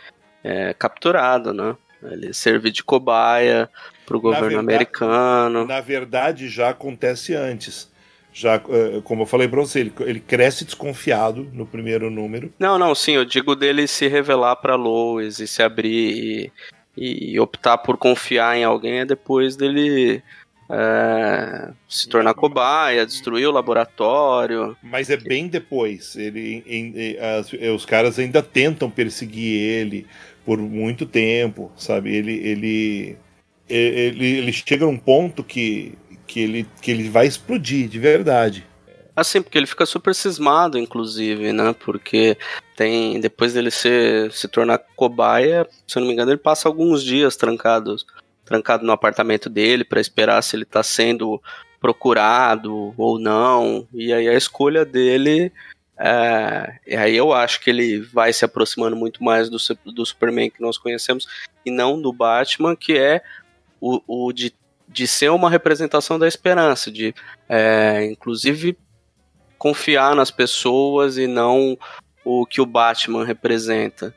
é, 0.44 0.74
capturado, 0.74 1.52
né? 1.52 1.76
Ele 2.02 2.32
servir 2.32 2.70
de 2.70 2.84
cobaia 2.84 3.68
para 4.08 4.16
o 4.16 4.20
governo 4.20 4.48
verdade, 4.48 4.66
americano. 4.66 5.66
Na 5.66 5.80
verdade, 5.80 6.48
já 6.48 6.70
acontece 6.70 7.34
antes 7.34 7.88
já, 8.32 8.54
eh, 8.54 9.00
como 9.02 9.22
eu 9.22 9.26
falei 9.26 9.48
pra 9.48 9.60
você, 9.60 9.80
ele, 9.80 9.92
ele 10.00 10.20
cresce 10.20 10.64
desconfiado 10.64 11.48
no 11.52 11.66
primeiro 11.66 12.08
número. 12.08 12.52
Não, 12.56 12.78
não, 12.78 12.94
sim, 12.94 13.12
eu 13.12 13.24
digo 13.24 13.56
dele 13.56 13.88
se 13.88 14.06
revelar 14.06 14.54
pra 14.56 14.76
Lois 14.76 15.40
e 15.40 15.48
se 15.48 15.60
abrir 15.60 16.52
e, 16.96 17.32
e 17.32 17.40
optar 17.40 17.78
por 17.78 17.96
confiar 17.96 18.56
em 18.56 18.62
alguém 18.62 19.00
é 19.00 19.04
depois 19.04 19.56
dele 19.56 20.22
é, 20.70 21.70
se 21.88 22.08
tornar 22.08 22.34
cobaia, 22.34 23.06
destruir 23.06 23.46
o 23.48 23.52
laboratório. 23.52 24.76
Mas 24.82 25.10
é 25.10 25.16
bem 25.16 25.48
depois. 25.48 26.14
Ele, 26.14 26.62
em, 26.66 26.92
em, 26.96 27.18
as, 27.18 27.52
os 27.74 27.84
caras 27.84 28.18
ainda 28.20 28.42
tentam 28.42 28.90
perseguir 28.90 29.60
ele 29.60 30.06
por 30.44 30.58
muito 30.58 31.06
tempo, 31.06 31.72
sabe? 31.76 32.14
Ele, 32.14 32.34
ele, 32.34 33.16
ele, 33.68 34.38
ele 34.38 34.52
chega 34.52 34.84
num 34.84 34.96
ponto 34.96 35.44
que 35.44 35.96
que 36.28 36.40
ele, 36.40 36.68
que 36.80 36.90
ele 36.90 37.08
vai 37.08 37.26
explodir 37.26 37.88
de 37.88 37.98
verdade. 37.98 38.64
Assim, 39.16 39.42
porque 39.42 39.58
ele 39.58 39.66
fica 39.66 39.84
super 39.84 40.14
cismado, 40.14 40.78
inclusive, 40.78 41.52
né? 41.52 41.74
Porque 41.80 42.36
tem. 42.76 43.18
Depois 43.18 43.54
dele 43.54 43.70
ser, 43.70 44.30
se 44.30 44.46
tornar 44.46 44.78
cobaia, 44.94 45.66
se 45.86 45.98
eu 45.98 46.00
não 46.00 46.06
me 46.06 46.12
engano, 46.12 46.30
ele 46.30 46.38
passa 46.38 46.68
alguns 46.68 47.02
dias 47.02 47.34
trancados, 47.34 48.06
trancado 48.44 48.86
no 48.86 48.92
apartamento 48.92 49.48
dele 49.48 49.82
para 49.82 50.00
esperar 50.00 50.40
se 50.42 50.54
ele 50.54 50.64
tá 50.64 50.84
sendo 50.84 51.42
procurado 51.80 52.94
ou 52.96 53.18
não. 53.18 53.88
E 53.92 54.12
aí 54.12 54.28
a 54.28 54.34
escolha 54.34 54.84
dele. 54.84 55.50
É, 56.00 56.78
e 56.86 56.94
aí 56.94 57.16
eu 57.16 57.32
acho 57.32 57.60
que 57.60 57.70
ele 57.70 57.98
vai 57.98 58.32
se 58.32 58.44
aproximando 58.44 58.94
muito 58.94 59.24
mais 59.24 59.50
do, 59.50 59.56
do 59.84 60.06
Superman 60.06 60.48
que 60.48 60.62
nós 60.62 60.78
conhecemos 60.78 61.26
e 61.66 61.72
não 61.72 62.00
do 62.00 62.12
Batman, 62.12 62.76
que 62.76 62.96
é 62.96 63.20
o, 63.80 64.26
o 64.26 64.32
de 64.32 64.54
de 64.88 65.06
ser 65.06 65.30
uma 65.30 65.50
representação 65.50 66.18
da 66.18 66.26
esperança, 66.26 66.90
de 66.90 67.14
é, 67.48 68.06
inclusive 68.06 68.76
confiar 69.58 70.14
nas 70.14 70.30
pessoas 70.30 71.18
e 71.18 71.26
não 71.26 71.76
o 72.24 72.46
que 72.46 72.60
o 72.60 72.66
Batman 72.66 73.24
representa. 73.24 74.14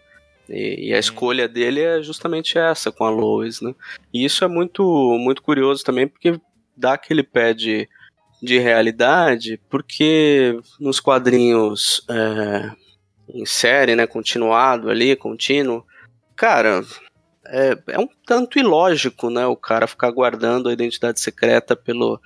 E, 0.48 0.90
e, 0.90 0.94
a 0.94 1.00
escolha 1.00 1.48
dele 1.48 1.82
é 1.82 2.02
justamente 2.02 2.58
essa 2.58 2.92
com 2.92 3.04
a 3.04 3.10
Lois, 3.10 3.62
né? 3.62 3.74
E 4.14 4.24
isso 4.24 4.44
é 4.44 4.48
muito 4.48 4.84
muito 5.20 5.42
curioso 5.42 5.84
também 5.84 6.08
porque 6.08 6.40
dá 6.76 6.94
aquele 6.94 7.24
pé 7.24 7.54
de, 7.54 7.88
de 8.42 8.58
realidade, 8.58 9.60
porque 9.70 10.58
nos 10.80 11.00
quadrinhos 11.00 12.06
é, 12.10 12.72
em 13.34 13.46
série, 13.46 13.96
né, 13.96 14.06
continuado 14.08 14.90
ali, 14.90 15.16
contínuo, 15.16 15.86
cara, 16.36 16.84
é, 17.52 17.78
é 17.88 18.00
um 18.00 18.08
tanto 18.26 18.58
ilógico, 18.58 19.30
né? 19.30 19.46
O 19.46 19.58
cara 19.58 19.86
ficar 19.86 20.10
guardando 20.10 20.70
a 20.70 20.74
identidade 20.74 21.20
secreta 21.20 21.76
pelo, 21.76 22.20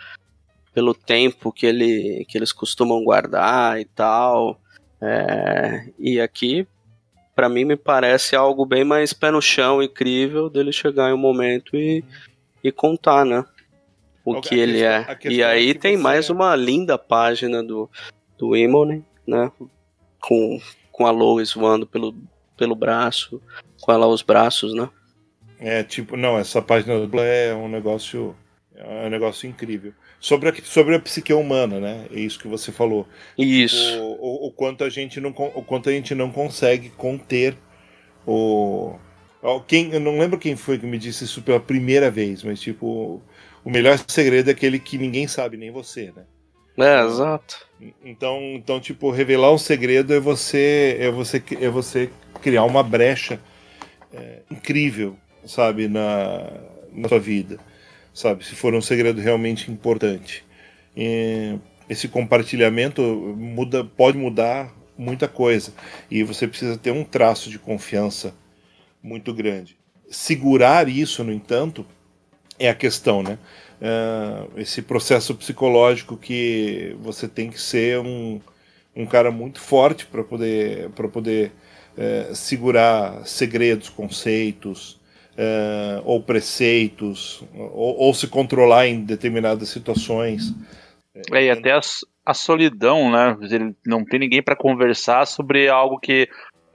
pelo 0.71 0.93
tempo 0.93 1.51
que, 1.51 1.65
ele, 1.65 2.23
que 2.29 2.37
eles 2.37 2.53
costumam 2.53 3.03
guardar 3.03 3.79
e 3.81 3.85
tal. 3.85 4.61
É, 5.01 5.89
e 5.97 6.21
aqui, 6.21 6.67
para 7.35 7.49
mim, 7.49 7.65
me 7.65 7.75
parece 7.75 8.35
algo 8.35 8.67
bem 8.67 8.83
mais 8.83 9.13
pé 9.13 9.31
no 9.31 9.41
chão, 9.41 9.81
incrível, 9.81 10.47
dele 10.47 10.71
chegar 10.71 11.09
em 11.09 11.13
um 11.13 11.17
momento 11.17 11.75
e, 11.75 12.03
e 12.63 12.71
contar, 12.71 13.25
né? 13.25 13.43
O 14.23 14.39
que 14.39 14.53
ele 14.53 14.83
é. 14.83 15.05
E 15.25 15.41
é 15.41 15.45
aí 15.45 15.71
é 15.71 15.73
tem 15.73 15.97
mais 15.97 16.29
é... 16.29 16.33
uma 16.33 16.55
linda 16.55 16.99
página 16.99 17.63
do, 17.63 17.89
do 18.37 18.55
Imone, 18.55 19.03
né? 19.25 19.51
Com, 20.21 20.59
com 20.91 21.07
a 21.07 21.11
Lois 21.11 21.53
voando 21.53 21.87
pelo, 21.87 22.15
pelo 22.55 22.75
braço, 22.75 23.41
com 23.81 23.91
ela 23.91 24.05
aos 24.05 24.21
braços, 24.21 24.73
né? 24.75 24.87
É 25.59 25.83
tipo, 25.83 26.17
não, 26.17 26.37
essa 26.37 26.61
página 26.61 26.93
é 26.93 27.55
um 27.55 27.67
negócio 27.67 28.35
é 28.77 29.07
um 29.07 29.09
negócio 29.09 29.47
incrível. 29.47 29.93
Sobre 30.19 30.49
a, 30.49 30.55
sobre 30.63 30.95
a 30.95 30.99
psique 30.99 31.31
humana, 31.33 31.79
né? 31.79 32.07
É 32.11 32.19
isso 32.19 32.39
que 32.39 32.47
você 32.47 32.71
falou. 32.71 33.07
Isso. 33.37 34.01
O, 34.01 34.45
o, 34.45 34.47
o, 34.47 34.51
quanto 34.51 34.83
a 34.83 34.89
gente 34.89 35.21
não, 35.21 35.29
o 35.29 35.63
quanto 35.63 35.89
a 35.89 35.93
gente 35.93 36.13
não 36.13 36.31
consegue 36.31 36.89
conter 36.89 37.55
o. 38.25 38.97
Quem, 39.67 39.93
eu 39.93 39.99
não 39.99 40.17
lembro 40.17 40.39
quem 40.39 40.55
foi 40.55 40.79
que 40.79 40.87
me 40.87 40.97
disse 40.97 41.23
isso 41.23 41.41
pela 41.41 41.59
primeira 41.59 42.09
vez, 42.09 42.43
mas 42.43 42.59
tipo, 42.59 43.21
o 43.63 43.69
melhor 43.69 43.99
segredo 44.07 44.49
é 44.49 44.53
aquele 44.53 44.79
que 44.79 44.97
ninguém 44.97 45.27
sabe, 45.27 45.55
nem 45.55 45.69
você, 45.69 46.11
né? 46.15 46.23
É, 46.77 47.05
exato. 47.05 47.67
Então, 48.03 48.41
então, 48.55 48.79
tipo, 48.79 49.11
revelar 49.11 49.53
um 49.53 49.57
segredo 49.57 50.13
é 50.13 50.19
você 50.19 50.97
é 50.99 51.11
você 51.11 51.41
é 51.61 51.69
você 51.69 52.09
criar 52.41 52.63
uma 52.63 52.81
brecha 52.81 53.39
é, 54.11 54.39
incrível, 54.49 55.15
sabe, 55.45 55.87
na, 55.87 56.51
na 56.93 57.07
sua 57.07 57.19
vida, 57.19 57.57
sabe, 58.13 58.45
se 58.45 58.55
for 58.55 58.73
um 58.73 58.81
segredo 58.81 59.21
realmente 59.21 59.71
importante. 59.71 60.43
E 60.95 61.57
esse 61.89 62.07
compartilhamento 62.07 63.01
muda, 63.37 63.83
pode 63.83 64.17
mudar 64.17 64.73
muita 64.97 65.27
coisa 65.27 65.73
e 66.09 66.23
você 66.23 66.47
precisa 66.47 66.77
ter 66.77 66.91
um 66.91 67.03
traço 67.03 67.49
de 67.49 67.59
confiança 67.59 68.33
muito 69.03 69.33
grande. 69.33 69.77
Segurar 70.09 70.87
isso, 70.87 71.23
no 71.23 71.33
entanto, 71.33 71.85
é 72.57 72.69
a 72.69 72.75
questão, 72.75 73.21
né? 73.21 73.37
Uh, 73.81 74.59
esse 74.59 74.81
processo 74.81 75.35
psicológico 75.35 76.15
que 76.15 76.95
você 77.01 77.27
tem 77.27 77.49
que 77.49 77.59
ser 77.59 77.99
um, 77.99 78.39
um 78.95 79.05
cara 79.05 79.29
muito 79.29 79.59
forte 79.59 80.05
para 80.05 80.23
poder, 80.23 80.89
para 80.91 81.09
poder 81.09 81.51
uh, 81.97 82.33
segurar 82.33 83.27
segredos, 83.27 83.89
conceitos 83.89 84.99
uh, 85.37 86.01
ou 86.03 86.21
preceitos, 86.21 87.43
ou, 87.53 87.97
ou, 87.97 88.13
se 88.13 88.27
controlar 88.27 88.87
em 88.87 89.01
determinadas 89.03 89.69
situações. 89.69 90.53
É, 91.31 91.45
e 91.45 91.49
até 91.49 91.71
a, 91.71 91.79
a 92.25 92.33
solidão, 92.33 93.11
né? 93.11 93.37
Ele 93.41 93.75
não 93.85 94.03
tem 94.03 94.19
ninguém 94.19 94.41
para 94.41 94.55
conversar 94.55 95.25
sobre 95.25 95.67
algo 95.69 95.99
que 95.99 96.27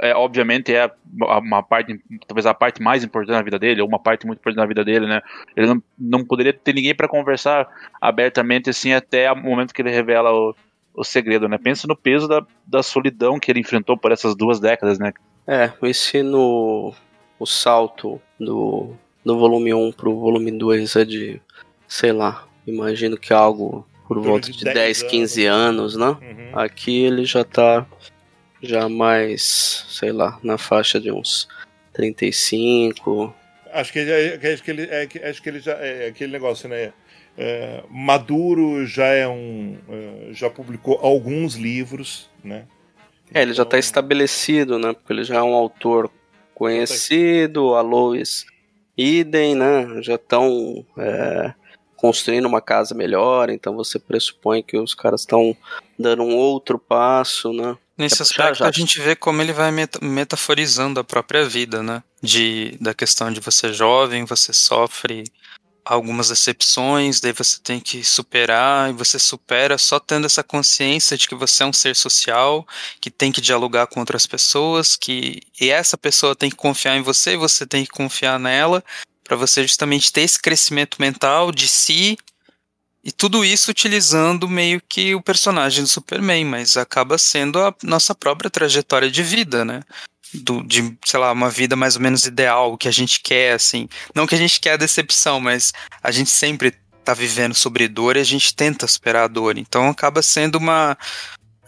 é, 0.03 0.15
obviamente 0.15 0.75
é 0.75 0.91
uma 1.21 1.63
parte, 1.63 2.01
talvez 2.27 2.47
a 2.47 2.55
parte 2.55 2.81
mais 2.81 3.05
importante 3.05 3.37
na 3.37 3.43
vida 3.43 3.59
dele, 3.59 3.83
ou 3.83 3.89
uma 3.89 3.99
parte 3.99 4.27
muito 4.27 4.39
importante 4.39 4.63
na 4.63 4.67
vida 4.67 4.83
dele, 4.83 5.07
né? 5.07 5.21
Ele 5.55 5.67
não, 5.67 5.83
não 5.99 6.25
poderia 6.25 6.55
ter 6.55 6.75
ninguém 6.75 6.95
para 6.95 7.07
conversar 7.07 7.69
abertamente 8.01 8.71
assim 8.71 8.95
até 8.95 9.31
o 9.31 9.37
momento 9.37 9.75
que 9.75 9.83
ele 9.83 9.91
revela 9.91 10.33
o, 10.33 10.55
o 10.95 11.05
segredo, 11.05 11.49
né? 11.49 11.59
Pensa 11.59 11.87
no 11.87 11.95
peso 11.95 12.27
da, 12.27 12.45
da 12.67 12.83
solidão 12.83 13.39
que 13.39 13.51
ele 13.53 13.61
enfrentou 13.61 13.97
por 13.97 14.11
essas 14.11 14.35
duas 14.35 14.59
décadas, 14.59 14.99
né? 14.99 15.13
É, 15.47 15.71
esse 15.83 16.23
no 16.23 16.95
o 17.41 17.47
salto 17.47 18.21
do, 18.39 18.95
do 19.25 19.39
volume 19.39 19.73
1 19.73 19.93
pro 19.93 20.21
volume 20.21 20.53
2 20.53 20.95
é 20.97 21.05
de, 21.07 21.41
sei 21.89 22.13
lá, 22.13 22.47
imagino 22.67 23.17
que 23.17 23.33
algo 23.33 23.87
por 24.07 24.21
volta 24.21 24.53
de 24.53 24.63
10, 24.63 24.75
10 24.75 25.03
15 25.05 25.47
anos, 25.47 25.97
né? 25.97 26.09
Uhum. 26.09 26.51
Aqui 26.53 27.05
ele 27.05 27.25
já 27.25 27.43
tá 27.43 27.87
já 28.63 28.89
mais, 28.89 29.87
sei 29.89 30.13
lá, 30.13 30.39
na 30.43 30.59
faixa 30.59 31.01
de 31.01 31.11
uns 31.11 31.49
35. 31.95 33.35
Acho 33.73 33.93
que, 33.93 34.01
acho 34.01 34.63
que 34.63 34.71
ele, 34.71 34.83
é, 34.83 35.09
acho 35.31 35.43
que 35.43 35.49
ele 35.49 35.61
já 35.61 35.73
é 35.73 36.09
aquele 36.09 36.33
negócio, 36.33 36.69
né? 36.69 36.93
É, 37.39 37.83
Maduro 37.89 38.85
já 38.85 39.07
é 39.07 39.27
um, 39.27 39.79
é, 39.89 40.33
já 40.35 40.51
publicou 40.51 40.99
alguns 41.01 41.55
livros, 41.55 42.29
né? 42.45 42.67
É, 43.33 43.43
ele 43.43 43.55
já 43.55 43.63
está 43.63 43.77
então 43.77 43.79
estabelecido, 43.79 44.79
né? 44.79 44.93
Porque 44.93 45.13
ele 45.13 45.25
já 45.25 45.37
é 45.37 45.43
um 45.43 45.55
autor 45.55 46.11
conhecido, 46.61 47.75
a 47.75 47.81
Lois 47.81 48.45
idem, 48.95 49.55
né? 49.55 50.03
Já 50.03 50.17
estão 50.17 50.85
é, 50.99 51.55
construindo 51.97 52.45
uma 52.45 52.61
casa 52.61 52.95
melhor, 52.95 53.49
então 53.49 53.75
você 53.75 53.99
pressupõe 53.99 54.63
que 54.63 54.77
os 54.77 54.95
caras 54.95 55.23
estão 55.23 55.57
dando 55.99 56.23
um 56.23 56.37
outro 56.37 56.79
passo, 56.79 57.51
né? 57.51 57.79
Nesse 57.97 58.21
é 58.21 58.25
aspecto 58.25 58.59
já, 58.59 58.65
já. 58.67 58.69
a 58.69 58.73
gente 58.73 59.01
vê 59.01 59.17
como 59.17 59.41
ele 59.41 59.55
vai 59.55 59.73
metaforizando 60.03 61.01
a 61.01 61.05
própria 61.05 61.49
vida, 61.49 61.83
né? 61.83 62.03
De, 62.23 62.77
da 62.79 62.93
questão 62.93 63.33
de 63.33 63.41
você 63.41 63.73
jovem, 63.73 64.27
você 64.27 64.53
sofre 64.53 65.25
algumas 65.91 66.29
decepções, 66.29 67.19
daí 67.19 67.33
você 67.33 67.59
tem 67.61 67.81
que 67.81 68.05
superar, 68.05 68.91
e 68.91 68.93
você 68.93 69.19
supera 69.19 69.77
só 69.77 69.99
tendo 69.99 70.25
essa 70.25 70.41
consciência 70.45 71.19
de 71.19 71.27
que 71.27 71.35
você 71.35 71.65
é 71.65 71.67
um 71.67 71.73
ser 71.73 71.97
social, 71.97 72.65
que 73.01 73.11
tem 73.11 73.33
que 73.33 73.41
dialogar 73.41 73.89
com 73.89 73.99
outras 73.99 74.25
pessoas, 74.25 74.97
que 74.97 75.41
e 75.61 75.69
essa 75.69 75.99
pessoa 75.99 76.37
tem 76.37 76.49
que 76.49 76.55
confiar 76.55 76.97
em 76.97 77.03
você, 77.03 77.33
e 77.33 77.37
você 77.37 77.67
tem 77.67 77.85
que 77.85 77.91
confiar 77.91 78.39
nela, 78.39 78.85
para 79.25 79.37
você 79.37 79.63
justamente 79.63 80.13
ter 80.13 80.21
esse 80.21 80.41
crescimento 80.41 80.97
mental 81.01 81.51
de 81.51 81.67
si 81.67 82.17
e 83.03 83.11
tudo 83.11 83.45
isso 83.45 83.71
utilizando 83.73 84.49
meio 84.49 84.81
que 84.89 85.15
o 85.17 85.23
personagem 85.23 85.83
do 85.83 85.89
Superman, 85.89 86.45
mas 86.45 86.77
acaba 86.77 87.19
sendo 87.19 87.59
a 87.59 87.75
nossa 87.83 88.15
própria 88.15 88.51
trajetória 88.51 89.11
de 89.11 89.25
vida, 89.25 89.65
né? 89.65 89.83
Do, 90.33 90.63
de, 90.63 90.97
sei 91.05 91.19
lá, 91.19 91.33
uma 91.33 91.51
vida 91.51 91.75
mais 91.75 91.97
ou 91.97 92.03
menos 92.03 92.25
ideal, 92.25 92.77
que 92.77 92.87
a 92.87 92.93
gente 92.93 93.21
quer, 93.21 93.55
assim. 93.55 93.89
Não 94.15 94.27
que 94.27 94.35
a 94.35 94.39
gente 94.39 94.61
quer 94.61 94.73
a 94.73 94.77
decepção, 94.77 95.41
mas 95.41 95.73
a 96.03 96.11
gente 96.11 96.31
sempre 96.31 96.73
tá 97.05 97.15
vivendo 97.15 97.55
sobre 97.55 97.89
dor 97.89 98.17
e 98.17 98.21
a 98.21 98.25
gente 98.25 98.55
tenta 98.55 98.87
superar 98.87 99.25
a 99.25 99.29
dor. 99.29 99.59
Então 99.59 99.89
acaba 99.89 100.23
sendo 100.23 100.57
uma. 100.57 100.97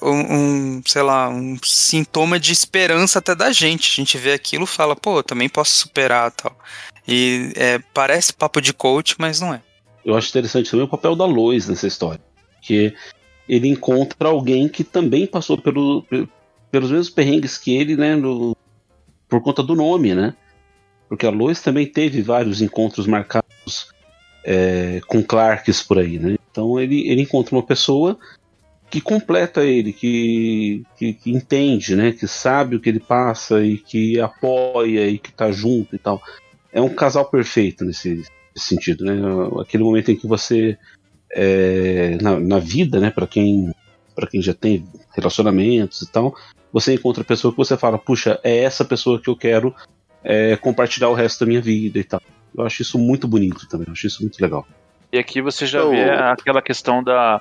Um, 0.00 0.34
um, 0.78 0.82
sei 0.84 1.02
lá, 1.02 1.28
um 1.28 1.56
sintoma 1.62 2.38
de 2.38 2.52
esperança 2.52 3.20
até 3.20 3.34
da 3.34 3.52
gente. 3.52 3.88
A 3.92 3.94
gente 3.94 4.18
vê 4.18 4.32
aquilo 4.32 4.66
fala, 4.66 4.96
pô, 4.96 5.18
eu 5.18 5.22
também 5.22 5.48
posso 5.48 5.76
superar 5.76 6.32
tal. 6.32 6.56
E 7.06 7.52
é, 7.54 7.78
parece 7.94 8.32
papo 8.32 8.60
de 8.60 8.72
coach, 8.72 9.14
mas 9.18 9.40
não 9.40 9.54
é 9.54 9.62
eu 10.04 10.16
acho 10.16 10.28
interessante 10.28 10.70
também 10.70 10.84
o 10.84 10.88
papel 10.88 11.14
da 11.14 11.24
Lois 11.24 11.68
nessa 11.68 11.86
história. 11.86 12.20
Que 12.60 12.94
ele 13.48 13.68
encontra 13.68 14.28
alguém 14.28 14.68
que 14.68 14.84
também 14.84 15.26
passou 15.26 15.58
pelo, 15.58 16.04
pelos 16.72 16.90
mesmos 16.90 17.10
perrengues 17.10 17.58
que 17.58 17.76
ele, 17.76 17.96
né? 17.96 18.16
No, 18.16 18.56
por 19.28 19.42
conta 19.42 19.62
do 19.62 19.76
nome, 19.76 20.14
né? 20.14 20.34
Porque 21.08 21.26
a 21.26 21.30
Lois 21.30 21.60
também 21.60 21.86
teve 21.86 22.22
vários 22.22 22.62
encontros 22.62 23.06
marcados 23.06 23.92
é, 24.44 25.00
com 25.06 25.22
Clarks 25.22 25.82
por 25.82 25.98
aí, 25.98 26.18
né? 26.18 26.36
Então 26.50 26.80
ele, 26.80 27.08
ele 27.08 27.22
encontra 27.22 27.54
uma 27.54 27.62
pessoa 27.62 28.18
que 28.90 29.00
completa 29.00 29.64
ele, 29.64 29.92
que, 29.92 30.82
que, 30.96 31.12
que, 31.12 31.30
entende, 31.30 31.94
né? 31.94 32.12
Que 32.12 32.26
sabe 32.26 32.76
o 32.76 32.80
que 32.80 32.88
ele 32.88 33.00
passa 33.00 33.62
e 33.62 33.76
que 33.76 34.18
apoia 34.18 35.06
e 35.06 35.18
que 35.18 35.32
tá 35.32 35.52
junto 35.52 35.94
e 35.94 35.98
tal. 35.98 36.20
É 36.72 36.80
um 36.80 36.88
casal 36.88 37.26
perfeito 37.26 37.84
nesse, 37.84 38.24
sentido, 38.56 39.04
né? 39.04 39.14
Aquele 39.60 39.84
momento 39.84 40.10
em 40.10 40.16
que 40.16 40.26
você 40.26 40.78
é, 41.30 42.18
na, 42.20 42.38
na, 42.40 42.58
vida, 42.58 43.00
né? 43.00 43.10
Para 43.10 43.26
quem 43.26 43.72
para 44.14 44.26
quem 44.26 44.42
já 44.42 44.52
tem 44.52 44.86
relacionamentos 45.14 46.02
e 46.02 46.12
tal, 46.12 46.34
você 46.72 46.94
encontra 46.94 47.22
a 47.22 47.26
pessoa 47.26 47.52
que 47.52 47.58
você 47.58 47.76
fala, 47.76 47.98
puxa, 47.98 48.40
é 48.42 48.58
essa 48.58 48.84
pessoa 48.84 49.20
que 49.20 49.28
eu 49.28 49.36
quero 49.36 49.74
é, 50.24 50.56
compartilhar 50.56 51.08
o 51.08 51.14
resto 51.14 51.40
da 51.40 51.48
minha 51.48 51.60
vida 51.60 51.98
e 51.98 52.04
tal. 52.04 52.22
Eu 52.56 52.64
acho 52.64 52.82
isso 52.82 52.98
muito 52.98 53.28
bonito 53.28 53.68
também, 53.68 53.86
eu 53.86 53.92
acho 53.92 54.06
isso 54.06 54.22
muito 54.22 54.40
legal. 54.40 54.66
E 55.12 55.18
aqui 55.18 55.42
você 55.42 55.66
já 55.66 55.84
vê 55.84 56.08
aquela 56.10 56.62
questão 56.62 57.02
da 57.02 57.40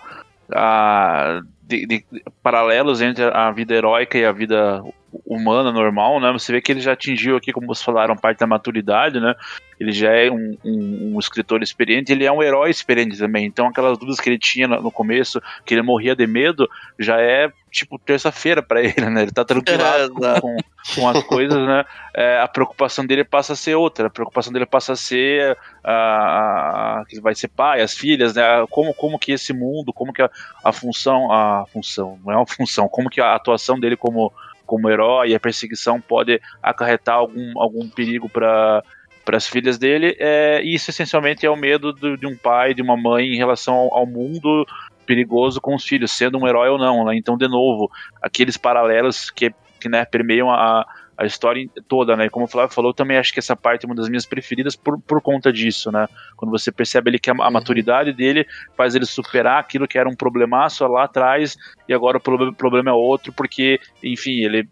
a, 0.54 1.42
de, 1.64 1.86
de, 1.86 2.06
paralelos 2.44 3.02
entre 3.02 3.24
a 3.24 3.50
vida 3.52 3.74
heróica 3.74 4.18
e 4.18 4.26
a 4.26 4.32
vida 4.32 4.84
humana 5.26 5.72
normal, 5.72 6.20
né? 6.20 6.32
Você 6.32 6.52
vê 6.52 6.62
que 6.62 6.72
ele 6.72 6.82
já 6.82 6.94
atingiu 6.94 7.36
aqui, 7.36 7.52
como 7.52 7.68
vocês 7.68 7.84
falaram, 7.84 8.16
parte 8.16 8.40
da 8.40 8.48
maturidade, 8.48 9.20
né? 9.20 9.36
Ele 9.80 9.92
já 9.92 10.12
é 10.12 10.30
um, 10.30 10.56
um, 10.64 11.16
um, 11.16 11.20
escritor 11.20 11.64
experiente, 11.64 12.12
ele 12.12 12.24
é 12.24 12.32
um 12.32 12.44
herói 12.44 12.70
experiente 12.70 13.18
também. 13.18 13.46
Então, 13.46 13.68
aquelas 13.68 13.98
dúvidas 13.98 14.20
que 14.20 14.30
ele 14.30 14.38
tinha 14.38 14.68
no 14.68 14.92
começo, 14.92 15.42
que 15.66 15.74
ele 15.74 15.82
morria 15.82 16.16
de 16.16 16.28
medo, 16.28 16.70
já 17.00 17.20
é 17.20 17.52
tipo 17.72 17.98
terça-feira 17.98 18.62
para 18.62 18.80
ele, 18.84 19.10
né? 19.10 19.24
Ele 19.24 19.32
tá 19.32 19.44
tranquilado 19.44 20.24
é, 20.24 20.40
com, 20.40 20.56
com, 20.96 21.10
as 21.10 21.24
coisas, 21.24 21.66
né? 21.66 21.84
É, 22.14 22.40
a 22.40 22.48
preocupação 22.48 23.06
dele 23.06 23.24
passa 23.24 23.54
a 23.54 23.56
ser 23.56 23.76
outra. 23.76 24.08
A 24.08 24.12
preocupação 24.12 24.54
dele 24.54 24.66
passa 24.68 24.94
a 24.94 24.96
ser 24.96 25.58
a, 25.84 27.00
a, 27.00 27.06
que 27.06 27.20
vai 27.20 27.34
ser 27.34 27.48
pai, 27.48 27.82
as 27.82 27.96
filhas, 27.96 28.36
né? 28.36 28.44
Como, 28.70 28.94
como 28.94 29.18
que 29.18 29.32
esse 29.32 29.52
mundo, 29.52 29.92
como 29.92 30.14
que 30.14 30.22
a, 30.22 30.30
a 30.64 30.72
função, 30.72 31.32
a 31.32 31.66
função, 31.74 32.20
não 32.24 32.34
é 32.34 32.36
uma 32.36 32.46
função, 32.46 32.88
como 32.88 33.10
que 33.10 33.20
a 33.20 33.34
atuação 33.34 33.80
dele 33.80 33.98
como 33.98 34.32
como 34.72 34.90
herói, 34.90 35.36
a 35.36 35.40
perseguição 35.40 36.00
pode 36.00 36.40
acarretar 36.64 37.16
algum, 37.16 37.60
algum 37.60 37.90
perigo 37.90 38.30
para 38.30 38.82
para 39.24 39.38
as 39.38 39.46
filhas 39.46 39.78
dele, 39.78 40.18
é, 40.20 40.64
isso 40.64 40.90
essencialmente 40.90 41.46
é 41.46 41.50
o 41.50 41.56
medo 41.56 41.94
de, 41.94 42.18
de 42.18 42.26
um 42.26 42.36
pai, 42.36 42.74
de 42.74 42.82
uma 42.82 42.98
mãe 42.98 43.28
em 43.28 43.38
relação 43.38 43.76
ao, 43.76 43.98
ao, 43.98 44.06
mundo 44.08 44.66
perigoso 45.06 45.62
com 45.62 45.76
os 45.76 45.86
filhos, 45.86 46.12
sendo 46.12 46.40
um 46.40 46.48
herói 46.48 46.70
ou 46.70 46.80
não. 46.80 47.06
Né? 47.06 47.18
Então, 47.18 47.38
de 47.38 47.48
novo, 47.48 47.92
aqueles 48.20 48.58
paralelos 48.58 49.30
que, 49.30 49.54
que 49.80 49.88
né, 49.88 50.06
permeiam 50.06 50.50
a, 50.50 50.88
a 51.22 51.26
história 51.26 51.70
toda, 51.88 52.18
né? 52.18 52.30
Como 52.30 52.46
o 52.46 52.48
Flávio 52.48 52.74
falou, 52.74 52.96
também 52.96 53.16
acho 53.16 53.32
que 53.32 53.38
essa 53.38 53.56
parte 53.56 53.86
é 53.86 53.88
uma 53.88 53.94
das 53.94 54.10
minhas 54.10 54.26
preferidas 54.26 54.76
por, 54.76 55.00
por 55.00 55.22
conta 55.22 55.54
disso, 55.54 55.92
né? 55.92 56.08
Quando 56.36 56.50
você 56.50 56.72
percebe 56.72 57.12
ali 57.12 57.20
que 57.20 57.30
a, 57.30 57.34
a 57.34 57.46
uhum. 57.46 57.52
maturidade 57.52 58.12
dele 58.12 58.48
faz 58.76 58.96
ele 58.96 59.06
superar 59.06 59.60
aquilo 59.60 59.88
que 59.88 60.00
era 60.00 60.10
um 60.10 60.16
problemaço 60.16 60.86
lá 60.88 61.04
atrás 61.04 61.56
e 61.88 61.94
agora 61.94 62.18
o 62.18 62.54
problema 62.54 62.90
é 62.90 62.94
outro, 62.94 63.32
porque, 63.32 63.80
enfim, 64.04 64.40
ele 64.44 64.68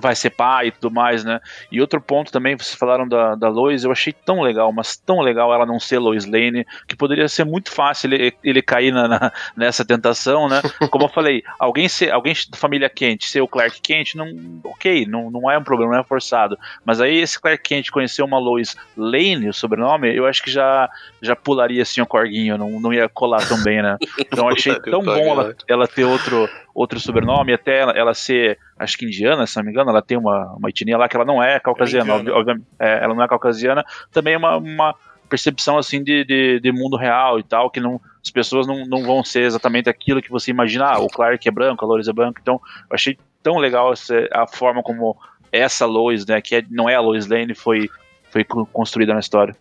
vai 0.00 0.14
ser 0.14 0.30
pai 0.30 0.68
e 0.68 0.70
tudo 0.72 0.92
mais, 0.92 1.24
né? 1.24 1.40
E 1.70 1.80
outro 1.80 2.00
ponto 2.00 2.32
também, 2.32 2.56
vocês 2.56 2.74
falaram 2.74 3.06
da, 3.06 3.34
da 3.34 3.48
Lois, 3.48 3.84
eu 3.84 3.92
achei 3.92 4.12
tão 4.12 4.40
legal, 4.40 4.72
mas 4.72 4.96
tão 4.96 5.20
legal 5.20 5.52
ela 5.52 5.64
não 5.64 5.78
ser 5.78 5.98
Lois 5.98 6.24
Lane, 6.24 6.66
que 6.88 6.96
poderia 6.96 7.28
ser 7.28 7.44
muito 7.44 7.70
fácil 7.70 8.12
ele, 8.12 8.34
ele 8.42 8.62
cair 8.62 8.92
na, 8.92 9.06
na, 9.06 9.32
nessa 9.56 9.84
tentação, 9.84 10.48
né? 10.48 10.60
Como 10.90 11.04
eu 11.04 11.08
falei, 11.08 11.42
alguém 11.58 11.88
ser, 11.88 12.10
alguém 12.10 12.34
da 12.50 12.58
família 12.58 12.88
Kent 12.88 13.24
ser 13.24 13.40
o 13.40 13.48
Clark 13.48 13.80
Kent, 13.80 14.14
não, 14.14 14.60
ok, 14.64 15.06
não, 15.06 15.30
não 15.30 15.50
é 15.50 15.56
um 15.56 15.64
problema, 15.64 15.92
não 15.92 16.00
é 16.00 16.04
forçado. 16.04 16.58
Mas 16.84 17.00
aí 17.00 17.18
esse 17.18 17.40
Clark 17.40 17.62
Kent 17.62 17.90
conhecer 17.90 18.22
uma 18.22 18.38
Lois 18.38 18.76
Lane, 18.96 19.48
o 19.48 19.54
sobrenome, 19.54 20.14
eu 20.14 20.26
acho 20.26 20.42
que 20.42 20.50
já, 20.50 20.88
já 21.22 21.36
pularia 21.36 21.82
assim 21.82 22.00
o 22.00 22.06
corguinho, 22.06 22.58
não, 22.58 22.80
não 22.80 22.92
ia 22.92 23.08
colar 23.08 23.46
tão 23.46 23.62
bem, 23.62 23.82
né? 23.82 23.96
Então 24.18 24.48
eu 24.48 24.54
achei 24.56 24.74
tão 24.80 25.02
bom 25.02 25.16
ela, 25.16 25.54
ela 25.68 25.86
ter 25.86 26.04
outro, 26.04 26.48
outro 26.74 26.98
sobrenome, 26.98 27.52
até 27.52 27.78
ela, 27.78 27.92
ela 27.92 28.14
ser 28.14 28.58
acho 28.76 28.98
que 28.98 29.06
indiana, 29.06 29.46
se 29.46 29.56
não 29.56 29.64
me 29.64 29.70
engano, 29.70 29.90
ela 29.90 30.02
tem 30.02 30.18
uma, 30.18 30.54
uma 30.56 30.68
etnia 30.68 30.98
lá 30.98 31.08
que 31.08 31.16
ela 31.16 31.24
não 31.24 31.42
é 31.42 31.60
caucasiana, 31.60 32.14
é 32.14 32.30
obviamente, 32.32 32.66
é, 32.78 33.04
ela 33.04 33.14
não 33.14 33.22
é 33.22 33.28
caucasiana, 33.28 33.84
também 34.12 34.34
é 34.34 34.36
uma, 34.36 34.56
uma 34.56 34.94
percepção 35.28 35.78
assim 35.78 36.02
de, 36.02 36.24
de, 36.24 36.60
de, 36.60 36.72
mundo 36.72 36.96
real 36.96 37.38
e 37.38 37.42
tal, 37.42 37.70
que 37.70 37.80
não, 37.80 38.00
as 38.22 38.30
pessoas 38.30 38.66
não, 38.66 38.84
não 38.86 39.02
vão 39.02 39.22
ser 39.22 39.42
exatamente 39.42 39.88
aquilo 39.88 40.20
que 40.20 40.30
você 40.30 40.50
imagina, 40.50 40.86
ah, 40.86 40.98
o 40.98 41.08
Clark 41.08 41.46
é 41.46 41.50
branco, 41.52 41.84
a 41.84 41.88
Lois 41.88 42.08
é 42.08 42.12
branca, 42.12 42.40
então 42.42 42.60
eu 42.90 42.94
achei 42.94 43.16
tão 43.42 43.58
legal 43.58 43.92
essa, 43.92 44.28
a 44.32 44.46
forma 44.46 44.82
como 44.82 45.16
essa 45.52 45.86
Lois, 45.86 46.26
né, 46.26 46.40
que 46.40 46.56
é, 46.56 46.64
não 46.68 46.88
é 46.88 46.96
a 46.96 47.00
Lois 47.00 47.28
Lane, 47.28 47.54
foi, 47.54 47.88
foi 48.30 48.44
construída 48.44 49.14
na 49.14 49.20
história. 49.20 49.56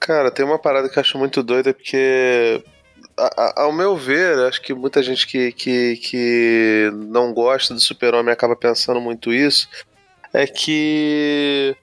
Cara, 0.00 0.30
tem 0.30 0.44
uma 0.44 0.58
parada 0.58 0.88
que 0.88 0.98
eu 0.98 1.00
acho 1.00 1.16
muito 1.16 1.42
doida, 1.42 1.72
porque 1.72 2.62
ao 3.56 3.72
meu 3.72 3.96
ver, 3.96 4.38
acho 4.40 4.60
que 4.60 4.74
muita 4.74 5.02
gente 5.02 5.26
que, 5.26 5.50
que, 5.52 5.96
que 5.96 6.90
não 6.92 7.32
gosta 7.32 7.72
do 7.72 7.80
Super-Homem 7.80 8.32
acaba 8.32 8.54
pensando 8.54 9.00
muito 9.00 9.32
isso, 9.32 9.68
é 10.32 10.46
que 10.46 11.76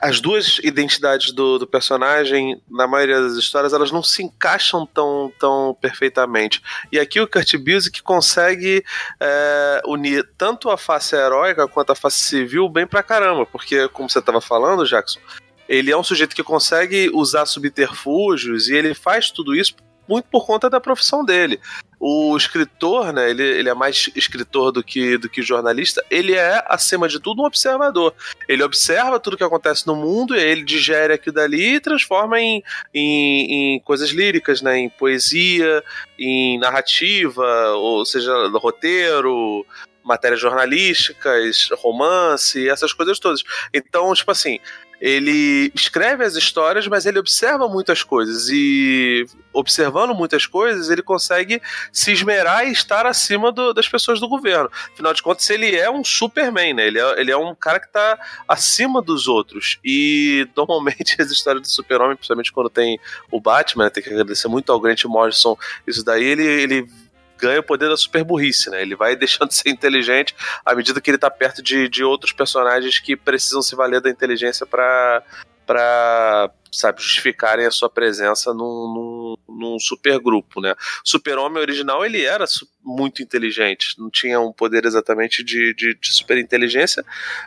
as 0.00 0.20
duas 0.20 0.58
identidades 0.62 1.32
do, 1.32 1.58
do, 1.58 1.66
personagem, 1.66 2.62
na 2.70 2.86
maioria 2.86 3.20
das 3.20 3.34
histórias, 3.34 3.72
elas 3.72 3.90
não 3.90 4.02
se 4.02 4.22
encaixam 4.22 4.86
tão, 4.86 5.30
tão 5.38 5.76
perfeitamente. 5.78 6.62
E 6.90 6.98
aqui 6.98 7.20
o 7.20 7.28
Kurt 7.28 7.56
Busiek 7.56 8.02
consegue 8.02 8.82
é, 9.20 9.82
unir 9.84 10.26
tanto 10.38 10.70
a 10.70 10.78
face 10.78 11.14
heróica 11.14 11.68
quanto 11.68 11.92
a 11.92 11.94
face 11.94 12.20
civil 12.20 12.68
bem 12.68 12.86
pra 12.86 13.02
caramba, 13.02 13.44
porque, 13.44 13.88
como 13.88 14.08
você 14.08 14.20
estava 14.20 14.40
falando, 14.40 14.86
Jackson, 14.86 15.20
ele 15.68 15.90
é 15.90 15.96
um 15.96 16.04
sujeito 16.04 16.36
que 16.36 16.42
consegue 16.42 17.10
usar 17.12 17.44
subterfúgios 17.44 18.68
e 18.68 18.74
ele 18.74 18.94
faz 18.94 19.30
tudo 19.30 19.54
isso 19.54 19.74
muito 20.08 20.26
por 20.30 20.46
conta 20.46 20.68
da 20.68 20.80
profissão 20.80 21.24
dele. 21.24 21.60
O 21.98 22.36
escritor, 22.36 23.12
né, 23.12 23.30
ele, 23.30 23.42
ele 23.42 23.68
é 23.68 23.74
mais 23.74 24.10
escritor 24.14 24.70
do 24.70 24.82
que, 24.82 25.16
do 25.16 25.28
que 25.28 25.40
jornalista, 25.40 26.04
ele 26.10 26.34
é, 26.34 26.62
acima 26.66 27.08
de 27.08 27.18
tudo, 27.18 27.42
um 27.42 27.46
observador. 27.46 28.14
Ele 28.48 28.62
observa 28.62 29.18
tudo 29.18 29.36
que 29.36 29.44
acontece 29.44 29.86
no 29.86 29.96
mundo, 29.96 30.34
ele 30.34 30.62
digere 30.62 31.14
aquilo 31.14 31.36
dali 31.36 31.76
e 31.76 31.80
transforma 31.80 32.38
em, 32.40 32.62
em, 32.92 33.76
em 33.76 33.80
coisas 33.80 34.10
líricas, 34.10 34.60
né, 34.60 34.78
em 34.78 34.88
poesia, 34.90 35.82
em 36.18 36.58
narrativa, 36.58 37.70
ou 37.72 38.04
seja, 38.04 38.32
roteiro, 38.54 39.64
matérias 40.04 40.40
jornalísticas, 40.40 41.70
romance, 41.78 42.68
essas 42.68 42.92
coisas 42.92 43.18
todas. 43.18 43.42
Então, 43.72 44.12
tipo 44.14 44.30
assim, 44.30 44.60
ele 45.04 45.70
escreve 45.74 46.24
as 46.24 46.34
histórias, 46.34 46.88
mas 46.88 47.04
ele 47.04 47.18
observa 47.18 47.68
muitas 47.68 48.02
coisas 48.02 48.48
e 48.48 49.26
observando 49.52 50.14
muitas 50.14 50.46
coisas, 50.46 50.88
ele 50.88 51.02
consegue 51.02 51.60
se 51.92 52.10
esmerar 52.10 52.66
e 52.66 52.72
estar 52.72 53.04
acima 53.04 53.52
do, 53.52 53.74
das 53.74 53.86
pessoas 53.86 54.18
do 54.18 54.26
governo. 54.26 54.70
Afinal 54.94 55.12
de 55.12 55.22
contas, 55.22 55.50
ele 55.50 55.76
é 55.76 55.90
um 55.90 56.02
Superman, 56.02 56.72
né? 56.72 56.86
Ele 56.86 56.98
é, 56.98 57.20
ele 57.20 57.30
é 57.30 57.36
um 57.36 57.54
cara 57.54 57.78
que 57.78 57.86
está 57.86 58.18
acima 58.48 59.02
dos 59.02 59.28
outros. 59.28 59.78
E 59.84 60.48
normalmente 60.56 61.16
as 61.20 61.30
histórias 61.30 61.60
do 61.60 61.68
Super-Homem, 61.68 62.16
principalmente 62.16 62.50
quando 62.50 62.70
tem 62.70 62.98
o 63.30 63.38
Batman, 63.38 63.84
né? 63.84 63.90
tem 63.90 64.02
que 64.02 64.08
agradecer 64.08 64.48
muito 64.48 64.72
ao 64.72 64.80
Grant 64.80 65.04
Morrison, 65.04 65.54
isso 65.86 66.02
daí 66.02 66.24
ele, 66.24 66.46
ele 66.46 66.88
ganha 67.38 67.60
o 67.60 67.62
poder 67.62 67.88
da 67.88 67.96
super 67.96 68.24
burrice, 68.24 68.70
né? 68.70 68.82
Ele 68.82 68.96
vai 68.96 69.14
deixando 69.16 69.48
de 69.48 69.56
ser 69.56 69.70
inteligente 69.70 70.34
à 70.64 70.74
medida 70.74 71.00
que 71.00 71.10
ele 71.10 71.18
tá 71.18 71.30
perto 71.30 71.62
de, 71.62 71.88
de 71.88 72.04
outros 72.04 72.32
personagens 72.32 72.98
que 72.98 73.16
precisam 73.16 73.62
se 73.62 73.74
valer 73.74 74.00
da 74.00 74.10
inteligência 74.10 74.66
para 74.66 75.22
para 75.66 76.50
sabe, 76.70 77.00
justificarem 77.00 77.64
a 77.64 77.70
sua 77.70 77.88
presença 77.88 78.52
num, 78.52 78.58
num, 78.58 79.13
num 79.58 79.78
supergrupo, 79.78 80.60
né? 80.60 80.74
Super-Homem 81.04 81.60
original, 81.60 82.04
ele 82.04 82.24
era 82.24 82.44
muito 82.82 83.22
inteligente, 83.22 83.94
não 83.98 84.10
tinha 84.10 84.38
um 84.40 84.52
poder 84.52 84.84
exatamente 84.84 85.42
de, 85.42 85.74
de, 85.74 85.94
de 85.94 86.14
super 86.14 86.36
inteligência, 86.36 87.04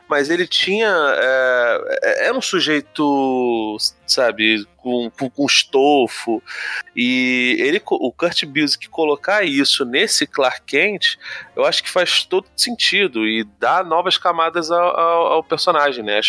mas 0.09 0.29
ele 0.29 0.47
tinha, 0.47 0.89
é, 0.89 2.27
era 2.27 2.37
um 2.37 2.41
sujeito, 2.41 3.77
sabe, 4.05 4.65
com, 4.77 5.11
com, 5.11 5.29
com 5.29 5.45
estofo, 5.45 6.41
e 6.95 7.55
ele, 7.59 7.81
o 7.85 8.11
Kurt 8.11 8.45
Busiek 8.45 8.89
colocar 8.89 9.43
isso 9.43 9.85
nesse 9.85 10.25
Clark 10.25 10.61
Kent, 10.65 11.17
eu 11.55 11.65
acho 11.65 11.83
que 11.83 11.89
faz 11.89 12.23
todo 12.23 12.47
sentido, 12.55 13.27
e 13.27 13.43
dá 13.59 13.83
novas 13.83 14.17
camadas 14.17 14.71
ao, 14.71 14.99
ao, 14.99 15.27
ao 15.33 15.43
personagem, 15.43 16.03
né? 16.03 16.19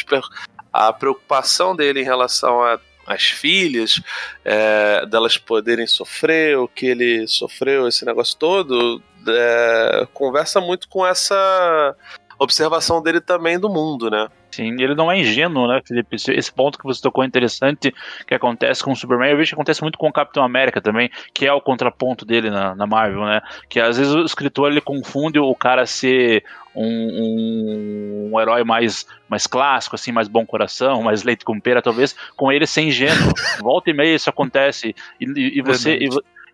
A 0.70 0.92
preocupação 0.92 1.74
dele 1.74 2.00
em 2.00 2.05
relação 2.05 2.62
a 2.62 2.78
as 3.09 3.24
filhas, 3.24 4.01
é, 4.44 5.06
delas 5.06 5.39
poderem 5.39 5.86
sofrer 5.86 6.59
o 6.59 6.68
que 6.68 6.86
ele 6.86 7.26
sofreu, 7.26 7.89
esse 7.89 8.05
negócio 8.05 8.36
todo, 8.39 9.02
é, 9.26 10.06
conversa 10.12 10.60
muito 10.60 10.89
com 10.89 11.06
essa 11.06 11.97
observação 12.39 13.02
dele 13.02 13.20
também 13.20 13.59
do 13.59 13.69
mundo, 13.69 14.10
né? 14.10 14.28
Sim, 14.51 14.81
ele 14.81 14.94
não 14.94 15.10
é 15.10 15.19
ingênuo, 15.19 15.69
né, 15.69 15.81
Felipe? 15.85 16.16
Esse 16.16 16.52
ponto 16.52 16.78
que 16.78 16.85
você 16.85 17.01
tocou 17.01 17.23
é 17.23 17.27
interessante, 17.27 17.94
que 18.27 18.35
acontece 18.35 18.82
com 18.82 18.93
o 18.93 18.97
Superman, 18.97 19.31
eu 19.31 19.36
vejo 19.36 19.51
que 19.51 19.55
acontece 19.55 19.82
muito 19.82 19.98
com 19.98 20.09
o 20.09 20.12
Capitão 20.12 20.43
América 20.43 20.81
também, 20.81 21.10
que 21.35 21.47
é 21.47 21.52
o 21.52 21.60
contraponto 21.60 22.24
dele 22.24 22.51
na, 22.51 22.74
na 22.74 22.86
Marvel, 22.86 23.24
né? 23.24 23.40
Que 23.69 23.78
às 23.78 23.98
vezes 23.98 24.15
o 24.15 24.24
escritor 24.24 24.70
ele 24.70 24.81
confunde 24.81 25.39
o 25.39 25.55
cara 25.55 25.85
ser 25.85 26.44
um, 26.74 26.85
um, 26.85 28.31
um, 28.32 28.40
herói 28.40 28.65
mais, 28.65 29.06
mais 29.28 29.47
clássico, 29.47 29.97
assim, 29.97 30.12
mais 30.12 30.28
bom 30.28 30.47
coração, 30.47 31.02
mais 31.02 31.24
leite 31.24 31.44
com 31.44 31.60
pera, 31.60 31.82
talvez, 31.82 32.16
com 32.36 32.51
ele 32.51 32.66
ser 32.66 32.82
ingênuo. 32.82 33.32
Volta 33.60 33.90
e 33.90 33.93
meia 33.93 34.15
isso 34.15 34.31
acontece. 34.31 34.94
E, 35.20 35.24
e, 35.24 35.59
e 35.59 35.62
você. 35.62 35.97
E, 35.97 36.09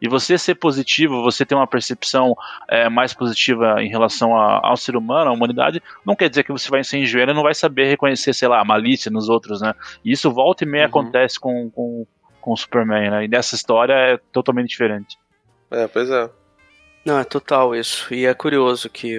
e 0.05 0.09
você 0.09 0.37
ser 0.37 0.57
positivo, 0.57 1.23
você 1.23 1.47
ter 1.47 1.55
uma 1.55 1.67
percepção 1.67 2.37
é, 2.69 2.91
mais 2.91 3.15
positiva 3.15 3.83
em 3.83 3.89
relação 3.89 4.37
a, 4.37 4.61
ao 4.63 4.77
ser 4.77 4.97
humano, 4.97 5.31
à 5.31 5.33
humanidade, 5.33 5.83
não 6.05 6.15
quer 6.15 6.29
dizer 6.29 6.45
que 6.45 6.53
você 6.53 6.69
vai 6.69 6.85
ser 6.85 6.99
ingênuo 6.99 7.33
e 7.33 7.35
não 7.35 7.43
vai 7.43 7.55
saber 7.55 7.87
reconhecer, 7.87 8.35
sei 8.35 8.47
lá, 8.47 8.61
a 8.61 8.65
malícia 8.67 9.11
nos 9.11 9.31
outros, 9.31 9.63
né? 9.63 9.73
E 10.05 10.13
isso 10.13 10.31
volta 10.31 10.63
e 10.63 10.67
meia 10.67 10.85
uhum. 10.85 10.89
acontece 10.91 11.41
com, 11.41 11.71
com, 11.71 12.07
com 12.39 12.53
o 12.53 12.57
Superman, 12.57 13.13
né? 13.13 13.25
E 13.25 13.29
nessa 13.29 13.55
história 13.55 13.95
é 13.95 14.19
totalmente 14.31 14.69
diferente. 14.69 15.17
É, 15.71 15.87
pois 15.87 16.11
é. 16.11 16.29
Não, 17.03 17.19
é 17.19 17.25
total 17.25 17.75
isso. 17.75 18.13
E 18.13 18.27
é 18.27 18.35
curioso 18.35 18.91
que 18.91 19.19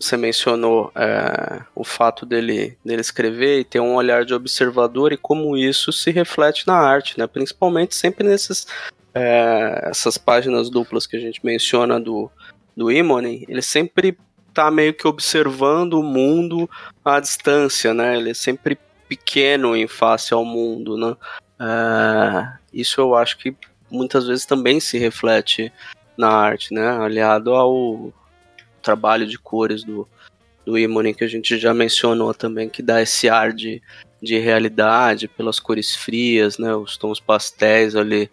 você 0.00 0.16
mencionou 0.16 0.90
é, 0.96 1.60
o 1.76 1.84
fato 1.84 2.26
dele, 2.26 2.76
dele 2.84 3.02
escrever 3.02 3.60
e 3.60 3.64
ter 3.64 3.78
um 3.78 3.94
olhar 3.94 4.24
de 4.24 4.34
observador 4.34 5.12
e 5.12 5.16
como 5.16 5.56
isso 5.56 5.92
se 5.92 6.10
reflete 6.10 6.66
na 6.66 6.74
arte, 6.74 7.16
né? 7.16 7.28
Principalmente 7.28 7.94
sempre 7.94 8.26
nesses 8.26 8.66
é, 9.14 9.88
essas 9.90 10.16
páginas 10.16 10.70
duplas 10.70 11.06
que 11.06 11.16
a 11.16 11.20
gente 11.20 11.44
menciona 11.44 12.00
do, 12.00 12.30
do 12.76 12.90
Imone, 12.90 13.44
ele 13.48 13.62
sempre 13.62 14.16
tá 14.52 14.70
meio 14.70 14.94
que 14.94 15.06
observando 15.06 15.94
o 15.94 16.02
mundo 16.02 16.68
à 17.04 17.20
distância, 17.20 17.94
né? 17.94 18.16
Ele 18.16 18.30
é 18.30 18.34
sempre 18.34 18.78
pequeno 19.08 19.76
em 19.76 19.86
face 19.86 20.32
ao 20.32 20.44
mundo, 20.44 20.96
né? 20.96 21.16
É, 21.60 22.52
isso 22.72 23.00
eu 23.00 23.14
acho 23.14 23.38
que 23.38 23.54
muitas 23.90 24.26
vezes 24.26 24.46
também 24.46 24.80
se 24.80 24.98
reflete 24.98 25.72
na 26.16 26.28
arte, 26.28 26.72
né? 26.72 26.88
Aliado 26.88 27.54
ao 27.54 28.12
trabalho 28.82 29.26
de 29.26 29.38
cores 29.38 29.84
do, 29.84 30.08
do 30.64 30.78
Imone 30.78 31.14
que 31.14 31.24
a 31.24 31.28
gente 31.28 31.58
já 31.58 31.72
mencionou 31.72 32.34
também, 32.34 32.68
que 32.68 32.82
dá 32.82 33.00
esse 33.00 33.28
ar 33.28 33.52
de, 33.52 33.82
de 34.20 34.38
realidade 34.38 35.28
pelas 35.28 35.60
cores 35.60 35.94
frias, 35.94 36.58
né? 36.58 36.74
Os 36.74 36.96
tons 36.96 37.20
pastéis 37.20 37.94
ali 37.94 38.30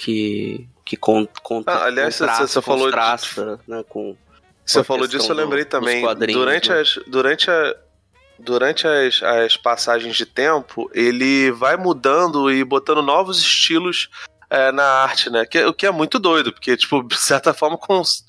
que 0.00 0.66
que 0.84 0.96
con, 0.96 1.28
con, 1.42 1.62
ah, 1.66 1.84
aliás 1.84 2.18
contrasta, 2.18 2.46
você, 2.46 2.62
falou 2.62 2.86
contrasta, 2.86 3.56
de... 3.58 3.70
né, 3.70 3.84
com 3.88 4.16
você 4.64 4.82
falou 4.82 5.06
disso 5.06 5.30
eu 5.30 5.36
lembrei 5.36 5.64
do, 5.64 5.70
também 5.70 6.02
durante 6.32 6.70
né? 6.70 6.80
as 6.80 6.98
durante 7.06 7.50
a 7.50 7.76
durante 8.38 8.86
as, 8.86 9.22
as 9.22 9.56
passagens 9.58 10.16
de 10.16 10.24
tempo 10.24 10.90
ele 10.94 11.50
vai 11.50 11.76
mudando 11.76 12.50
e 12.50 12.64
botando 12.64 13.02
novos 13.02 13.38
estilos 13.38 14.08
é, 14.48 14.72
na 14.72 14.82
arte, 14.82 15.30
né? 15.30 15.46
Que, 15.46 15.64
o 15.64 15.72
que 15.72 15.86
é 15.86 15.92
muito 15.92 16.18
doido, 16.18 16.52
porque, 16.52 16.76
tipo, 16.76 17.04
de 17.04 17.16
certa 17.16 17.54
forma 17.54 17.78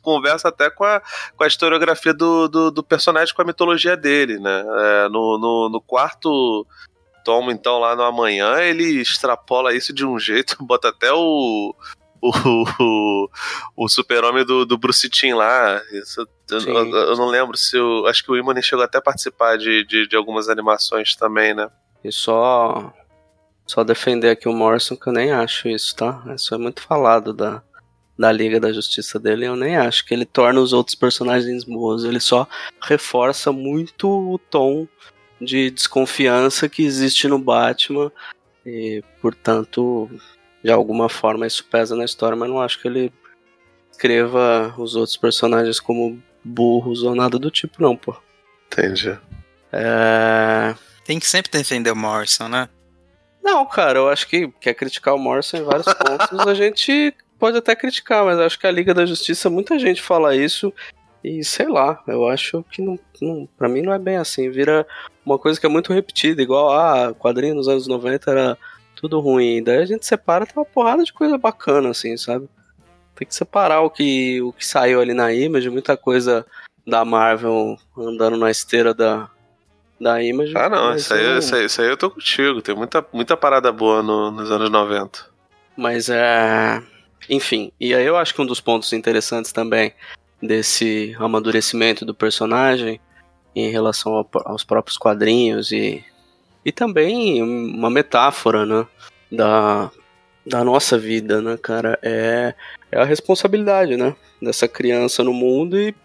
conversa 0.04 0.50
até 0.50 0.70
com 0.70 0.84
a, 0.84 1.02
com 1.36 1.44
a 1.44 1.48
historiografia 1.48 2.14
do, 2.14 2.48
do, 2.48 2.70
do 2.70 2.84
personagem, 2.84 3.34
com 3.34 3.42
a 3.42 3.46
mitologia 3.46 3.98
dele, 3.98 4.38
né? 4.38 4.60
É, 4.60 5.10
no, 5.10 5.40
no, 5.40 5.70
no, 5.70 5.82
quarto 5.82 6.68
tomo, 7.24 7.52
então, 7.52 7.80
lá 7.80 7.96
no 7.96 8.04
amanhã, 8.04 8.60
ele 8.60 9.02
extrapola 9.02 9.74
isso 9.74 9.94
de 9.94 10.06
um 10.06 10.18
jeito, 10.20 10.58
bota 10.64 10.90
até 10.90 11.12
o, 11.12 11.76
o, 12.22 13.30
o 13.76 13.90
super-homem 13.90 14.46
do, 14.46 14.66
do 14.66 14.78
Bruce 14.78 15.10
Timm 15.10 15.36
lá. 15.36 15.82
Isso, 15.92 16.28
eu, 16.50 16.60
eu, 16.60 16.96
eu, 16.96 17.16
não 17.16 17.28
lembro 17.28 17.58
se 17.58 17.78
o. 17.78 18.06
Acho 18.06 18.24
que 18.24 18.32
o 18.32 18.38
Imani 18.38 18.62
chegou 18.62 18.86
até 18.86 19.00
a 19.00 19.02
participar 19.02 19.58
de, 19.58 19.84
de, 19.86 20.08
de, 20.08 20.16
algumas 20.16 20.50
animações 20.50 21.16
também, 21.16 21.54
né? 21.54 21.70
E 22.04 22.12
só. 22.12 22.94
Só 23.66 23.84
defender 23.84 24.32
aqui 24.32 24.50
o 24.50 24.54
Morrison, 24.54 24.98
que 24.98 25.08
eu 25.08 25.14
nem 25.14 25.32
acho 25.32 25.70
isso, 25.70 25.96
tá? 25.96 26.22
Isso 26.36 26.54
é 26.54 26.58
muito 26.58 26.82
falado 26.82 27.32
da, 27.32 27.64
da 28.22 28.32
Liga 28.32 28.60
da 28.60 28.74
Justiça 28.74 29.18
dele, 29.18 29.46
eu 29.46 29.56
nem 29.56 29.78
acho 29.78 30.06
que 30.06 30.14
ele 30.14 30.26
torna 30.26 30.60
os 30.60 30.74
outros 30.74 30.96
personagens 30.96 31.64
bons. 31.64 32.04
Ele 32.04 32.20
só 32.20 32.48
reforça 32.82 33.52
muito 33.52 34.08
o 34.08 34.38
tom 34.38 34.88
de 35.42 35.72
desconfiança 35.72 36.70
que 36.70 36.84
existe 36.84 37.28
no 37.28 37.40
Batman. 37.40 38.12
E, 38.66 39.04
portanto, 39.22 40.10
de 40.64 40.72
alguma 40.72 41.10
forma 41.10 41.48
isso 41.48 41.66
pesa 41.66 41.96
na 41.96 42.06
história, 42.06 42.38
mas 42.38 42.50
não 42.50 42.62
acho 42.62 42.80
que 42.80 42.88
ele 42.88 43.12
escreva 43.92 44.74
os 44.78 44.96
outros 44.96 45.18
personagens 45.18 45.80
como 45.80 46.22
burros 46.44 47.04
ou 47.04 47.16
nada 47.16 47.38
do 47.40 47.50
tipo, 47.50 47.82
não, 47.82 47.96
pô. 47.96 48.16
Entendi. 48.68 49.18
É... 49.72 50.76
Tem 51.06 51.20
que 51.20 51.28
sempre 51.28 51.52
defender 51.52 51.92
o 51.92 51.96
Morrison, 51.96 52.48
né? 52.48 52.70
Não, 53.44 53.66
cara, 53.66 53.98
eu 53.98 54.10
acho 54.10 54.28
que 54.28 54.48
quer 54.60 54.76
criticar 54.76 55.16
o 55.16 55.20
Morrison 55.20 55.58
em 55.58 55.64
vários 55.64 55.92
pontos, 55.94 56.48
a 56.48 56.54
gente 56.54 57.14
pode 57.40 57.58
até 57.58 57.76
criticar, 57.76 58.24
mas 58.24 58.38
eu 58.38 58.46
acho 58.46 58.60
que 58.60 58.68
a 58.68 58.72
Liga 58.72 58.94
da 58.94 59.06
Justiça, 59.06 59.50
muita 59.50 59.80
gente 59.80 60.02
fala 60.02 60.36
isso 60.36 60.72
e 61.24 61.44
sei 61.44 61.68
lá, 61.68 62.02
eu 62.08 62.28
acho 62.28 62.64
que 62.72 62.82
não, 62.82 62.98
não 63.22 63.48
para 63.58 63.70
mim 63.70 63.82
não 63.82 63.94
é 63.94 64.00
bem 64.00 64.18
assim, 64.18 64.50
vira 64.50 64.86
uma 65.26 65.38
coisa 65.38 65.60
que 65.60 65.66
é 65.66 65.70
muito 65.70 65.94
repetida, 65.94 66.42
igual 66.42 66.72
a 66.72 67.10
ah, 67.10 67.14
quadrinho 67.14 67.56
nos 67.56 67.68
anos 67.68 67.88
90 67.88 68.32
era 68.32 68.58
tudo 68.96 69.20
ruim. 69.20 69.64
Daí 69.64 69.78
a 69.78 69.86
gente 69.86 70.06
separa, 70.06 70.46
tem 70.46 70.56
uma 70.56 70.66
porrada 70.66 71.04
de 71.04 71.14
coisa 71.14 71.38
bacana, 71.38 71.90
assim, 71.90 72.18
sabe? 72.18 72.48
Tem 73.16 73.28
que 73.28 73.36
separar 73.36 73.82
o 73.82 73.90
que, 73.90 74.42
o 74.42 74.52
que 74.52 74.66
saiu 74.66 75.00
ali 75.00 75.14
na 75.14 75.32
Image, 75.34 75.70
muita 75.70 75.96
coisa 75.96 76.46
da 76.86 77.06
Marvel 77.06 77.78
andando 77.96 78.38
na 78.38 78.50
esteira 78.50 78.94
da, 78.94 79.30
da 80.00 80.24
Image. 80.24 80.58
Ah, 80.58 80.70
não, 80.70 80.96
isso 80.96 81.14
aí, 81.14 81.38
isso, 81.38 81.56
aí, 81.56 81.66
isso 81.66 81.82
aí 81.82 81.88
eu 81.88 81.98
tô 81.98 82.10
contigo. 82.10 82.62
Tem 82.62 82.76
muita, 82.76 83.06
muita 83.14 83.38
parada 83.38 83.72
boa 83.72 84.02
no, 84.02 84.32
nos 84.32 84.52
anos 84.52 84.70
90. 84.70 85.20
Mas 85.78 86.10
é. 86.10 86.82
Enfim, 87.30 87.72
e 87.80 87.94
aí 87.94 88.06
eu 88.06 88.18
acho 88.18 88.34
que 88.34 88.42
um 88.42 88.46
dos 88.46 88.60
pontos 88.60 88.92
interessantes 88.94 89.52
também 89.52 89.94
desse 90.42 91.16
amadurecimento 91.20 92.06
do 92.06 92.14
personagem 92.14 93.00
em 93.56 93.70
relação 93.70 94.14
ao, 94.14 94.30
aos 94.46 94.64
próprios 94.64 94.98
quadrinhos 94.98 95.72
e 95.72 96.04
e 96.66 96.72
também 96.72 97.42
uma 97.42 97.90
metáfora, 97.90 98.66
né? 98.66 98.88
Da, 99.32 99.92
da 100.46 100.64
nossa 100.64 100.98
vida, 100.98 101.42
né, 101.42 101.58
cara? 101.58 101.98
É, 102.02 102.54
é 102.92 103.00
a 103.00 103.06
responsabilidade, 103.06 103.98
né? 103.98 104.16
Dessa 104.42 104.68
criança 104.68 105.24
no 105.24 105.34
mundo 105.34 105.80
e, 105.80 105.96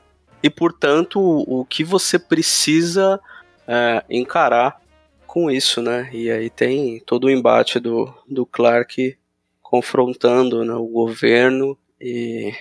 e 0.43 0.51
portanto, 0.51 1.21
o, 1.21 1.61
o 1.61 1.65
que 1.65 1.85
você 1.85 2.19
precisa 2.19 3.21
é, 3.67 4.05
encarar 4.09 4.81
com 5.27 5.51
isso, 5.51 5.83
né? 5.83 6.09
E 6.13 6.31
aí 6.31 6.49
tem 6.49 7.01
todo 7.01 7.25
o 7.25 7.31
embate 7.31 7.79
do, 7.79 8.13
do 8.27 8.47
Clark 8.47 9.17
confrontando 9.63 10.65
né, 10.65 10.75
o 10.75 10.87
governo 10.87 11.77
e 12.01 12.55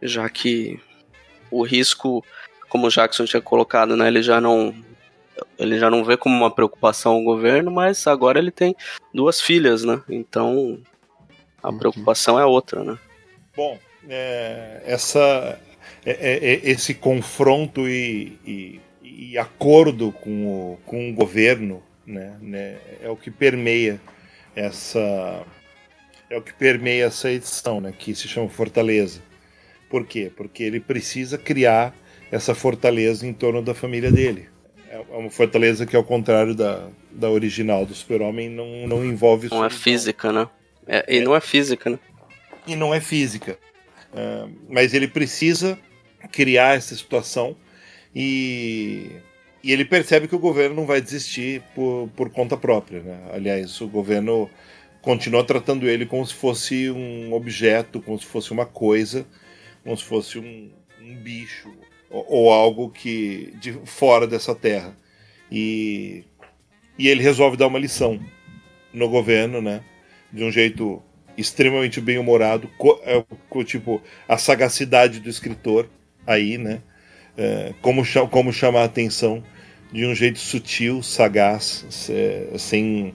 já 0.00 0.28
que 0.28 0.80
o 1.50 1.62
risco, 1.62 2.24
como 2.68 2.86
o 2.86 2.90
Jackson 2.90 3.24
tinha 3.24 3.42
colocado, 3.42 3.96
né, 3.96 4.08
ele 4.08 4.22
já 4.22 4.40
não 4.40 4.74
ele 5.58 5.78
já 5.78 5.90
não 5.90 6.04
vê 6.04 6.16
como 6.16 6.36
uma 6.36 6.50
preocupação 6.50 7.18
o 7.18 7.24
governo, 7.24 7.70
mas 7.70 8.06
agora 8.06 8.38
ele 8.38 8.50
tem 8.50 8.74
duas 9.12 9.40
filhas, 9.40 9.84
né? 9.84 10.02
Então 10.08 10.78
a 11.62 11.70
uhum. 11.70 11.78
preocupação 11.78 12.38
é 12.38 12.44
outra, 12.44 12.84
né? 12.84 12.98
Bom, 13.56 13.78
é, 14.08 14.82
essa, 14.84 15.58
é, 16.04 16.10
é, 16.10 16.52
é, 16.52 16.70
esse 16.70 16.94
confronto 16.94 17.88
e, 17.88 18.38
e, 18.46 18.80
e, 19.02 19.38
acordo 19.38 20.12
com 20.12 20.46
o, 20.46 20.78
com 20.86 21.10
o 21.10 21.14
governo, 21.14 21.82
né, 22.06 22.36
né, 22.40 22.78
é 23.02 23.08
o 23.10 23.16
que 23.16 23.30
permeia 23.30 24.00
essa 24.54 25.44
é 26.28 26.36
o 26.36 26.42
que 26.42 26.52
permeia 26.52 27.06
essa 27.06 27.30
edição, 27.30 27.80
né, 27.80 27.92
que 27.96 28.14
se 28.14 28.28
chama 28.28 28.48
Fortaleza. 28.48 29.20
Por 29.90 30.06
quê? 30.06 30.30
Porque 30.34 30.62
ele 30.62 30.80
precisa 30.80 31.36
criar 31.36 31.92
essa 32.30 32.54
fortaleza 32.54 33.26
em 33.26 33.32
torno 33.32 33.60
da 33.60 33.74
família 33.74 34.10
dele. 34.10 34.48
É, 34.88 34.98
uma 35.10 35.30
fortaleza 35.30 35.84
que, 35.84 35.96
ao 35.96 36.04
contrário 36.04 36.54
da, 36.54 36.88
da 37.10 37.28
original 37.28 37.84
do 37.84 37.92
Super-Homem, 37.92 38.48
não, 38.48 38.86
não 38.86 39.04
envolve. 39.04 39.48
Não 39.50 39.64
é 39.64 39.68
física, 39.68 40.32
né? 40.32 40.48
É, 40.86 41.16
e 41.16 41.20
não 41.20 41.34
é 41.34 41.40
física, 41.40 41.90
né? 41.90 41.98
E 42.66 42.76
não 42.76 42.94
é 42.94 43.00
física. 43.00 43.58
Uh, 44.12 44.50
mas 44.68 44.94
ele 44.94 45.08
precisa 45.08 45.78
criar 46.32 46.76
essa 46.76 46.94
situação 46.94 47.56
e, 48.14 49.10
e 49.62 49.72
ele 49.72 49.84
percebe 49.84 50.26
que 50.28 50.34
o 50.34 50.38
governo 50.38 50.74
não 50.74 50.86
vai 50.86 51.00
desistir 51.00 51.62
por, 51.74 52.08
por 52.16 52.30
conta 52.30 52.56
própria. 52.56 53.00
Né? 53.00 53.18
Aliás, 53.32 53.80
o 53.80 53.88
governo 53.88 54.50
continua 55.00 55.44
tratando 55.44 55.88
ele 55.88 56.06
como 56.06 56.26
se 56.26 56.34
fosse 56.34 56.90
um 56.90 57.32
objeto, 57.32 58.00
como 58.00 58.18
se 58.18 58.26
fosse 58.26 58.50
uma 58.50 58.66
coisa, 58.66 59.26
como 59.90 59.98
se 59.98 60.04
fosse 60.04 60.38
um, 60.38 60.70
um 61.02 61.16
bicho, 61.16 61.68
ou, 62.08 62.52
algo 62.52 62.90
que 62.90 63.52
de 63.60 63.72
fora 63.84 64.24
dessa 64.24 64.54
terra. 64.54 64.96
E, 65.50 66.22
e 66.96 67.08
ele 67.08 67.24
resolve 67.24 67.56
dar 67.56 67.66
uma 67.66 67.78
lição 67.78 68.20
no 68.92 69.08
governo, 69.08 69.60
né? 69.60 69.82
De 70.32 70.44
um 70.44 70.50
jeito 70.52 71.02
extremamente 71.36 72.00
bem 72.00 72.18
humorado, 72.18 72.70
é, 73.02 73.64
tipo 73.64 74.00
a 74.28 74.38
sagacidade 74.38 75.18
do 75.18 75.28
escritor 75.28 75.88
aí, 76.24 76.56
né? 76.56 76.82
É, 77.36 77.74
como, 77.82 78.04
como 78.30 78.52
chamar 78.52 78.82
a 78.82 78.84
atenção 78.84 79.42
de 79.92 80.06
um 80.06 80.14
jeito 80.14 80.38
sutil, 80.38 81.02
sagaz, 81.02 81.84
sem 82.58 83.12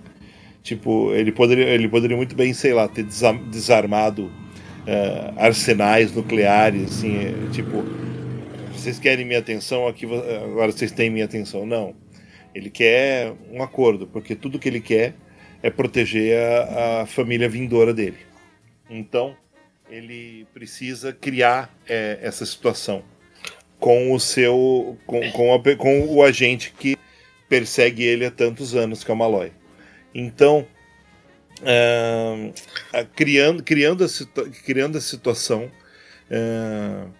tipo 0.62 1.14
ele 1.14 1.32
poderia 1.32 1.68
ele 1.70 1.88
poderia 1.88 2.18
muito 2.18 2.36
bem 2.36 2.52
sei 2.52 2.74
lá 2.74 2.88
ter 2.88 3.06
desarmado 3.50 4.30
é, 4.88 5.34
arsenais 5.38 6.14
nucleares 6.14 6.92
assim 6.92 7.18
é, 7.18 7.52
tipo 7.52 7.84
vocês 8.86 9.00
querem 9.00 9.26
minha 9.26 9.40
atenção, 9.40 9.88
aqui 9.88 10.06
agora 10.06 10.72
vocês 10.72 10.92
têm 10.92 11.10
minha 11.10 11.26
atenção. 11.26 11.66
Não. 11.66 11.96
Ele 12.54 12.70
quer 12.70 13.34
um 13.52 13.64
acordo, 13.64 14.06
porque 14.06 14.36
tudo 14.36 14.60
que 14.60 14.70
ele 14.70 14.80
quer 14.80 15.16
é 15.64 15.72
proteger 15.72 16.38
a, 16.38 17.02
a 17.02 17.06
família 17.08 17.50
vindoura 17.50 17.94
dele. 17.94 18.18
Então, 18.88 19.36
ele 19.90 20.46
precisa 20.54 21.12
criar 21.12 21.76
é, 21.90 22.20
essa 22.22 22.46
situação 22.46 23.04
com 23.80 24.14
o 24.14 24.20
seu 24.20 24.98
com, 25.08 25.32
com, 25.32 25.54
a, 25.54 25.76
com, 25.76 26.06
o 26.08 26.22
agente 26.22 26.72
que 26.78 26.96
persegue 27.50 28.04
ele 28.04 28.26
há 28.26 28.32
tantos 28.32 28.76
anos, 28.76 29.04
que 29.04 29.10
é 29.10 29.14
o 29.14 29.18
Malloy. 29.18 29.52
Então, 30.14 30.68
uh, 31.62 32.54
criando, 33.16 33.64
criando, 33.64 34.04
a, 34.04 34.08
criando 34.66 34.98
a 34.98 35.02
situação, 35.02 35.72
uh, 36.30 37.12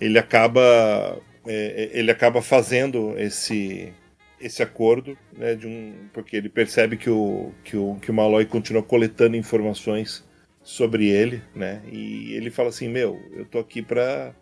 ele 0.00 0.18
acaba 0.18 1.20
é, 1.46 1.90
é, 1.94 1.98
ele 1.98 2.10
acaba 2.10 2.42
fazendo 2.42 3.18
esse 3.18 3.92
esse 4.40 4.62
acordo, 4.62 5.18
né, 5.36 5.54
de 5.54 5.66
um, 5.66 6.08
porque 6.14 6.34
ele 6.34 6.48
percebe 6.48 6.96
que 6.96 7.10
o, 7.10 7.52
que 7.62 7.76
o, 7.76 7.96
que 7.96 8.10
o 8.10 8.14
Malloy 8.14 8.46
continua 8.46 8.82
coletando 8.82 9.36
informações 9.36 10.24
sobre 10.62 11.08
ele, 11.08 11.42
né, 11.54 11.82
e 11.92 12.32
ele 12.34 12.50
fala 12.50 12.70
assim, 12.70 12.88
meu, 12.88 13.20
eu 13.32 13.44
tô 13.44 13.58
aqui 13.58 13.82
para 13.82 14.34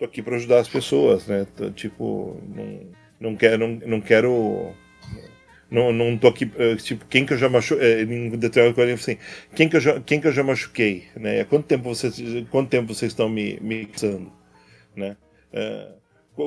tô 0.00 0.04
aqui 0.04 0.20
para 0.20 0.34
ajudar 0.34 0.58
as 0.58 0.68
pessoas, 0.68 1.28
né, 1.28 1.46
tô, 1.56 1.70
tipo, 1.70 2.42
não, 2.48 2.90
não 3.20 3.36
quero, 3.36 3.58
não, 3.58 3.68
não 3.86 4.00
quero 4.00 4.74
não, 5.70 5.92
não 5.92 6.16
tô 6.16 6.28
aqui, 6.28 6.50
eh, 6.58 6.76
tipo, 6.76 7.04
quem 7.06 7.26
que 7.26 7.32
eu 7.32 7.38
já 7.38 7.48
machuquei, 7.48 8.02
em 8.02 8.30
determinado 8.30 8.80
assim, 8.92 9.18
quem 9.54 9.68
que 9.68 9.76
eu 9.76 9.80
já, 9.80 10.00
quem 10.00 10.20
que 10.20 10.26
eu 10.28 10.32
já 10.32 10.42
machuquei, 10.44 11.04
né, 11.16 11.44
quanto 11.44 11.66
tempo 11.66 11.84
vocês, 11.84 12.14
quanto 12.50 12.68
tempo 12.68 12.94
vocês 12.94 13.12
estão 13.12 13.28
me, 13.28 13.58
me 13.60 13.88
né? 14.94 15.16
É, 15.52 15.88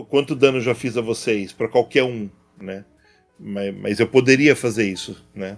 quanto 0.10 0.36
dano 0.36 0.62
já 0.62 0.74
fiz 0.76 0.98
a 0.98 1.02
vocês? 1.02 1.52
Para 1.54 1.68
qualquer 1.68 2.04
um, 2.04 2.30
né? 2.62 2.86
Mas, 3.40 3.76
mas, 3.76 4.00
eu 4.00 4.08
poderia 4.08 4.56
fazer 4.56 4.86
isso, 4.90 5.26
né? 5.34 5.58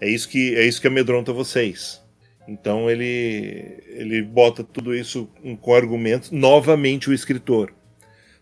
É 0.00 0.08
isso 0.08 0.28
que 0.28 0.54
é 0.56 0.64
isso 0.64 0.80
que 0.80 0.88
amedronta 0.88 1.32
vocês. 1.32 2.02
Então 2.48 2.90
ele 2.90 3.82
ele 3.88 4.22
bota 4.22 4.64
tudo 4.64 4.94
isso 4.94 5.28
com 5.60 5.74
argumentos. 5.74 6.30
Novamente 6.30 7.08
o 7.08 7.12
escritor, 7.12 7.72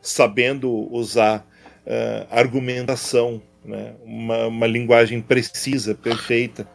sabendo 0.01 0.71
usar 0.93 1.47
uh, 1.85 2.27
argumentação, 2.31 3.43
né? 3.69 3.95
uma, 4.03 4.47
uma 4.47 4.67
linguagem 4.67 5.21
precisa, 5.21 5.95
perfeita, 5.95 6.69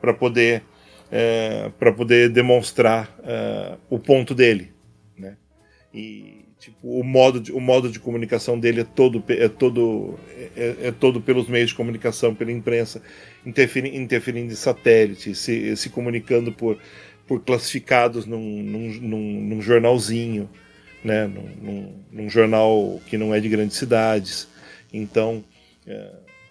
para 0.00 0.12
poder 0.12 0.62
é, 1.10 1.70
poder 1.96 2.28
demonstrar 2.28 3.08
uh, 3.18 3.78
o 3.88 3.98
ponto 3.98 4.34
dele, 4.34 4.72
né? 5.18 5.36
E 5.92 6.40
Tipo, 6.60 7.00
o 7.00 7.02
modo 7.02 7.40
de, 7.40 7.52
o 7.52 7.58
modo 7.58 7.90
de 7.90 7.98
comunicação 7.98 8.60
dele 8.60 8.82
é 8.82 8.84
todo 8.84 9.24
é 9.28 9.48
todo 9.48 10.20
é, 10.54 10.88
é 10.88 10.92
todo 10.92 11.18
pelos 11.18 11.48
meios 11.48 11.70
de 11.70 11.74
comunicação, 11.74 12.34
pela 12.34 12.52
imprensa, 12.52 13.00
interferindo, 13.46 13.96
interferindo 13.96 14.52
em 14.52 14.56
satélite, 14.56 15.34
se, 15.34 15.74
se 15.74 15.88
comunicando 15.88 16.52
por 16.52 16.76
por 17.26 17.40
classificados 17.40 18.26
num, 18.26 18.62
num, 18.62 18.88
num, 19.00 19.40
num 19.40 19.62
jornalzinho, 19.62 20.50
né? 21.02 21.26
Num, 21.26 22.04
num, 22.12 22.28
jornal 22.28 23.00
que 23.06 23.16
não 23.16 23.34
é 23.34 23.40
de 23.40 23.48
grandes 23.48 23.78
cidades. 23.78 24.46
Então, 24.92 25.42
é, 25.86 26.10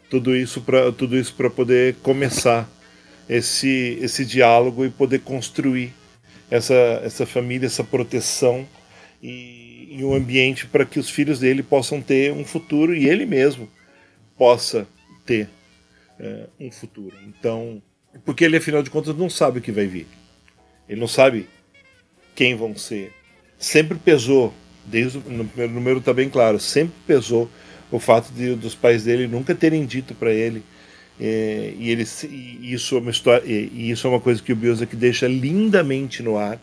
tudo 0.10 0.36
isso 0.36 0.62
para 0.62 0.92
tudo 0.92 1.18
isso 1.18 1.34
para 1.34 1.50
poder 1.50 1.96
começar 2.02 2.70
esse 3.28 3.98
esse 4.02 4.26
diálogo 4.26 4.86
e 4.86 4.90
poder 4.90 5.20
construir 5.20 5.94
essa 6.50 6.74
essa 7.04 7.26
família, 7.26 7.68
essa 7.68 7.84
proteção 7.84 8.68
e, 9.22 9.88
e 9.92 10.04
um 10.04 10.14
ambiente 10.14 10.66
para 10.66 10.86
que 10.86 11.00
os 11.00 11.10
filhos 11.10 11.40
dele 11.40 11.62
possam 11.62 12.02
ter 12.02 12.32
um 12.32 12.44
futuro 12.44 12.96
e 12.96 13.08
ele 13.08 13.26
mesmo 13.26 13.70
possa 14.38 14.88
ter 15.26 15.50
é, 16.20 16.48
um 16.60 16.72
futuro. 16.72 17.16
Então, 17.28 17.82
porque 18.26 18.44
ele 18.44 18.58
afinal 18.58 18.82
de 18.82 18.90
contas 18.90 19.16
não 19.16 19.30
sabe 19.30 19.60
o 19.60 19.62
que 19.62 19.72
vai 19.72 19.86
vir. 19.86 20.08
Ele 20.88 21.00
não 21.00 21.08
sabe 21.08 21.48
quem 22.36 22.56
vão 22.56 22.76
ser. 22.76 23.14
Sempre 23.58 23.98
pesou, 23.98 24.54
desde 24.86 25.20
no 25.20 25.46
primeiro 25.46 25.74
número 25.74 26.00
está 26.00 26.14
bem 26.14 26.30
claro, 26.30 26.60
sempre 26.60 26.96
pesou 27.06 27.50
o 27.92 28.00
fato 28.00 28.32
de 28.32 28.56
dos 28.56 28.76
pais 28.76 29.04
dele 29.04 29.28
nunca 29.28 29.56
terem 29.56 29.86
dito 29.86 30.14
para 30.14 30.32
ele 30.32 30.64
é, 31.20 31.74
e 31.78 31.90
ele 31.90 32.06
e 32.24 32.74
isso 32.74 32.96
é 32.96 33.00
uma 33.00 33.12
história 33.12 33.44
e, 33.46 33.90
isso 33.90 34.08
é 34.08 34.10
uma 34.10 34.20
coisa 34.20 34.42
que 34.42 34.54
o 34.54 34.56
Biosek 34.56 34.96
deixa 34.96 35.28
lindamente 35.28 36.24
no 36.24 36.38
ar 36.38 36.60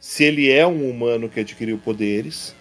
se 0.00 0.24
ele 0.24 0.50
é 0.50 0.66
um 0.66 0.88
humano 0.88 1.28
que 1.28 1.40
adquiriu 1.40 1.78
poderes 1.78 2.54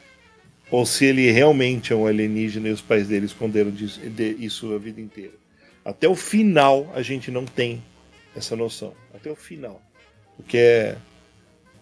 ou 0.70 0.86
se 0.86 1.06
ele 1.06 1.32
realmente 1.32 1.92
é 1.92 1.96
um 1.96 2.06
alienígena 2.06 2.68
e 2.68 2.72
os 2.72 2.82
pais 2.82 3.08
dele 3.08 3.26
esconderam 3.26 3.72
disso, 3.72 4.00
de, 4.00 4.36
isso 4.40 4.74
a 4.74 4.78
vida 4.78 5.02
inteira. 5.02 5.34
Até 5.84 6.08
o 6.08 6.16
final 6.16 6.92
a 6.94 7.02
gente 7.02 7.32
não 7.32 7.46
tem 7.46 7.82
essa 8.36 8.56
noção. 8.56 8.94
Até 9.14 9.32
o 9.32 9.36
final. 9.36 9.82
O 10.38 10.44
que 10.44 10.58
é, 10.58 10.96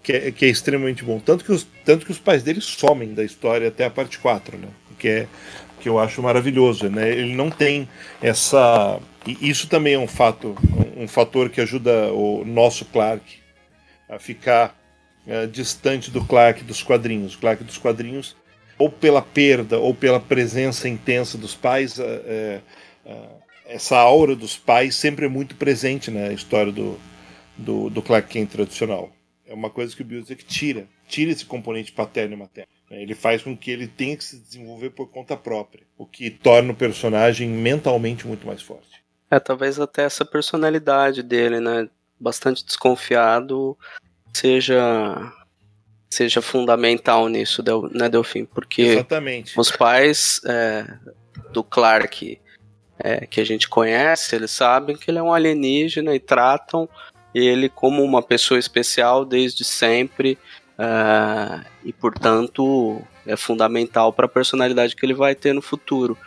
que 0.01 0.13
é, 0.13 0.31
que 0.31 0.45
é 0.45 0.47
extremamente 0.47 1.03
bom. 1.03 1.19
Tanto 1.19 1.43
que, 1.43 1.51
os, 1.51 1.67
tanto 1.83 2.05
que 2.05 2.11
os 2.11 2.19
pais 2.19 2.43
dele 2.43 2.61
somem 2.61 3.13
da 3.13 3.23
história 3.23 3.67
até 3.67 3.85
a 3.85 3.89
parte 3.89 4.17
4, 4.19 4.57
né? 4.57 4.69
Que 4.97 5.07
é 5.09 5.27
que 5.79 5.89
eu 5.89 5.99
acho 5.99 6.21
maravilhoso, 6.21 6.89
né? 6.89 7.09
Ele 7.09 7.35
não 7.35 7.49
tem 7.49 7.87
essa 8.21 8.99
e 9.27 9.49
isso 9.49 9.67
também 9.67 9.95
é 9.95 9.99
um 9.99 10.07
fato, 10.07 10.55
um 10.95 11.05
fator 11.05 11.49
que 11.49 11.59
ajuda 11.59 12.13
o 12.13 12.45
nosso 12.45 12.85
Clark 12.85 13.39
a 14.07 14.17
ficar 14.17 14.73
uh, 15.27 15.45
distante 15.47 16.09
do 16.09 16.23
Clark 16.23 16.63
dos 16.63 16.81
quadrinhos. 16.81 17.35
O 17.35 17.39
Clark 17.39 17.61
dos 17.61 17.77
quadrinhos, 17.77 18.37
ou 18.77 18.89
pela 18.89 19.21
perda 19.21 19.79
ou 19.79 19.93
pela 19.93 20.19
presença 20.19 20.87
intensa 20.87 21.37
dos 21.37 21.53
pais, 21.53 21.99
uh, 21.99 22.03
uh, 23.05 23.41
essa 23.65 23.97
aura 23.97 24.33
dos 24.33 24.55
pais 24.57 24.95
sempre 24.95 25.25
é 25.25 25.29
muito 25.29 25.57
presente 25.57 26.09
na 26.09 26.31
história 26.31 26.71
do, 26.71 26.97
do, 27.57 27.89
do 27.89 28.01
Clark 28.01 28.29
Kent 28.29 28.49
tradicional. 28.49 29.11
É 29.45 29.53
uma 29.53 29.69
coisa 29.69 29.93
que 29.93 30.03
o 30.03 30.05
Busiek 30.05 30.45
tira, 30.45 30.87
tira 31.05 31.31
esse 31.31 31.45
componente 31.45 31.91
paterno 31.91 32.33
e 32.33 32.37
materno. 32.37 32.76
Ele 32.89 33.13
faz 33.13 33.43
com 33.43 33.55
que 33.55 33.69
ele 33.69 33.87
tenha 33.87 34.15
que 34.15 34.23
se 34.23 34.39
desenvolver 34.39 34.91
por 34.91 35.09
conta 35.09 35.35
própria, 35.35 35.83
o 35.97 36.05
que 36.05 36.29
torna 36.29 36.71
o 36.71 36.75
personagem 36.75 37.49
mentalmente 37.49 38.25
muito 38.25 38.47
mais 38.47 38.61
forte. 38.61 39.03
É, 39.29 39.39
talvez 39.39 39.79
até 39.79 40.03
essa 40.03 40.23
personalidade 40.23 41.21
dele, 41.21 41.59
né, 41.59 41.89
bastante 42.19 42.65
desconfiado, 42.65 43.77
seja 44.33 45.33
seja 46.09 46.41
fundamental 46.41 47.27
nisso, 47.27 47.61
né, 47.91 48.07
Delfim? 48.07 48.45
Porque 48.45 48.81
Exatamente. 48.81 49.59
os 49.59 49.69
pais 49.69 50.39
é, 50.45 50.87
do 51.51 51.61
Clark 51.61 52.39
é, 52.97 53.25
que 53.25 53.41
a 53.41 53.43
gente 53.43 53.67
conhece, 53.67 54.35
eles 54.35 54.51
sabem 54.51 54.95
que 54.95 55.11
ele 55.11 55.19
é 55.19 55.23
um 55.23 55.33
alienígena 55.33 56.15
e 56.15 56.19
tratam 56.19 56.87
ele 57.35 57.69
como 57.69 58.03
uma 58.03 58.23
pessoa 58.23 58.59
especial 58.59 59.25
desde 59.25 59.63
sempre 59.63 60.37
uh, 60.77 61.65
e, 61.83 61.91
portanto, 61.91 63.01
é 63.25 63.35
fundamental 63.35 64.13
para 64.13 64.25
a 64.25 64.29
personalidade 64.29 64.95
que 64.95 65.05
ele 65.05 65.13
vai 65.13 65.35
ter 65.35 65.53
no 65.53 65.61
futuro. 65.61 66.17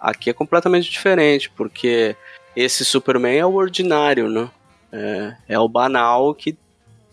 Aqui 0.00 0.30
é 0.30 0.32
completamente 0.32 0.90
diferente, 0.90 1.50
porque 1.50 2.16
esse 2.54 2.84
Superman 2.84 3.38
é 3.38 3.46
o 3.46 3.54
ordinário, 3.54 4.28
né? 4.28 4.50
É, 4.92 5.36
é 5.48 5.58
o 5.58 5.68
banal 5.68 6.34
que 6.34 6.56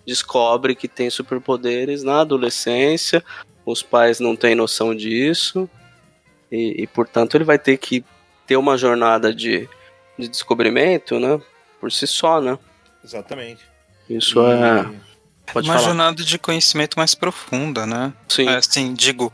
descobre 0.05 0.75
que 0.75 0.87
tem 0.87 1.09
superpoderes 1.09 2.03
na 2.03 2.21
adolescência, 2.21 3.23
os 3.65 3.81
pais 3.81 4.19
não 4.19 4.35
têm 4.35 4.53
noção 4.53 4.95
disso, 4.95 5.69
e, 6.51 6.83
e 6.83 6.87
portanto 6.87 7.35
ele 7.35 7.43
vai 7.43 7.57
ter 7.57 7.77
que 7.77 8.03
ter 8.45 8.57
uma 8.57 8.77
jornada 8.77 9.33
de, 9.33 9.67
de 10.17 10.27
descobrimento, 10.27 11.19
né? 11.19 11.41
Por 11.79 11.91
si 11.91 12.05
só, 12.05 12.39
né? 12.39 12.57
Exatamente. 13.03 13.65
Isso 14.09 14.39
e... 14.39 14.51
é. 14.51 15.12
Pode 15.53 15.69
uma 15.69 15.75
falar. 15.75 15.87
jornada 15.87 16.23
de 16.23 16.37
conhecimento 16.37 16.97
mais 16.97 17.13
profunda, 17.13 17.85
né? 17.85 18.11
Sim. 18.27 18.47
É, 18.47 18.55
assim, 18.55 18.93
digo, 18.93 19.31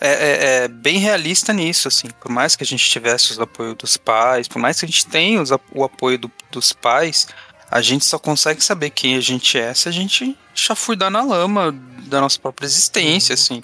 é, 0.00 0.08
é, 0.08 0.64
é, 0.64 0.68
bem 0.68 0.98
realista 0.98 1.52
nisso, 1.52 1.88
assim. 1.88 2.08
Por 2.20 2.30
mais 2.30 2.56
que 2.56 2.64
a 2.64 2.66
gente 2.66 2.84
tivesse 2.88 3.38
o 3.38 3.42
apoio 3.42 3.74
dos 3.74 3.96
pais, 3.96 4.48
por 4.48 4.58
mais 4.58 4.80
que 4.80 4.84
a 4.84 4.88
gente 4.88 5.06
tenha 5.06 5.40
os, 5.40 5.50
o 5.72 5.84
apoio 5.84 6.18
do, 6.18 6.30
dos 6.50 6.72
pais, 6.72 7.28
a 7.70 7.80
gente 7.80 8.04
só 8.04 8.18
consegue 8.18 8.62
saber 8.62 8.90
quem 8.90 9.16
a 9.16 9.20
gente 9.20 9.56
é 9.56 9.72
se 9.72 9.88
a 9.88 9.92
gente 9.92 10.36
chafurdar 10.54 11.10
na 11.10 11.22
lama 11.22 11.74
da 12.06 12.20
nossa 12.20 12.38
própria 12.38 12.66
existência, 12.66 13.32
uhum. 13.32 13.40
assim 13.40 13.62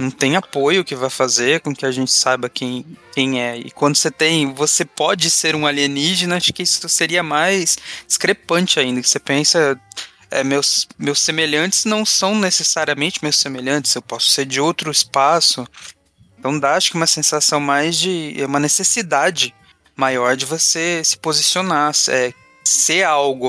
não 0.00 0.10
tem 0.10 0.34
apoio 0.34 0.82
que 0.82 0.94
vai 0.94 1.10
fazer 1.10 1.60
com 1.60 1.74
que 1.74 1.84
a 1.84 1.90
gente 1.90 2.10
saiba 2.10 2.48
quem, 2.48 2.86
quem 3.12 3.42
é. 3.42 3.58
E 3.58 3.70
quando 3.70 3.96
você 3.96 4.10
tem, 4.10 4.52
você 4.52 4.84
pode 4.84 5.28
ser 5.28 5.54
um 5.54 5.66
alienígena, 5.66 6.36
acho 6.36 6.52
que 6.54 6.62
isso 6.62 6.88
seria 6.88 7.22
mais 7.22 7.76
discrepante 8.06 8.80
ainda. 8.80 9.02
Que 9.02 9.08
você 9.08 9.20
pensa, 9.20 9.78
é, 10.30 10.44
meus, 10.44 10.86
meus 10.98 11.20
semelhantes 11.20 11.84
não 11.84 12.04
são 12.04 12.38
necessariamente 12.38 13.20
meus 13.22 13.36
semelhantes, 13.36 13.94
eu 13.94 14.02
posso 14.02 14.30
ser 14.30 14.46
de 14.46 14.60
outro 14.60 14.90
espaço. 14.90 15.66
Então 16.38 16.58
dá, 16.58 16.74
acho 16.74 16.90
que 16.90 16.96
uma 16.96 17.06
sensação 17.06 17.60
mais 17.60 17.98
de. 17.98 18.34
É 18.40 18.46
uma 18.46 18.60
necessidade 18.60 19.54
maior 19.94 20.36
de 20.36 20.46
você 20.46 21.02
se 21.04 21.18
posicionar, 21.18 21.92
é, 22.08 22.32
ser 22.64 23.02
algo. 23.02 23.48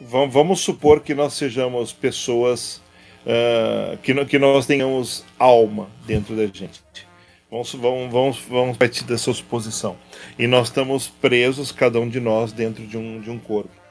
Então, 0.00 0.30
vamos 0.30 0.60
supor 0.60 1.00
que 1.00 1.14
nós 1.14 1.34
sejamos 1.34 1.92
pessoas 1.92 2.80
uh, 3.24 3.96
que, 3.98 4.24
que 4.26 4.38
nós 4.38 4.66
tenhamos 4.66 5.24
alma 5.38 5.88
dentro 6.06 6.36
da 6.36 6.46
gente. 6.46 6.84
Vamos, 7.50 7.72
vamos, 7.72 8.12
vamos, 8.12 8.38
vamos 8.48 8.76
partir 8.76 9.04
dessa 9.04 9.32
suposição. 9.32 9.96
E 10.38 10.46
nós 10.46 10.68
estamos 10.68 11.08
presos, 11.08 11.72
cada 11.72 11.98
um 11.98 12.08
de 12.08 12.20
nós, 12.20 12.52
dentro 12.52 12.86
de 12.86 12.96
um, 12.96 13.20
de 13.20 13.30
um 13.30 13.38
corpo. 13.38 13.85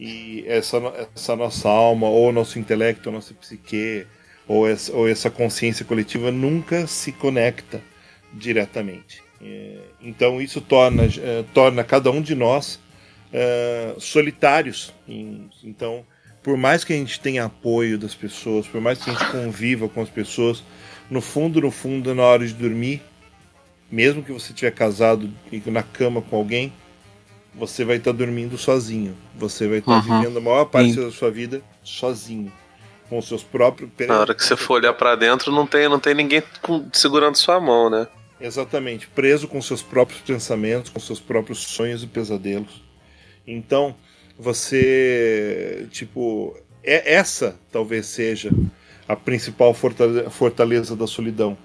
E 0.00 0.44
essa, 0.46 0.78
essa 1.14 1.36
nossa 1.36 1.68
alma, 1.68 2.08
ou 2.08 2.32
nosso 2.32 2.58
intelecto, 2.58 3.10
ou 3.10 3.14
nossa 3.14 3.34
psique, 3.34 4.06
ou 4.48 4.66
essa, 4.66 4.92
ou 4.92 5.06
essa 5.06 5.30
consciência 5.30 5.84
coletiva 5.84 6.32
nunca 6.32 6.86
se 6.86 7.12
conecta 7.12 7.82
diretamente. 8.32 9.22
É, 9.42 9.78
então 10.00 10.40
isso 10.40 10.60
torna, 10.60 11.04
é, 11.04 11.44
torna 11.52 11.84
cada 11.84 12.10
um 12.10 12.22
de 12.22 12.34
nós 12.34 12.80
uh, 13.32 14.00
solitários. 14.00 14.92
Então 15.62 16.06
por 16.42 16.56
mais 16.56 16.84
que 16.84 16.92
a 16.92 16.96
gente 16.96 17.20
tenha 17.20 17.44
apoio 17.44 17.98
das 17.98 18.14
pessoas, 18.14 18.66
por 18.66 18.80
mais 18.80 19.02
que 19.02 19.10
a 19.10 19.12
gente 19.12 19.30
conviva 19.30 19.88
com 19.88 20.00
as 20.00 20.08
pessoas, 20.08 20.62
no 21.10 21.20
fundo, 21.20 21.60
no 21.60 21.70
fundo, 21.70 22.14
na 22.14 22.22
hora 22.22 22.46
de 22.46 22.54
dormir, 22.54 23.02
mesmo 23.90 24.22
que 24.22 24.32
você 24.32 24.52
estiver 24.52 24.70
casado 24.70 25.30
e 25.52 25.62
na 25.70 25.82
cama 25.82 26.22
com 26.22 26.36
alguém, 26.36 26.72
você 27.54 27.84
vai 27.84 27.96
estar 27.96 28.12
dormindo 28.12 28.56
sozinho. 28.56 29.16
Você 29.36 29.68
vai 29.68 29.78
estar 29.78 29.92
uhum. 29.92 30.20
vivendo 30.20 30.38
a 30.38 30.40
maior 30.40 30.64
parte 30.66 30.94
Sim. 30.94 31.04
da 31.04 31.10
sua 31.10 31.30
vida 31.30 31.62
sozinho. 31.82 32.52
Com 33.08 33.18
os 33.18 33.26
seus 33.26 33.42
próprios. 33.42 33.90
Na 34.06 34.20
hora 34.20 34.34
que 34.34 34.44
você 34.44 34.56
for 34.56 34.74
olhar 34.74 34.92
para 34.92 35.16
dentro, 35.16 35.50
não 35.50 35.66
tem, 35.66 35.88
não 35.88 35.98
tem 35.98 36.14
ninguém 36.14 36.42
segurando 36.92 37.36
sua 37.36 37.58
mão, 37.58 37.90
né? 37.90 38.06
Exatamente. 38.40 39.08
Preso 39.08 39.48
com 39.48 39.60
seus 39.60 39.82
próprios 39.82 40.20
pensamentos, 40.20 40.90
com 40.90 41.00
seus 41.00 41.18
próprios 41.18 41.58
sonhos 41.58 42.04
e 42.04 42.06
pesadelos. 42.06 42.82
Então, 43.44 43.96
você, 44.38 45.88
tipo, 45.90 46.56
é 46.84 47.14
essa 47.14 47.58
talvez 47.72 48.06
seja 48.06 48.50
a 49.08 49.16
principal 49.16 49.74
fortaleza 49.74 50.94
da 50.94 51.06
solidão 51.06 51.58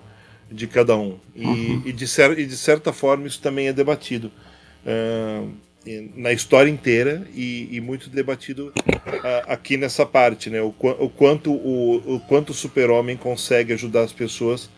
de 0.52 0.68
cada 0.68 0.96
um. 0.96 1.20
E, 1.36 1.46
uhum. 1.46 1.82
e, 1.86 1.94
de, 1.94 2.08
cer 2.08 2.38
e 2.38 2.46
de 2.46 2.58
certa 2.58 2.92
forma 2.92 3.28
isso 3.28 3.40
também 3.40 3.68
é 3.68 3.74
debatido 3.74 4.32
uh, 4.86 5.52
na 6.16 6.32
história 6.32 6.70
inteira 6.70 7.28
e, 7.34 7.70
e 7.72 7.80
muito 7.80 8.10
debatido 8.10 8.74
uh, 8.88 9.46
aqui 9.48 9.78
nessa 9.78 10.06
parte, 10.06 10.50
né? 10.50 10.62
O, 10.62 10.70
o 10.70 11.10
quanto 11.10 11.52
o, 11.52 12.16
o 12.16 12.20
quanto 12.22 12.50
o 12.50 12.54
super-homem 12.54 13.16
consegue 13.16 13.74
ajudar 13.74 14.02
as 14.02 14.12
pessoas 14.12 14.70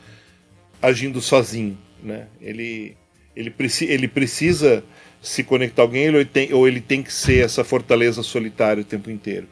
agindo 0.82 1.22
sozinho, 1.22 1.78
né? 2.04 2.28
Ele, 2.42 2.98
ele, 3.36 3.50
preci 3.50 3.86
ele 3.86 4.08
precisa 4.08 4.84
se 5.22 5.44
conectar 5.44 5.82
a 5.82 5.86
alguém 5.86 6.04
ele, 6.04 6.26
tem, 6.26 6.54
ou 6.54 6.68
ele 6.68 6.82
tem 6.82 7.02
que 7.02 7.12
ser 7.12 7.44
essa 7.44 7.64
fortaleza 7.64 8.22
solitária 8.22 8.82
o 8.82 8.86
tempo 8.86 9.10
inteiro. 9.10 9.48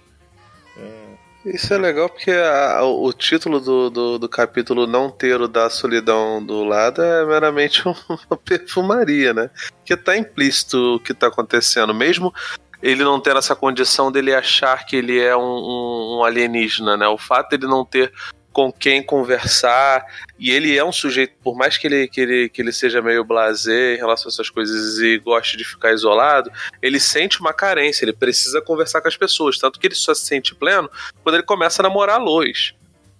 Isso 1.45 1.71
é 1.75 1.77
legal 1.77 2.09
porque 2.09 2.31
a, 2.31 2.81
o 2.83 3.13
título 3.13 3.59
do, 3.59 3.89
do, 3.91 4.17
do, 4.17 4.27
capítulo 4.27 4.87
Não 4.87 5.11
Ter 5.11 5.39
o 5.39 5.47
da 5.47 5.69
Solidão 5.69 6.43
do 6.43 6.63
lado 6.63 7.03
é 7.03 7.23
meramente 7.23 7.83
uma 7.85 8.37
perfumaria, 8.43 9.31
né? 9.31 9.51
Que 9.85 9.95
tá 9.95 10.17
implícito 10.17 10.95
o 10.95 10.99
que 10.99 11.13
tá 11.13 11.27
acontecendo. 11.27 11.93
Mesmo 11.93 12.33
ele 12.81 13.03
não 13.03 13.19
ter 13.19 13.35
essa 13.35 13.55
condição 13.55 14.11
dele 14.11 14.33
achar 14.33 14.85
que 14.87 14.95
ele 14.95 15.19
é 15.19 15.37
um, 15.37 15.41
um, 15.41 16.17
um 16.17 16.23
alienígena, 16.23 16.97
né? 16.97 17.07
O 17.07 17.17
fato 17.17 17.51
dele 17.51 17.67
não 17.67 17.85
ter 17.85 18.11
com 18.55 18.71
quem 18.71 19.03
conversar. 19.03 20.05
E 20.39 20.49
ele 20.49 20.77
é 20.77 20.83
um 20.83 20.91
sujeito, 20.91 21.33
por 21.43 21.57
mais 21.57 21.77
que 21.77 21.87
ele, 21.87 22.07
que 22.07 22.21
ele, 22.21 22.47
que 22.47 22.61
ele 22.61 22.71
seja 22.71 23.01
meio 23.01 23.21
blasé 23.21 23.95
em 23.95 23.97
relação 23.97 24.29
a 24.29 24.31
essas 24.31 24.49
coisas 24.49 24.97
e 24.99 25.17
goste 25.17 25.57
de 25.57 25.65
ficar 25.65 25.91
isolado, 25.91 26.49
ele 26.81 26.97
sente 26.97 27.41
uma 27.41 27.51
carência, 27.51 28.05
ele 28.05 28.13
precisa 28.13 28.61
conversar 28.61 29.01
com 29.01 29.09
as 29.09 29.17
pessoas. 29.17 29.57
Tanto 29.57 29.77
que 29.77 29.85
ele 29.85 29.93
só 29.93 30.13
se 30.13 30.25
sente 30.25 30.55
pleno 30.55 30.89
quando 31.21 31.35
ele 31.35 31.43
começa 31.43 31.81
a 31.81 31.83
namorar 31.83 32.15
a 32.15 32.23
Lois. 32.23 32.73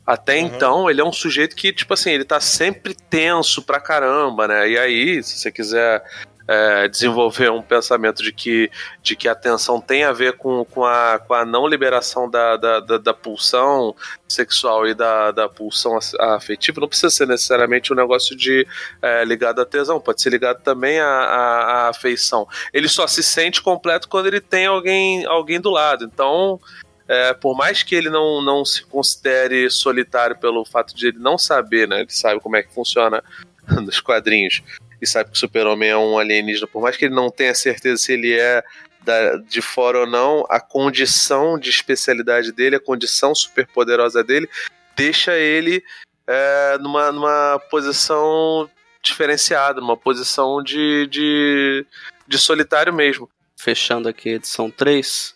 Até 0.08 0.40
uhum. 0.40 0.46
então, 0.46 0.90
ele 0.90 1.02
é 1.02 1.04
um 1.04 1.12
sujeito 1.12 1.54
que, 1.54 1.74
tipo 1.74 1.94
assim, 1.94 2.12
ele 2.12 2.24
tá 2.24 2.40
sempre 2.40 2.96
tenso 2.96 3.62
pra 3.62 3.82
caramba, 3.82 4.48
né? 4.48 4.70
E 4.70 4.78
aí, 4.78 5.22
se 5.22 5.38
você 5.38 5.52
quiser 5.52 6.02
é, 6.48 6.88
desenvolver 6.88 7.52
um 7.52 7.62
pensamento 7.62 8.22
de 8.22 8.32
que, 8.32 8.70
de 9.02 9.16
que 9.16 9.28
a 9.28 9.36
tensão 9.36 9.82
tem 9.82 10.04
a 10.04 10.12
ver 10.12 10.34
com, 10.34 10.64
com, 10.66 10.86
a, 10.86 11.20
com 11.20 11.34
a 11.34 11.44
não 11.44 11.68
liberação 11.68 12.30
da, 12.30 12.56
da, 12.56 12.80
da, 12.80 12.98
da 12.98 13.14
pulsão 13.14 13.96
sexual 14.28 14.88
e 14.88 14.94
da, 14.94 15.32
da 15.32 15.50
pulsão 15.50 15.98
afetiva, 16.20 16.80
não 16.80 16.88
precisa 16.88 17.10
ser 17.10 17.28
necessariamente 17.28 17.92
um 17.92 17.96
negócio 17.96 18.36
de 18.36 18.68
é, 19.02 19.26
ligado 19.26 19.62
à 19.62 19.66
tesão, 19.66 20.00
pode 20.00 20.22
ser 20.22 20.30
ligado 20.30 20.62
também 20.62 21.00
à, 21.00 21.08
à, 21.08 21.62
à 21.86 21.90
afeição. 21.90 22.48
Ele 22.74 22.88
só 22.88 23.08
se 23.08 23.24
sente 23.24 23.62
completo 23.62 24.08
quando 24.08 24.28
ele 24.28 24.42
tem 24.42 24.68
alguém, 24.68 25.26
alguém 25.26 25.60
do 25.60 25.72
lado. 25.72 26.06
Então, 26.06 26.60
é, 27.08 27.34
por 27.34 27.56
mais 27.56 27.82
que 27.82 27.96
ele 27.96 28.10
não, 28.10 28.42
não 28.42 28.64
se 28.64 28.84
considere 28.86 29.70
solitário 29.70 30.36
pelo 30.38 30.66
fato 30.66 30.96
de 30.96 31.08
ele 31.08 31.20
não 31.20 31.38
saber, 31.38 31.88
né? 31.88 32.02
Ele 32.02 32.12
sabe 32.12 32.40
como 32.40 32.56
é 32.56 32.64
que 32.64 32.74
funciona 32.74 33.24
nos 33.82 34.00
quadrinhos 34.00 34.62
e 35.06 35.08
sabe 35.08 35.30
que 35.32 35.38
o 35.38 35.40
Super-Homem 35.40 35.90
é 35.90 35.98
um 35.98 36.18
alienígena, 36.18 36.68
por 36.68 36.82
mais 36.82 36.98
que 36.98 37.06
ele 37.06 37.16
não 37.16 37.30
tenha 37.30 37.56
certeza 37.56 37.98
se 37.98 38.12
ele 38.12 38.34
é 38.34 38.64
da, 39.02 39.38
de 39.38 39.62
fora 39.62 40.00
ou 40.00 40.08
não, 40.08 40.46
a 40.50 40.60
condição 40.60 41.58
de 41.58 41.70
especialidade 41.70 42.52
dele, 42.52 42.76
a 42.76 42.80
condição 42.80 43.34
superpoderosa 43.34 44.24
dele, 44.24 44.50
deixa 44.96 45.38
ele 45.38 45.84
é, 46.28 46.78
numa, 46.80 47.12
numa 47.12 47.62
posição 47.70 48.70
diferenciada, 49.02 49.80
numa 49.80 49.96
posição 49.96 50.64
de, 50.64 51.08
de, 51.08 51.86
de 52.28 52.38
solitário 52.40 52.92
mesmo. 52.92 53.30
Fechando 53.56 54.10
aqui 54.10 54.30
a 54.30 54.34
edição 54.34 54.72
3, 54.72 55.36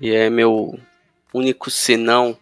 e 0.00 0.12
é 0.12 0.28
meu 0.28 0.78
único 1.32 1.70
sinão 1.70 2.36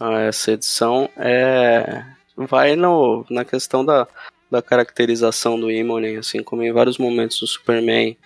a 0.00 0.20
essa 0.20 0.52
edição, 0.52 1.10
é 1.16 2.02
vai 2.36 2.76
no, 2.76 3.26
na 3.28 3.44
questão 3.44 3.84
da, 3.84 4.06
da 4.50 4.62
caracterização 4.62 5.58
do 5.58 5.70
Immonen, 5.70 6.16
assim 6.16 6.42
como 6.42 6.62
em 6.62 6.72
vários 6.72 6.98
momentos 6.98 7.38
do 7.40 7.46
Superman, 7.46 8.16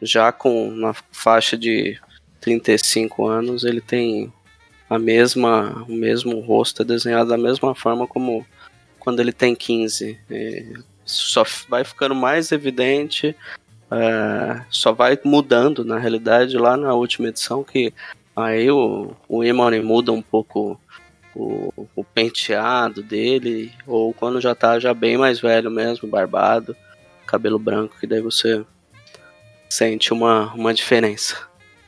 já 0.00 0.30
com 0.30 0.70
na 0.70 0.94
faixa 1.10 1.56
de 1.56 1.98
35 2.40 3.26
anos, 3.26 3.64
ele 3.64 3.80
tem 3.80 4.32
a 4.88 4.98
mesma, 4.98 5.84
o 5.88 5.92
mesmo 5.92 6.38
rosto 6.40 6.82
é 6.82 6.84
desenhado 6.84 7.30
da 7.30 7.38
mesma 7.38 7.74
forma 7.74 8.06
como 8.06 8.46
quando 8.98 9.20
ele 9.20 9.32
tem 9.32 9.54
15. 9.54 10.18
E 10.30 10.74
só 11.04 11.44
vai 11.68 11.84
ficando 11.84 12.14
mais 12.14 12.52
evidente, 12.52 13.34
é, 13.90 14.62
só 14.70 14.92
vai 14.92 15.18
mudando 15.24 15.84
na 15.84 15.98
realidade 15.98 16.56
lá 16.56 16.76
na 16.76 16.94
última 16.94 17.28
edição 17.28 17.62
que 17.64 17.92
aí 18.34 18.70
o, 18.70 19.12
o 19.28 19.44
Immonen 19.44 19.82
muda 19.82 20.12
um 20.12 20.22
pouco 20.22 20.78
o, 21.34 21.88
o 21.94 22.04
penteado 22.04 23.02
dele, 23.02 23.72
ou 23.86 24.12
quando 24.14 24.40
já 24.40 24.54
tá 24.54 24.78
já 24.78 24.94
bem 24.94 25.16
mais 25.16 25.40
velho 25.40 25.70
mesmo, 25.70 26.08
barbado, 26.08 26.76
cabelo 27.26 27.58
branco, 27.58 27.96
que 27.98 28.06
daí 28.06 28.20
você 28.20 28.64
sente 29.68 30.12
uma, 30.12 30.52
uma 30.54 30.72
diferença. 30.72 31.36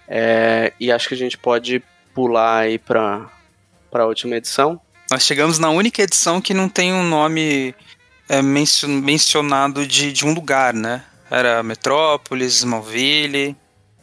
É, 0.09 0.73
e 0.79 0.91
acho 0.91 1.09
que 1.09 1.15
a 1.15 1.19
gente 1.19 1.39
pode 1.39 1.83
pular 2.15 2.59
aí 2.61 2.79
para 2.79 3.29
a 3.93 4.05
última 4.05 4.37
edição. 4.37 4.81
Nós 5.11 5.25
chegamos 5.25 5.59
na 5.59 5.71
única 5.71 6.03
edição 6.03 6.41
que 6.41 6.55
não 6.55 6.69
tem 6.69 6.93
um 6.93 7.05
nome 7.05 7.75
é, 8.29 8.43
mencionado 8.43 9.87
de, 9.87 10.13
de 10.13 10.25
um 10.25 10.33
lugar, 10.33 10.75
né? 10.75 11.05
Era 11.31 11.63
Metrópolis, 11.63 12.59
Smallville 12.59 13.57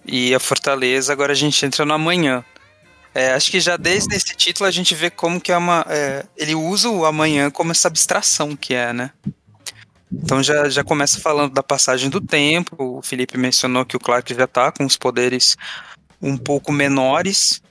e 0.06 0.34
a 0.34 0.40
Fortaleza. 0.40 1.12
Agora 1.12 1.32
a 1.32 1.36
gente 1.36 1.66
entra 1.66 1.86
no 1.86 1.94
amanhã. 1.94 2.44
É, 3.16 3.34
acho 3.34 3.52
que 3.52 3.60
já 3.60 3.78
desde 3.78 4.16
esse 4.16 4.36
título 4.36 4.68
a 4.68 4.72
gente 4.72 4.96
vê 4.96 5.10
como 5.10 5.40
que 5.40 5.52
é 5.52 5.58
uma. 5.58 5.86
É, 5.88 6.26
ele 6.36 6.56
usa 6.56 6.90
o 6.90 7.06
amanhã 7.06 7.52
como 7.52 7.72
essa 7.72 7.88
abstração 7.88 8.56
que 8.56 8.74
é, 8.74 8.92
né? 8.92 9.12
Então 10.12 10.42
já, 10.44 10.70
já 10.70 10.84
começa 10.84 11.20
falando 11.20 11.54
da 11.54 11.64
passagem 11.64 12.10
do 12.10 12.20
tempo. 12.20 12.76
O 12.80 13.02
Felipe 13.02 13.38
mencionou 13.38 13.86
que 13.86 13.96
o 13.96 14.00
Clark 14.00 14.34
já 14.34 14.48
tá 14.48 14.72
com 14.72 14.86
os 14.86 14.98
poderes 14.98 15.56
um 16.22 16.38
pouco 16.38 16.72
menores. 16.72 17.62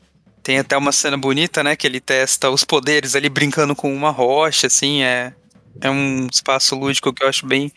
Tem 0.43 0.59
até 0.59 0.77
uma 0.77 0.93
cena 0.93 1.17
bonita, 1.17 1.63
né? 1.63 1.77
Que 1.77 1.87
ele 1.87 2.01
testa 2.01 2.51
os 2.51 2.65
poderes 2.65 3.15
ali 3.15 3.29
brincando 3.29 3.75
com 3.75 3.95
uma 3.95 4.11
rocha, 4.11 4.67
assim. 4.67 5.03
É, 5.03 5.33
é 5.81 5.91
um 5.91 6.27
espaço 6.31 6.77
lúdico 6.77 7.13
que 7.13 7.23
eu 7.23 7.29
acho 7.29 7.47
bem, 7.47 7.73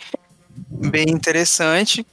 bem 0.70 1.06
interessante. 1.10 2.06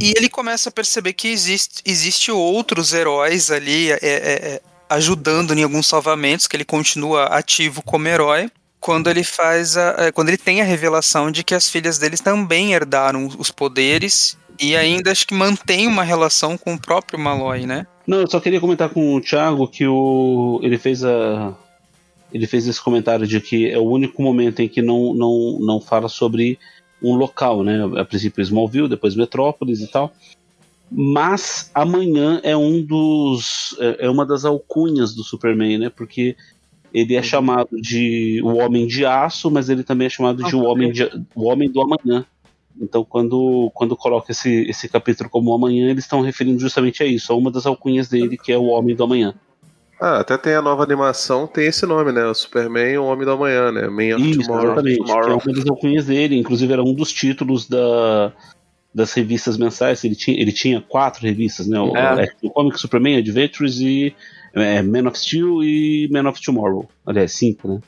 E 0.00 0.12
ele 0.16 0.28
começa 0.28 0.68
a 0.68 0.72
perceber 0.72 1.12
que 1.14 1.28
existe, 1.28 1.80
existe 1.84 2.30
outros 2.30 2.92
heróis 2.92 3.50
ali. 3.50 3.90
É, 3.92 3.98
é, 4.02 4.54
é 4.54 4.60
ajudando 4.90 5.56
em 5.56 5.62
alguns 5.62 5.86
salvamentos, 5.86 6.48
que 6.48 6.56
ele 6.56 6.64
continua 6.64 7.26
ativo 7.26 7.80
como 7.82 8.08
herói. 8.08 8.50
Quando 8.80 9.08
ele 9.08 9.22
faz 9.22 9.76
a, 9.76 9.94
é, 9.98 10.12
quando 10.12 10.28
ele 10.28 10.38
tem 10.38 10.60
a 10.60 10.64
revelação 10.64 11.30
de 11.30 11.44
que 11.44 11.54
as 11.54 11.70
filhas 11.70 11.98
dele 11.98 12.16
também 12.16 12.72
herdaram 12.72 13.28
os 13.38 13.50
poderes 13.50 14.36
e 14.58 14.74
ainda 14.74 15.12
acho 15.12 15.26
que 15.26 15.34
mantém 15.34 15.86
uma 15.86 16.02
relação 16.02 16.58
com 16.58 16.74
o 16.74 16.80
próprio 16.80 17.18
Malloy, 17.18 17.66
né? 17.66 17.86
Não, 18.06 18.20
eu 18.20 18.30
só 18.30 18.40
queria 18.40 18.60
comentar 18.60 18.88
com 18.88 19.14
o 19.14 19.20
Thiago 19.20 19.68
que 19.68 19.86
o 19.86 20.58
ele 20.62 20.78
fez 20.78 21.04
a 21.04 21.54
ele 22.32 22.46
fez 22.46 22.66
esse 22.66 22.80
comentário 22.80 23.26
de 23.26 23.40
que 23.40 23.70
é 23.70 23.78
o 23.78 23.84
único 23.84 24.22
momento 24.22 24.60
em 24.60 24.68
que 24.68 24.82
não 24.82 25.14
não, 25.14 25.58
não 25.60 25.80
fala 25.80 26.08
sobre 26.08 26.58
um 27.02 27.14
local, 27.14 27.62
né? 27.62 27.78
A 27.98 28.04
princípio 28.04 28.42
Smallville, 28.42 28.88
depois 28.88 29.14
Metrópolis 29.14 29.80
e 29.80 29.86
tal. 29.86 30.12
Mas 30.90 31.70
amanhã 31.72 32.40
é 32.42 32.56
um 32.56 32.82
dos. 32.82 33.76
É, 33.78 34.06
é 34.06 34.10
uma 34.10 34.26
das 34.26 34.44
alcunhas 34.44 35.14
do 35.14 35.22
Superman, 35.22 35.78
né? 35.78 35.88
Porque 35.88 36.36
ele 36.92 37.14
é 37.14 37.22
chamado 37.22 37.80
de 37.80 38.40
o 38.44 38.56
Homem 38.56 38.86
de 38.86 39.06
Aço, 39.06 39.50
mas 39.50 39.68
ele 39.68 39.84
também 39.84 40.06
é 40.06 40.10
chamado 40.10 40.42
de 40.42 40.56
o 40.56 40.64
Homem, 40.64 40.90
de, 40.90 41.04
o 41.34 41.44
homem 41.44 41.70
do 41.70 41.80
Amanhã. 41.80 42.24
Então, 42.80 43.04
quando, 43.04 43.70
quando 43.74 43.96
coloca 43.96 44.32
esse, 44.32 44.68
esse 44.68 44.88
capítulo 44.88 45.28
como 45.28 45.52
Amanhã, 45.52 45.90
eles 45.90 46.04
estão 46.04 46.22
referindo 46.22 46.58
justamente 46.58 47.02
a 47.02 47.06
isso, 47.06 47.32
a 47.32 47.36
uma 47.36 47.50
das 47.50 47.66
alcunhas 47.66 48.08
dele, 48.08 48.36
que 48.36 48.50
é 48.50 48.58
o 48.58 48.66
Homem 48.66 48.96
do 48.96 49.04
Amanhã. 49.04 49.34
Ah, 50.00 50.20
até 50.20 50.38
tem 50.38 50.54
a 50.54 50.62
nova 50.62 50.82
animação, 50.82 51.46
tem 51.46 51.66
esse 51.66 51.84
nome, 51.84 52.10
né? 52.10 52.24
O 52.24 52.34
Superman, 52.34 52.96
o 52.98 53.04
Homem 53.04 53.26
do 53.26 53.32
Amanhã, 53.32 53.70
né? 53.70 53.86
Man 53.86 54.16
of 54.16 54.30
Isso, 54.30 54.40
Tomorrow. 54.40 54.64
Exatamente, 54.64 54.98
Tomorrow. 54.98 55.24
que 55.24 55.30
é 55.30 55.50
uma 55.50 55.58
das 55.58 55.70
alcunhas 55.70 56.06
dele, 56.06 56.38
inclusive 56.38 56.72
era 56.72 56.82
um 56.82 56.94
dos 56.94 57.12
títulos 57.12 57.68
da, 57.68 58.32
das 58.94 59.12
revistas 59.12 59.56
mensais. 59.56 60.04
Ele 60.04 60.14
tinha, 60.14 60.40
ele 60.40 60.52
tinha 60.52 60.80
quatro 60.80 61.22
revistas, 61.22 61.66
né? 61.66 61.80
O, 61.80 61.96
é. 61.96 62.28
o 62.42 62.50
Comic 62.50 62.78
Superman, 62.78 63.18
Adventures 63.18 63.80
e 63.80 64.14
é, 64.54 64.82
Man 64.82 65.08
of 65.08 65.18
Steel 65.18 65.62
e 65.62 66.08
Man 66.10 66.28
of 66.28 66.40
Tomorrow. 66.42 66.88
Aliás, 67.06 67.32
cinco, 67.32 67.68
né? 67.68 67.80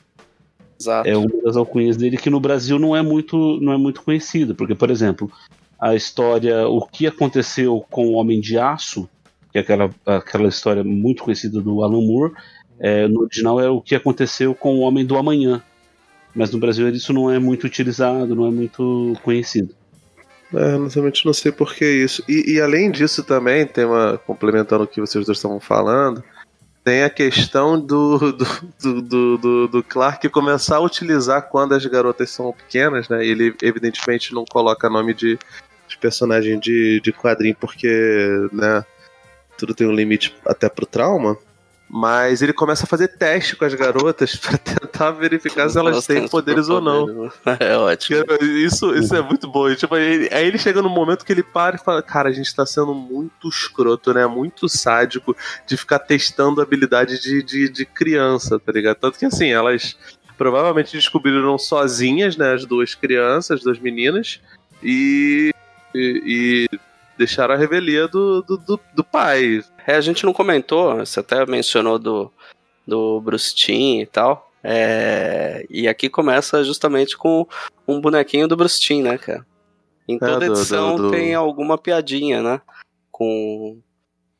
Exato. 0.79 1.07
É 1.07 1.15
uma 1.15 1.41
das 1.43 1.55
alcunhas 1.55 1.97
dele 1.97 2.17
que 2.17 2.29
no 2.29 2.39
Brasil 2.39 2.77
não 2.79 2.95
é 2.95 3.01
muito, 3.01 3.59
não 3.61 3.73
é 3.73 3.77
muito 3.77 4.01
conhecida, 4.01 4.53
porque, 4.53 4.75
por 4.75 4.89
exemplo, 4.89 5.31
a 5.79 5.95
história 5.95 6.67
O 6.67 6.85
que 6.85 7.07
aconteceu 7.07 7.85
com 7.89 8.07
o 8.07 8.13
Homem 8.13 8.39
de 8.39 8.57
Aço, 8.57 9.09
que 9.51 9.57
é 9.57 9.61
aquela, 9.61 9.89
aquela 10.05 10.47
história 10.47 10.83
muito 10.83 11.23
conhecida 11.23 11.61
do 11.61 11.83
Alan 11.83 12.01
Moore, 12.01 12.33
é, 12.79 13.07
no 13.07 13.21
original 13.21 13.59
é 13.59 13.69
o 13.69 13.81
que 13.81 13.95
aconteceu 13.95 14.55
com 14.55 14.75
o 14.75 14.79
Homem 14.79 15.05
do 15.05 15.17
Amanhã. 15.17 15.61
Mas 16.35 16.51
no 16.51 16.59
Brasil 16.59 16.89
isso 16.89 17.13
não 17.13 17.29
é 17.29 17.37
muito 17.37 17.65
utilizado, 17.65 18.35
não 18.35 18.47
é 18.47 18.51
muito 18.51 19.13
conhecido. 19.23 19.75
É, 20.53 20.75
honestamente 20.75 21.25
não 21.25 21.33
sei 21.33 21.51
por 21.51 21.73
que 21.73 21.85
isso. 21.85 22.23
E, 22.27 22.53
e, 22.53 22.61
além 22.61 22.91
disso 22.91 23.23
também, 23.23 23.65
tem 23.65 23.85
uma. 23.85 24.17
complementando 24.19 24.83
o 24.83 24.87
que 24.87 25.01
vocês 25.01 25.25
dois 25.25 25.37
estavam 25.37 25.59
falando, 25.59 26.23
tem 26.83 27.03
a 27.03 27.09
questão 27.09 27.79
do, 27.79 28.31
do, 28.33 29.01
do, 29.01 29.37
do, 29.37 29.67
do 29.67 29.83
Clark 29.83 30.27
começar 30.29 30.77
a 30.77 30.81
utilizar 30.81 31.49
quando 31.49 31.73
as 31.73 31.85
garotas 31.85 32.29
são 32.29 32.53
pequenas, 32.53 33.09
né? 33.09 33.25
Ele 33.25 33.55
evidentemente 33.61 34.33
não 34.33 34.45
coloca 34.45 34.89
nome 34.89 35.13
de, 35.13 35.39
de 35.87 35.97
personagem 35.97 36.59
de, 36.59 36.99
de 37.01 37.11
quadrinho 37.11 37.55
porque, 37.59 37.89
né? 38.51 38.85
Tudo 39.57 39.73
tem 39.73 39.87
um 39.87 39.93
limite 39.93 40.35
até 40.45 40.67
pro 40.69 40.85
trauma. 40.85 41.37
Mas 41.95 42.41
ele 42.41 42.53
começa 42.53 42.85
a 42.85 42.87
fazer 42.87 43.07
teste 43.07 43.55
com 43.55 43.65
as 43.65 43.73
garotas 43.75 44.33
para 44.41 44.57
tentar 44.57 45.11
verificar 45.11 45.69
se 45.69 45.77
elas 45.77 46.07
têm 46.07 46.27
poderes 46.27 46.67
ou 46.67 46.81
não. 46.81 47.31
É 47.59 47.77
ótimo. 47.77 48.23
Isso, 48.41 48.95
isso 48.95 49.15
é 49.15 49.21
muito 49.21 49.47
bom. 49.47 49.71
Tipo, 49.75 49.93
aí, 49.93 50.27
aí 50.31 50.47
ele 50.47 50.57
chega 50.57 50.81
no 50.81 50.89
momento 50.89 51.23
que 51.23 51.31
ele 51.31 51.43
para 51.43 51.75
e 51.75 51.79
fala: 51.79 52.01
Cara, 52.01 52.29
a 52.29 52.31
gente 52.31 52.53
tá 52.55 52.65
sendo 52.65 52.95
muito 52.95 53.47
escroto, 53.47 54.11
né? 54.11 54.25
Muito 54.25 54.67
sádico 54.67 55.37
de 55.67 55.77
ficar 55.77 55.99
testando 55.99 56.61
a 56.61 56.63
habilidade 56.63 57.21
de, 57.21 57.43
de, 57.43 57.69
de 57.69 57.85
criança, 57.85 58.59
tá 58.59 58.71
ligado? 58.71 58.97
Tanto 58.97 59.19
que 59.19 59.25
assim, 59.25 59.51
elas 59.51 59.95
provavelmente 60.35 60.93
descobriram 60.93 61.59
sozinhas, 61.59 62.35
né? 62.35 62.55
As 62.55 62.65
duas 62.65 62.95
crianças, 62.95 63.59
as 63.59 63.63
duas 63.63 63.77
meninas. 63.77 64.41
E, 64.81 65.53
e, 65.93 66.67
e 66.73 66.79
deixaram 67.17 67.53
a 67.53 67.57
revelia 67.57 68.07
do, 68.07 68.41
do, 68.41 68.57
do, 68.57 68.79
do 68.95 69.03
pai. 69.03 69.63
É, 69.85 69.95
a 69.95 70.01
gente 70.01 70.25
não 70.25 70.33
comentou, 70.33 70.97
você 70.97 71.19
até 71.19 71.45
mencionou 71.45 71.99
do, 71.99 72.31
do 72.87 73.21
Bruce 73.21 73.53
Timm 73.53 74.01
e 74.01 74.05
tal. 74.05 74.51
É, 74.63 75.65
e 75.69 75.87
aqui 75.87 76.09
começa 76.09 76.63
justamente 76.63 77.17
com 77.17 77.45
um 77.87 77.99
bonequinho 77.99 78.47
do 78.47 78.55
Bruce 78.55 78.79
Timm, 78.79 79.03
né, 79.03 79.17
cara? 79.17 79.45
Em 80.07 80.15
é, 80.15 80.19
toda 80.19 80.45
é, 80.45 80.47
do, 80.47 80.53
edição 80.53 80.95
do, 80.95 81.03
do... 81.03 81.11
tem 81.11 81.33
alguma 81.33 81.77
piadinha, 81.77 82.41
né? 82.41 82.61
Com 83.11 83.79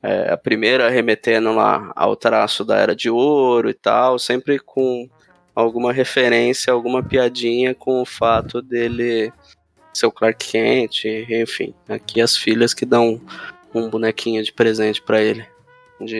é, 0.01 0.31
a 0.31 0.37
primeira 0.37 0.89
remetendo 0.89 1.53
lá 1.53 1.91
ao 1.95 2.15
traço 2.15 2.63
da 2.63 2.77
Era 2.77 2.95
de 2.95 3.09
Ouro 3.09 3.69
e 3.69 3.73
tal, 3.73 4.17
sempre 4.17 4.59
com 4.59 5.09
alguma 5.55 5.93
referência, 5.93 6.73
alguma 6.73 7.03
piadinha 7.03 7.75
com 7.75 8.01
o 8.01 8.05
fato 8.05 8.61
dele 8.61 9.31
ser 9.97 10.05
o 10.05 10.11
Clark 10.11 10.45
Kent, 10.45 11.05
enfim. 11.05 11.73
Aqui 11.87 12.21
as 12.21 12.37
filhas 12.37 12.73
que 12.73 12.85
dão 12.85 13.21
um 13.73 13.89
bonequinho 13.89 14.43
de 14.43 14.51
presente 14.51 15.01
para 15.01 15.21
ele. 15.21 15.45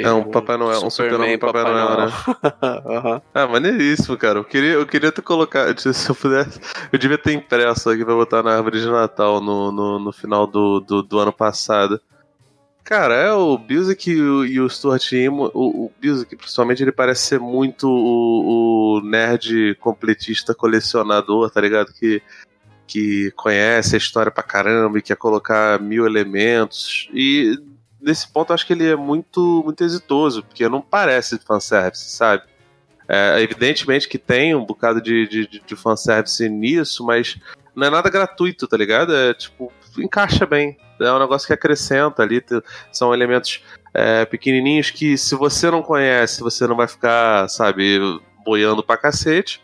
É 0.02 0.12
um 0.12 0.24
Papai 0.24 0.56
Noel, 0.56 0.86
um 0.86 0.90
Superman 0.90 1.38
Papai, 1.38 1.64
Papai 1.64 1.74
Noel, 1.74 1.98
né? 1.98 2.14
uhum. 2.86 3.22
Ah, 3.34 3.48
maneiríssimo, 3.48 4.18
cara. 4.18 4.40
Eu 4.40 4.44
queria, 4.46 4.74
eu 4.74 4.86
queria 4.86 5.12
ter 5.12 5.22
colocado, 5.22 5.78
se 5.78 6.10
eu 6.10 6.16
pudesse, 6.16 6.60
eu 6.92 6.98
devia 6.98 7.18
ter 7.18 7.34
impresso 7.34 7.90
aqui 7.90 8.06
pra 8.06 8.14
botar 8.14 8.44
na 8.44 8.56
árvore 8.56 8.80
de 8.80 8.88
Natal 8.88 9.42
no, 9.42 9.72
no, 9.72 10.00
no 10.00 10.14
final 10.14 10.48
do, 10.48 10.80
do, 10.80 11.02
do 11.04 11.20
ano 11.20 11.34
passado. 11.34 12.00
Cara, 12.84 13.16
é 13.16 13.32
o 13.32 13.58
Bilzik 13.58 14.12
e 14.12 14.22
o, 14.22 14.46
e 14.46 14.60
o 14.60 14.70
Stuart 14.70 15.12
Imo. 15.14 15.50
O, 15.54 15.86
o 15.86 15.92
Bilzik, 16.00 16.36
principalmente, 16.36 16.84
ele 16.84 16.92
parece 16.92 17.22
ser 17.22 17.40
muito 17.40 17.88
o, 17.88 18.98
o, 18.98 19.02
nerd 19.02 19.76
completista 19.76 20.54
colecionador, 20.54 21.50
tá 21.50 21.62
ligado? 21.62 21.94
Que, 21.94 22.22
que 22.88 23.32
conhece 23.36 23.96
a 23.96 23.98
história 23.98 24.32
pra 24.32 24.44
caramba 24.44 25.00
e 25.00 25.02
quer 25.02 25.16
colocar 25.16 25.80
mil 25.80 26.06
elementos. 26.06 27.10
E 27.14 27.58
nesse 28.02 28.28
ponto 28.28 28.52
eu 28.52 28.56
acho 28.56 28.68
que 28.68 28.74
ele 28.74 28.88
é 28.88 28.96
muito, 28.96 29.62
muito 29.64 29.84
exitoso, 29.84 30.44
porque 30.44 30.68
não 30.68 30.82
parece 30.82 31.40
fanservice, 31.40 32.10
sabe? 32.10 32.44
É, 33.08 33.42
evidentemente 33.42 34.08
que 34.08 34.18
tem 34.18 34.56
um 34.56 34.66
bocado 34.66 35.02
de, 35.02 35.28
de, 35.28 35.62
de 35.66 35.76
fanservice 35.76 36.48
nisso, 36.48 37.06
mas 37.06 37.38
não 37.76 37.88
é 37.88 37.90
nada 37.90 38.10
gratuito, 38.10 38.68
tá 38.68 38.78
ligado? 38.78 39.16
É 39.16 39.34
tipo, 39.34 39.72
encaixa 39.98 40.46
bem. 40.46 40.78
É 41.00 41.12
um 41.12 41.20
negócio 41.20 41.48
que 41.48 41.54
acrescenta 41.54 42.22
ali. 42.24 42.44
São 42.92 43.14
elementos 43.14 43.62
é, 43.94 44.26
pequenininhos 44.26 44.90
que, 44.92 45.18
se 45.18 45.36
você 45.36 45.70
não 45.70 45.82
conhece, 45.82 46.42
você 46.42 46.66
não 46.68 46.76
vai 46.76 46.88
ficar, 46.88 47.48
sabe, 47.50 48.00
boiando 48.46 48.84
pra 48.84 48.98
cacete. 48.98 49.62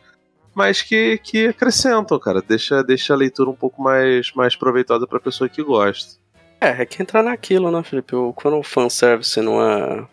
Mas 0.54 0.82
que, 0.82 1.18
que 1.20 1.48
acrescentam, 1.48 2.20
cara. 2.20 2.42
Deixa, 2.42 2.84
deixa 2.84 3.14
a 3.14 3.18
leitura 3.18 3.50
um 3.50 3.56
pouco 3.56 3.82
mais, 3.82 4.34
mais 4.34 4.56
proveitosa 4.56 5.08
pra 5.08 5.20
pessoa 5.20 5.50
que 5.50 5.64
gosta. 5.64 6.20
É, 6.62 6.82
é 6.82 6.86
que 6.86 7.02
entrar 7.02 7.24
naquilo, 7.24 7.72
né, 7.72 7.82
Felipe? 7.84 8.14
Quando 8.36 8.58
o 8.58 8.64
fanservice 8.64 9.40
não 9.42 9.62
é, 9.62 10.08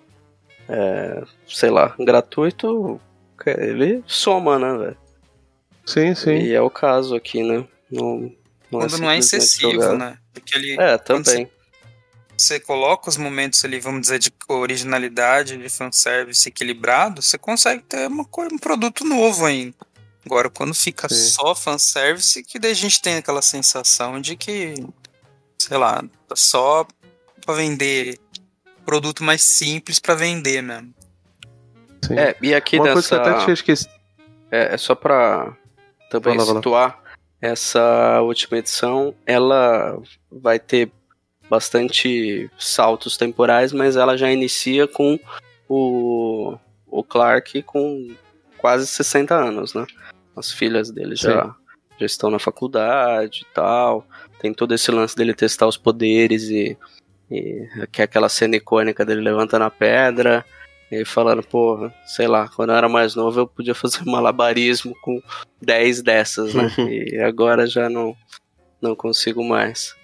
é 0.69 1.25
sei 1.47 1.71
lá, 1.71 1.95
gratuito, 1.99 3.01
ele 3.47 4.03
soma, 4.07 4.59
né, 4.59 4.79
velho? 4.79 4.97
Sim, 5.85 6.15
sim. 6.15 6.37
E 6.37 6.53
é 6.53 6.61
o 6.61 6.71
caso 6.71 7.15
aqui, 7.15 7.43
né? 7.43 7.65
Não, 7.91 8.33
não 8.71 8.81
é 8.81 8.89
quando 8.89 8.97
é 8.97 9.01
não 9.01 9.11
é 9.11 9.19
excessivo, 9.19 9.73
jogar. 9.73 9.97
né? 9.97 10.19
Porque 10.33 10.57
ele, 10.57 10.81
é, 10.81 10.99
também. 10.99 11.49
Você, 12.37 12.61
coloca 12.61 13.09
os 13.09 13.17
momentos 13.17 13.65
ali, 13.65 13.81
vamos 13.81 14.03
dizer, 14.03 14.19
de 14.19 14.31
originalidade, 14.49 15.57
de 15.57 15.69
fanservice 15.69 16.49
equilibrado, 16.49 17.23
você 17.23 17.39
consegue 17.39 17.83
ter 17.83 18.09
uma, 18.09 18.27
um 18.53 18.59
produto 18.59 19.05
novo 19.05 19.47
ainda. 19.47 19.77
Agora, 20.27 20.51
quando 20.51 20.75
fica 20.75 21.09
Sim. 21.09 21.15
só 21.15 21.55
fanservice, 21.55 22.43
que 22.43 22.59
daí 22.59 22.73
a 22.73 22.75
gente 22.75 23.01
tem 23.01 23.15
aquela 23.15 23.41
sensação 23.41 24.21
de 24.21 24.37
que, 24.37 24.75
sei 25.57 25.77
lá, 25.79 26.03
tá 26.27 26.35
só 26.35 26.85
pra 27.45 27.55
vender 27.55 28.19
produto 28.85 29.23
mais 29.23 29.43
simples 29.43 30.01
para 30.01 30.17
vender 30.17 30.63
mesmo. 30.63 30.93
Sim. 32.05 32.19
É, 32.19 32.37
e 32.43 32.53
aqui 32.53 32.77
Uma 32.77 32.87
dessa... 32.87 32.95
Coisa 32.95 33.09
que 33.09 33.45
até 33.47 33.55
tinha 33.55 33.77
É, 34.51 34.75
é 34.75 34.77
só 34.77 34.97
pra 34.97 35.57
também 36.11 36.39
situar 36.41 37.01
essa 37.41 38.21
última 38.21 38.59
edição, 38.59 39.15
ela 39.25 39.97
vai 40.31 40.59
ter 40.59 40.91
bastante 41.49 42.51
saltos 42.59 43.17
temporais, 43.17 43.73
mas 43.73 43.95
ela 43.95 44.17
já 44.17 44.29
inicia 44.33 44.89
com 44.89 45.21
o, 45.69 46.59
o 46.89 47.05
Clark 47.05 47.63
com 47.63 48.11
quase 48.59 48.89
60 48.89 49.33
anos, 49.33 49.75
né? 49.75 49.87
As 50.37 50.53
filhas 50.53 50.91
dele 50.91 51.17
já, 51.17 51.55
já 51.99 52.07
estão 52.07 52.31
na 52.31 52.39
faculdade 52.39 53.47
e 53.49 53.55
tal. 53.55 54.07
Tem 54.39 54.53
todo 54.53 54.75
esse 54.75 54.91
lance 54.91 55.17
dele 55.17 55.35
testar 55.35 55.67
os 55.67 55.77
poderes 55.77 56.45
e, 56.45 56.77
e 57.31 57.67
que 57.91 58.03
é 58.03 58.05
aquela 58.05 58.29
cena 58.29 58.57
icônica 58.57 59.05
dele 59.05 59.23
levantando 59.23 59.65
a 59.65 59.71
pedra 59.71 60.45
e 60.91 61.05
falando, 61.05 61.43
pô, 61.43 61.91
sei 62.05 62.29
lá, 62.29 62.49
quando 62.49 62.71
eu 62.71 62.77
era 62.77 62.89
mais 62.89 63.15
novo 63.15 63.41
eu 63.41 63.47
podia 63.47 63.75
fazer 63.75 64.05
malabarismo 64.05 64.95
com 65.01 65.21
10 65.61 66.03
dessas, 66.03 66.55
né? 66.55 66.71
e 67.13 67.19
agora 67.19 67.67
já 67.67 67.89
não, 67.89 68.15
não 68.81 68.95
consigo 68.95 69.43
mais. 69.43 69.97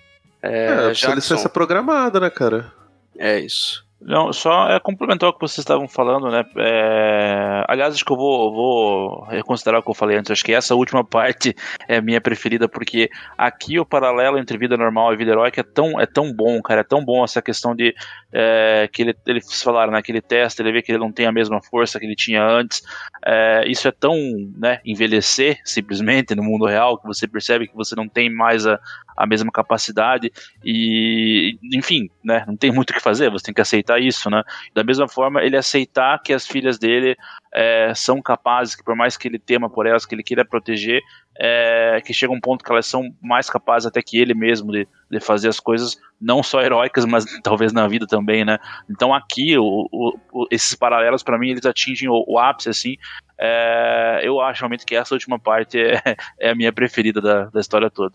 É, 0.42 0.90
é 0.90 0.94
já 0.94 1.14
licença 1.14 1.48
programada, 1.48 2.18
né, 2.18 2.30
cara? 2.30 2.72
É 3.16 3.38
isso. 3.38 3.86
Não, 4.04 4.32
só 4.32 4.68
é 4.68 4.80
complementar 4.80 5.28
o 5.28 5.32
que 5.32 5.40
vocês 5.40 5.58
estavam 5.58 5.86
falando, 5.86 6.28
né? 6.28 6.44
É... 6.56 7.64
Aliás, 7.68 7.94
acho 7.94 8.04
que 8.04 8.12
eu 8.12 8.16
vou, 8.16 8.52
vou 8.52 9.24
reconsiderar 9.24 9.80
o 9.80 9.82
que 9.82 9.90
eu 9.90 9.94
falei 9.94 10.18
antes. 10.18 10.30
Acho 10.30 10.44
que 10.44 10.52
essa 10.52 10.74
última 10.74 11.04
parte 11.06 11.54
é 11.86 12.00
minha 12.00 12.20
preferida, 12.20 12.68
porque 12.68 13.08
aqui 13.38 13.78
o 13.78 13.86
paralelo 13.86 14.38
entre 14.38 14.58
vida 14.58 14.76
normal 14.76 15.12
e 15.12 15.16
vida 15.16 15.30
heróica 15.30 15.60
é 15.60 15.64
tão, 15.64 16.00
é 16.00 16.06
tão 16.06 16.32
bom, 16.32 16.60
cara. 16.60 16.80
É 16.80 16.84
tão 16.84 17.04
bom 17.04 17.22
essa 17.24 17.40
questão 17.40 17.74
de 17.74 17.94
é, 18.32 18.88
que 18.92 19.02
ele, 19.02 19.16
eles 19.26 19.62
falaram, 19.62 19.92
né? 19.92 20.02
Que 20.02 20.10
ele 20.12 20.22
ele 20.58 20.72
vê 20.72 20.82
que 20.82 20.92
ele 20.92 20.98
não 20.98 21.12
tem 21.12 21.26
a 21.26 21.32
mesma 21.32 21.60
força 21.62 21.98
que 21.98 22.06
ele 22.06 22.16
tinha 22.16 22.42
antes. 22.42 22.82
É, 23.24 23.64
isso 23.68 23.86
é 23.86 23.92
tão, 23.92 24.16
né? 24.56 24.80
Envelhecer 24.84 25.60
simplesmente 25.64 26.34
no 26.34 26.42
mundo 26.42 26.66
real 26.66 26.98
que 26.98 27.06
você 27.06 27.28
percebe 27.28 27.68
que 27.68 27.76
você 27.76 27.94
não 27.94 28.08
tem 28.08 28.30
mais 28.30 28.66
a, 28.66 28.78
a 29.16 29.26
mesma 29.26 29.50
capacidade 29.50 30.32
e, 30.64 31.58
enfim, 31.74 32.08
né, 32.24 32.44
não 32.46 32.56
tem 32.56 32.72
muito 32.72 32.90
o 32.90 32.94
que 32.94 33.00
fazer, 33.00 33.30
você 33.30 33.44
tem 33.44 33.54
que 33.54 33.60
aceitar 33.60 34.00
isso, 34.00 34.30
né? 34.30 34.42
Da 34.74 34.82
mesma 34.82 35.08
forma, 35.08 35.42
ele 35.42 35.56
aceitar 35.56 36.20
que 36.22 36.32
as 36.32 36.46
filhas 36.46 36.78
dele 36.78 37.16
é, 37.54 37.92
são 37.94 38.22
capazes, 38.22 38.74
que 38.74 38.82
por 38.82 38.96
mais 38.96 39.16
que 39.16 39.28
ele 39.28 39.38
tema 39.38 39.68
por 39.68 39.86
elas, 39.86 40.06
que 40.06 40.14
ele 40.14 40.22
queira 40.22 40.44
proteger, 40.44 41.02
é, 41.38 42.00
que 42.04 42.14
chega 42.14 42.32
um 42.32 42.40
ponto 42.40 42.64
que 42.64 42.72
elas 42.72 42.86
são 42.86 43.14
mais 43.20 43.50
capazes 43.50 43.86
até 43.86 44.02
que 44.02 44.18
ele 44.18 44.34
mesmo 44.34 44.72
de, 44.72 44.88
de 45.10 45.20
fazer 45.20 45.48
as 45.48 45.60
coisas 45.60 45.96
não 46.20 46.42
só 46.42 46.62
heróicas, 46.62 47.04
mas 47.04 47.24
talvez 47.42 47.72
na 47.72 47.86
vida 47.86 48.06
também, 48.06 48.44
né? 48.44 48.58
Então 48.90 49.14
aqui 49.14 49.56
o, 49.58 49.88
o, 49.92 50.46
esses 50.50 50.74
paralelos 50.74 51.22
para 51.22 51.38
mim 51.38 51.50
eles 51.50 51.66
atingem 51.66 52.08
o, 52.08 52.24
o 52.26 52.38
ápice 52.38 52.70
assim. 52.70 52.96
É, 53.38 54.20
eu 54.22 54.40
acho 54.40 54.60
realmente 54.60 54.86
que 54.86 54.94
essa 54.94 55.14
última 55.14 55.38
parte 55.38 55.78
é, 55.78 56.00
é 56.38 56.50
a 56.50 56.54
minha 56.54 56.72
preferida 56.72 57.20
da, 57.20 57.44
da 57.46 57.60
história 57.60 57.90
toda. 57.90 58.14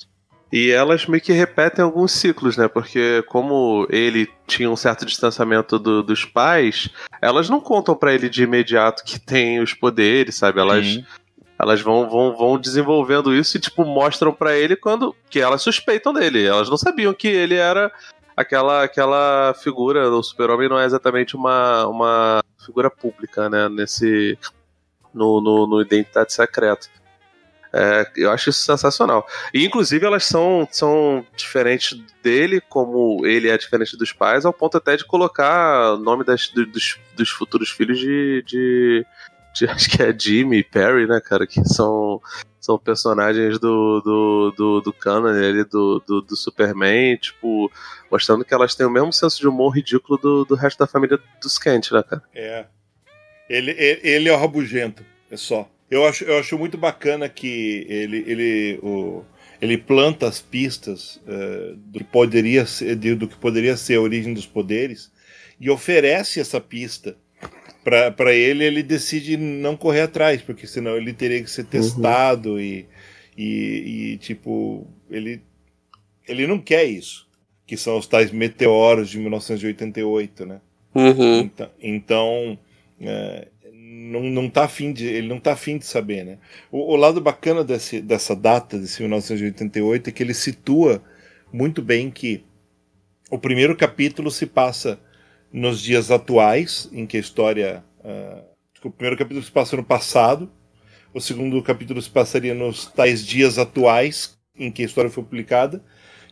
E 0.51 0.71
elas 0.71 1.05
meio 1.05 1.21
que 1.21 1.33
repetem 1.33 1.83
alguns 1.83 2.13
ciclos, 2.13 2.55
né? 2.55 2.67
Porque 2.67 3.21
como 3.27 3.85
ele 3.89 4.29
tinha 4.45 4.69
um 4.69 4.75
certo 4.77 5.05
distanciamento 5.05 5.77
do, 5.77 6.01
dos 6.01 6.23
pais, 6.23 6.89
elas 7.21 7.49
não 7.49 7.59
contam 7.59 7.95
para 7.95 8.13
ele 8.13 8.29
de 8.29 8.43
imediato 8.43 9.03
que 9.03 9.19
tem 9.19 9.59
os 9.59 9.73
poderes, 9.73 10.35
sabe? 10.35 10.59
Elas, 10.61 10.85
elas 11.59 11.81
vão, 11.81 12.09
vão, 12.09 12.35
vão 12.35 12.57
desenvolvendo 12.57 13.35
isso 13.35 13.57
e, 13.57 13.59
tipo, 13.59 13.83
mostram 13.83 14.31
para 14.31 14.55
ele 14.55 14.75
quando. 14.75 15.13
que 15.29 15.39
elas 15.39 15.61
suspeitam 15.61 16.13
dele. 16.13 16.45
Elas 16.45 16.69
não 16.69 16.77
sabiam 16.77 17.13
que 17.13 17.27
ele 17.27 17.55
era 17.55 17.91
aquela, 18.35 18.83
aquela 18.83 19.53
figura. 19.61 20.09
O 20.09 20.23
super-homem 20.23 20.69
não 20.69 20.79
é 20.79 20.85
exatamente 20.85 21.35
uma, 21.35 21.85
uma 21.87 22.43
figura 22.65 22.89
pública, 22.89 23.49
né? 23.49 23.67
Nesse. 23.67 24.37
no, 25.13 25.41
no, 25.41 25.67
no 25.67 25.81
Identidade 25.81 26.31
Secreta. 26.31 26.87
É, 27.73 28.09
eu 28.15 28.31
acho 28.31 28.49
isso 28.49 28.63
sensacional. 28.63 29.27
E, 29.53 29.65
inclusive, 29.65 30.05
elas 30.05 30.25
são, 30.25 30.67
são 30.71 31.25
diferentes 31.35 31.99
dele, 32.23 32.61
como 32.61 33.25
ele 33.25 33.49
é 33.49 33.57
diferente 33.57 33.97
dos 33.97 34.11
pais, 34.11 34.45
ao 34.45 34.53
ponto 34.53 34.77
até 34.77 34.95
de 34.95 35.05
colocar 35.05 35.93
o 35.93 35.97
nome 35.97 36.23
das, 36.23 36.49
dos, 36.49 36.97
dos 37.15 37.29
futuros 37.29 37.69
filhos 37.69 37.99
de, 37.99 38.43
de, 38.45 39.05
de, 39.53 39.67
Acho 39.69 39.89
que 39.89 40.01
é 40.01 40.17
Jimmy 40.17 40.57
e 40.57 40.63
Perry, 40.63 41.07
né, 41.07 41.19
cara? 41.19 41.45
Que 41.45 41.63
são, 41.67 42.21
são 42.59 42.77
personagens 42.79 43.59
do, 43.59 44.01
do, 44.01 44.53
do, 44.55 44.81
do 44.81 44.93
canon 44.93 45.27
ali, 45.27 45.63
do, 45.65 46.01
do, 46.05 46.21
do 46.21 46.35
Superman, 46.35 47.17
tipo, 47.17 47.71
mostrando 48.11 48.45
que 48.45 48.53
elas 48.53 48.75
têm 48.75 48.85
o 48.85 48.91
mesmo 48.91 49.11
senso 49.11 49.39
de 49.39 49.47
humor 49.47 49.75
ridículo 49.75 50.17
do, 50.17 50.45
do 50.45 50.55
resto 50.55 50.79
da 50.79 50.87
família 50.87 51.19
dos 51.41 51.57
Kent, 51.57 51.91
né, 51.91 52.03
cara? 52.03 52.23
É. 52.33 52.65
Ele, 53.49 53.71
ele, 53.71 54.01
ele 54.03 54.29
é 54.29 54.33
o 54.33 54.37
rabugento, 54.37 55.05
é 55.31 55.37
só. 55.37 55.69
Eu 55.89 56.05
acho, 56.05 56.25
eu 56.25 56.37
acho 56.37 56.57
muito 56.57 56.77
bacana 56.77 57.29
que 57.29 57.85
ele, 57.87 58.23
ele, 58.27 58.79
o, 58.83 59.23
ele 59.61 59.77
planta 59.77 60.27
as 60.27 60.41
pistas 60.41 61.15
uh, 61.17 61.75
do, 61.77 61.99
que 61.99 62.05
poderia 62.05 62.65
ser, 62.65 62.95
do 62.95 63.27
que 63.27 63.37
poderia 63.37 63.77
ser 63.77 63.95
a 63.95 64.01
origem 64.01 64.33
dos 64.33 64.45
poderes 64.45 65.11
e 65.59 65.69
oferece 65.69 66.39
essa 66.39 66.59
pista 66.59 67.15
para 68.15 68.33
ele. 68.33 68.65
Ele 68.65 68.83
decide 68.83 69.37
não 69.37 69.77
correr 69.77 70.01
atrás, 70.01 70.41
porque 70.41 70.67
senão 70.67 70.97
ele 70.97 71.13
teria 71.13 71.41
que 71.41 71.49
ser 71.49 71.61
uhum. 71.61 71.67
testado 71.67 72.51
uhum. 72.53 72.59
e, 72.59 72.85
e, 73.37 74.11
e, 74.13 74.17
tipo, 74.17 74.85
ele, 75.09 75.41
ele 76.27 76.45
não 76.45 76.59
quer 76.59 76.83
isso. 76.83 77.25
que 77.65 77.77
são 77.77 77.97
os 77.97 78.07
tais 78.07 78.31
meteoros 78.31 79.09
de 79.09 79.19
1988, 79.19 80.45
né? 80.45 80.61
Uhum. 80.93 81.39
Então, 81.39 81.69
então 81.81 82.59
é, 82.99 83.47
não, 84.07 84.23
não 84.23 84.49
tá 84.49 84.65
afim 84.65 84.91
de, 84.93 85.05
ele 85.05 85.27
não 85.27 85.39
tá 85.39 85.53
afim 85.53 85.77
de 85.77 85.85
saber, 85.85 86.23
né? 86.23 86.37
O, 86.71 86.93
o, 86.93 86.95
lado 86.95 87.19
bacana 87.19 87.63
desse, 87.63 88.01
dessa 88.01 88.35
data, 88.35 88.77
desse 88.77 89.01
1988, 89.01 90.09
é 90.09 90.13
que 90.13 90.23
ele 90.23 90.33
situa 90.33 91.01
muito 91.51 91.81
bem 91.81 92.09
que 92.09 92.43
o 93.29 93.37
primeiro 93.37 93.75
capítulo 93.75 94.31
se 94.31 94.45
passa 94.45 94.99
nos 95.51 95.81
dias 95.81 96.11
atuais, 96.11 96.89
em 96.91 97.05
que 97.05 97.17
a 97.17 97.19
história. 97.19 97.83
Uh, 97.99 98.43
o 98.83 98.91
primeiro 98.91 99.17
capítulo 99.17 99.43
se 99.43 99.51
passa 99.51 99.75
no 99.75 99.83
passado, 99.83 100.49
o 101.13 101.19
segundo 101.19 101.61
capítulo 101.61 102.01
se 102.01 102.09
passaria 102.09 102.53
nos 102.53 102.85
tais 102.85 103.25
dias 103.25 103.57
atuais 103.57 104.37
em 104.57 104.71
que 104.71 104.81
a 104.81 104.85
história 104.85 105.09
foi 105.09 105.23
publicada, 105.23 105.83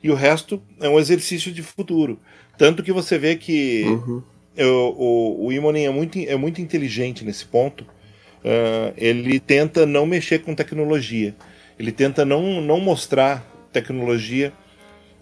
e 0.01 0.09
o 0.09 0.15
resto 0.15 0.61
é 0.79 0.87
um 0.87 0.99
exercício 0.99 1.51
de 1.51 1.61
futuro. 1.61 2.19
Tanto 2.57 2.83
que 2.83 2.91
você 2.91 3.17
vê 3.17 3.35
que 3.35 3.83
uhum. 3.83 4.23
O, 4.63 5.45
o 5.45 5.51
Imonen 5.51 5.87
é 5.87 5.89
muito, 5.89 6.17
é 6.17 6.35
muito 6.35 6.61
inteligente 6.61 7.25
nesse 7.25 7.45
ponto. 7.45 7.83
Uh, 7.83 8.93
ele 8.95 9.39
tenta 9.39 9.85
não 9.85 10.05
mexer 10.05 10.39
com 10.39 10.53
tecnologia. 10.53 11.35
Ele 11.79 11.91
tenta 11.91 12.23
não, 12.23 12.61
não 12.61 12.79
mostrar 12.79 13.43
tecnologia 13.71 14.53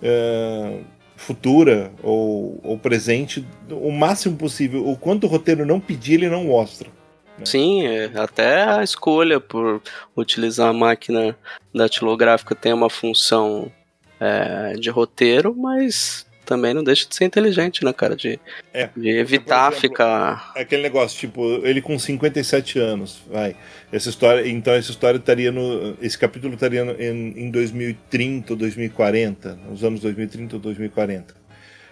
uh, 0.01 0.84
futura 1.15 1.91
ou, 2.03 2.60
ou 2.64 2.77
presente 2.77 3.45
o 3.72 3.91
máximo 3.91 4.35
possível. 4.35 4.88
O 4.88 4.97
quanto 4.97 5.26
o 5.26 5.30
roteiro 5.30 5.65
não 5.65 5.80
pedir, 5.80 6.15
ele 6.15 6.30
não 6.30 6.43
mostra. 6.45 6.89
Né? 7.38 7.45
Sim, 7.45 7.88
é, 7.88 8.11
até 8.15 8.64
a 8.64 8.84
escolha 8.84 9.39
por 9.39 9.81
utilizar 10.15 10.69
a 10.69 10.73
máquina 10.73 11.35
datilográfica 11.73 12.53
tem 12.53 12.73
uma 12.73 12.89
função 12.89 13.72
é, 14.19 14.73
de 14.73 14.89
roteiro, 14.89 15.55
mas 15.55 16.26
também 16.53 16.71
não 16.71 16.84
deixa 16.84 17.09
de 17.09 17.15
ser 17.15 17.25
inteligente, 17.25 17.84
né, 17.84 17.91
cara? 17.91 18.15
De, 18.15 18.39
é, 18.71 18.88
de 18.95 19.09
evitar 19.09 19.71
exemplo, 19.71 19.81
ficar. 19.81 20.51
É 20.55 20.61
aquele 20.61 20.84
negócio, 20.84 21.19
tipo, 21.19 21.43
ele 21.65 21.81
com 21.81 21.97
57 21.97 22.77
anos, 22.77 23.23
vai. 23.27 23.55
Essa 23.91 24.09
história. 24.09 24.47
Então 24.47 24.71
essa 24.71 24.91
história 24.91 25.17
estaria 25.17 25.51
no. 25.51 25.97
Esse 25.99 26.15
capítulo 26.15 26.53
estaria 26.53 26.85
no, 26.85 26.91
em, 27.01 27.45
em 27.45 27.49
2030 27.49 28.53
ou 28.53 28.57
2040. 28.57 29.59
Nos 29.67 29.84
anos 29.84 29.99
2030 30.01 30.55
ou 30.57 30.61
2040. 30.61 31.34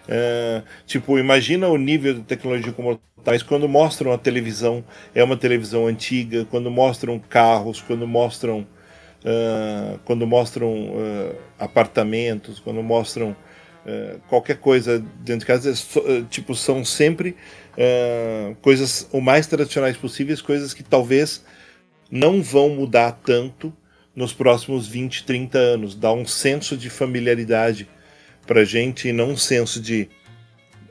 É, 0.06 0.62
tipo, 0.86 1.18
imagina 1.18 1.66
o 1.68 1.76
nível 1.76 2.14
de 2.14 2.20
tecnologia 2.20 2.72
como 2.72 3.00
tais 3.24 3.42
quando 3.42 3.68
mostram 3.68 4.12
a 4.12 4.18
televisão, 4.18 4.84
é 5.14 5.22
uma 5.22 5.36
televisão 5.36 5.86
antiga, 5.86 6.44
quando 6.44 6.70
mostram 6.70 7.18
carros, 7.18 7.80
quando 7.80 8.06
mostram. 8.06 8.66
Uh, 9.24 10.00
quando 10.04 10.26
mostram 10.26 10.68
uh, 10.68 11.36
apartamentos, 11.56 12.58
quando 12.58 12.82
mostram 12.82 13.36
é, 13.84 14.16
qualquer 14.28 14.58
coisa 14.58 14.98
dentro 15.20 15.40
de 15.40 15.46
casa, 15.46 15.70
é, 15.70 16.22
tipo, 16.30 16.54
são 16.54 16.84
sempre 16.84 17.36
coisas 18.60 19.08
o 19.10 19.18
mais 19.18 19.46
tradicionais 19.46 19.96
possíveis, 19.96 20.42
coisas 20.42 20.74
que 20.74 20.82
talvez 20.82 21.42
não 22.10 22.42
vão 22.42 22.68
mudar 22.68 23.12
tanto 23.24 23.72
nos 24.14 24.34
próximos 24.34 24.86
20, 24.86 25.24
30 25.24 25.58
anos. 25.58 25.94
Dá 25.94 26.12
um 26.12 26.26
senso 26.26 26.76
de 26.76 26.90
familiaridade 26.90 27.88
pra 28.46 28.64
gente 28.64 29.08
e 29.08 29.12
não 29.12 29.30
um 29.30 29.36
senso 29.36 29.80
de 29.80 30.10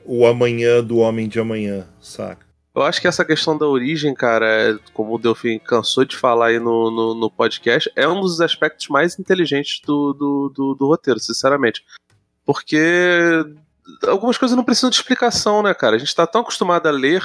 o 0.04 0.26
amanhã 0.26 0.82
do 0.82 0.98
homem 0.98 1.28
de 1.28 1.38
amanhã, 1.38 1.86
saca? 2.00 2.44
Eu 2.74 2.82
acho 2.82 3.02
que 3.02 3.06
essa 3.06 3.24
questão 3.24 3.56
da 3.56 3.66
origem, 3.66 4.14
cara, 4.14 4.80
como 4.94 5.14
o 5.14 5.18
Delfim 5.18 5.58
cansou 5.58 6.06
de 6.06 6.16
falar 6.16 6.46
aí 6.46 6.58
no, 6.58 6.90
no, 6.90 7.14
no, 7.14 7.30
podcast, 7.30 7.92
é 7.94 8.08
um 8.08 8.20
dos 8.20 8.40
aspectos 8.40 8.88
mais 8.88 9.18
inteligentes 9.18 9.80
do, 9.86 10.14
do, 10.14 10.48
do, 10.48 10.74
do 10.74 10.86
roteiro, 10.86 11.20
sinceramente. 11.20 11.84
Porque 12.44 13.44
algumas 14.06 14.38
coisas 14.38 14.56
não 14.56 14.64
precisam 14.64 14.90
de 14.90 14.96
explicação, 14.96 15.62
né, 15.62 15.74
cara? 15.74 15.96
A 15.96 15.98
gente 15.98 16.08
está 16.08 16.26
tão 16.26 16.40
acostumado 16.40 16.86
a 16.86 16.90
ler 16.90 17.22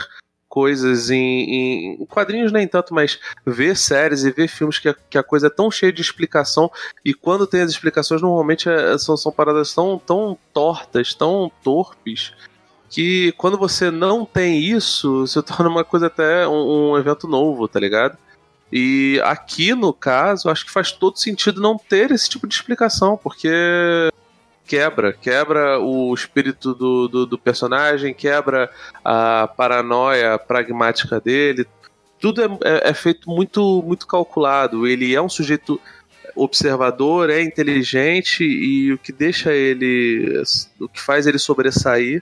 coisas 0.48 1.10
em, 1.10 2.00
em, 2.00 2.06
quadrinhos 2.06 2.52
nem 2.52 2.68
tanto, 2.68 2.94
mas 2.94 3.20
ver 3.46 3.76
séries 3.76 4.24
e 4.24 4.32
ver 4.32 4.48
filmes 4.48 4.80
que 4.80 4.90
a, 4.90 4.96
que 5.10 5.18
a 5.18 5.24
coisa 5.24 5.48
é 5.48 5.50
tão 5.50 5.70
cheia 5.70 5.92
de 5.92 6.02
explicação 6.02 6.72
e 7.04 7.14
quando 7.14 7.46
tem 7.46 7.62
as 7.62 7.70
explicações 7.70 8.22
normalmente 8.22 8.70
é, 8.70 8.98
são, 8.98 9.18
são 9.18 9.32
paradas 9.32 9.74
tão, 9.76 10.00
tão 10.00 10.38
tortas, 10.54 11.14
tão 11.14 11.52
torpes 11.62 12.34
que 12.90 13.34
quando 13.34 13.58
você 13.58 13.92
não 13.92 14.26
tem 14.26 14.60
isso, 14.60 15.28
se 15.28 15.42
torna 15.44 15.70
uma 15.70 15.84
coisa 15.84 16.08
até 16.08 16.48
um, 16.48 16.92
um 16.92 16.98
evento 16.98 17.28
novo, 17.28 17.68
tá 17.68 17.80
ligado? 17.80 18.18
E 18.72 19.22
aqui 19.24 19.74
no 19.74 19.94
caso, 19.94 20.50
acho 20.50 20.66
que 20.66 20.72
faz 20.72 20.92
todo 20.92 21.20
sentido 21.20 21.62
não 21.62 21.78
ter 21.78 22.12
esse 22.12 22.30
tipo 22.30 22.48
de 22.48 22.56
explicação, 22.56 23.18
porque 23.18 23.50
quebra, 24.68 25.14
quebra 25.14 25.80
o 25.80 26.14
espírito 26.14 26.74
do, 26.74 27.08
do, 27.08 27.26
do, 27.26 27.38
personagem, 27.38 28.14
quebra 28.14 28.70
a 29.04 29.48
paranoia 29.56 30.38
pragmática 30.38 31.20
dele. 31.20 31.66
Tudo 32.20 32.42
é, 32.42 32.46
é, 32.64 32.90
é, 32.90 32.94
feito 32.94 33.30
muito, 33.30 33.82
muito 33.86 34.06
calculado. 34.06 34.86
Ele 34.86 35.16
é 35.16 35.22
um 35.22 35.30
sujeito 35.30 35.80
observador, 36.36 37.30
é 37.30 37.42
inteligente 37.42 38.44
e 38.44 38.92
o 38.92 38.98
que 38.98 39.12
deixa 39.12 39.54
ele, 39.54 40.44
o 40.80 40.88
que 40.88 41.02
faz 41.02 41.26
ele 41.26 41.40
sobressair 41.40 42.22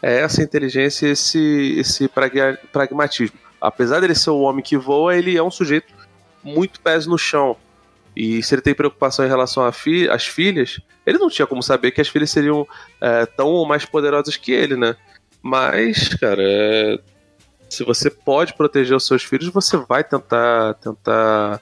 é 0.00 0.20
essa 0.20 0.42
inteligência, 0.42 1.06
esse, 1.06 1.76
esse 1.78 2.10
pragmatismo. 2.72 3.38
Apesar 3.60 4.00
dele 4.00 4.16
ser 4.16 4.30
o 4.30 4.40
homem 4.40 4.64
que 4.64 4.76
voa, 4.76 5.16
ele 5.16 5.36
é 5.36 5.42
um 5.42 5.50
sujeito 5.50 5.94
muito 6.42 6.80
pés 6.80 7.06
no 7.06 7.16
chão. 7.16 7.56
E 8.14 8.42
se 8.42 8.54
ele 8.54 8.62
tem 8.62 8.74
preocupação 8.74 9.24
em 9.24 9.28
relação 9.28 9.64
às 9.64 9.76
fi 9.76 10.08
filhas, 10.20 10.80
ele 11.06 11.18
não 11.18 11.30
tinha 11.30 11.46
como 11.46 11.62
saber 11.62 11.90
que 11.90 12.00
as 12.00 12.08
filhas 12.08 12.30
seriam 12.30 12.66
é, 13.00 13.26
tão 13.26 13.48
ou 13.48 13.66
mais 13.66 13.84
poderosas 13.84 14.36
que 14.36 14.52
ele, 14.52 14.76
né? 14.76 14.96
Mas, 15.42 16.08
cara, 16.14 16.42
é... 16.42 16.98
se 17.68 17.82
você 17.84 18.10
pode 18.10 18.54
proteger 18.54 18.96
os 18.96 19.06
seus 19.06 19.24
filhos, 19.24 19.48
você 19.48 19.76
vai 19.76 20.04
tentar, 20.04 20.74
tentar 20.74 21.60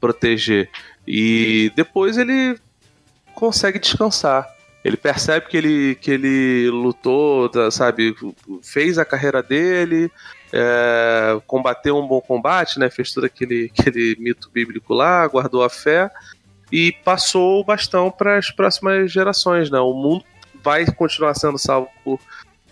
proteger. 0.00 0.70
E 1.06 1.70
depois 1.74 2.16
ele 2.16 2.58
consegue 3.34 3.78
descansar. 3.78 4.46
Ele 4.84 4.96
percebe 4.96 5.46
que 5.48 5.56
ele, 5.56 5.94
que 5.96 6.10
ele 6.10 6.70
lutou, 6.70 7.50
sabe, 7.70 8.14
fez 8.62 8.96
a 8.96 9.04
carreira 9.04 9.42
dele, 9.42 10.10
é, 10.52 11.40
combateu 11.46 11.96
um 11.96 12.06
bom 12.06 12.20
combate, 12.20 12.78
né? 12.78 12.90
Fez 12.90 13.12
todo 13.12 13.24
aquele, 13.24 13.70
aquele 13.78 14.16
mito 14.18 14.50
bíblico 14.50 14.94
lá, 14.94 15.26
guardou 15.26 15.62
a 15.62 15.70
fé 15.70 16.10
e 16.70 16.92
passou 17.04 17.60
o 17.60 17.64
bastão 17.64 18.10
para 18.10 18.38
as 18.38 18.50
próximas 18.50 19.10
gerações, 19.10 19.70
né? 19.70 19.78
O 19.78 19.92
mundo 19.92 20.24
vai 20.62 20.86
continuar 20.86 21.34
sendo 21.34 21.58
salvo 21.58 21.88
por, 22.04 22.20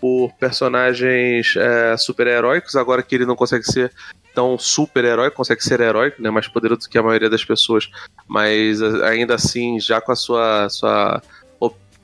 por 0.01 0.33
personagens 0.35 1.55
é, 1.57 1.97
super-heróicos, 1.97 2.77
agora 2.77 3.03
que 3.03 3.15
ele 3.15 3.27
não 3.27 3.37
consegue 3.37 3.65
ser 3.65 3.93
tão 4.35 4.59
super-herói, 4.59 5.31
consegue 5.31 5.63
ser 5.63 5.81
heróico, 5.81 6.21
né? 6.21 6.31
Mais 6.31 6.47
poderoso 6.49 6.83
do 6.83 6.89
que 6.89 6.99
a 6.99 7.03
maioria 7.03 7.31
das 7.31 7.45
pessoas, 7.45 7.89
mas 8.27 8.83
ainda 8.83 9.35
assim, 9.35 9.81
já 9.81 10.01
com 10.01 10.13
a 10.13 10.17
sua, 10.17 10.69
sua 10.69 11.23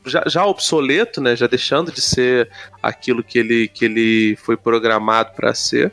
já, 0.06 0.24
já 0.26 0.46
obsoleto, 0.46 1.20
né? 1.20 1.36
Já 1.36 1.46
deixando 1.46 1.92
de 1.92 2.00
ser 2.00 2.50
aquilo 2.82 3.22
que 3.22 3.38
ele, 3.38 3.68
que 3.68 3.84
ele 3.84 4.36
foi 4.36 4.56
programado 4.56 5.32
para 5.34 5.54
ser. 5.54 5.92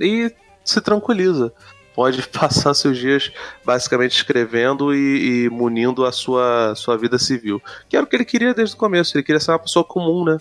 E 0.00 0.32
se 0.64 0.80
tranquiliza. 0.80 1.52
Pode 1.94 2.26
passar 2.28 2.74
seus 2.74 2.98
dias 2.98 3.30
basicamente 3.64 4.16
escrevendo 4.16 4.94
e, 4.94 5.44
e, 5.44 5.50
munindo 5.50 6.04
a 6.04 6.12
sua, 6.12 6.74
sua 6.74 6.96
vida 6.96 7.18
civil. 7.18 7.62
Que 7.88 7.96
era 7.96 8.04
o 8.04 8.08
que 8.08 8.16
ele 8.16 8.24
queria 8.24 8.54
desde 8.54 8.74
o 8.74 8.78
começo. 8.78 9.16
Ele 9.16 9.24
queria 9.24 9.40
ser 9.40 9.52
uma 9.52 9.58
pessoa 9.58 9.84
comum, 9.84 10.24
né? 10.24 10.38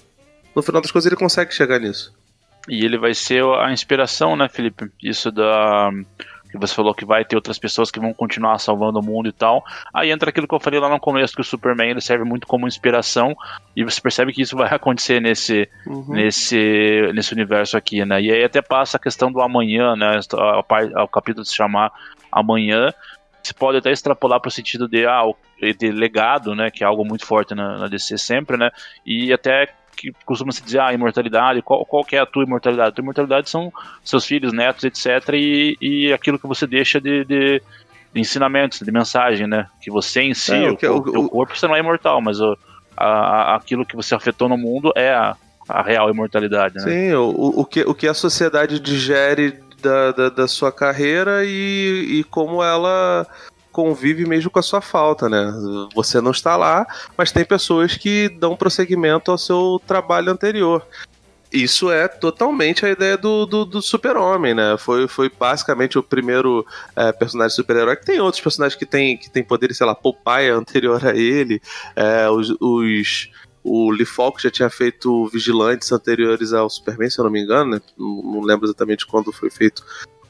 No 0.56 0.61
final 0.61 0.81
das 0.81 0.91
coisas, 0.91 1.07
ele 1.07 1.19
consegue 1.19 1.53
chegar 1.53 1.80
nisso. 1.80 2.14
E 2.68 2.85
ele 2.85 2.98
vai 2.98 3.14
ser 3.14 3.44
a 3.44 3.72
inspiração, 3.72 4.35
né, 4.35 4.48
Felipe? 4.48 4.90
Isso 5.02 5.31
da 5.31 5.91
que 6.53 6.59
você 6.59 6.73
falou 6.75 6.93
que 6.93 7.03
vai 7.03 7.25
ter 7.25 7.35
outras 7.35 7.57
pessoas 7.57 7.89
que 7.89 7.99
vão 7.99 8.13
continuar 8.13 8.59
salvando 8.59 8.99
o 8.99 9.03
mundo 9.03 9.27
e 9.27 9.31
tal. 9.31 9.63
Aí 9.91 10.11
entra 10.11 10.30
aquilo 10.30 10.47
que 10.47 10.53
eu 10.53 10.59
falei 10.59 10.80
lá 10.80 10.88
no 10.88 10.99
começo, 10.99 11.34
que 11.34 11.41
o 11.41 11.43
Superman 11.43 11.89
ele 11.89 12.01
serve 12.01 12.23
muito 12.23 12.45
como 12.45 12.67
inspiração, 12.67 13.35
e 13.75 13.84
você 13.84 13.99
percebe 13.99 14.31
que 14.31 14.43
isso 14.43 14.55
vai 14.55 14.69
acontecer 14.73 15.19
nesse, 15.19 15.67
uhum. 15.88 16.13
nesse, 16.13 17.11
nesse 17.15 17.34
universo 17.34 17.75
aqui, 17.75 18.05
né? 18.05 18.21
E 18.21 18.31
aí 18.31 18.43
até 18.43 18.61
passa 18.61 18.97
a 18.97 18.99
questão 18.99 19.31
do 19.31 19.41
amanhã, 19.41 19.95
né? 19.95 20.19
O 21.01 21.07
capítulo 21.07 21.43
se 21.43 21.55
chamar 21.55 21.91
Amanhã. 22.31 22.91
Você 23.41 23.53
pode 23.53 23.77
até 23.77 23.91
extrapolar 23.91 24.39
para 24.39 24.47
o 24.47 24.51
sentido 24.51 24.88
de, 24.88 25.05
ah, 25.05 25.23
de 25.77 25.91
legado, 25.91 26.55
né? 26.55 26.71
Que 26.71 26.84
é 26.84 26.88
algo 26.88 27.03
muito 27.03 27.25
forte 27.25 27.55
na, 27.55 27.77
na 27.77 27.88
DC 27.88 28.17
sempre, 28.17 28.57
né? 28.57 28.71
E 29.05 29.34
até 29.34 29.67
que 30.03 30.25
costuma 30.25 30.51
se 30.51 30.61
dizer, 30.61 30.80
ah, 30.80 30.93
imortalidade, 30.93 31.61
qual, 31.61 31.85
qual 31.85 32.05
é 32.11 32.17
a 32.17 32.25
tua 32.25 32.43
imortalidade? 32.43 32.89
A 32.89 32.91
tua 32.91 33.01
imortalidade 33.01 33.49
são 33.49 33.71
seus 34.03 34.25
filhos, 34.25 34.51
netos, 34.51 34.84
etc. 34.84 35.30
E, 35.34 35.77
e 35.81 36.11
aquilo 36.11 36.38
que 36.38 36.45
você 36.45 36.67
deixa 36.67 36.99
de, 36.99 37.23
de, 37.23 37.61
de 38.13 38.19
ensinamentos, 38.19 38.80
de 38.80 38.91
mensagem, 38.91 39.47
né? 39.47 39.67
Que 39.81 39.89
você 39.89 40.21
em 40.21 40.34
si, 40.34 40.53
é, 40.53 40.69
o, 40.69 40.73
o, 40.73 40.97
o, 40.97 41.25
o, 41.25 41.30
corpo, 41.30 41.57
você 41.57 41.67
não 41.67 41.75
é 41.75 41.80
imortal, 41.80 42.21
mas 42.21 42.41
o, 42.41 42.57
a, 42.97 43.55
aquilo 43.55 43.85
que 43.85 43.95
você 43.95 44.13
afetou 44.13 44.49
no 44.49 44.57
mundo 44.57 44.91
é 44.95 45.13
a, 45.13 45.38
a 45.69 45.81
real 45.81 46.09
imortalidade, 46.09 46.75
né? 46.75 46.81
Sim, 46.81 47.13
o, 47.13 47.61
o, 47.61 47.65
que, 47.65 47.81
o 47.84 47.95
que 47.95 48.07
a 48.07 48.13
sociedade 48.13 48.80
digere 48.80 49.57
da, 49.81 50.11
da, 50.11 50.30
da 50.30 50.47
sua 50.49 50.71
carreira 50.71 51.45
e, 51.45 52.19
e 52.19 52.23
como 52.25 52.61
ela 52.61 53.25
convive 53.73 54.25
mesmo 54.25 54.51
com 54.51 54.59
a 54.59 54.63
sua 54.63 54.79
falta, 54.79 55.27
né? 55.27 55.51
Você 55.95 56.21
não 56.21 56.31
está 56.31 56.55
lá, 56.55 56.85
mas 57.17 57.31
tem 57.31 57.43
pessoas 57.43 57.97
que 57.97 58.29
dão 58.29 58.55
prosseguimento 58.55 59.31
ao 59.31 59.37
seu 59.37 59.81
trabalho 59.85 60.31
anterior. 60.31 60.87
Isso 61.51 61.91
é 61.91 62.07
totalmente 62.07 62.85
a 62.85 62.89
ideia 62.89 63.17
do, 63.17 63.45
do, 63.45 63.65
do 63.65 63.81
super-homem, 63.81 64.53
né? 64.53 64.75
Foi, 64.77 65.07
foi 65.07 65.29
basicamente 65.29 65.99
o 65.99 66.03
primeiro 66.03 66.65
é, 66.95 67.11
personagem 67.11 67.55
super-herói. 67.55 67.95
Tem 67.95 68.19
outros 68.19 68.41
personagens 68.41 68.77
que 68.77 68.85
tem, 68.85 69.17
que 69.17 69.29
tem 69.29 69.43
poderes, 69.43 69.77
sei 69.77 69.85
lá, 69.85 69.93
Popeye 69.93 70.49
anterior 70.49 71.05
a 71.05 71.15
ele. 71.15 71.61
É, 71.95 72.29
os, 72.29 72.55
os 72.59 73.29
o 73.63 73.91
Lee 73.91 74.05
Falk 74.05 74.41
já 74.41 74.51
tinha 74.51 74.69
feito 74.69 75.27
vigilantes 75.27 75.91
anteriores 75.91 76.51
ao 76.51 76.69
Superman, 76.69 77.09
se 77.09 77.19
eu 77.19 77.23
não 77.23 77.31
me 77.31 77.41
engano, 77.41 77.71
né? 77.71 77.81
Não 77.97 78.41
lembro 78.41 78.65
exatamente 78.65 79.05
quando 79.07 79.31
foi 79.31 79.49
feito 79.49 79.83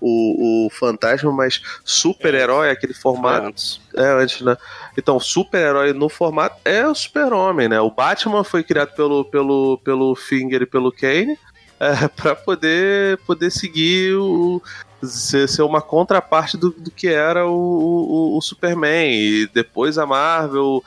o, 0.03 0.65
o 0.65 0.69
Fantasma, 0.69 1.31
mas 1.31 1.61
super-herói, 1.85 2.69
aquele 2.69 2.93
formato. 2.93 3.47
Antes. 3.47 3.81
É, 3.95 4.05
antes, 4.21 4.41
né? 4.41 4.57
Então, 4.97 5.19
super-herói 5.19 5.93
no 5.93 6.09
formato 6.09 6.57
é 6.65 6.85
o 6.85 6.93
super-homem, 6.93 7.69
né? 7.69 7.79
O 7.79 7.89
Batman 7.89 8.43
foi 8.43 8.63
criado 8.63 8.93
pelo, 8.95 9.23
pelo, 9.25 9.77
pelo 9.77 10.15
Finger 10.15 10.63
e 10.63 10.65
pelo 10.65 10.91
Kane 10.91 11.37
é, 11.79 12.07
para 12.15 12.35
poder, 12.35 13.17
poder 13.19 13.49
seguir 13.49 14.15
o. 14.15 14.61
Ser, 15.01 15.49
ser 15.49 15.63
uma 15.63 15.81
contraparte 15.81 16.55
do, 16.57 16.71
do 16.71 16.89
que 16.89 17.09
era 17.09 17.45
o, 17.45 17.51
o, 17.53 18.37
o 18.37 18.41
Superman. 18.41 19.11
E 19.11 19.47
depois 19.53 19.97
a 19.97 20.05
Marvel 20.05 20.81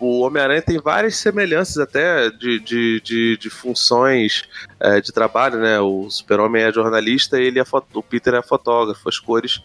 o 0.00 0.20
Homem-Aranha 0.20 0.62
tem 0.62 0.78
várias 0.78 1.16
semelhanças 1.16 1.78
até 1.78 2.30
de, 2.30 2.60
de, 2.60 3.00
de, 3.00 3.36
de 3.36 3.50
funções 3.50 4.42
é, 4.78 5.00
de 5.00 5.12
trabalho, 5.12 5.58
né? 5.58 5.80
O 5.80 6.08
Super-Homem 6.08 6.62
é 6.62 6.72
jornalista 6.72 7.40
e 7.40 7.46
ele 7.46 7.58
é 7.58 7.64
o 7.94 8.02
Peter 8.02 8.34
é 8.34 8.42
fotógrafo. 8.42 9.08
As 9.08 9.18
cores 9.18 9.60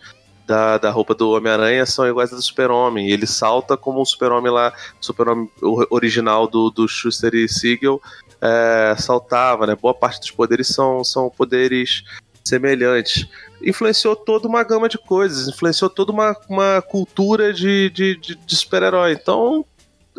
da, 0.46 0.78
da 0.78 0.90
roupa 0.90 1.14
do 1.14 1.32
Homem-Aranha 1.32 1.86
são 1.86 2.08
iguais 2.08 2.32
às 2.32 2.40
do 2.40 2.44
Super-Homem. 2.44 3.10
Ele 3.10 3.28
salta 3.28 3.78
como 3.78 4.02
o 4.02 4.06
Super-Homem 4.06 4.52
lá, 4.52 4.74
Super-Homem 5.00 5.50
original 5.90 6.48
do, 6.48 6.70
do 6.70 6.88
Schuster 6.88 7.34
e 7.36 7.48
Siegel 7.48 8.02
é, 8.42 8.96
saltava, 8.98 9.66
né? 9.66 9.76
Boa 9.76 9.94
parte 9.94 10.20
dos 10.20 10.32
poderes 10.32 10.68
são, 10.68 11.04
são 11.04 11.30
poderes 11.30 12.04
semelhantes. 12.44 13.26
Influenciou 13.62 14.16
toda 14.16 14.48
uma 14.48 14.64
gama 14.64 14.90
de 14.90 14.98
coisas, 14.98 15.48
influenciou 15.48 15.90
toda 15.90 16.12
uma, 16.12 16.36
uma 16.50 16.82
cultura 16.82 17.54
de, 17.54 17.90
de, 17.90 18.18
de, 18.18 18.36
de 18.36 18.56
super-herói. 18.56 19.14
Então, 19.14 19.66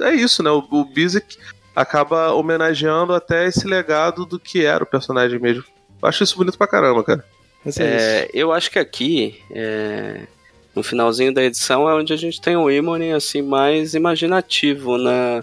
é 0.00 0.14
isso, 0.14 0.42
né? 0.42 0.50
O, 0.50 0.58
o 0.70 0.84
Bizik 0.84 1.36
acaba 1.74 2.32
homenageando 2.32 3.12
até 3.12 3.46
esse 3.46 3.66
legado 3.66 4.24
do 4.24 4.38
que 4.38 4.64
era 4.64 4.84
o 4.84 4.86
personagem 4.86 5.38
mesmo. 5.38 5.64
Eu 6.00 6.08
acho 6.08 6.22
isso 6.22 6.36
bonito 6.36 6.58
pra 6.58 6.66
caramba, 6.66 7.02
cara. 7.02 7.24
É 7.66 7.82
é, 7.82 8.30
eu 8.34 8.52
acho 8.52 8.70
que 8.70 8.78
aqui, 8.78 9.40
é, 9.50 10.26
no 10.74 10.82
finalzinho 10.82 11.32
da 11.32 11.42
edição, 11.42 11.88
é 11.88 11.94
onde 11.94 12.12
a 12.12 12.16
gente 12.16 12.40
tem 12.40 12.56
o 12.56 12.70
Imone 12.70 13.12
assim, 13.12 13.40
mais 13.40 13.94
imaginativo, 13.94 14.98
né? 14.98 15.42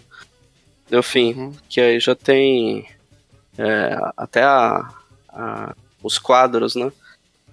Enfim, 0.91 1.33
uhum. 1.33 1.53
que 1.67 1.81
aí 1.81 1.99
já 1.99 2.13
tem 2.13 2.85
é, 3.57 3.97
até 4.15 4.43
a, 4.43 4.87
a, 5.29 5.75
os 6.03 6.19
quadros, 6.19 6.75
né? 6.75 6.91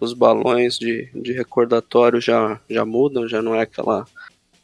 Os 0.00 0.12
balões 0.12 0.78
de, 0.78 1.08
de 1.14 1.32
recordatório 1.32 2.20
já, 2.20 2.60
já 2.68 2.84
mudam, 2.84 3.26
já 3.26 3.40
não 3.40 3.54
é 3.54 3.62
aquela 3.62 4.06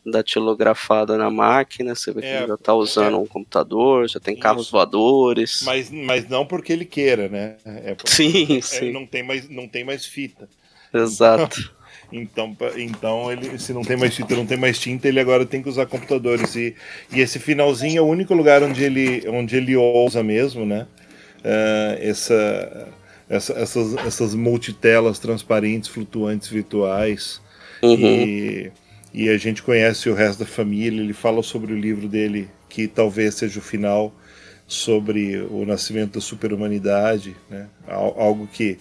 datilografada 0.04 1.16
na 1.16 1.30
máquina, 1.30 1.94
você 1.94 2.12
vê 2.12 2.20
que 2.20 2.26
é, 2.26 2.38
ele 2.38 2.48
já 2.48 2.54
está 2.54 2.74
usando 2.74 3.14
é, 3.14 3.18
um 3.18 3.26
computador, 3.26 4.08
já 4.08 4.20
tem 4.20 4.36
carros 4.36 4.64
isso. 4.64 4.72
voadores. 4.72 5.62
Mas, 5.64 5.90
mas 5.90 6.28
não 6.28 6.44
porque 6.44 6.72
ele 6.72 6.84
queira, 6.84 7.28
né? 7.28 7.56
É 7.64 7.96
sim, 8.04 8.60
sim. 8.60 8.92
Não 8.92 9.06
tem, 9.06 9.22
mais, 9.22 9.48
não 9.48 9.66
tem 9.66 9.84
mais 9.84 10.04
fita. 10.04 10.48
Exato. 10.92 11.72
Então, 12.12 12.56
então 12.76 13.32
ele, 13.32 13.58
se 13.58 13.72
não 13.72 13.82
tem 13.82 13.96
mais 13.96 14.14
fita, 14.14 14.36
não 14.36 14.46
tem 14.46 14.56
mais 14.56 14.78
tinta, 14.78 15.08
ele 15.08 15.18
agora 15.18 15.44
tem 15.44 15.60
que 15.60 15.68
usar 15.68 15.86
computadores. 15.86 16.54
E, 16.54 16.76
e 17.10 17.20
esse 17.20 17.40
finalzinho 17.40 17.98
é 17.98 18.00
o 18.00 18.06
único 18.06 18.34
lugar 18.34 18.62
onde 18.62 18.84
ele, 18.84 19.26
onde 19.28 19.56
ele 19.56 19.74
ousa 19.74 20.22
mesmo, 20.22 20.64
né? 20.64 20.86
Uh, 21.40 21.98
essa, 21.98 22.88
essa, 23.28 23.52
essas, 23.54 23.96
essas 24.06 24.34
multitelas 24.34 25.18
transparentes, 25.18 25.88
flutuantes, 25.88 26.46
virtuais. 26.48 27.40
Uhum. 27.82 27.98
E 27.98 28.72
e 29.14 29.28
a 29.28 29.38
gente 29.38 29.62
conhece 29.62 30.10
o 30.10 30.14
resto 30.14 30.40
da 30.40 30.46
família. 30.46 31.00
Ele 31.00 31.12
fala 31.12 31.40
sobre 31.40 31.72
o 31.72 31.78
livro 31.78 32.08
dele, 32.08 32.48
que 32.68 32.88
talvez 32.88 33.36
seja 33.36 33.60
o 33.60 33.62
final, 33.62 34.12
sobre 34.66 35.38
o 35.38 35.64
nascimento 35.64 36.14
da 36.14 36.20
superhumanidade, 36.20 37.36
né? 37.48 37.68
Algo 37.86 38.48
que 38.52 38.76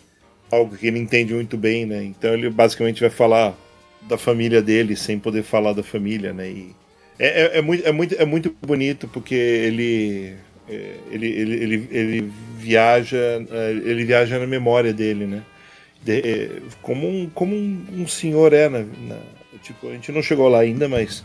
algo 0.51 0.75
que 0.75 0.87
ele 0.87 0.99
entende 0.99 1.33
muito 1.33 1.55
bem, 1.55 1.85
né? 1.85 2.03
Então 2.03 2.33
ele 2.33 2.49
basicamente 2.49 2.99
vai 2.99 3.11
falar 3.11 3.55
da 4.01 4.17
família 4.17 4.61
dele 4.61 4.95
sem 4.95 5.19
poder 5.19 5.43
falar 5.43 5.73
da 5.73 5.83
família, 5.83 6.33
né? 6.33 6.49
E 6.49 6.75
é, 7.19 7.27
é, 7.27 7.57
é 7.59 7.61
muito, 7.61 7.87
é, 7.87 7.91
muito, 7.91 8.15
é 8.15 8.25
muito 8.25 8.55
bonito 8.61 9.07
porque 9.07 9.35
ele, 9.35 10.33
é, 10.67 10.95
ele, 11.11 11.27
ele, 11.27 11.55
ele, 11.63 11.87
ele 11.91 12.31
viaja 12.57 13.17
é, 13.51 13.71
ele 13.71 14.03
viaja 14.03 14.39
na 14.39 14.47
memória 14.47 14.91
dele, 14.91 15.27
né? 15.27 15.43
De, 16.01 16.19
é, 16.19 16.49
como 16.81 17.07
um, 17.07 17.29
como 17.29 17.55
um, 17.55 17.85
um 17.99 18.07
senhor 18.07 18.51
é 18.51 18.67
na, 18.67 18.79
na 18.79 19.19
Tipo, 19.63 19.89
a 19.89 19.93
gente 19.93 20.11
não 20.11 20.21
chegou 20.21 20.47
lá 20.47 20.59
ainda, 20.59 20.87
mas 20.87 21.23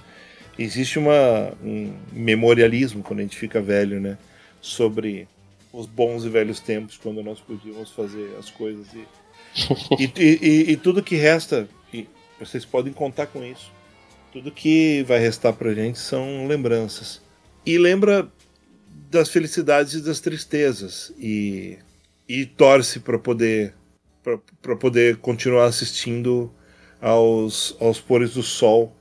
existe 0.58 0.98
uma, 0.98 1.52
um 1.62 1.92
memorialismo 2.12 3.02
quando 3.02 3.20
a 3.20 3.22
gente 3.22 3.36
fica 3.36 3.60
velho, 3.60 4.00
né? 4.00 4.16
Sobre 4.60 5.28
os 5.72 5.86
bons 5.86 6.24
e 6.24 6.28
velhos 6.28 6.60
tempos, 6.60 6.96
quando 6.96 7.22
nós 7.22 7.40
podíamos 7.40 7.90
fazer 7.90 8.34
as 8.38 8.50
coisas. 8.50 8.86
E, 8.94 9.06
e, 10.16 10.38
e, 10.40 10.72
e 10.72 10.76
tudo 10.76 11.02
que 11.02 11.16
resta, 11.16 11.68
vocês 12.38 12.64
podem 12.64 12.92
contar 12.92 13.26
com 13.26 13.44
isso. 13.44 13.70
Tudo 14.32 14.52
que 14.52 15.02
vai 15.04 15.18
restar 15.18 15.52
pra 15.52 15.74
gente 15.74 15.98
são 15.98 16.46
lembranças. 16.46 17.20
E 17.66 17.76
lembra 17.76 18.28
das 19.10 19.28
felicidades 19.28 19.94
e 19.94 20.00
das 20.02 20.20
tristezas. 20.20 21.12
E, 21.18 21.78
e 22.28 22.46
torce 22.46 23.00
para 23.00 23.18
poder 23.18 23.74
para 24.60 24.76
poder 24.76 25.16
continuar 25.16 25.64
assistindo 25.66 26.52
aos, 27.00 27.76
aos 27.80 28.00
pores 28.00 28.34
do 28.34 28.42
sol 28.42 28.96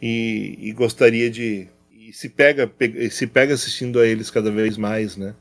e, 0.00 0.58
e 0.60 0.72
gostaria 0.72 1.30
de 1.30 1.68
e 1.92 2.12
se 2.12 2.28
pega 2.28 2.70
se 3.10 3.26
pega 3.26 3.54
assistindo 3.54 3.98
a 3.98 4.06
eles 4.06 4.30
cada 4.30 4.50
vez 4.50 4.76
mais, 4.76 5.16
né? 5.16 5.34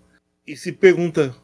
E 0.45 0.55
se 0.55 0.71
pergunta 0.71 1.35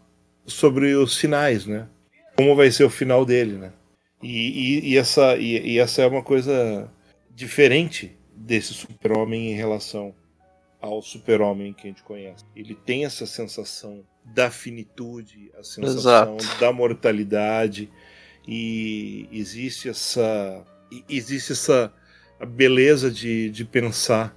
sobre 0.45 0.93
os 0.95 1.17
finais, 1.17 1.65
né? 1.65 1.87
Como 2.35 2.55
vai 2.55 2.71
ser 2.71 2.83
o 2.83 2.89
final 2.89 3.25
dele, 3.25 3.57
né? 3.57 3.73
E, 4.21 4.27
e, 4.27 4.89
e 4.91 4.97
essa, 4.97 5.37
e, 5.37 5.73
e, 5.73 5.79
essa 5.79 6.01
é 6.01 6.07
uma 6.07 6.21
coisa 6.21 6.91
diferente 7.33 8.17
desse 8.35 8.73
super-homem 8.73 9.51
em 9.51 9.55
relação 9.55 10.13
ao 10.81 11.01
super-homem 11.01 11.73
que 11.73 11.87
a 11.87 11.89
gente 11.89 12.03
conhece. 12.03 12.43
Ele 12.55 12.75
tem 12.75 13.05
essa 13.05 13.25
sensação 13.25 14.03
da 14.25 14.51
finitude, 14.51 15.51
a 15.57 15.63
sensação 15.63 16.37
Exato. 16.37 16.59
da 16.59 16.71
mortalidade, 16.71 17.89
e 18.51 19.29
existe 19.31 19.87
essa 19.87 20.65
existe 21.07 21.51
essa 21.51 21.93
beleza 22.47 23.11
de, 23.11 23.51
de 23.51 23.63
pensar 23.63 24.35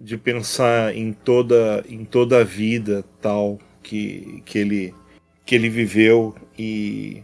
de 0.00 0.16
pensar 0.16 0.96
em 0.96 1.12
toda 1.12 1.84
em 1.86 2.06
toda 2.06 2.40
a 2.40 2.44
vida 2.44 3.04
tal 3.20 3.58
que, 3.82 4.42
que 4.46 4.58
ele 4.58 4.94
que 5.44 5.54
ele 5.54 5.68
viveu. 5.68 6.34
E 6.58 7.22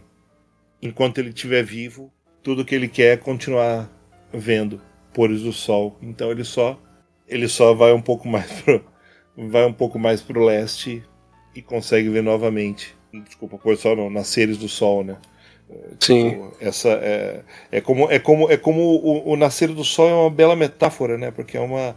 enquanto 0.79 1.17
ele 1.17 1.29
estiver 1.29 1.63
vivo 1.63 2.13
tudo 2.43 2.63
que 2.63 2.75
ele 2.75 2.87
quer 2.87 3.13
é 3.13 3.17
continuar 3.17 3.89
vendo 4.31 4.79
pores 5.11 5.41
do 5.41 5.51
sol. 5.51 5.97
Então 6.03 6.29
ele 6.29 6.43
só 6.43 6.79
ele 7.27 7.47
só 7.47 7.73
vai 7.73 7.93
um 7.93 8.01
pouco 8.01 8.27
mais 8.27 8.51
pro, 8.61 8.85
vai 9.35 9.65
um 9.65 9.73
pouco 9.73 9.97
mais 9.97 10.21
pro 10.21 10.45
leste 10.45 11.03
e 11.55 11.63
consegue 11.63 12.09
ver 12.09 12.21
novamente. 12.21 12.95
Desculpa 13.11 13.57
pôr 13.57 13.75
sol 13.75 13.95
não 13.95 14.11
nasceres 14.11 14.59
do 14.59 14.69
sol 14.69 15.03
né 15.03 15.17
Sim. 15.99 16.31
Tipo, 16.31 16.57
essa 16.59 16.89
é, 16.89 17.41
é 17.71 17.81
como 17.81 18.11
é 18.11 18.19
como 18.19 18.51
é 18.51 18.57
como 18.57 18.81
o, 18.81 19.31
o, 19.31 19.35
nascer 19.35 19.69
do 19.69 19.83
sol 19.83 20.09
é 20.09 20.13
uma 20.13 20.29
bela 20.29 20.55
metáfora, 20.55 21.17
né? 21.17 21.31
Porque 21.31 21.57
é 21.57 21.59
uma 21.59 21.95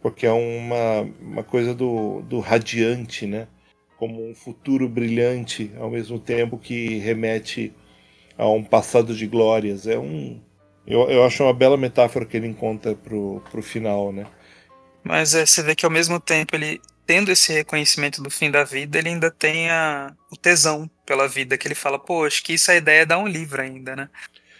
porque 0.00 0.26
é 0.26 0.32
uma, 0.32 1.08
uma 1.20 1.42
coisa 1.42 1.74
do, 1.74 2.22
do 2.22 2.40
radiante, 2.40 3.26
né? 3.26 3.48
Como 3.96 4.28
um 4.28 4.34
futuro 4.34 4.88
brilhante, 4.88 5.72
ao 5.78 5.90
mesmo 5.90 6.18
tempo 6.18 6.56
que 6.56 6.98
remete 6.98 7.72
a 8.36 8.48
um 8.48 8.62
passado 8.62 9.14
de 9.14 9.26
glórias. 9.26 9.86
É 9.86 9.98
um 9.98 10.40
eu, 10.86 11.08
eu 11.10 11.24
acho 11.24 11.42
uma 11.42 11.52
bela 11.52 11.76
metáfora 11.76 12.24
que 12.24 12.36
ele 12.36 12.46
encontra 12.46 12.94
pro, 12.94 13.42
pro 13.50 13.62
final, 13.62 14.12
né? 14.12 14.26
Mas 15.02 15.34
é, 15.34 15.44
você 15.44 15.62
vê 15.62 15.74
que 15.74 15.84
ao 15.84 15.90
mesmo 15.90 16.18
tempo 16.20 16.54
ele 16.54 16.80
tendo 17.08 17.32
esse 17.32 17.50
reconhecimento 17.54 18.22
do 18.22 18.28
fim 18.28 18.50
da 18.50 18.64
vida, 18.64 18.98
ele 18.98 19.08
ainda 19.08 19.30
tem 19.30 19.70
a, 19.70 20.14
o 20.30 20.36
tesão 20.36 20.90
pela 21.06 21.26
vida, 21.26 21.56
que 21.56 21.66
ele 21.66 21.74
fala, 21.74 21.98
pô, 21.98 22.26
acho 22.26 22.42
que 22.42 22.52
isso 22.52 22.70
é 22.70 22.74
a 22.74 22.76
ideia 22.76 23.06
dá 23.06 23.18
um 23.18 23.26
livro 23.26 23.62
ainda, 23.62 23.96
né? 23.96 24.10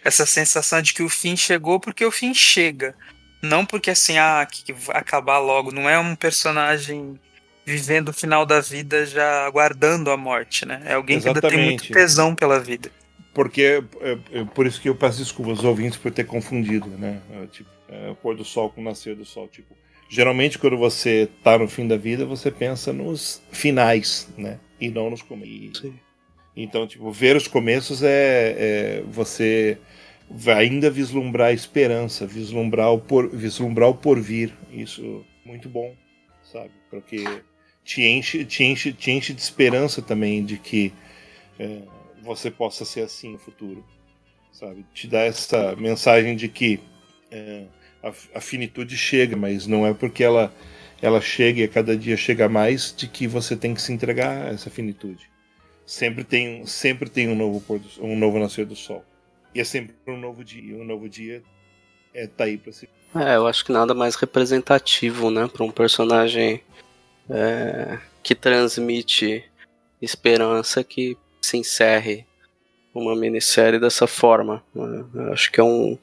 Essa 0.03 0.25
sensação 0.25 0.81
de 0.81 0.95
que 0.95 1.03
o 1.03 1.11
fim 1.11 1.37
chegou 1.37 1.79
porque 1.79 2.03
o 2.03 2.11
fim 2.11 2.33
chega. 2.33 2.95
Não 3.43 3.67
porque 3.67 3.91
assim, 3.91 4.17
ah, 4.17 4.49
que 4.51 4.73
vai 4.73 4.97
acabar 4.97 5.39
logo. 5.39 5.71
Não 5.71 5.91
é 5.91 5.99
um 5.99 6.17
personagem 6.17 7.21
vivendo 7.67 8.09
o 8.09 8.15
final 8.15 8.47
da 8.47 8.63
vida 8.63 9.05
já 9.05 9.45
aguardando 9.45 10.11
a 10.11 10.17
morte, 10.17 10.65
né? 10.65 10.81
É 10.87 10.95
alguém 10.95 11.19
Exatamente. 11.19 11.41
que 11.41 11.47
ainda 11.47 11.57
tem 11.59 11.69
muito 11.69 11.93
tesão 11.93 12.35
pela 12.35 12.59
vida. 12.59 12.91
Porque, 13.35 13.85
é, 14.01 14.19
é, 14.33 14.45
por 14.45 14.67
isso 14.67 14.81
que 14.81 14.89
eu 14.89 14.95
peço 14.95 15.19
desculpas 15.19 15.59
aos 15.59 15.67
ouvintes 15.67 15.99
por 15.99 16.11
ter 16.11 16.25
confundido, 16.25 16.89
né? 16.89 17.21
Tipo, 17.53 17.69
é, 17.91 18.09
o 18.09 18.15
pôr 18.15 18.35
do 18.35 18.45
sol 18.45 18.71
com 18.71 18.81
o 18.81 18.85
nascer 18.85 19.15
do 19.15 19.27
sol. 19.27 19.47
Tipo, 19.49 19.77
geralmente 20.09 20.59
quando 20.59 20.77
você 20.77 21.29
tá 21.43 21.59
no 21.59 21.69
fim 21.69 21.87
da 21.87 21.97
vida, 21.97 22.25
você 22.25 22.51
pensa 22.51 22.93
nos 22.93 23.43
finais, 23.51 24.29
né? 24.37 24.59
E 24.81 24.89
não 24.89 25.11
nos 25.11 25.23
começos. 25.23 25.93
Então, 26.57 26.87
tipo, 26.87 27.11
ver 27.13 27.37
os 27.37 27.47
começos 27.47 28.03
é, 28.03 28.57
é, 28.59 29.03
você 29.07 29.79
ainda 30.55 30.91
vislumbrar 30.91 31.49
a 31.49 31.53
esperança, 31.53 32.27
vislumbrar 32.27 32.93
o, 32.93 32.99
por, 32.99 33.29
vislumbrar 33.29 33.89
o 33.89 33.95
porvir. 33.95 34.53
Isso 34.73 35.25
muito 35.45 35.69
bom, 35.69 35.95
sabe? 36.43 36.71
Porque 36.91 37.25
te 37.85 38.03
enche, 38.03 38.45
te 38.45 38.65
enche, 38.65 38.93
te 38.93 39.11
enche 39.11 39.33
de 39.33 39.41
esperança 39.41 40.03
também 40.03 40.45
de 40.45 40.59
que 40.59 40.93
é, 41.59 41.83
você 42.23 42.51
possa 42.51 42.85
ser 42.85 43.03
assim 43.03 43.33
no 43.33 43.39
futuro, 43.39 43.85
sabe? 44.53 44.85
Te 44.93 45.07
dá 45.07 45.21
essa 45.21 45.75
mensagem 45.77 46.37
de 46.37 46.49
que 46.49 46.81
é, 47.31 47.65
a, 48.09 48.39
a, 48.39 48.41
finitude 48.41 48.97
chega, 48.97 49.37
mas 49.37 49.67
não 49.67 49.87
é 49.87 49.95
porque 49.95 50.25
ela 50.25 50.53
ela 51.01 51.21
chega 51.21 51.61
e 51.61 51.65
a 51.65 51.69
cada 51.69 51.97
dia 51.97 52.17
chega 52.17 52.49
mais 52.49 52.93
de 52.97 53.07
que 53.07 53.27
você 53.27 53.57
tem 53.57 53.73
que 53.73 53.81
se 53.81 53.93
entregar 53.93 54.47
a 54.47 54.51
essa 54.51 54.69
finitude. 54.69 55.31
Sempre 55.87 56.25
tem 56.25 56.67
sempre 56.67 57.09
tem 57.09 57.29
um 57.29 57.37
novo 57.37 57.61
pôr 57.61 57.79
do, 57.79 57.89
um 58.05 58.19
novo 58.19 58.39
nascer 58.39 58.67
do 58.67 58.75
sol 58.75 59.05
e 59.55 59.61
é 59.61 59.65
sempre 59.65 59.95
um 60.07 60.17
novo 60.17 60.45
dia. 60.45 60.77
Um 60.77 60.85
novo 60.85 61.09
dia 61.09 61.43
é 62.15 62.27
tá 62.27 62.45
aí 62.45 62.59
para 62.59 62.73
si. 62.73 62.89
É, 63.15 63.37
eu 63.37 63.47
acho 63.47 63.65
que 63.65 63.73
nada 63.73 63.95
mais 63.95 64.15
representativo, 64.15 65.31
né, 65.31 65.49
para 65.51 65.65
um 65.65 65.71
personagem 65.71 66.63
é, 67.31 67.99
que 68.23 68.35
transmite 68.35 69.45
esperança 70.01 70.85
que 70.85 71.17
se 71.41 71.57
encerre 71.57 72.27
uma 72.95 73.17
minissérie 73.17 73.81
dessa 73.81 74.07
forma. 74.07 74.63
Né? 74.75 75.05
Eu 75.15 75.33
acho 75.33 75.51
que 75.51 75.61
é 75.61 75.65
um, 75.65 75.99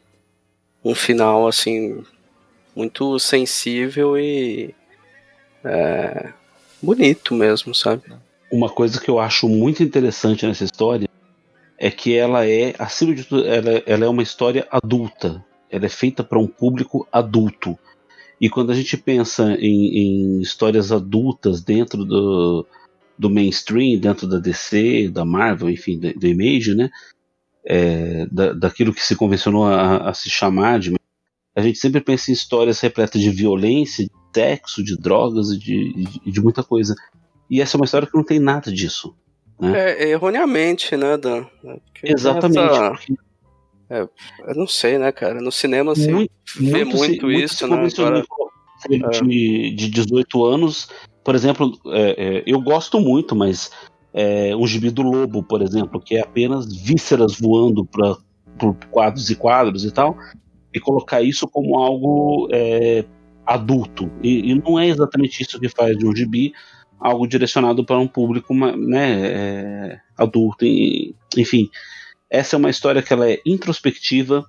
um 0.86 0.94
final 0.94 1.48
assim 1.48 2.04
muito 2.76 3.18
sensível 3.18 4.18
e 4.18 4.76
é, 5.64 6.32
bonito 6.80 7.34
mesmo, 7.34 7.74
sabe? 7.74 8.04
Uma 8.52 8.70
coisa 8.70 9.02
que 9.02 9.10
eu 9.10 9.20
acho 9.20 9.50
muito 9.50 9.82
interessante 9.82 10.46
nessa 10.46 10.64
história 10.64 11.10
é 11.78 11.90
que 11.90 12.16
ela 12.16 12.48
é, 12.48 12.76
acima 12.78 13.16
de 13.16 13.24
tudo, 13.24 13.48
ela, 13.48 13.82
ela 13.86 14.06
é 14.06 14.08
uma 14.08 14.22
história 14.22 14.68
adulta. 14.70 15.44
Ela 15.70 15.88
é 15.88 15.90
feita 15.90 16.24
para 16.24 16.40
um 16.40 16.48
público 16.48 17.08
adulto. 17.12 17.78
E 18.40 18.50
quando 18.50 18.72
a 18.72 18.76
gente 18.76 18.96
pensa 18.96 19.56
em, 19.60 19.98
em 19.98 20.42
histórias 20.42 20.92
adultas 20.92 21.62
dentro 21.62 22.06
do, 22.06 22.66
do 23.18 23.30
mainstream, 23.30 24.00
dentro 24.00 24.28
da 24.28 24.38
DC, 24.38 25.10
da 25.10 25.26
Marvel, 25.26 25.70
enfim, 25.70 25.98
do, 25.98 26.28
Image, 26.28 26.76
né? 26.76 26.90
É, 27.68 28.28
da, 28.32 28.54
daquilo 28.54 28.94
que 28.94 29.04
se 29.04 29.16
convencionou 29.16 29.66
a, 29.66 30.10
a, 30.10 30.14
se 30.14 30.30
chamar 30.30 30.80
de. 30.80 30.94
A 31.56 31.62
gente 31.62 31.80
sempre 31.80 32.02
pensa 32.02 32.30
em 32.30 32.34
histórias 32.34 32.80
repletas 32.80 33.22
de 33.22 33.30
violência, 33.30 34.06
de 34.06 34.12
sexo, 34.34 34.84
de 34.84 34.98
drogas 34.98 35.50
e 35.50 35.58
de, 35.58 35.94
de, 35.94 36.32
de, 36.32 36.42
muita 36.42 36.64
coisa. 36.64 36.94
E 37.50 37.62
essa 37.62 37.76
é 37.76 37.80
uma 37.80 37.86
história 37.86 38.08
que 38.08 38.16
não 38.16 38.24
tem 38.24 38.40
nada 38.40 38.72
disso. 38.72 39.16
Né? 39.60 39.72
É, 39.74 40.10
erroneamente, 40.10 40.96
né, 40.98 41.18
Dan? 41.18 41.46
Porque 41.62 42.12
Exatamente. 42.12 42.60
Essa... 42.60 42.94
É, 43.90 44.02
eu 44.02 44.56
não 44.56 44.68
sei, 44.68 44.98
né, 44.98 45.12
cara? 45.12 45.42
No 45.42 45.52
cinema, 45.52 45.94
assim, 45.94 46.12
muito, 46.12 46.32
vê 46.60 46.84
muito, 46.84 46.98
muito, 46.98 47.26
muito 47.26 47.32
isso, 47.32 47.68
né? 47.68 47.88
Agora... 47.98 48.24
De, 49.24 49.72
de 49.72 49.90
18 49.90 50.46
anos, 50.46 50.90
por 51.24 51.34
exemplo, 51.34 51.80
é, 51.88 52.38
é, 52.38 52.44
eu 52.46 52.62
gosto 52.62 53.00
muito, 53.00 53.36
mas 53.36 53.72
é, 54.18 54.56
um 54.56 54.66
gibi 54.66 54.90
do 54.90 55.02
Lobo, 55.02 55.44
por 55.44 55.62
exemplo, 55.62 56.00
que 56.00 56.16
é 56.16 56.22
apenas 56.22 56.74
vísceras 56.74 57.38
voando 57.38 57.86
para 57.86 58.16
por 58.58 58.74
quadros 58.90 59.30
e 59.30 59.36
quadros 59.36 59.84
e 59.84 59.92
tal, 59.92 60.18
e 60.74 60.80
colocar 60.80 61.22
isso 61.22 61.46
como 61.46 61.78
algo 61.78 62.48
é, 62.54 63.04
adulto. 63.46 64.10
E, 64.24 64.52
e, 64.52 64.56
não 64.56 64.80
é 64.80 64.88
exatamente 64.88 65.44
isso 65.44 65.60
que 65.60 65.68
faz 65.68 65.98
de 65.98 66.08
um 66.08 66.16
gibi 66.16 66.54
algo 66.98 67.28
direcionado 67.28 67.86
para 67.86 68.00
um 68.00 68.08
público 68.08 68.54
né, 68.54 69.28
é, 69.28 70.00
adulto. 70.18 70.64
E, 70.64 71.14
enfim, 71.36 71.70
essa 72.30 72.56
é 72.56 72.58
uma 72.58 72.70
história 72.70 73.02
que 73.02 73.12
ela 73.12 73.30
é 73.30 73.42
introspectiva, 73.46 74.46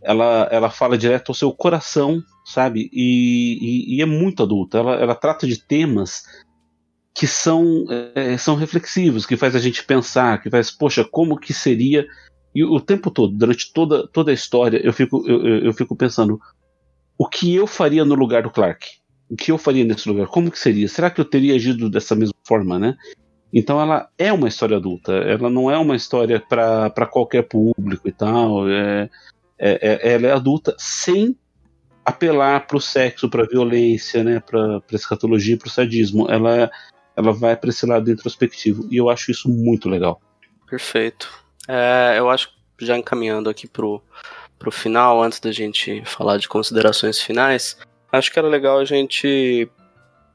ela, 0.00 0.48
ela 0.52 0.70
fala 0.70 0.96
direto 0.96 1.30
ao 1.30 1.34
seu 1.34 1.52
coração, 1.52 2.22
sabe? 2.44 2.88
E, 2.92 3.58
e, 3.60 3.96
e 3.96 4.02
é 4.02 4.06
muito 4.06 4.44
adulta. 4.44 4.78
Ela, 4.78 4.94
ela 4.94 5.14
trata 5.16 5.44
de 5.48 5.58
temas 5.60 6.22
que 7.14 7.26
são, 7.26 7.84
é, 8.14 8.36
são 8.36 8.54
reflexivos, 8.54 9.26
que 9.26 9.36
faz 9.36 9.54
a 9.56 9.58
gente 9.58 9.84
pensar, 9.84 10.42
que 10.42 10.50
faz, 10.50 10.70
poxa, 10.70 11.04
como 11.04 11.38
que 11.38 11.52
seria. 11.52 12.06
E 12.54 12.64
o 12.64 12.80
tempo 12.80 13.10
todo, 13.10 13.36
durante 13.36 13.72
toda, 13.72 14.06
toda 14.08 14.30
a 14.30 14.34
história, 14.34 14.80
eu 14.84 14.92
fico, 14.92 15.22
eu, 15.28 15.64
eu 15.64 15.72
fico 15.72 15.94
pensando 15.94 16.40
o 17.18 17.28
que 17.28 17.54
eu 17.54 17.66
faria 17.66 18.04
no 18.04 18.14
lugar 18.14 18.42
do 18.42 18.50
Clark? 18.50 18.86
O 19.28 19.36
que 19.36 19.52
eu 19.52 19.58
faria 19.58 19.84
nesse 19.84 20.08
lugar? 20.08 20.26
Como 20.26 20.50
que 20.50 20.58
seria? 20.58 20.88
Será 20.88 21.10
que 21.10 21.20
eu 21.20 21.24
teria 21.24 21.54
agido 21.54 21.90
dessa 21.90 22.16
mesma 22.16 22.34
forma, 22.46 22.78
né? 22.78 22.96
Então 23.52 23.80
ela 23.80 24.08
é 24.16 24.32
uma 24.32 24.48
história 24.48 24.76
adulta, 24.76 25.12
ela 25.12 25.50
não 25.50 25.70
é 25.70 25.76
uma 25.76 25.96
história 25.96 26.40
para 26.40 27.06
qualquer 27.06 27.42
público 27.42 28.08
e 28.08 28.12
tal. 28.12 28.68
É, 28.68 29.10
é, 29.58 30.08
é, 30.08 30.12
ela 30.14 30.26
é 30.28 30.32
adulta 30.32 30.74
sem 30.78 31.36
apelar 32.04 32.66
para 32.66 32.76
o 32.76 32.80
sexo, 32.80 33.28
para 33.28 33.46
violência, 33.46 34.24
né, 34.24 34.40
para 34.40 34.80
escatologia, 34.92 35.56
para 35.56 35.68
o 35.68 35.70
sadismo. 35.70 36.26
Ela, 36.30 36.70
ela 37.16 37.32
vai 37.32 37.56
para 37.56 37.70
esse 37.70 37.84
lado 37.86 38.10
introspectivo 38.10 38.86
e 38.90 38.96
eu 38.96 39.08
acho 39.08 39.30
isso 39.30 39.48
muito 39.48 39.88
legal. 39.88 40.20
Perfeito. 40.68 41.28
É, 41.68 42.14
eu 42.18 42.30
acho 42.30 42.50
já 42.80 42.96
encaminhando 42.96 43.50
aqui 43.50 43.66
pro, 43.66 44.02
pro 44.58 44.70
final, 44.70 45.22
antes 45.22 45.40
da 45.40 45.52
gente 45.52 46.02
falar 46.04 46.38
de 46.38 46.48
considerações 46.48 47.20
finais, 47.20 47.76
acho 48.10 48.32
que 48.32 48.38
era 48.38 48.48
legal 48.48 48.78
a 48.78 48.84
gente 48.84 49.70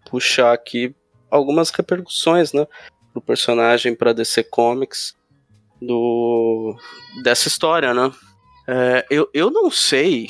puxar 0.09 0.53
aqui 0.53 0.95
algumas 1.31 1.69
repercussões, 1.71 2.53
né? 2.53 2.67
do 3.15 3.21
personagem 3.21 3.95
para 3.95 4.11
DC 4.11 4.43
Comics 4.43 5.15
do 5.81 6.75
dessa 7.23 7.47
história, 7.47 7.93
né? 7.93 8.11
É, 8.67 9.05
eu, 9.09 9.29
eu 9.33 9.49
não 9.49 9.71
sei, 9.71 10.27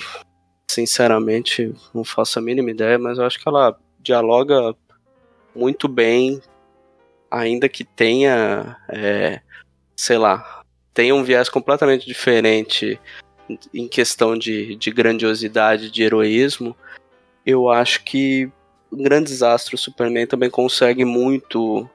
sinceramente, 0.69 1.73
não 1.93 2.03
faço 2.03 2.37
a 2.37 2.41
mínima 2.41 2.69
ideia, 2.69 2.99
mas 2.99 3.17
eu 3.17 3.25
acho 3.25 3.39
que 3.39 3.49
ela 3.49 3.75
dialoga 3.99 4.75
muito 5.55 5.87
bem, 5.87 6.41
ainda 7.31 7.69
que 7.69 7.83
tenha, 7.83 8.77
é, 8.89 9.41
sei 9.95 10.17
lá, 10.17 10.63
tenha 10.93 11.15
um 11.15 11.23
viés 11.23 11.49
completamente 11.49 12.05
diferente 12.05 12.99
em 13.73 13.87
questão 13.87 14.37
de, 14.37 14.75
de 14.75 14.91
grandiosidade, 14.91 15.91
de 15.91 16.03
heroísmo. 16.03 16.75
Eu 17.45 17.69
acho 17.69 18.03
que 18.03 18.49
o 18.91 18.97
Grande 18.97 19.29
Desastre, 19.29 19.75
o 19.75 19.77
Superman 19.77 20.25
também 20.25 20.49
consegue 20.49 21.05
muito 21.05 21.87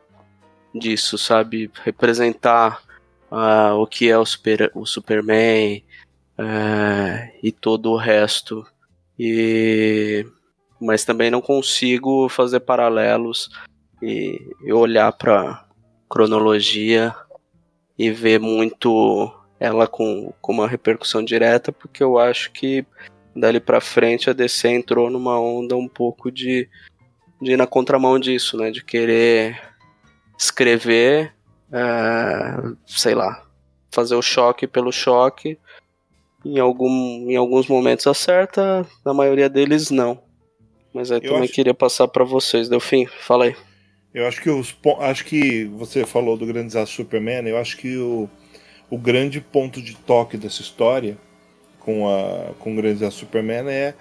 disso, 0.74 1.18
sabe? 1.18 1.70
Representar 1.82 2.82
uh, 3.30 3.74
o 3.74 3.86
que 3.86 4.08
é 4.08 4.18
o, 4.18 4.24
super, 4.24 4.70
o 4.74 4.86
Superman 4.86 5.82
uh, 6.38 7.32
e 7.42 7.50
todo 7.50 7.90
o 7.90 7.96
resto. 7.96 8.66
E 9.18 10.26
mas 10.80 11.04
também 11.04 11.30
não 11.30 11.40
consigo 11.40 12.28
fazer 12.28 12.60
paralelos 12.60 13.50
e, 14.02 14.54
e 14.62 14.72
olhar 14.72 15.12
para 15.12 15.66
cronologia 16.08 17.14
e 17.98 18.10
ver 18.10 18.40
muito 18.40 19.32
ela 19.60 19.86
com, 19.86 20.32
com 20.40 20.52
uma 20.52 20.66
repercussão 20.66 21.22
direta, 21.22 21.70
porque 21.70 22.02
eu 22.02 22.18
acho 22.18 22.50
que 22.50 22.84
dali 23.36 23.60
para 23.60 23.80
frente 23.80 24.30
a 24.30 24.32
DC 24.32 24.68
entrou 24.68 25.10
numa 25.10 25.38
onda 25.38 25.76
um 25.76 25.86
pouco 25.86 26.30
de, 26.30 26.68
de 27.40 27.52
ir 27.52 27.56
na 27.58 27.66
contramão 27.66 28.18
disso, 28.18 28.56
né? 28.56 28.70
De 28.70 28.82
querer 28.82 29.60
escrever, 30.38 31.34
é, 31.70 32.56
sei 32.86 33.14
lá, 33.14 33.44
fazer 33.90 34.14
o 34.14 34.22
choque 34.22 34.66
pelo 34.66 34.90
choque. 34.90 35.58
Em, 36.42 36.58
algum, 36.58 37.30
em 37.30 37.36
alguns 37.36 37.68
momentos 37.68 38.06
acerta, 38.06 38.86
na 39.04 39.12
maioria 39.12 39.48
deles 39.48 39.90
não. 39.90 40.22
Mas 40.92 41.10
aí 41.10 41.18
eu 41.22 41.30
também 41.30 41.44
acho... 41.44 41.52
queria 41.52 41.74
passar 41.74 42.08
para 42.08 42.24
vocês. 42.24 42.68
Delfim, 42.68 43.06
fala 43.06 43.44
aí. 43.44 43.56
Eu 44.12 44.26
acho 44.26 44.42
que 44.42 44.50
os 44.50 44.76
acho 45.00 45.24
que 45.24 45.64
você 45.66 46.04
falou 46.04 46.36
do 46.36 46.46
grande 46.46 46.68
desastre 46.68 46.96
Superman. 46.96 47.46
Eu 47.46 47.56
acho 47.56 47.76
que 47.76 47.96
o, 47.96 48.28
o 48.90 48.98
grande 48.98 49.40
ponto 49.40 49.80
de 49.80 49.94
toque 49.94 50.36
dessa 50.36 50.62
história 50.62 51.16
com 51.78 52.08
a 52.08 52.52
com 52.58 52.72
o 52.72 52.76
grande 52.76 52.98
desastre 52.98 53.20
Superman 53.20 53.68
é 53.68 53.94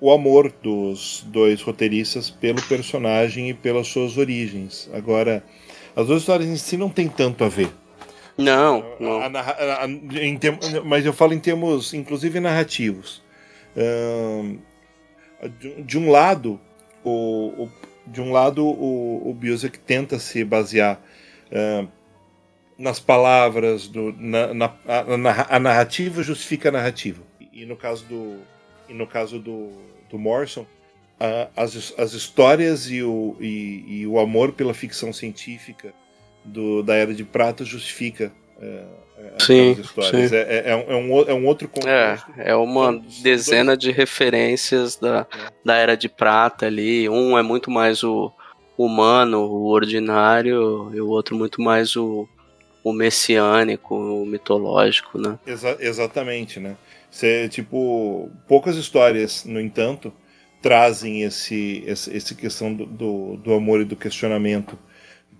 o 0.00 0.10
amor 0.10 0.52
dos 0.62 1.24
dois 1.28 1.62
roteiristas 1.62 2.28
pelo 2.28 2.60
personagem 2.62 3.50
e 3.50 3.54
pelas 3.54 3.86
suas 3.86 4.18
origens. 4.18 4.90
Agora, 4.92 5.44
as 5.94 6.08
duas 6.08 6.22
histórias 6.22 6.48
em 6.48 6.56
si 6.56 6.76
não 6.76 6.88
tem 6.88 7.08
tanto 7.08 7.44
a 7.44 7.48
ver. 7.48 7.70
Não, 8.36 8.84
não. 8.98 9.20
A, 9.20 9.26
a, 9.26 9.84
a, 9.84 9.86
em 9.86 10.40
mas 10.84 11.06
eu 11.06 11.12
falo 11.12 11.34
em 11.34 11.38
termos, 11.38 11.94
inclusive, 11.94 12.40
narrativos. 12.40 13.22
De, 15.48 15.82
de, 15.82 15.98
um 15.98 16.10
lado, 16.10 16.60
o, 17.04 17.64
o, 17.64 17.72
de 18.06 18.20
um 18.20 18.32
lado, 18.32 18.66
o, 18.66 19.30
o 19.30 19.34
Biosek 19.34 19.78
tenta 19.78 20.18
se 20.18 20.44
basear 20.44 21.00
nas 22.78 22.98
palavras, 22.98 23.86
do, 23.86 24.12
na, 24.18 24.52
na, 24.54 24.74
a, 24.86 25.56
a, 25.56 25.60
narrativa 25.60 26.22
justifica 26.22 26.68
a 26.68 26.72
narrativa. 26.72 27.22
E 27.52 27.64
no 27.64 27.76
caso 27.76 28.04
do, 28.06 28.38
e 28.88 28.94
no 28.94 29.06
caso 29.06 29.38
do, 29.38 29.70
do 30.10 30.18
Morrison, 30.18 30.62
uh, 30.62 31.48
as, 31.56 31.94
as 31.98 32.12
histórias 32.12 32.90
e 32.90 33.02
o, 33.02 33.36
e, 33.40 33.84
e, 33.86 34.06
o 34.06 34.18
amor 34.18 34.52
pela 34.52 34.74
ficção 34.74 35.12
científica 35.12 35.94
do, 36.44 36.82
da 36.82 36.94
Era 36.94 37.14
de 37.14 37.24
Prata 37.24 37.64
justifica 37.64 38.32
uh, 38.56 39.01
sim, 39.38 39.72
histórias. 39.72 40.30
Sim. 40.30 40.36
É, 40.36 40.40
é, 40.40 40.70
é, 40.70 40.96
um, 40.96 41.20
é 41.20 41.34
um 41.34 41.46
outro 41.46 41.68
contexto. 41.68 42.26
É, 42.36 42.50
é 42.50 42.56
uma 42.56 43.00
dezena 43.22 43.76
de 43.76 43.90
referências 43.90 44.96
da, 44.96 45.26
é. 45.32 45.50
da 45.64 45.76
Era 45.76 45.96
de 45.96 46.08
Prata 46.08 46.66
ali. 46.66 47.08
Um 47.08 47.36
é 47.36 47.42
muito 47.42 47.70
mais 47.70 48.02
o 48.02 48.32
humano, 48.76 49.40
o 49.40 49.66
ordinário, 49.66 50.90
e 50.94 51.00
o 51.00 51.08
outro 51.08 51.36
muito 51.36 51.60
mais 51.60 51.94
o, 51.96 52.28
o 52.82 52.92
messiânico, 52.92 53.94
o 53.94 54.26
mitológico, 54.26 55.18
né? 55.18 55.38
Exa 55.46 55.76
exatamente, 55.80 56.58
né? 56.58 56.76
Cê, 57.10 57.48
tipo, 57.48 58.30
poucas 58.48 58.76
histórias, 58.76 59.44
no 59.44 59.60
entanto, 59.60 60.12
trazem 60.62 61.22
esse, 61.22 61.82
esse, 61.86 62.16
esse 62.16 62.34
questão 62.34 62.72
do, 62.72 62.86
do, 62.86 63.36
do 63.36 63.54
amor 63.54 63.82
e 63.82 63.84
do 63.84 63.96
questionamento 63.96 64.78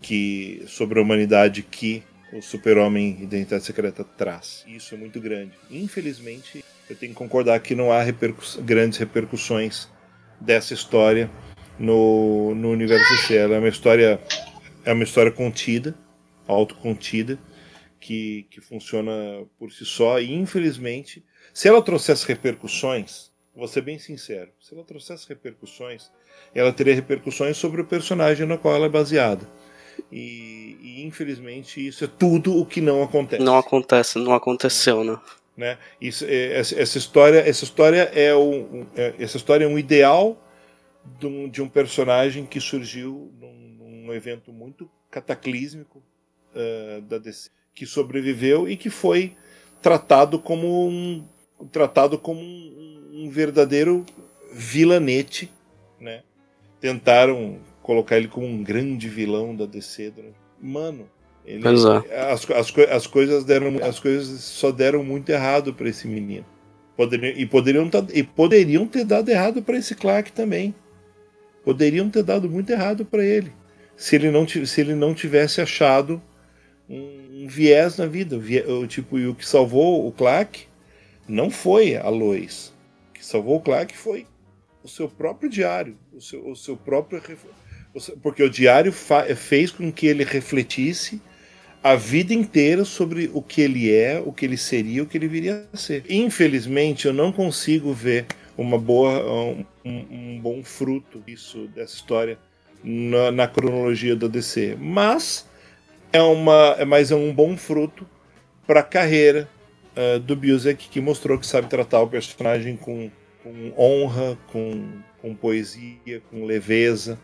que 0.03 0.63
sobre 0.67 0.99
a 0.99 1.03
humanidade 1.03 1.63
que 1.63 2.03
o 2.33 2.41
Super-Homem 2.41 3.23
Identidade 3.23 3.65
Secreta 3.65 4.03
traz. 4.03 4.65
Isso 4.67 4.95
é 4.95 4.99
muito 4.99 5.21
grande. 5.21 5.53
Infelizmente, 5.71 6.65
eu 6.89 6.97
tenho 6.97 7.13
que 7.13 7.19
concordar 7.19 7.61
que 7.61 7.75
não 7.75 7.93
há 7.93 8.03
repercuss 8.03 8.57
grandes 8.57 8.99
repercussões 8.99 9.89
dessa 10.41 10.73
história 10.75 11.31
no, 11.79 12.55
no 12.55 12.71
universo 12.71 13.09
DC. 13.17 13.37
Ela 13.37 13.57
é 13.57 13.59
uma 13.59 13.69
história 13.69 14.21
é 14.85 14.93
uma 14.93 15.05
história 15.05 15.31
contida, 15.31 15.95
autocontida, 16.47 17.39
que, 18.01 18.47
que 18.51 18.61
funciona 18.61 19.13
por 19.59 19.71
si 19.71 19.85
só 19.85 20.21
e 20.21 20.33
infelizmente, 20.33 21.25
se 21.55 21.69
ela 21.69 21.81
trouxesse 21.81 22.27
repercussões, 22.27 23.31
vou 23.55 23.69
ser 23.69 23.83
bem 23.83 23.99
sincero, 23.99 24.51
se 24.61 24.75
ela 24.75 24.85
trouxesse 24.85 25.29
repercussões, 25.29 26.11
ela 26.53 26.73
teria 26.73 26.95
repercussões 26.95 27.57
sobre 27.57 27.81
o 27.81 27.87
personagem 27.87 28.47
no 28.47 28.59
qual 28.59 28.75
ela 28.75 28.87
é 28.87 28.89
baseada. 28.89 29.47
E, 30.11 30.77
e, 30.81 31.03
infelizmente 31.05 31.87
isso 31.87 32.05
é 32.05 32.07
tudo 32.07 32.57
o 32.57 32.67
que 32.67 32.81
não 32.81 33.03
acontece. 33.03 33.43
Não 33.43 33.57
acontece, 33.57 34.19
não 34.19 34.35
aconteceu, 34.35 35.05
né? 35.05 35.19
né? 35.57 35.79
Isso, 36.01 36.25
é, 36.27 36.59
essa, 36.59 36.81
essa, 36.81 36.99
história, 36.99 37.39
essa 37.39 37.65
história 37.65 38.11
é 38.15 38.35
um, 38.35 38.87
é, 38.97 39.15
essa 39.19 39.37
história 39.37 39.65
é 39.65 39.69
um 39.69 39.79
ideal 39.79 40.37
de 41.19 41.27
um, 41.27 41.49
de 41.49 41.63
um 41.63 41.69
personagem 41.69 42.47
que 42.47 42.61
surgiu 42.61 43.33
num, 43.41 44.05
num 44.05 44.13
evento 44.13 44.53
muito 44.53 44.89
cataclísmico 45.11 46.03
uh, 46.55 47.03
da 47.03 47.19
DC, 47.19 47.51
que 47.75 47.87
sobreviveu 47.87 48.69
e 48.69 48.77
que 48.77 48.91
foi 48.91 49.37
tratado 49.81 50.39
como 50.39 50.87
um 50.89 51.27
tratado 51.71 52.19
como 52.19 52.41
um, 52.41 53.11
um 53.13 53.31
verdadeiro 53.31 54.05
vilanete, 54.53 55.51
né? 56.01 56.23
Tentaram 56.81 57.61
colocar 57.83 58.17
ele 58.17 58.29
como 58.29 58.47
um 58.47 58.63
grande 58.63 59.09
vilão 59.09 59.55
da 59.55 59.67
DC. 59.67 60.13
Mano, 60.61 61.09
ele, 61.45 61.65
é. 62.09 62.21
as, 62.33 62.49
as, 62.51 62.73
as, 62.91 63.07
coisas 63.07 63.45
deram, 63.45 63.83
as 63.83 63.99
coisas 63.99 64.41
só 64.41 64.71
deram 64.71 65.03
muito 65.03 65.31
errado 65.31 65.75
para 65.75 65.89
esse 65.89 66.07
menino. 66.07 66.47
Poderiam, 66.97 67.33
e, 67.37 67.47
poderiam 67.47 67.89
tá, 67.89 68.05
e 68.13 68.23
poderiam 68.23 68.87
ter 68.87 69.05
dado 69.05 69.29
errado 69.29 69.63
para 69.63 69.77
esse 69.77 69.95
Clark 69.95 70.33
também. 70.33 70.75
Poderiam 71.65 72.09
ter 72.09 72.23
dado 72.23 72.49
muito 72.49 72.71
errado 72.71 73.05
para 73.05 73.25
ele. 73.25 73.53
Se 73.97 74.17
ele, 74.17 74.31
não, 74.31 74.47
se 74.47 74.81
ele 74.81 74.95
não 74.95 75.15
tivesse 75.15 75.61
achado 75.61 76.23
um, 76.89 77.45
um 77.45 77.47
viés 77.49 77.97
na 77.97 78.07
vida. 78.07 78.37
O, 78.37 78.87
tipo, 78.87 79.19
e 79.19 79.27
o 79.27 79.35
que 79.35 79.47
salvou 79.47 80.07
o 80.07 80.13
Clark 80.13 80.67
não 81.27 81.51
foi 81.51 81.97
a 81.97 82.09
Lois. 82.09 82.73
O 83.11 83.13
que 83.15 83.25
salvou 83.25 83.57
o 83.57 83.61
Clark 83.61 83.97
foi 83.97 84.27
o 84.83 84.89
seu 84.89 85.09
próprio 85.09 85.49
diário, 85.49 85.97
o 86.13 86.21
seu, 86.21 86.49
o 86.49 86.57
seu 86.57 86.77
próprio 86.77 87.19
porque 88.23 88.43
o 88.43 88.51
diário 88.51 88.93
fez 88.93 89.71
com 89.71 89.93
que 89.93 90.07
ele 90.07 90.25
refletisse 90.25 91.21
a 91.83 91.97
vida 91.97 92.33
inteira 92.33 92.85
sobre 92.85 93.31
o 93.35 93.43
que 93.43 93.61
ele 93.61 93.93
é, 93.93 94.23
o 94.25 94.33
que 94.33 94.47
ele 94.47 94.57
seria, 94.57 95.03
o 95.03 95.07
que 95.07 95.19
ele 95.19 95.27
viria 95.27 95.67
a 95.73 95.77
ser. 95.77 96.05
Infelizmente, 96.09 97.07
eu 97.07 97.13
não 97.13 97.33
consigo 97.33 97.93
ver 97.93 98.27
uma 98.57 98.79
boa, 98.79 99.21
um, 99.25 99.65
um 99.85 100.41
bom 100.41 100.63
fruto 100.63 101.21
disso 101.27 101.67
dessa 101.75 101.97
história 101.97 102.39
na, 102.85 103.33
na, 103.33 103.49
cronologia 103.49 104.15
da 104.15 104.29
DC. 104.29 104.77
Mas 104.79 105.49
é 106.13 106.23
uma, 106.23 106.77
é 106.79 106.85
é 106.85 107.17
um 107.17 107.35
bom 107.35 107.57
fruto 107.57 108.07
para 108.65 108.81
a 108.81 108.85
carreira 108.85 109.49
uh, 109.97 110.21
do 110.21 110.37
Busek 110.37 110.89
que 110.89 111.01
mostrou 111.01 111.37
que 111.37 111.47
sabe 111.47 111.69
tratar 111.69 112.01
o 112.01 112.07
personagem 112.07 112.77
com, 112.77 113.11
com 113.43 113.73
honra, 113.77 114.39
com, 114.53 114.89
com 115.21 115.35
poesia, 115.35 116.23
com 116.31 116.45
leveza 116.45 117.19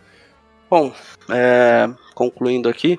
Bom, 0.70 0.93
é, 1.31 1.89
concluindo 2.15 2.69
aqui, 2.69 2.99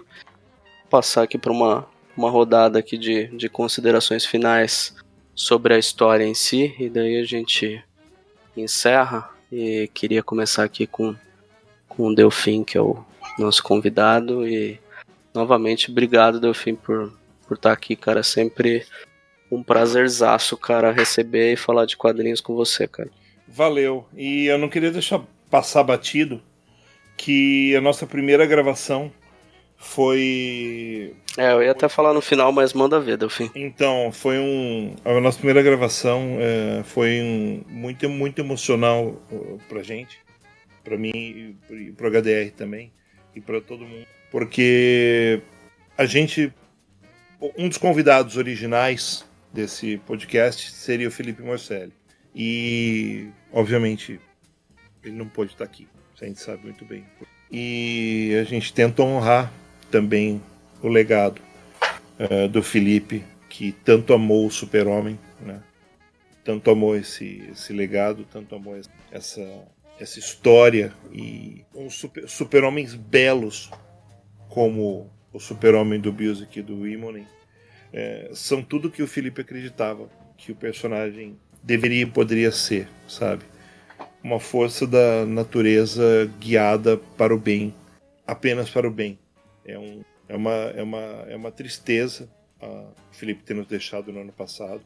passar 0.89 1.21
aqui 1.21 1.37
para 1.37 1.51
uma, 1.51 1.87
uma 2.17 2.27
rodada 2.27 2.79
aqui 2.79 2.97
de, 2.97 3.27
de 3.27 3.47
considerações 3.47 4.25
finais 4.25 4.95
sobre 5.35 5.75
a 5.75 5.77
história 5.77 6.23
em 6.23 6.33
si, 6.33 6.73
e 6.79 6.89
daí 6.89 7.19
a 7.19 7.23
gente 7.23 7.83
encerra. 8.57 9.29
E 9.51 9.87
queria 9.93 10.23
começar 10.23 10.63
aqui 10.63 10.87
com, 10.87 11.15
com 11.87 12.07
o 12.07 12.15
Delfim, 12.15 12.63
que 12.63 12.75
é 12.75 12.81
o 12.81 13.05
nosso 13.37 13.61
convidado, 13.61 14.47
e 14.47 14.79
novamente 15.31 15.91
obrigado, 15.91 16.39
Delfim, 16.39 16.73
por, 16.73 17.13
por 17.47 17.53
estar 17.53 17.69
tá 17.69 17.73
aqui, 17.73 17.95
cara. 17.95 18.23
Sempre 18.23 18.83
um 19.51 19.61
prazerzaço, 19.61 20.57
cara, 20.57 20.91
receber 20.91 21.53
e 21.53 21.57
falar 21.57 21.85
de 21.85 21.95
quadrinhos 21.95 22.41
com 22.41 22.55
você, 22.55 22.87
cara. 22.87 23.11
Valeu. 23.47 24.07
E 24.15 24.45
eu 24.45 24.57
não 24.57 24.69
queria 24.69 24.91
deixar 24.91 25.21
passar 25.51 25.83
batido 25.83 26.41
que 27.19 27.75
a 27.75 27.81
nossa 27.81 28.07
primeira 28.07 28.45
gravação 28.45 29.11
foi. 29.75 31.13
É, 31.37 31.51
eu 31.51 31.61
ia 31.61 31.71
até 31.71 31.89
falar 31.89 32.13
no 32.13 32.21
final, 32.21 32.49
mas 32.53 32.73
manda 32.73 32.97
ver, 32.97 33.17
Delfim. 33.17 33.51
Então, 33.53 34.09
foi 34.09 34.39
um. 34.39 34.95
A 35.03 35.19
nossa 35.19 35.37
primeira 35.37 35.61
gravação 35.61 36.37
é, 36.39 36.81
foi 36.83 37.21
um, 37.21 37.61
muito, 37.67 38.07
muito 38.09 38.39
emocional 38.39 39.21
pra 39.67 39.83
gente, 39.83 40.17
pra 40.81 40.97
mim 40.97 41.11
e 41.69 41.91
pro 41.91 42.07
HDR 42.07 42.51
também, 42.55 42.89
e 43.35 43.41
pra 43.41 43.59
todo 43.59 43.85
mundo. 43.85 44.07
Porque 44.31 45.41
a 45.97 46.05
gente. 46.05 46.53
Um 47.57 47.67
dos 47.67 47.77
convidados 47.77 48.37
originais 48.37 49.25
desse 49.51 49.97
podcast 50.05 50.71
seria 50.71 51.09
o 51.09 51.11
Felipe 51.11 51.41
Morcelli. 51.41 51.93
E, 52.33 53.27
obviamente, 53.51 54.21
ele 55.03 55.15
não 55.15 55.27
pôde 55.27 55.51
estar 55.51 55.65
aqui 55.65 55.87
a 56.21 56.27
gente 56.27 56.41
sabe 56.41 56.63
muito 56.63 56.85
bem. 56.85 57.03
E 57.51 58.37
a 58.39 58.43
gente 58.43 58.73
tenta 58.73 59.01
honrar 59.01 59.51
também 59.89 60.41
o 60.81 60.87
legado 60.87 61.41
uh, 62.19 62.47
do 62.47 62.61
Felipe, 62.61 63.23
que 63.49 63.71
tanto 63.71 64.13
amou 64.13 64.45
o 64.45 64.51
Super-Homem, 64.51 65.19
né? 65.41 65.61
tanto 66.43 66.69
amou 66.71 66.95
esse, 66.95 67.47
esse 67.51 67.73
legado, 67.73 68.25
tanto 68.31 68.55
amou 68.55 68.79
essa, 69.11 69.65
essa 69.99 70.19
história 70.19 70.93
e 71.11 71.63
uns 71.75 72.05
super-homens 72.27 72.91
super 72.91 73.09
belos 73.09 73.69
como 74.47 75.09
o 75.31 75.39
super-homem 75.39 75.99
do 75.99 76.11
Music 76.11 76.59
e 76.59 76.63
do 76.63 76.87
Imonen 76.87 77.27
é, 77.93 78.29
são 78.33 78.63
tudo 78.63 78.89
que 78.89 79.03
o 79.03 79.07
Felipe 79.07 79.41
acreditava 79.41 80.09
que 80.37 80.51
o 80.51 80.55
personagem 80.55 81.37
deveria 81.61 82.03
e 82.03 82.05
poderia 82.05 82.51
ser, 82.51 82.87
sabe? 83.07 83.43
Uma 84.23 84.39
força 84.39 84.85
da 84.85 85.25
natureza 85.25 86.29
guiada 86.39 86.97
para 87.17 87.33
o 87.33 87.37
bem, 87.37 87.73
apenas 88.25 88.69
para 88.69 88.87
o 88.87 88.91
bem. 88.91 89.17
É, 89.65 89.77
um, 89.77 90.03
é, 90.27 90.35
uma, 90.35 90.51
é, 90.51 90.83
uma, 90.83 90.99
é 91.27 91.35
uma 91.35 91.51
tristeza 91.51 92.29
a 92.61 92.85
Felipe 93.11 93.43
ter 93.43 93.53
nos 93.53 93.67
deixado 93.67 94.11
no 94.11 94.21
ano 94.21 94.33
passado. 94.33 94.81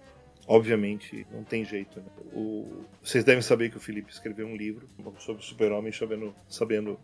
Obviamente, 0.46 1.26
não 1.32 1.44
tem 1.44 1.66
jeito. 1.66 2.00
Né? 2.00 2.06
O, 2.34 2.86
vocês 3.02 3.24
devem 3.24 3.42
saber 3.42 3.72
que 3.72 3.78
o 3.78 3.80
Felipe 3.80 4.12
escreveu 4.12 4.46
um 4.46 4.56
livro 4.56 4.88
sobre 5.20 5.42
o 5.42 5.46
super-homem, 5.46 5.92
sabendo, 5.92 6.36
sabendo, 6.48 7.00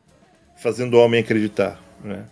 fazendo 0.57 0.95
o 0.95 0.99
homem 0.99 1.22
acreditar. 1.22 1.81
Né? 2.03 2.27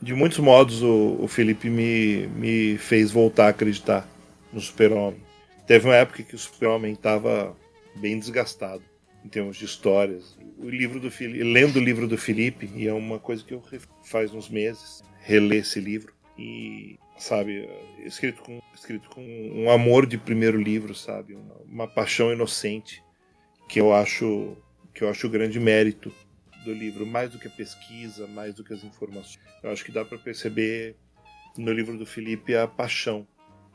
De 0.00 0.14
muitos 0.14 0.38
modos, 0.38 0.82
o, 0.82 1.18
o 1.20 1.28
Felipe 1.28 1.68
me, 1.68 2.26
me 2.28 2.78
fez 2.78 3.10
voltar 3.10 3.46
a 3.46 3.50
acreditar 3.50 4.08
no 4.52 4.60
super-homem. 4.60 5.20
Teve 5.66 5.86
uma 5.86 5.96
época 5.96 6.22
que 6.22 6.34
o 6.34 6.38
super-homem 6.38 6.92
estava 6.92 7.56
bem 7.96 8.18
desgastado 8.18 8.82
em 9.24 9.28
termos 9.28 9.56
de 9.56 9.64
histórias. 9.64 10.36
O 10.58 10.68
livro 10.68 11.00
do 11.00 11.10
lendo 11.20 11.76
o 11.76 11.82
livro 11.82 12.06
do 12.06 12.18
Felipe, 12.18 12.70
e 12.74 12.86
é 12.86 12.92
uma 12.92 13.18
coisa 13.18 13.44
que 13.44 13.54
eu 13.54 13.62
faz 14.04 14.32
uns 14.32 14.48
meses, 14.48 15.02
reler 15.20 15.60
esse 15.60 15.80
livro 15.80 16.12
e 16.38 16.98
sabe, 17.18 17.68
escrito 18.04 18.42
com 18.42 18.60
escrito 18.74 19.08
com 19.10 19.22
um 19.22 19.70
amor 19.70 20.06
de 20.06 20.18
primeiro 20.18 20.60
livro, 20.60 20.94
sabe, 20.94 21.34
uma, 21.34 21.54
uma 21.64 21.88
paixão 21.88 22.32
inocente, 22.32 23.02
que 23.68 23.80
eu 23.80 23.92
acho 23.92 24.56
que 24.92 25.04
eu 25.04 25.08
acho 25.08 25.26
o 25.26 25.30
grande 25.30 25.58
mérito 25.58 26.12
do 26.64 26.72
livro, 26.72 27.06
mais 27.06 27.30
do 27.30 27.38
que 27.38 27.48
a 27.48 27.50
pesquisa, 27.50 28.26
mais 28.26 28.54
do 28.54 28.64
que 28.64 28.72
as 28.72 28.84
informações. 28.84 29.40
Eu 29.62 29.70
acho 29.70 29.84
que 29.84 29.92
dá 29.92 30.04
para 30.04 30.18
perceber 30.18 30.96
no 31.56 31.72
livro 31.72 31.96
do 31.96 32.04
Felipe 32.04 32.54
a 32.54 32.66
paixão, 32.66 33.26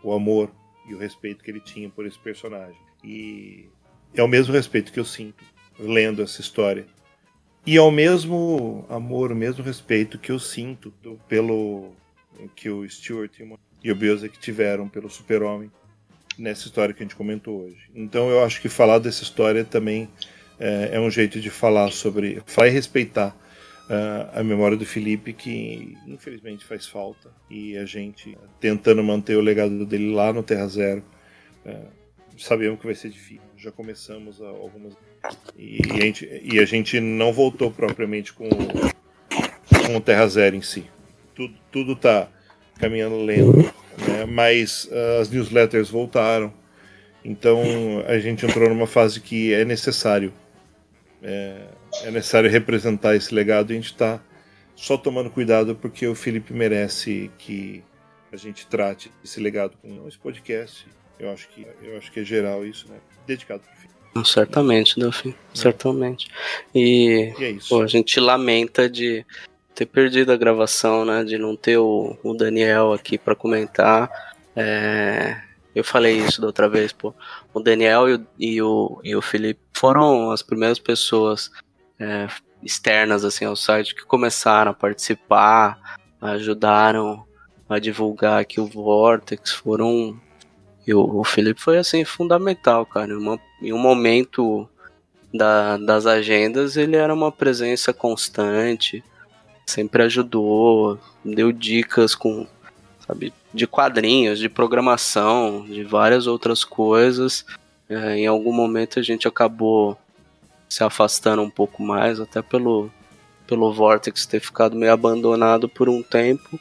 o 0.03 0.13
amor 0.13 0.51
e 0.87 0.93
o 0.93 0.97
respeito 0.97 1.43
que 1.43 1.51
ele 1.51 1.59
tinha 1.59 1.89
por 1.89 2.05
esse 2.05 2.19
personagem. 2.19 2.79
E 3.03 3.69
é 4.13 4.23
o 4.23 4.27
mesmo 4.27 4.53
respeito 4.53 4.91
que 4.91 4.99
eu 4.99 5.05
sinto 5.05 5.43
lendo 5.79 6.21
essa 6.21 6.41
história. 6.41 6.85
E 7.65 7.75
é 7.75 7.81
o 7.81 7.91
mesmo 7.91 8.85
amor, 8.89 9.31
o 9.31 9.35
mesmo 9.35 9.63
respeito 9.63 10.17
que 10.17 10.31
eu 10.31 10.39
sinto 10.39 10.93
do, 11.03 11.19
pelo 11.27 11.91
que 12.55 12.69
o 12.69 12.87
Stuart 12.89 13.31
e 13.83 13.91
o 13.91 13.95
Biosek 13.95 14.39
tiveram 14.39 14.87
pelo 14.87 15.09
Super-Homem 15.09 15.71
nessa 16.37 16.67
história 16.67 16.93
que 16.93 17.03
a 17.03 17.05
gente 17.05 17.15
comentou 17.15 17.63
hoje. 17.63 17.89
Então 17.93 18.29
eu 18.29 18.43
acho 18.43 18.61
que 18.61 18.69
falar 18.69 18.99
dessa 18.99 19.23
história 19.23 19.65
também 19.65 20.07
é, 20.59 20.91
é 20.93 20.99
um 20.99 21.09
jeito 21.09 21.39
de 21.39 21.49
falar 21.49 21.91
sobre. 21.91 22.41
falar 22.45 22.67
e 22.67 22.71
respeitar 22.71 23.35
uh, 23.89 24.39
a 24.39 24.43
memória 24.43 24.77
do 24.77 24.85
Felipe, 24.85 25.33
que 25.33 25.97
infelizmente 26.07 26.63
faz 26.63 26.87
falta. 26.87 27.29
E 27.49 27.77
a 27.77 27.85
gente 27.85 28.37
tentando 28.59 29.03
manter 29.03 29.35
o 29.35 29.41
legado 29.41 29.85
dele 29.85 30.11
lá 30.13 30.31
no 30.31 30.43
Terra 30.43 30.67
Zero. 30.67 31.03
Uh, 31.65 32.06
sabemos 32.37 32.79
que 32.79 32.85
vai 32.85 32.95
ser 32.95 33.09
difícil. 33.09 33.41
Já 33.57 33.71
começamos 33.71 34.41
algumas. 34.41 34.93
E, 35.57 35.79
e, 35.87 35.91
a 35.93 36.01
gente, 36.01 36.41
e 36.43 36.59
a 36.59 36.65
gente 36.65 36.99
não 36.99 37.33
voltou 37.33 37.71
propriamente 37.71 38.33
com, 38.33 38.49
com 38.49 39.95
o 39.95 40.01
Terra 40.01 40.27
Zero 40.27 40.55
em 40.55 40.61
si. 40.61 40.85
Tudo, 41.33 41.53
tudo 41.71 41.95
tá 41.95 42.29
caminhando 42.79 43.17
lento, 43.17 43.57
né? 44.07 44.25
mas 44.27 44.85
uh, 44.85 45.21
as 45.21 45.29
newsletters 45.29 45.89
voltaram. 45.89 46.53
Então 47.23 47.61
a 48.07 48.17
gente 48.19 48.45
entrou 48.45 48.69
numa 48.69 48.87
fase 48.87 49.19
que 49.19 49.53
é 49.53 49.65
necessário. 49.65 50.31
É, 51.21 51.67
é 52.03 52.11
necessário 52.11 52.49
representar 52.49 53.15
esse 53.15 53.33
legado 53.33 53.71
e 53.71 53.73
a 53.73 53.75
gente 53.75 53.91
está 53.91 54.21
só 54.75 54.95
tomando 54.95 55.31
cuidado 55.31 55.75
porque 55.75 56.05
o 56.07 56.13
Felipe 56.13 56.53
merece 56.53 57.31
que 57.39 57.83
a 58.31 58.37
gente 58.37 58.67
trate 58.67 59.11
esse 59.23 59.39
legado 59.39 59.75
com 59.81 60.07
esse 60.07 60.17
podcast 60.17 60.85
eu 61.19 61.31
acho 61.31 61.47
que, 61.49 61.67
eu 61.81 61.97
acho 61.97 62.11
que 62.11 62.19
é 62.19 62.23
geral 62.23 62.65
isso, 62.65 62.87
né? 62.89 62.97
Dedicado 63.25 63.61
pro 63.61 63.75
fim. 63.75 64.23
Certamente, 64.25 64.99
Delfim. 64.99 65.29
É. 65.29 65.57
Certamente. 65.57 66.27
E, 66.73 67.33
e 67.39 67.43
é 67.43 67.57
pô, 67.67 67.81
a 67.81 67.87
gente 67.87 68.19
lamenta 68.19 68.89
de 68.89 69.25
ter 69.75 69.85
perdido 69.85 70.31
a 70.31 70.37
gravação, 70.37 71.05
né? 71.05 71.23
De 71.23 71.37
não 71.37 71.55
ter 71.55 71.77
o, 71.77 72.17
o 72.23 72.33
Daniel 72.33 72.93
aqui 72.93 73.17
para 73.17 73.35
comentar. 73.35 74.09
É, 74.55 75.39
eu 75.75 75.83
falei 75.83 76.17
isso 76.17 76.41
da 76.41 76.47
outra 76.47 76.67
vez, 76.67 76.91
pô. 76.91 77.13
O 77.53 77.59
Daniel 77.59 78.09
e 78.09 78.13
o, 78.15 78.27
e 78.39 78.61
o, 78.61 79.01
e 79.03 79.15
o 79.15 79.21
Felipe 79.21 79.59
foram 79.73 80.31
as 80.31 80.41
primeiras 80.41 80.79
pessoas 80.79 81.51
é, 81.99 82.27
externas 82.63 83.23
assim 83.23 83.45
ao 83.45 83.55
site 83.55 83.93
que 83.93 84.03
começaram 84.03 84.71
a 84.71 84.73
participar, 84.73 85.97
ajudaram 86.19 87.23
a 87.69 87.77
divulgar 87.79 88.41
aqui 88.41 88.59
o 88.59 88.65
Vortex, 88.65 89.51
foram 89.51 90.19
e 90.87 90.93
o, 90.93 91.19
o 91.19 91.23
Felipe 91.25 91.59
foi 91.61 91.77
assim 91.77 92.05
fundamental, 92.05 92.85
cara. 92.85 93.17
Uma, 93.17 93.37
em 93.61 93.73
um 93.73 93.77
momento 93.77 94.67
da, 95.33 95.75
das 95.75 96.05
agendas, 96.05 96.77
ele 96.77 96.95
era 96.95 97.13
uma 97.13 97.31
presença 97.31 97.91
constante, 97.91 99.03
sempre 99.65 100.03
ajudou, 100.03 100.97
deu 101.25 101.51
dicas 101.51 102.15
com, 102.15 102.47
sabe, 103.05 103.33
de 103.53 103.67
quadrinhos, 103.67 104.39
de 104.39 104.47
programação, 104.47 105.65
de 105.65 105.83
várias 105.83 106.25
outras 106.25 106.63
coisas. 106.63 107.45
É, 107.89 108.17
em 108.19 108.27
algum 108.27 108.53
momento 108.53 108.97
a 108.97 109.03
gente 109.03 109.27
acabou 109.27 109.97
se 110.69 110.83
afastando 110.83 111.41
um 111.41 111.49
pouco 111.49 111.83
mais, 111.83 112.19
até 112.19 112.41
pelo, 112.41 112.89
pelo 113.45 113.73
Vortex 113.73 114.25
ter 114.25 114.39
ficado 114.39 114.75
meio 114.75 114.93
abandonado 114.93 115.67
por 115.67 115.89
um 115.89 116.01
tempo. 116.01 116.57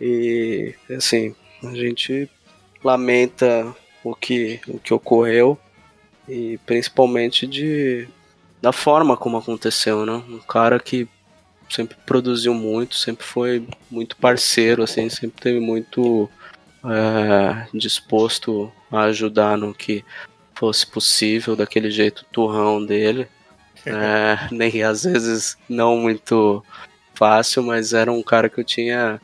E 0.00 0.74
assim, 0.90 1.34
a 1.64 1.74
gente 1.74 2.30
lamenta 2.82 3.74
o 4.04 4.14
que, 4.14 4.60
o 4.68 4.78
que 4.78 4.94
ocorreu 4.94 5.58
e 6.28 6.58
principalmente 6.66 7.46
de 7.46 8.08
da 8.60 8.72
forma 8.72 9.16
como 9.16 9.36
aconteceu, 9.36 10.04
né? 10.04 10.22
Um 10.28 10.38
cara 10.38 10.80
que 10.80 11.08
sempre 11.70 11.96
produziu 12.04 12.54
muito, 12.54 12.96
sempre 12.96 13.24
foi 13.24 13.66
muito 13.90 14.16
parceiro, 14.16 14.82
assim, 14.82 15.08
sempre 15.08 15.40
teve 15.40 15.60
muito 15.60 16.28
é, 16.84 17.68
disposto 17.72 18.72
a 18.90 19.02
ajudar 19.02 19.56
no 19.56 19.74
que 19.74 20.04
fosse 20.54 20.86
possível, 20.86 21.54
daquele 21.54 21.90
jeito 21.90 22.24
turrão 22.32 22.84
dele. 22.84 23.28
É, 23.86 24.48
nem 24.50 24.82
às 24.82 25.04
vezes 25.04 25.56
não 25.68 25.96
muito 25.96 26.64
fácil, 27.14 27.62
mas 27.62 27.92
era 27.92 28.10
um 28.10 28.22
cara 28.22 28.48
que 28.48 28.58
eu 28.60 28.64
tinha 28.64 29.20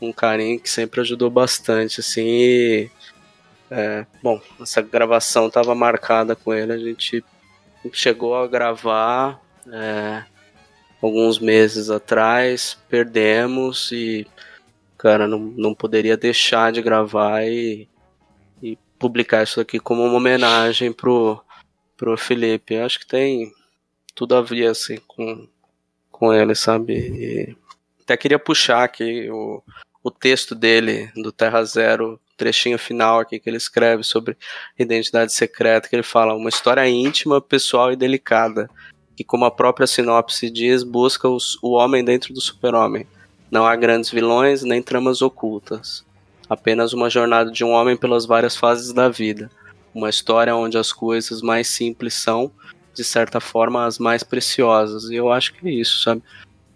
um 0.00 0.12
carinho 0.12 0.60
que 0.60 0.70
sempre 0.70 1.00
ajudou 1.00 1.28
bastante, 1.28 2.00
assim, 2.00 2.24
e 2.24 2.90
é, 3.70 4.06
bom, 4.22 4.40
essa 4.60 4.80
gravação 4.80 5.48
estava 5.48 5.74
marcada 5.74 6.34
com 6.34 6.54
ele, 6.54 6.72
a 6.72 6.78
gente 6.78 7.24
chegou 7.92 8.34
a 8.34 8.46
gravar 8.46 9.40
é, 9.70 10.24
alguns 11.02 11.38
meses 11.38 11.90
atrás, 11.90 12.78
perdemos 12.88 13.92
e, 13.92 14.26
cara, 14.96 15.26
não, 15.26 15.38
não 15.38 15.74
poderia 15.74 16.16
deixar 16.16 16.72
de 16.72 16.82
gravar 16.82 17.44
e, 17.44 17.88
e 18.62 18.76
publicar 18.98 19.42
isso 19.42 19.60
aqui 19.60 19.78
como 19.78 20.02
uma 20.02 20.16
homenagem 20.16 20.92
pro, 20.92 21.42
pro 21.96 22.16
Felipe. 22.16 22.74
Eu 22.74 22.84
acho 22.84 22.98
que 22.98 23.06
tem 23.06 23.52
tudo 24.14 24.34
a 24.34 24.42
ver, 24.42 24.66
assim, 24.66 24.98
com, 25.06 25.46
com 26.10 26.32
ele, 26.32 26.54
sabe? 26.54 26.94
E 26.94 27.56
até 28.02 28.16
queria 28.16 28.38
puxar 28.38 28.82
aqui 28.82 29.30
o, 29.30 29.62
o 30.02 30.10
texto 30.10 30.54
dele, 30.54 31.10
do 31.14 31.30
Terra 31.30 31.62
Zero, 31.64 32.18
trechinho 32.38 32.78
final 32.78 33.18
aqui 33.18 33.38
que 33.38 33.50
ele 33.50 33.56
escreve 33.56 34.02
sobre 34.04 34.36
identidade 34.78 35.32
secreta, 35.32 35.88
que 35.88 35.96
ele 35.96 36.02
fala 36.02 36.34
uma 36.34 36.48
história 36.48 36.88
íntima, 36.88 37.40
pessoal 37.40 37.92
e 37.92 37.96
delicada, 37.96 38.70
que 39.16 39.24
como 39.24 39.44
a 39.44 39.50
própria 39.50 39.86
sinopse 39.86 40.48
diz, 40.48 40.84
busca 40.84 41.28
os, 41.28 41.58
o 41.60 41.72
homem 41.72 42.04
dentro 42.04 42.32
do 42.32 42.40
super-homem. 42.40 43.06
Não 43.50 43.66
há 43.66 43.74
grandes 43.74 44.10
vilões 44.10 44.62
nem 44.62 44.80
tramas 44.80 45.20
ocultas. 45.20 46.06
Apenas 46.48 46.92
uma 46.92 47.10
jornada 47.10 47.50
de 47.50 47.64
um 47.64 47.70
homem 47.70 47.96
pelas 47.96 48.24
várias 48.24 48.56
fases 48.56 48.92
da 48.92 49.08
vida. 49.08 49.50
Uma 49.94 50.08
história 50.08 50.54
onde 50.54 50.78
as 50.78 50.92
coisas 50.92 51.42
mais 51.42 51.66
simples 51.66 52.14
são, 52.14 52.50
de 52.94 53.02
certa 53.02 53.40
forma, 53.40 53.84
as 53.84 53.98
mais 53.98 54.22
preciosas. 54.22 55.10
E 55.10 55.16
eu 55.16 55.32
acho 55.32 55.52
que 55.54 55.66
é 55.66 55.72
isso, 55.72 56.02
sabe? 56.02 56.22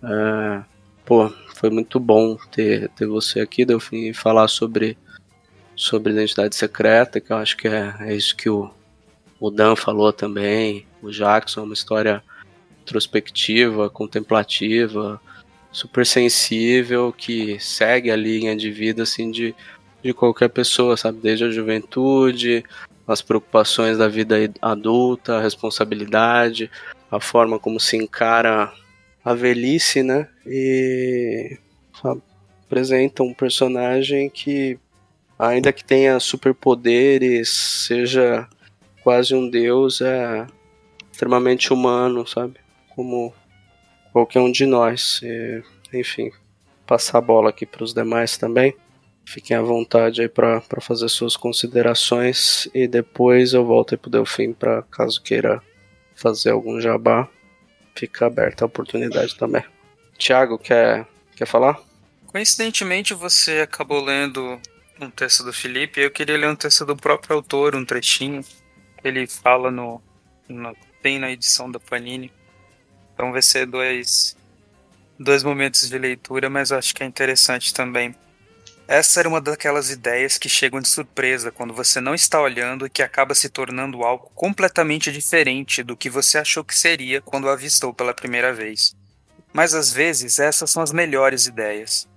É, 0.03 0.63
pô, 1.05 1.33
foi 1.55 1.71
muito 1.71 2.01
bom 2.01 2.37
ter, 2.51 2.89
ter 2.91 3.07
você 3.07 3.41
aqui, 3.41 3.65
Delfim, 3.65 4.09
e 4.09 4.15
falar 4.15 4.49
sobre 4.49 4.99
sobre 5.75 6.13
identidade 6.13 6.55
secreta, 6.55 7.21
que 7.21 7.33
eu 7.33 7.37
acho 7.37 7.57
que 7.57 7.69
é, 7.69 7.95
é 8.01 8.15
isso 8.15 8.37
que 8.37 8.49
o, 8.49 8.71
o 9.41 9.51
Dan 9.51 9.75
falou 9.77 10.13
também, 10.13 10.87
o 11.03 11.11
Jackson, 11.11 11.65
uma 11.65 11.75
história 11.75 12.23
introspectiva, 12.83 13.89
contemplativa, 13.91 15.21
super 15.71 16.05
sensível, 16.05 17.13
que 17.13 17.59
segue 17.59 18.11
a 18.11 18.17
linha 18.17 18.55
de 18.55 18.71
vida 18.71 19.03
assim 19.03 19.31
de, 19.31 19.55
de 20.03 20.13
qualquer 20.13 20.49
pessoa, 20.49 20.97
sabe? 20.97 21.19
Desde 21.21 21.45
a 21.45 21.51
juventude, 21.51 22.65
as 23.07 23.23
preocupações 23.23 23.99
da 23.99 24.09
vida 24.09 24.37
adulta, 24.61 25.37
a 25.37 25.43
responsabilidade, 25.43 26.71
a 27.11 27.19
forma 27.21 27.59
como 27.59 27.81
se 27.81 27.97
encara 27.97 28.73
a 29.25 29.35
velhice, 29.35 30.03
né? 30.03 30.29
E 30.47 31.59
sabe, 32.01 32.23
apresenta 32.67 33.23
um 33.23 33.35
personagem 33.35 34.29
que 34.29 34.79
ainda 35.39 35.73
que 35.73 35.85
tenha 35.85 36.19
superpoderes, 36.21 37.51
seja 37.87 38.49
quase 39.03 39.35
um 39.35 39.49
deus, 39.49 40.01
é 40.01 40.47
extremamente 41.11 41.73
humano, 41.73 42.27
sabe? 42.27 42.55
Como 42.91 43.35
qualquer 44.13 44.41
um 44.41 44.51
de 44.51 44.67
nós. 44.67 45.21
E, 45.23 45.63
enfim, 45.93 46.31
passar 46.87 47.19
a 47.19 47.23
bola 47.23 47.51
aqui 47.51 47.67
para 47.67 47.85
os 47.85 47.95
demais 47.95 48.37
também. 48.37 48.75
Fiquem 49.25 49.57
à 49.57 49.63
vontade 49.63 50.21
aí 50.21 50.29
para 50.29 50.61
fazer 50.81 51.09
suas 51.09 51.37
considerações 51.37 52.69
e 52.75 52.89
depois 52.89 53.53
eu 53.53 53.65
volto 53.65 53.95
aí 53.95 53.99
pro 53.99 54.11
Delfim 54.11 54.53
para 54.53 54.83
caso 54.83 55.23
queira 55.23 55.63
fazer 56.15 56.51
algum 56.51 56.81
jabá. 56.81 57.29
Fica 57.95 58.27
aberta 58.27 58.65
a 58.65 58.67
oportunidade 58.67 59.37
também. 59.37 59.63
Tiago, 60.19 60.59
quer, 60.59 61.07
quer 61.37 61.47
falar? 61.47 61.81
Coincidentemente, 62.27 63.15
você 63.15 63.61
acabou 63.61 64.03
lendo 64.03 64.59
um 65.01 65.11
texto 65.11 65.43
do 65.45 65.53
Felipe, 65.53 66.01
eu 66.01 66.11
queria 66.11 66.37
ler 66.37 66.49
um 66.49 66.57
texto 66.57 66.85
do 66.85 66.97
próprio 66.97 67.37
autor, 67.37 67.75
um 67.75 67.85
trechinho. 67.85 68.45
Ele 69.03 69.27
fala 69.27 69.71
no, 69.71 70.01
no 70.49 70.77
tem 71.03 71.19
na 71.19 71.31
edição 71.31 71.71
da 71.71 71.81
Panini. 71.81 72.33
Então 73.13 73.33
vai 73.33 73.43
ser 73.43 73.67
dois 73.67 74.37
dois 75.19 75.43
momentos 75.43 75.89
de 75.89 75.99
leitura, 75.99 76.49
mas 76.51 76.71
eu 76.71 76.79
acho 76.79 76.95
que 76.95 77.03
é 77.03 77.07
interessante 77.07 77.73
também. 77.73 78.15
Essa 78.89 79.21
era 79.21 79.29
uma 79.29 79.41
daquelas 79.41 79.91
ideias 79.91 80.37
que 80.37 80.49
chegam 80.49 80.81
de 80.81 80.89
surpresa 80.89 81.53
quando 81.53 81.73
você 81.73 82.01
não 82.01 82.15
está 82.15 82.41
olhando 82.41 82.85
e 82.85 82.91
que 82.91 83.03
acaba 83.03 83.35
se 83.35 83.49
tornando 83.49 84.03
algo 84.03 84.31
completamente 84.35 85.13
diferente 85.13 85.83
do 85.83 85.97
que 85.97 86.11
você 86.11 86.39
achou 86.39 86.65
que 86.65 86.77
seria 86.77 87.21
quando 87.21 87.49
a 87.49 87.53
avistou 87.53 87.95
pela 87.95 88.13
primeira 88.13 88.53
vez. 88.53 88.95
Mas 89.53 89.75
às 89.75 89.93
vezes 89.93 90.39
essas 90.39 90.71
são 90.71 90.83
as 90.83 90.93
melhores 90.93 91.47
ideias. 91.47 92.09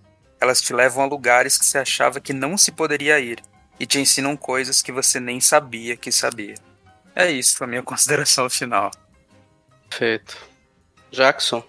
Elas 0.46 0.62
te 0.62 0.72
levam 0.74 1.04
a 1.04 1.08
lugares 1.08 1.58
que 1.58 1.66
você 1.66 1.80
achava 1.80 2.20
que 2.20 2.32
não 2.32 2.56
se 2.56 2.72
poderia 2.72 3.20
ir 3.20 3.40
e 3.80 3.86
te 3.88 4.00
ensinam 4.00 4.38
coisas 4.38 4.80
que 4.80 4.92
você 4.92 5.20
nem 5.20 5.42
sabia 5.42 5.98
que 5.98 6.12
sabia. 6.12 6.54
É 7.16 7.32
isso, 7.32 7.64
a 7.64 7.68
minha 7.68 7.82
consideração 7.84 8.48
final. 8.48 8.92
Perfeito. 9.90 10.38
Jackson. 11.12 11.64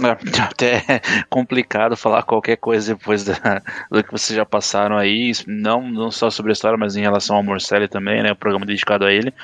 É, 0.00 0.10
até 0.40 0.76
é 0.88 1.00
complicado 1.28 1.96
falar 1.96 2.22
qualquer 2.22 2.58
coisa 2.58 2.94
depois 2.94 3.24
da, 3.24 3.60
do 3.90 4.04
que 4.04 4.12
vocês 4.12 4.36
já 4.36 4.46
passaram 4.46 4.96
aí, 4.96 5.32
não, 5.44 5.90
não 5.90 6.12
só 6.12 6.30
sobre 6.30 6.52
a 6.52 6.54
história, 6.54 6.78
mas 6.78 6.94
em 6.94 7.02
relação 7.02 7.34
ao 7.34 7.42
Morcelli 7.42 7.88
também, 7.88 8.22
né, 8.22 8.30
o 8.30 8.36
programa 8.36 8.64
dedicado 8.64 9.04
a 9.04 9.12
ele. 9.12 9.34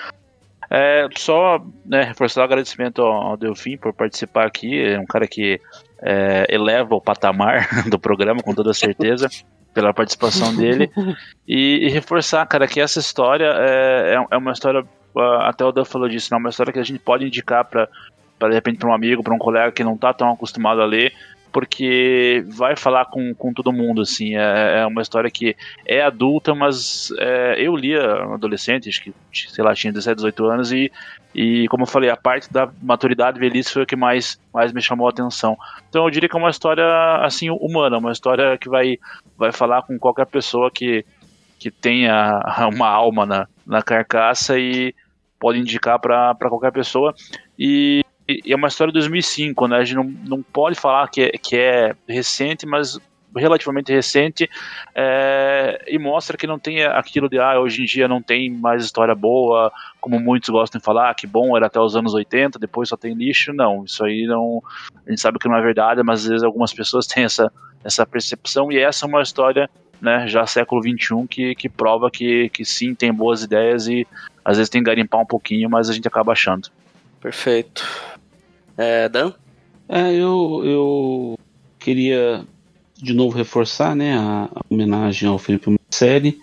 É, 0.70 1.08
só 1.16 1.60
né, 1.84 2.04
reforçar 2.04 2.42
o 2.42 2.44
agradecimento 2.44 3.02
ao, 3.02 3.12
ao 3.12 3.36
Delfim 3.36 3.76
por 3.76 3.92
participar 3.92 4.46
aqui, 4.46 4.80
é 4.80 5.00
um 5.00 5.06
cara 5.06 5.26
que 5.26 5.60
é, 6.02 6.46
eleva 6.48 6.94
o 6.94 7.00
patamar 7.00 7.68
do 7.88 7.98
programa, 7.98 8.42
com 8.42 8.54
toda 8.54 8.72
certeza, 8.74 9.28
pela 9.74 9.92
participação 9.92 10.54
dele, 10.54 10.90
e, 11.46 11.86
e, 11.86 11.88
reforçar, 11.88 12.46
cara, 12.46 12.66
que 12.66 12.80
essa 12.80 12.98
história 12.98 13.46
é, 13.46 14.14
é, 14.14 14.26
é 14.30 14.36
uma 14.36 14.52
história, 14.52 14.84
ah, 15.16 15.48
até 15.48 15.64
o 15.64 15.72
Dan 15.72 15.84
falou 15.84 16.08
disso, 16.08 16.28
não, 16.30 16.38
é 16.38 16.40
uma 16.40 16.50
história 16.50 16.72
que 16.72 16.78
a 16.78 16.84
gente 16.84 16.98
pode 16.98 17.24
indicar 17.24 17.64
para 17.64 17.88
para 18.38 18.50
de 18.50 18.54
repente 18.54 18.78
para 18.78 18.88
um 18.88 18.94
amigo, 18.94 19.22
para 19.22 19.34
um 19.34 19.38
colega 19.38 19.72
que 19.72 19.82
não 19.82 19.94
está 19.94 20.14
tão 20.14 20.30
acostumado 20.30 20.80
a 20.80 20.86
ler, 20.86 21.12
porque 21.52 22.44
vai 22.48 22.76
falar 22.76 23.06
com, 23.06 23.34
com 23.34 23.52
todo 23.52 23.72
mundo, 23.72 24.02
assim, 24.02 24.36
é, 24.36 24.80
é 24.80 24.86
uma 24.86 25.02
história 25.02 25.30
que 25.30 25.56
é 25.84 26.02
adulta, 26.02 26.54
mas 26.54 27.10
é, 27.18 27.56
eu 27.58 27.74
lia 27.74 28.00
adolescente, 28.34 28.88
acho 28.88 29.02
que, 29.02 29.12
sei 29.32 29.64
lá, 29.64 29.74
tinha 29.74 29.92
17, 29.92 30.16
18 30.16 30.46
anos, 30.46 30.72
e, 30.72 30.92
e 31.34 31.66
como 31.68 31.82
eu 31.82 31.86
falei, 31.86 32.10
a 32.10 32.16
parte 32.16 32.52
da 32.52 32.70
maturidade 32.82 33.38
e 33.38 33.40
velhice 33.40 33.72
foi 33.72 33.82
o 33.82 33.86
que 33.86 33.96
mais, 33.96 34.40
mais 34.52 34.72
me 34.72 34.80
chamou 34.80 35.06
a 35.06 35.10
atenção. 35.10 35.56
Então 35.88 36.04
eu 36.04 36.10
diria 36.10 36.28
que 36.28 36.36
é 36.36 36.38
uma 36.38 36.50
história, 36.50 36.84
assim, 37.22 37.50
humana, 37.50 37.98
uma 37.98 38.12
história 38.12 38.56
que 38.58 38.68
vai, 38.68 38.98
vai 39.36 39.52
falar 39.52 39.82
com 39.82 39.98
qualquer 39.98 40.26
pessoa 40.26 40.70
que, 40.70 41.04
que 41.58 41.70
tenha 41.70 42.40
uma 42.72 42.88
alma 42.88 43.26
na, 43.26 43.46
na 43.66 43.82
carcaça 43.82 44.58
e 44.58 44.94
pode 45.38 45.58
indicar 45.58 46.00
para 46.00 46.34
qualquer 46.48 46.72
pessoa. 46.72 47.14
E 47.58 48.02
é 48.46 48.56
uma 48.56 48.68
história 48.68 48.92
de 48.92 48.98
2005, 48.98 49.68
né? 49.68 49.76
A 49.76 49.84
gente 49.84 49.96
não, 49.96 50.04
não 50.04 50.42
pode 50.42 50.78
falar 50.78 51.08
que 51.08 51.22
é, 51.22 51.30
que 51.30 51.56
é 51.56 51.94
recente, 52.08 52.66
mas 52.66 52.98
relativamente 53.38 53.92
recente 53.92 54.48
é, 54.94 55.84
e 55.86 55.98
mostra 55.98 56.36
que 56.36 56.46
não 56.46 56.58
tem 56.58 56.84
aquilo 56.84 57.28
de 57.28 57.38
ah, 57.38 57.58
hoje 57.60 57.82
em 57.82 57.84
dia 57.84 58.08
não 58.08 58.20
tem 58.20 58.50
mais 58.50 58.84
história 58.84 59.14
boa, 59.14 59.72
como 60.00 60.18
muitos 60.20 60.48
gostam 60.48 60.78
de 60.78 60.84
falar, 60.84 61.14
que 61.14 61.26
bom 61.26 61.56
era 61.56 61.66
até 61.66 61.80
os 61.80 61.96
anos 61.96 62.14
80, 62.14 62.58
depois 62.58 62.88
só 62.88 62.96
tem 62.96 63.14
lixo. 63.14 63.52
Não, 63.52 63.84
isso 63.84 64.04
aí 64.04 64.26
não. 64.26 64.62
A 65.06 65.10
gente 65.10 65.20
sabe 65.20 65.38
que 65.38 65.48
não 65.48 65.56
é 65.56 65.62
verdade, 65.62 66.02
mas 66.02 66.22
às 66.22 66.28
vezes 66.28 66.42
algumas 66.42 66.72
pessoas 66.72 67.06
têm 67.08 67.24
essa, 67.24 67.52
essa 67.84 68.06
percepção, 68.06 68.70
e 68.70 68.78
essa 68.78 69.06
é 69.06 69.08
uma 69.08 69.22
história, 69.22 69.68
né, 70.00 70.26
já 70.26 70.46
século 70.46 70.82
XXI, 70.82 71.26
que, 71.28 71.54
que 71.54 71.68
prova 71.68 72.10
que, 72.10 72.48
que 72.50 72.64
sim, 72.64 72.94
tem 72.94 73.12
boas 73.12 73.42
ideias 73.42 73.88
e 73.88 74.06
às 74.44 74.56
vezes 74.56 74.70
tem 74.70 74.82
que 74.82 74.86
garimpar 74.86 75.20
um 75.20 75.26
pouquinho, 75.26 75.68
mas 75.68 75.90
a 75.90 75.92
gente 75.92 76.08
acaba 76.08 76.32
achando. 76.32 76.68
Perfeito. 77.20 77.84
É, 78.76 79.08
Dan? 79.08 79.32
É, 79.88 80.12
eu, 80.12 80.62
eu 80.64 81.38
queria 81.78 82.44
de 83.00 83.14
novo 83.14 83.36
reforçar 83.36 83.94
né, 83.94 84.16
a, 84.16 84.48
homenagem 84.68 85.28
ao 85.28 85.38
Felipe 85.38 85.70
Marcelli, 85.70 86.40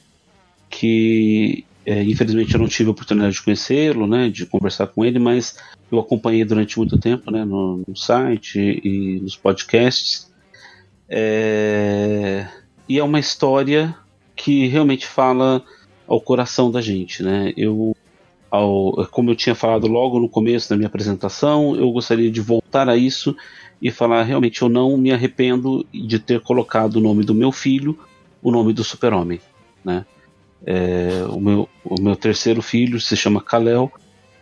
que 0.69 1.65
é, 1.85 2.03
infelizmente 2.03 2.53
eu 2.53 2.59
não 2.59 2.67
tive 2.67 2.89
a 2.89 2.91
oportunidade 2.91 3.35
de 3.35 3.43
conhecê-lo, 3.43 4.07
né, 4.07 4.29
de 4.29 4.45
conversar 4.45 4.87
com 4.87 5.05
ele, 5.05 5.19
mas 5.19 5.57
eu 5.91 5.99
acompanhei 5.99 6.43
durante 6.43 6.77
muito 6.77 6.97
tempo 6.97 7.29
né, 7.29 7.45
no, 7.45 7.83
no 7.87 7.95
site 7.95 8.81
e 8.83 9.19
nos 9.21 9.35
podcasts. 9.35 10.31
É, 11.07 12.47
e 12.89 12.97
é 12.97 13.03
uma 13.03 13.19
história 13.19 13.95
que 14.35 14.67
realmente 14.67 15.05
fala 15.05 15.63
ao 16.07 16.19
coração 16.19 16.71
da 16.71 16.81
gente. 16.81 17.21
Né? 17.21 17.53
Eu 17.55 17.95
ao, 18.49 19.07
como 19.11 19.31
eu 19.31 19.35
tinha 19.35 19.55
falado 19.55 19.87
logo 19.87 20.19
no 20.19 20.29
começo 20.29 20.69
da 20.69 20.75
minha 20.75 20.87
apresentação, 20.87 21.75
eu 21.75 21.91
gostaria 21.91 22.31
de 22.31 22.41
voltar 22.41 22.87
a 22.87 22.95
isso 22.95 23.35
e 23.85 23.91
falar 23.91 24.23
realmente 24.23 24.63
eu 24.63 24.67
não 24.67 24.97
me 24.97 25.11
arrependo 25.11 25.85
de 25.93 26.17
ter 26.17 26.41
colocado 26.41 26.95
o 26.95 26.99
nome 26.99 27.23
do 27.23 27.35
meu 27.35 27.51
filho, 27.51 27.95
o 28.41 28.49
nome 28.49 28.73
do 28.73 28.83
super-homem, 28.83 29.39
né? 29.83 30.03
É, 30.65 31.23
o, 31.29 31.39
meu, 31.39 31.69
o 31.83 32.01
meu 32.01 32.15
terceiro 32.15 32.63
filho 32.63 32.99
se 32.99 33.15
chama 33.15 33.43
Kalel. 33.43 33.91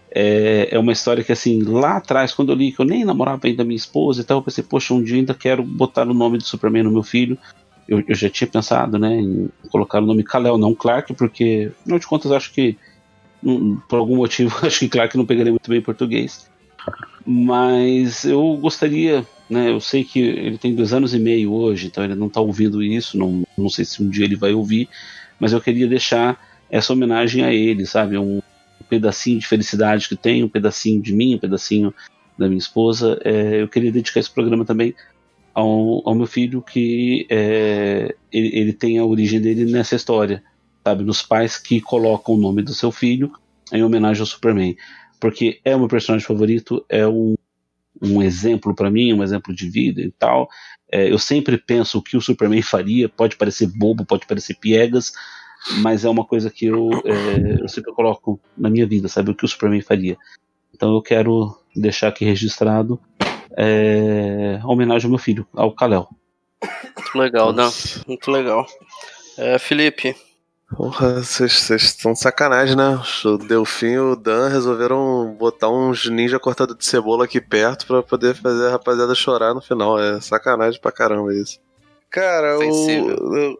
É, 0.10 0.70
é 0.72 0.80
uma 0.80 0.94
história 0.94 1.26
que, 1.26 1.34
assim, 1.34 1.61
lá 1.61 1.98
atrás, 1.98 2.34
quando 2.34 2.53
eu 2.53 2.56
li, 2.56 2.72
que 2.72 2.80
eu 2.80 2.86
nem 2.86 3.03
namorava 3.03 3.45
ainda 3.45 3.65
minha 3.65 3.76
esposa 3.76 4.22
e 4.22 4.24
tal, 4.24 4.38
eu 4.38 4.44
pensei, 4.44 4.64
poxa, 4.64 4.94
um 4.94 5.03
dia 5.03 5.18
ainda 5.18 5.34
quero 5.34 5.61
botar 5.61 6.07
o 6.07 6.14
nome 6.14 6.38
do 6.38 6.45
Superman 6.45 6.84
no 6.84 6.91
meu 6.91 7.03
filho. 7.03 7.38
Eu, 7.86 8.02
eu 8.07 8.15
já 8.15 8.30
tinha 8.30 8.48
pensado, 8.48 8.98
né, 8.98 9.14
em 9.14 9.49
colocar 9.70 10.02
o 10.02 10.06
nome 10.06 10.24
Kalel, 10.24 10.57
não 10.57 10.74
Clark, 10.74 11.14
porque, 11.15 11.70
afinal 11.82 11.99
de 11.99 12.07
contas, 12.07 12.32
acho 12.32 12.53
que 12.53 12.78
por 13.90 13.99
algum 13.99 14.15
motivo, 14.15 14.56
acho 14.65 14.80
que 14.80 14.88
claro 14.88 15.10
que 15.10 15.18
não 15.18 15.26
pegaria 15.26 15.52
muito 15.52 15.70
bem 15.70 15.82
português. 15.82 16.49
Mas 17.25 18.25
eu 18.25 18.57
gostaria, 18.57 19.25
né? 19.49 19.71
Eu 19.71 19.79
sei 19.79 20.03
que 20.03 20.19
ele 20.19 20.57
tem 20.57 20.75
dois 20.75 20.93
anos 20.93 21.13
e 21.13 21.19
meio 21.19 21.53
hoje, 21.53 21.87
então 21.87 22.03
ele 22.03 22.15
não 22.15 22.27
está 22.27 22.41
ouvindo 22.41 22.83
isso, 22.83 23.17
não, 23.17 23.43
não 23.57 23.69
sei 23.69 23.85
se 23.85 24.03
um 24.03 24.09
dia 24.09 24.25
ele 24.25 24.35
vai 24.35 24.53
ouvir, 24.53 24.89
mas 25.39 25.53
eu 25.53 25.61
queria 25.61 25.87
deixar 25.87 26.39
essa 26.69 26.91
homenagem 26.91 27.43
a 27.43 27.53
ele, 27.53 27.85
sabe? 27.85 28.17
Um, 28.17 28.41
pedacinho 28.89 29.39
de 29.39 29.47
felicidade 29.47 30.07
que 30.07 30.15
tem, 30.15 30.43
um 30.43 30.49
pedacinho 30.49 31.01
de 31.01 31.13
mim, 31.13 31.35
um 31.35 31.39
pedacinho 31.39 31.93
da 32.37 32.47
minha 32.47 32.59
esposa. 32.59 33.19
É, 33.23 33.61
eu 33.61 33.67
queria 33.67 33.91
dedicar 33.91 34.19
esse 34.19 34.29
programa 34.29 34.65
também 34.65 34.93
ao, 35.53 36.07
ao 36.07 36.13
meu 36.13 36.27
filho, 36.27 36.61
que 36.61 37.25
é, 37.29 38.13
ele, 38.31 38.51
ele 38.53 38.73
tem 38.73 38.99
a 38.99 39.05
origem 39.05 39.41
dele 39.41 39.65
nessa 39.65 39.95
história 39.95 40.43
sabe, 40.83 41.03
nos 41.03 41.21
pais 41.21 41.57
que 41.57 41.79
colocam 41.79 42.35
o 42.35 42.37
nome 42.37 42.61
do 42.61 42.73
seu 42.73 42.91
filho 42.91 43.31
em 43.71 43.83
homenagem 43.83 44.21
ao 44.21 44.27
Superman, 44.27 44.75
porque 45.23 45.61
é 45.63 45.73
o 45.73 45.79
meu 45.79 45.87
personagem 45.87 46.27
favorito, 46.27 46.85
é 46.89 47.07
um, 47.07 47.35
um 48.01 48.21
exemplo 48.21 48.75
para 48.75 48.91
mim, 48.91 49.13
um 49.13 49.23
exemplo 49.23 49.55
de 49.55 49.69
vida 49.69 50.01
e 50.01 50.11
tal. 50.11 50.49
É, 50.91 51.09
eu 51.09 51.17
sempre 51.17 51.57
penso 51.57 51.97
o 51.97 52.01
que 52.01 52.17
o 52.17 52.21
Superman 52.21 52.59
faria, 52.61 53.07
pode 53.07 53.37
parecer 53.37 53.67
bobo, 53.67 54.05
pode 54.05 54.27
parecer 54.27 54.55
piegas, 54.55 55.13
mas 55.77 56.03
é 56.03 56.09
uma 56.09 56.25
coisa 56.25 56.49
que 56.49 56.65
eu, 56.65 56.89
é, 57.05 57.61
eu 57.61 57.69
sempre 57.69 57.93
coloco 57.93 58.37
na 58.57 58.69
minha 58.69 58.85
vida, 58.85 59.07
sabe, 59.07 59.31
o 59.31 59.33
que 59.33 59.45
o 59.45 59.47
Superman 59.47 59.79
faria. 59.79 60.17
Então 60.75 60.93
eu 60.93 61.01
quero 61.01 61.57
deixar 61.73 62.09
aqui 62.09 62.25
registrado 62.25 62.99
é, 63.57 64.59
a 64.61 64.67
homenagem 64.67 65.05
ao 65.05 65.11
meu 65.11 65.19
filho, 65.19 65.47
ao 65.53 65.73
Kalel. 65.73 66.09
Muito 66.97 67.17
legal, 67.17 67.53
Dan. 67.53 67.69
Muito 68.05 68.29
legal. 68.29 68.65
É, 69.37 69.57
Felipe, 69.57 70.17
Porra, 70.75 71.21
vocês 71.21 71.69
estão 71.69 72.15
sacanagem, 72.15 72.75
né? 72.75 72.99
O 73.25 73.37
Delfim 73.37 73.93
e 73.93 73.99
o 73.99 74.15
Dan 74.15 74.49
resolveram 74.49 75.35
botar 75.37 75.69
uns 75.69 76.09
ninja 76.09 76.39
cortado 76.39 76.75
de 76.75 76.83
cebola 76.83 77.25
aqui 77.25 77.39
perto 77.39 77.85
pra 77.85 78.01
poder 78.01 78.35
fazer 78.35 78.67
a 78.67 78.71
rapaziada 78.71 79.13
chorar 79.13 79.53
no 79.53 79.61
final. 79.61 79.99
É 79.99 80.19
sacanagem 80.19 80.81
pra 80.81 80.91
caramba 80.91 81.33
isso. 81.33 81.59
Cara, 82.09 82.57
o. 82.59 83.59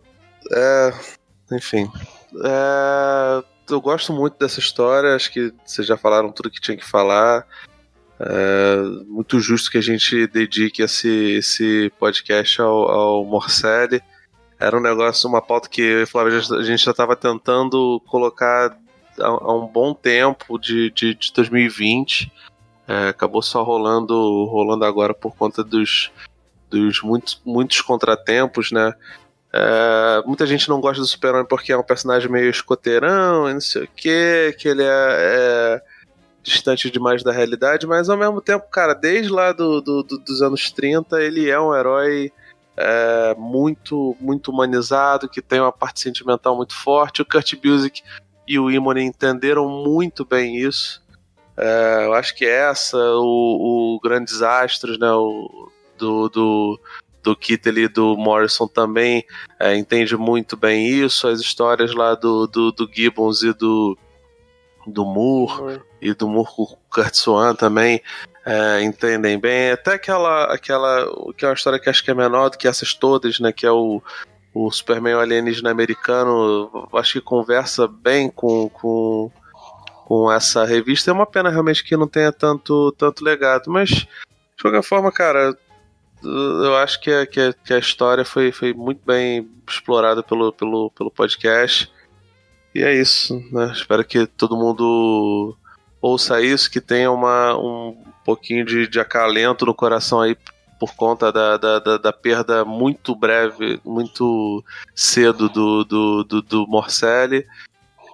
É. 0.52 0.94
Enfim. 1.52 1.92
É, 2.44 3.44
eu 3.70 3.80
gosto 3.80 4.12
muito 4.12 4.38
dessa 4.40 4.60
história. 4.60 5.16
Acho 5.16 5.32
que 5.32 5.54
vocês 5.64 5.86
já 5.86 5.98
falaram 5.98 6.32
tudo 6.32 6.50
que 6.50 6.62
tinha 6.62 6.78
que 6.78 6.86
falar. 6.86 7.46
É 8.20 8.78
muito 9.08 9.40
justo 9.40 9.70
que 9.70 9.78
a 9.78 9.82
gente 9.82 10.28
dedique 10.28 10.82
esse, 10.82 11.38
esse 11.38 11.92
podcast 12.00 12.62
ao, 12.62 12.90
ao 12.90 13.26
Morcelli 13.26 14.02
era 14.64 14.78
um 14.78 14.82
negócio, 14.82 15.30
uma 15.30 15.42
pauta 15.42 15.68
que 15.70 16.06
Flávio, 16.06 16.38
a 16.38 16.64
gente 16.64 16.84
já 16.84 16.92
estava 16.92 17.16
tentando 17.16 18.02
colocar 18.08 18.78
há, 19.20 19.28
há, 19.28 19.54
um 19.54 19.68
bom 19.68 19.94
tempo 19.94 20.58
de, 20.58 20.90
de, 20.92 21.14
de 21.14 21.34
2020. 21.34 22.32
É, 22.88 23.10
acabou 23.10 23.42
só 23.42 23.64
rolando, 23.64 24.46
rolando 24.46 24.86
agora 24.86 25.14
por 25.14 25.36
conta 25.36 25.64
dos, 25.64 26.12
dos 26.70 27.02
muitos, 27.02 27.42
muitos 27.46 27.82
contratempos, 27.82 28.72
né? 28.72 28.94
É, 29.52 30.24
muita 30.26 30.48
gente 30.48 30.68
não 30.68 30.82
gosta 30.82 31.00
do 31.00 31.08
Super-Homem 31.08 31.46
porque 31.46 31.72
é 31.72 31.78
um 31.78 31.84
personagem 31.84 32.30
meio 32.30 32.50
escoteirão 32.50 33.48
e 33.50 33.54
não 33.54 33.62
sei 33.62 33.84
o 33.84 33.88
que, 33.88 34.56
que 34.58 34.68
ele 34.68 34.82
é, 34.82 34.88
é, 34.88 35.82
distante 36.42 36.90
demais 36.90 37.22
da 37.22 37.32
realidade, 37.32 37.86
mas 37.86 38.10
ao 38.10 38.18
mesmo 38.18 38.42
tempo, 38.42 38.68
cara, 38.70 38.96
desde 38.96 39.32
lá 39.32 39.52
do, 39.52 39.80
do, 39.80 40.04
do, 40.04 40.18
dos 40.18 40.42
anos 40.42 40.72
30, 40.72 41.22
ele 41.22 41.50
é 41.50 41.60
um 41.60 41.74
herói 41.74 42.32
é, 42.78 43.36
muito 43.38 44.16
muito 44.20 44.52
humanizado, 44.52 45.30
que 45.30 45.42
tem 45.42 45.60
uma 45.60 45.72
parte 45.72 46.00
sentimental 46.00 46.56
muito 46.56 46.76
forte. 46.76 47.22
O 47.22 47.26
Kurt 47.26 47.56
Busiek 47.56 48.02
e 48.48 48.60
o 48.60 48.70
Imone 48.70 49.04
entenderam 49.04 49.68
muito 49.68 50.26
bem 50.26 50.58
isso. 50.58 51.02
É, 51.56 52.06
eu 52.06 52.14
acho 52.14 52.36
que 52.36 52.46
essa, 52.46 52.98
o, 52.98 53.96
o 53.96 54.00
Grandes 54.02 54.42
Astros, 54.42 54.98
né, 54.98 55.12
o, 55.12 55.72
do, 55.98 56.28
do, 56.30 56.80
do 57.22 57.36
Kittel 57.36 57.78
e 57.78 57.88
do 57.88 58.18
Morrison 58.18 58.68
também 58.68 59.24
é, 59.60 59.76
entende 59.76 60.18
muito 60.18 60.58
bem 60.58 60.88
isso. 60.88 61.28
As 61.28 61.40
histórias 61.40 61.94
lá 61.94 62.16
do, 62.16 62.48
do, 62.48 62.72
do 62.72 62.90
Gibbons 62.92 63.44
e 63.44 63.54
do, 63.54 63.98
do 64.88 65.06
Moore, 65.06 65.82
e 66.02 66.14
do 66.14 66.28
Moore 66.28 66.50
com 66.56 66.64
o 66.64 66.78
Kurt 66.90 67.14
Swan 67.14 67.54
também 67.54 68.02
é, 68.46 68.82
entendem 68.84 69.40
bem. 69.40 69.72
Até 69.72 69.94
aquela, 69.94 70.54
aquela 70.54 71.06
que 71.38 71.46
é 71.46 71.48
uma 71.48 71.54
história 71.54 71.80
que 71.80 71.90
acho 71.90 72.04
que 72.04 72.12
é 72.12 72.14
menor 72.14 72.50
do 72.50 72.58
que 72.58 72.68
essas 72.68 72.94
todas, 72.94 73.40
né? 73.40 73.52
Que 73.52 73.66
é 73.66 73.72
o, 73.72 74.02
o 74.54 74.72
Superman 74.72 75.16
alienígena 75.16 75.72
americano. 75.72 76.90
Acho 76.94 77.14
que 77.14 77.22
conversa 77.22 77.88
bem 77.88 78.30
com, 78.30 78.70
com, 78.70 79.32
com 80.06 80.32
essa 80.32 80.66
revista. 80.66 81.10
É 81.10 81.14
uma 81.14 81.26
pena 81.26 81.50
realmente 81.50 81.84
que 81.84 81.96
não 81.96 82.08
tenha 82.08 82.32
tanto, 82.32 82.92
tanto 82.98 83.24
legado, 83.24 83.72
mas 83.72 83.90
de 83.90 84.62
qualquer 84.62 84.84
forma, 84.84 85.12
cara, 85.12 85.58
eu 86.24 86.76
acho 86.78 87.00
que 87.02 87.12
a, 87.12 87.26
que 87.26 87.40
a, 87.40 87.54
que 87.54 87.74
a 87.74 87.80
história 87.80 88.26
foi, 88.26 88.52
foi 88.52 88.74
muito 88.74 89.02
bem 89.06 89.50
explorada 89.68 90.22
pelo, 90.22 90.52
pelo, 90.52 90.92
pelo 90.92 91.12
podcast. 91.12 91.92
E 92.76 92.82
é 92.82 92.94
isso, 92.94 93.40
né? 93.52 93.72
Espero 93.72 94.04
que 94.04 94.26
todo 94.26 94.58
mundo 94.58 95.56
ouça 96.04 96.42
isso, 96.42 96.70
que 96.70 96.82
tenha 96.82 97.10
uma, 97.10 97.58
um 97.58 97.96
pouquinho 98.26 98.66
de, 98.66 98.86
de 98.88 99.00
acalento 99.00 99.66
no 99.66 99.74
coração 99.74 100.20
aí 100.20 100.38
por 100.78 100.94
conta 100.96 101.32
da, 101.32 101.56
da, 101.56 101.80
da, 101.80 101.98
da 101.98 102.12
perda 102.12 102.66
muito 102.66 103.16
breve, 103.16 103.80
muito 103.86 104.62
cedo 104.94 105.48
do, 105.48 105.86
do, 105.86 106.24
do, 106.26 106.42
do 106.42 106.68
Morcelli. 106.68 107.48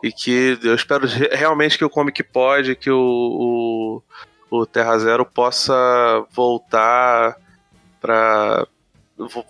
E 0.04 0.12
que 0.12 0.60
eu 0.62 0.76
espero 0.76 1.08
realmente 1.32 1.80
que 1.80 1.84
o 1.84 1.90
Comic 1.90 2.22
Pod, 2.24 2.76
que 2.76 2.92
o, 2.92 4.04
o, 4.52 4.60
o 4.60 4.66
Terra 4.68 4.98
Zero 5.00 5.26
possa 5.26 5.76
voltar 6.32 7.36
para 8.00 8.68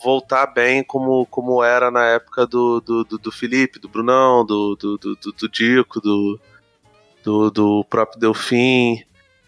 voltar 0.03 0.47
bem 0.47 0.83
como, 0.83 1.25
como 1.27 1.61
era 1.61 1.91
na 1.91 2.05
época 2.05 2.47
do, 2.47 2.79
do, 2.79 3.03
do, 3.03 3.17
do 3.19 3.31
Felipe, 3.31 3.79
do 3.79 3.89
Brunão, 3.89 4.43
do, 4.45 4.75
do, 4.75 4.97
do, 4.97 5.15
do 5.15 5.49
Dico, 5.49 5.99
do, 6.01 6.39
do, 7.29 7.51
do 7.51 7.85
próprio 7.85 8.19
Delfim, 8.19 9.03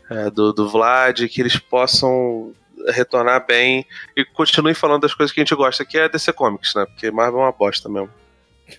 é, 0.10 0.30
do, 0.30 0.54
do 0.54 0.70
Vlad, 0.70 1.20
que 1.28 1.42
eles 1.42 1.58
possam 1.58 2.54
retornar 2.90 3.46
bem 3.46 3.86
e 4.16 4.24
continuem 4.24 4.76
falando 4.76 5.02
das 5.02 5.14
coisas 5.14 5.34
que 5.34 5.40
a 5.40 5.44
gente 5.44 5.56
gosta, 5.56 5.84
que 5.84 5.98
é 5.98 6.08
DC 6.08 6.32
Comics, 6.34 6.76
né? 6.76 6.86
Porque 6.86 7.10
Marvel 7.10 7.40
é 7.40 7.44
uma 7.44 7.52
bosta 7.52 7.90
mesmo. 7.90 8.10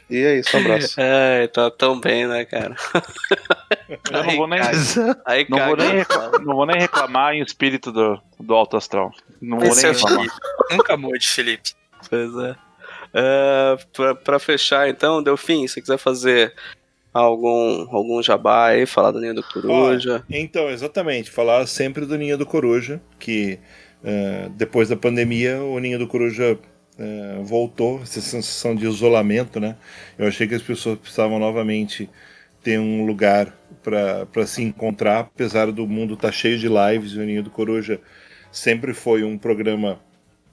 E 0.09 0.19
é 0.19 0.39
isso, 0.39 0.57
um 0.57 0.61
abraço. 0.61 0.95
É, 1.03 1.47
tá 1.49 1.71
tão 1.71 2.01
bem, 2.01 2.27
né, 2.27 2.45
cara? 2.45 2.77
Eu 4.11 4.25
não 4.25 4.37
vou 4.37 4.47
nem, 4.47 4.61
aí 5.27 5.47
não, 5.49 5.67
vou 5.67 5.77
nem 5.77 5.91
reclamar, 5.91 6.41
não 6.41 6.57
vou 6.57 6.67
nem 6.67 6.81
reclamar 6.81 7.35
em 7.35 7.43
espírito 7.43 7.93
do, 7.93 8.21
do 8.39 8.55
Alto 8.55 8.77
Astral. 8.77 9.13
Não 9.41 9.59
vou 9.59 9.69
Esse 9.69 9.83
nem 9.83 9.93
é 9.93 9.95
reclamar. 9.95 10.27
Nunca 10.71 10.97
mude, 10.97 11.29
Felipe. 11.29 11.73
Pois 12.09 12.35
é. 12.37 12.57
Uh, 13.13 13.87
pra, 13.93 14.15
pra, 14.15 14.39
fechar, 14.39 14.89
então, 14.89 15.23
Delfim, 15.23 15.67
se 15.67 15.81
quiser 15.81 15.99
fazer 15.99 16.55
algum, 17.13 17.87
algum 17.95 18.23
jabá 18.23 18.69
aí, 18.69 18.87
falar 18.87 19.11
do 19.11 19.21
Ninho 19.21 19.35
do 19.35 19.43
Coruja. 19.43 20.25
então, 20.31 20.71
exatamente, 20.71 21.31
falar 21.31 21.67
sempre 21.67 22.07
do 22.07 22.17
Ninho 22.17 22.39
do 22.39 22.47
Coruja, 22.47 23.01
que 23.19 23.59
uh, 24.03 24.49
depois 24.51 24.89
da 24.89 24.97
pandemia 24.97 25.63
o 25.63 25.79
Ninho 25.79 25.99
do 25.99 26.07
Coruja 26.07 26.59
uh, 26.99 27.45
voltou, 27.45 28.01
essa 28.03 28.21
sensação 28.21 28.75
de 28.75 28.87
isolamento, 28.87 29.61
né? 29.61 29.77
Eu 30.19 30.27
achei 30.27 30.49
que 30.49 30.55
as 30.55 30.63
pessoas 30.63 30.99
precisavam 30.99 31.39
novamente 31.39 32.09
ter 32.63 32.79
um 32.79 33.05
lugar 33.05 33.53
para 33.83 34.47
se 34.47 34.63
encontrar, 34.63 35.21
apesar 35.21 35.71
do 35.73 35.87
mundo 35.87 36.15
estar 36.15 36.29
tá 36.29 36.33
cheio 36.33 36.59
de 36.59 36.69
lives, 36.69 37.15
o 37.15 37.21
Ninho 37.21 37.43
do 37.43 37.51
Coruja 37.51 38.01
sempre 38.51 38.95
foi 38.95 39.25
um 39.25 39.37
programa 39.37 39.99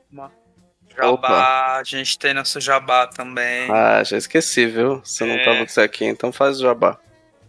Jabá, 0.99 1.11
Opa. 1.11 1.77
a 1.77 1.83
gente 1.83 2.19
tem 2.19 2.33
nosso 2.33 2.59
jabá 2.59 3.07
também. 3.07 3.69
Ah, 3.71 4.03
já 4.03 4.17
esqueci, 4.17 4.65
viu? 4.65 5.01
Você 5.03 5.23
é. 5.23 5.27
não 5.27 5.43
tava 5.45 5.57
com 5.59 5.63
isso 5.63 5.81
aqui, 5.81 6.05
então 6.05 6.31
faz 6.31 6.59
o 6.59 6.63
jabá. 6.63 6.99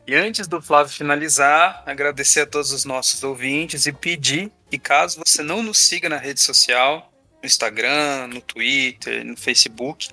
E 0.06 0.14
antes 0.14 0.47
do 0.47 0.62
Flávio 0.62 0.93
finalizar, 0.93 1.82
agradecer 1.86 2.40
a 2.40 2.47
todos 2.47 2.72
os 2.72 2.85
nossos 2.85 3.22
ouvintes 3.22 3.86
e 3.86 3.93
pedir 3.93 4.51
que 4.70 4.78
caso 4.78 5.20
você 5.24 5.43
não 5.43 5.62
nos 5.62 5.78
siga 5.78 6.09
na 6.09 6.16
rede 6.16 6.40
social, 6.40 7.12
no 7.43 7.47
Instagram, 7.47 8.28
no 8.28 8.40
Twitter, 8.40 9.24
no 9.24 9.36
Facebook, 9.36 10.09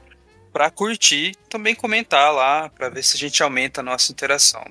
para 0.52 0.72
curtir, 0.72 1.36
também 1.50 1.76
comentar 1.76 2.34
lá, 2.34 2.70
para 2.70 2.90
ver 2.90 3.04
se 3.04 3.16
a 3.16 3.20
gente 3.20 3.42
aumenta 3.44 3.82
a 3.82 3.84
nossa 3.84 4.12
interação. 4.12 4.66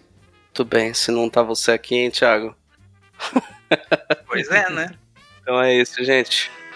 Tudo 0.52 0.68
bem, 0.68 0.92
se 0.92 1.10
não 1.10 1.28
tá 1.28 1.42
você 1.42 1.72
aqui, 1.72 1.94
hein, 1.94 2.10
Thiago? 2.10 2.56
Pois 4.26 4.48
é, 4.50 4.70
né? 4.70 4.90
Então 5.46 5.62
é 5.62 5.72
isso, 5.72 6.02
gente. 6.02 6.50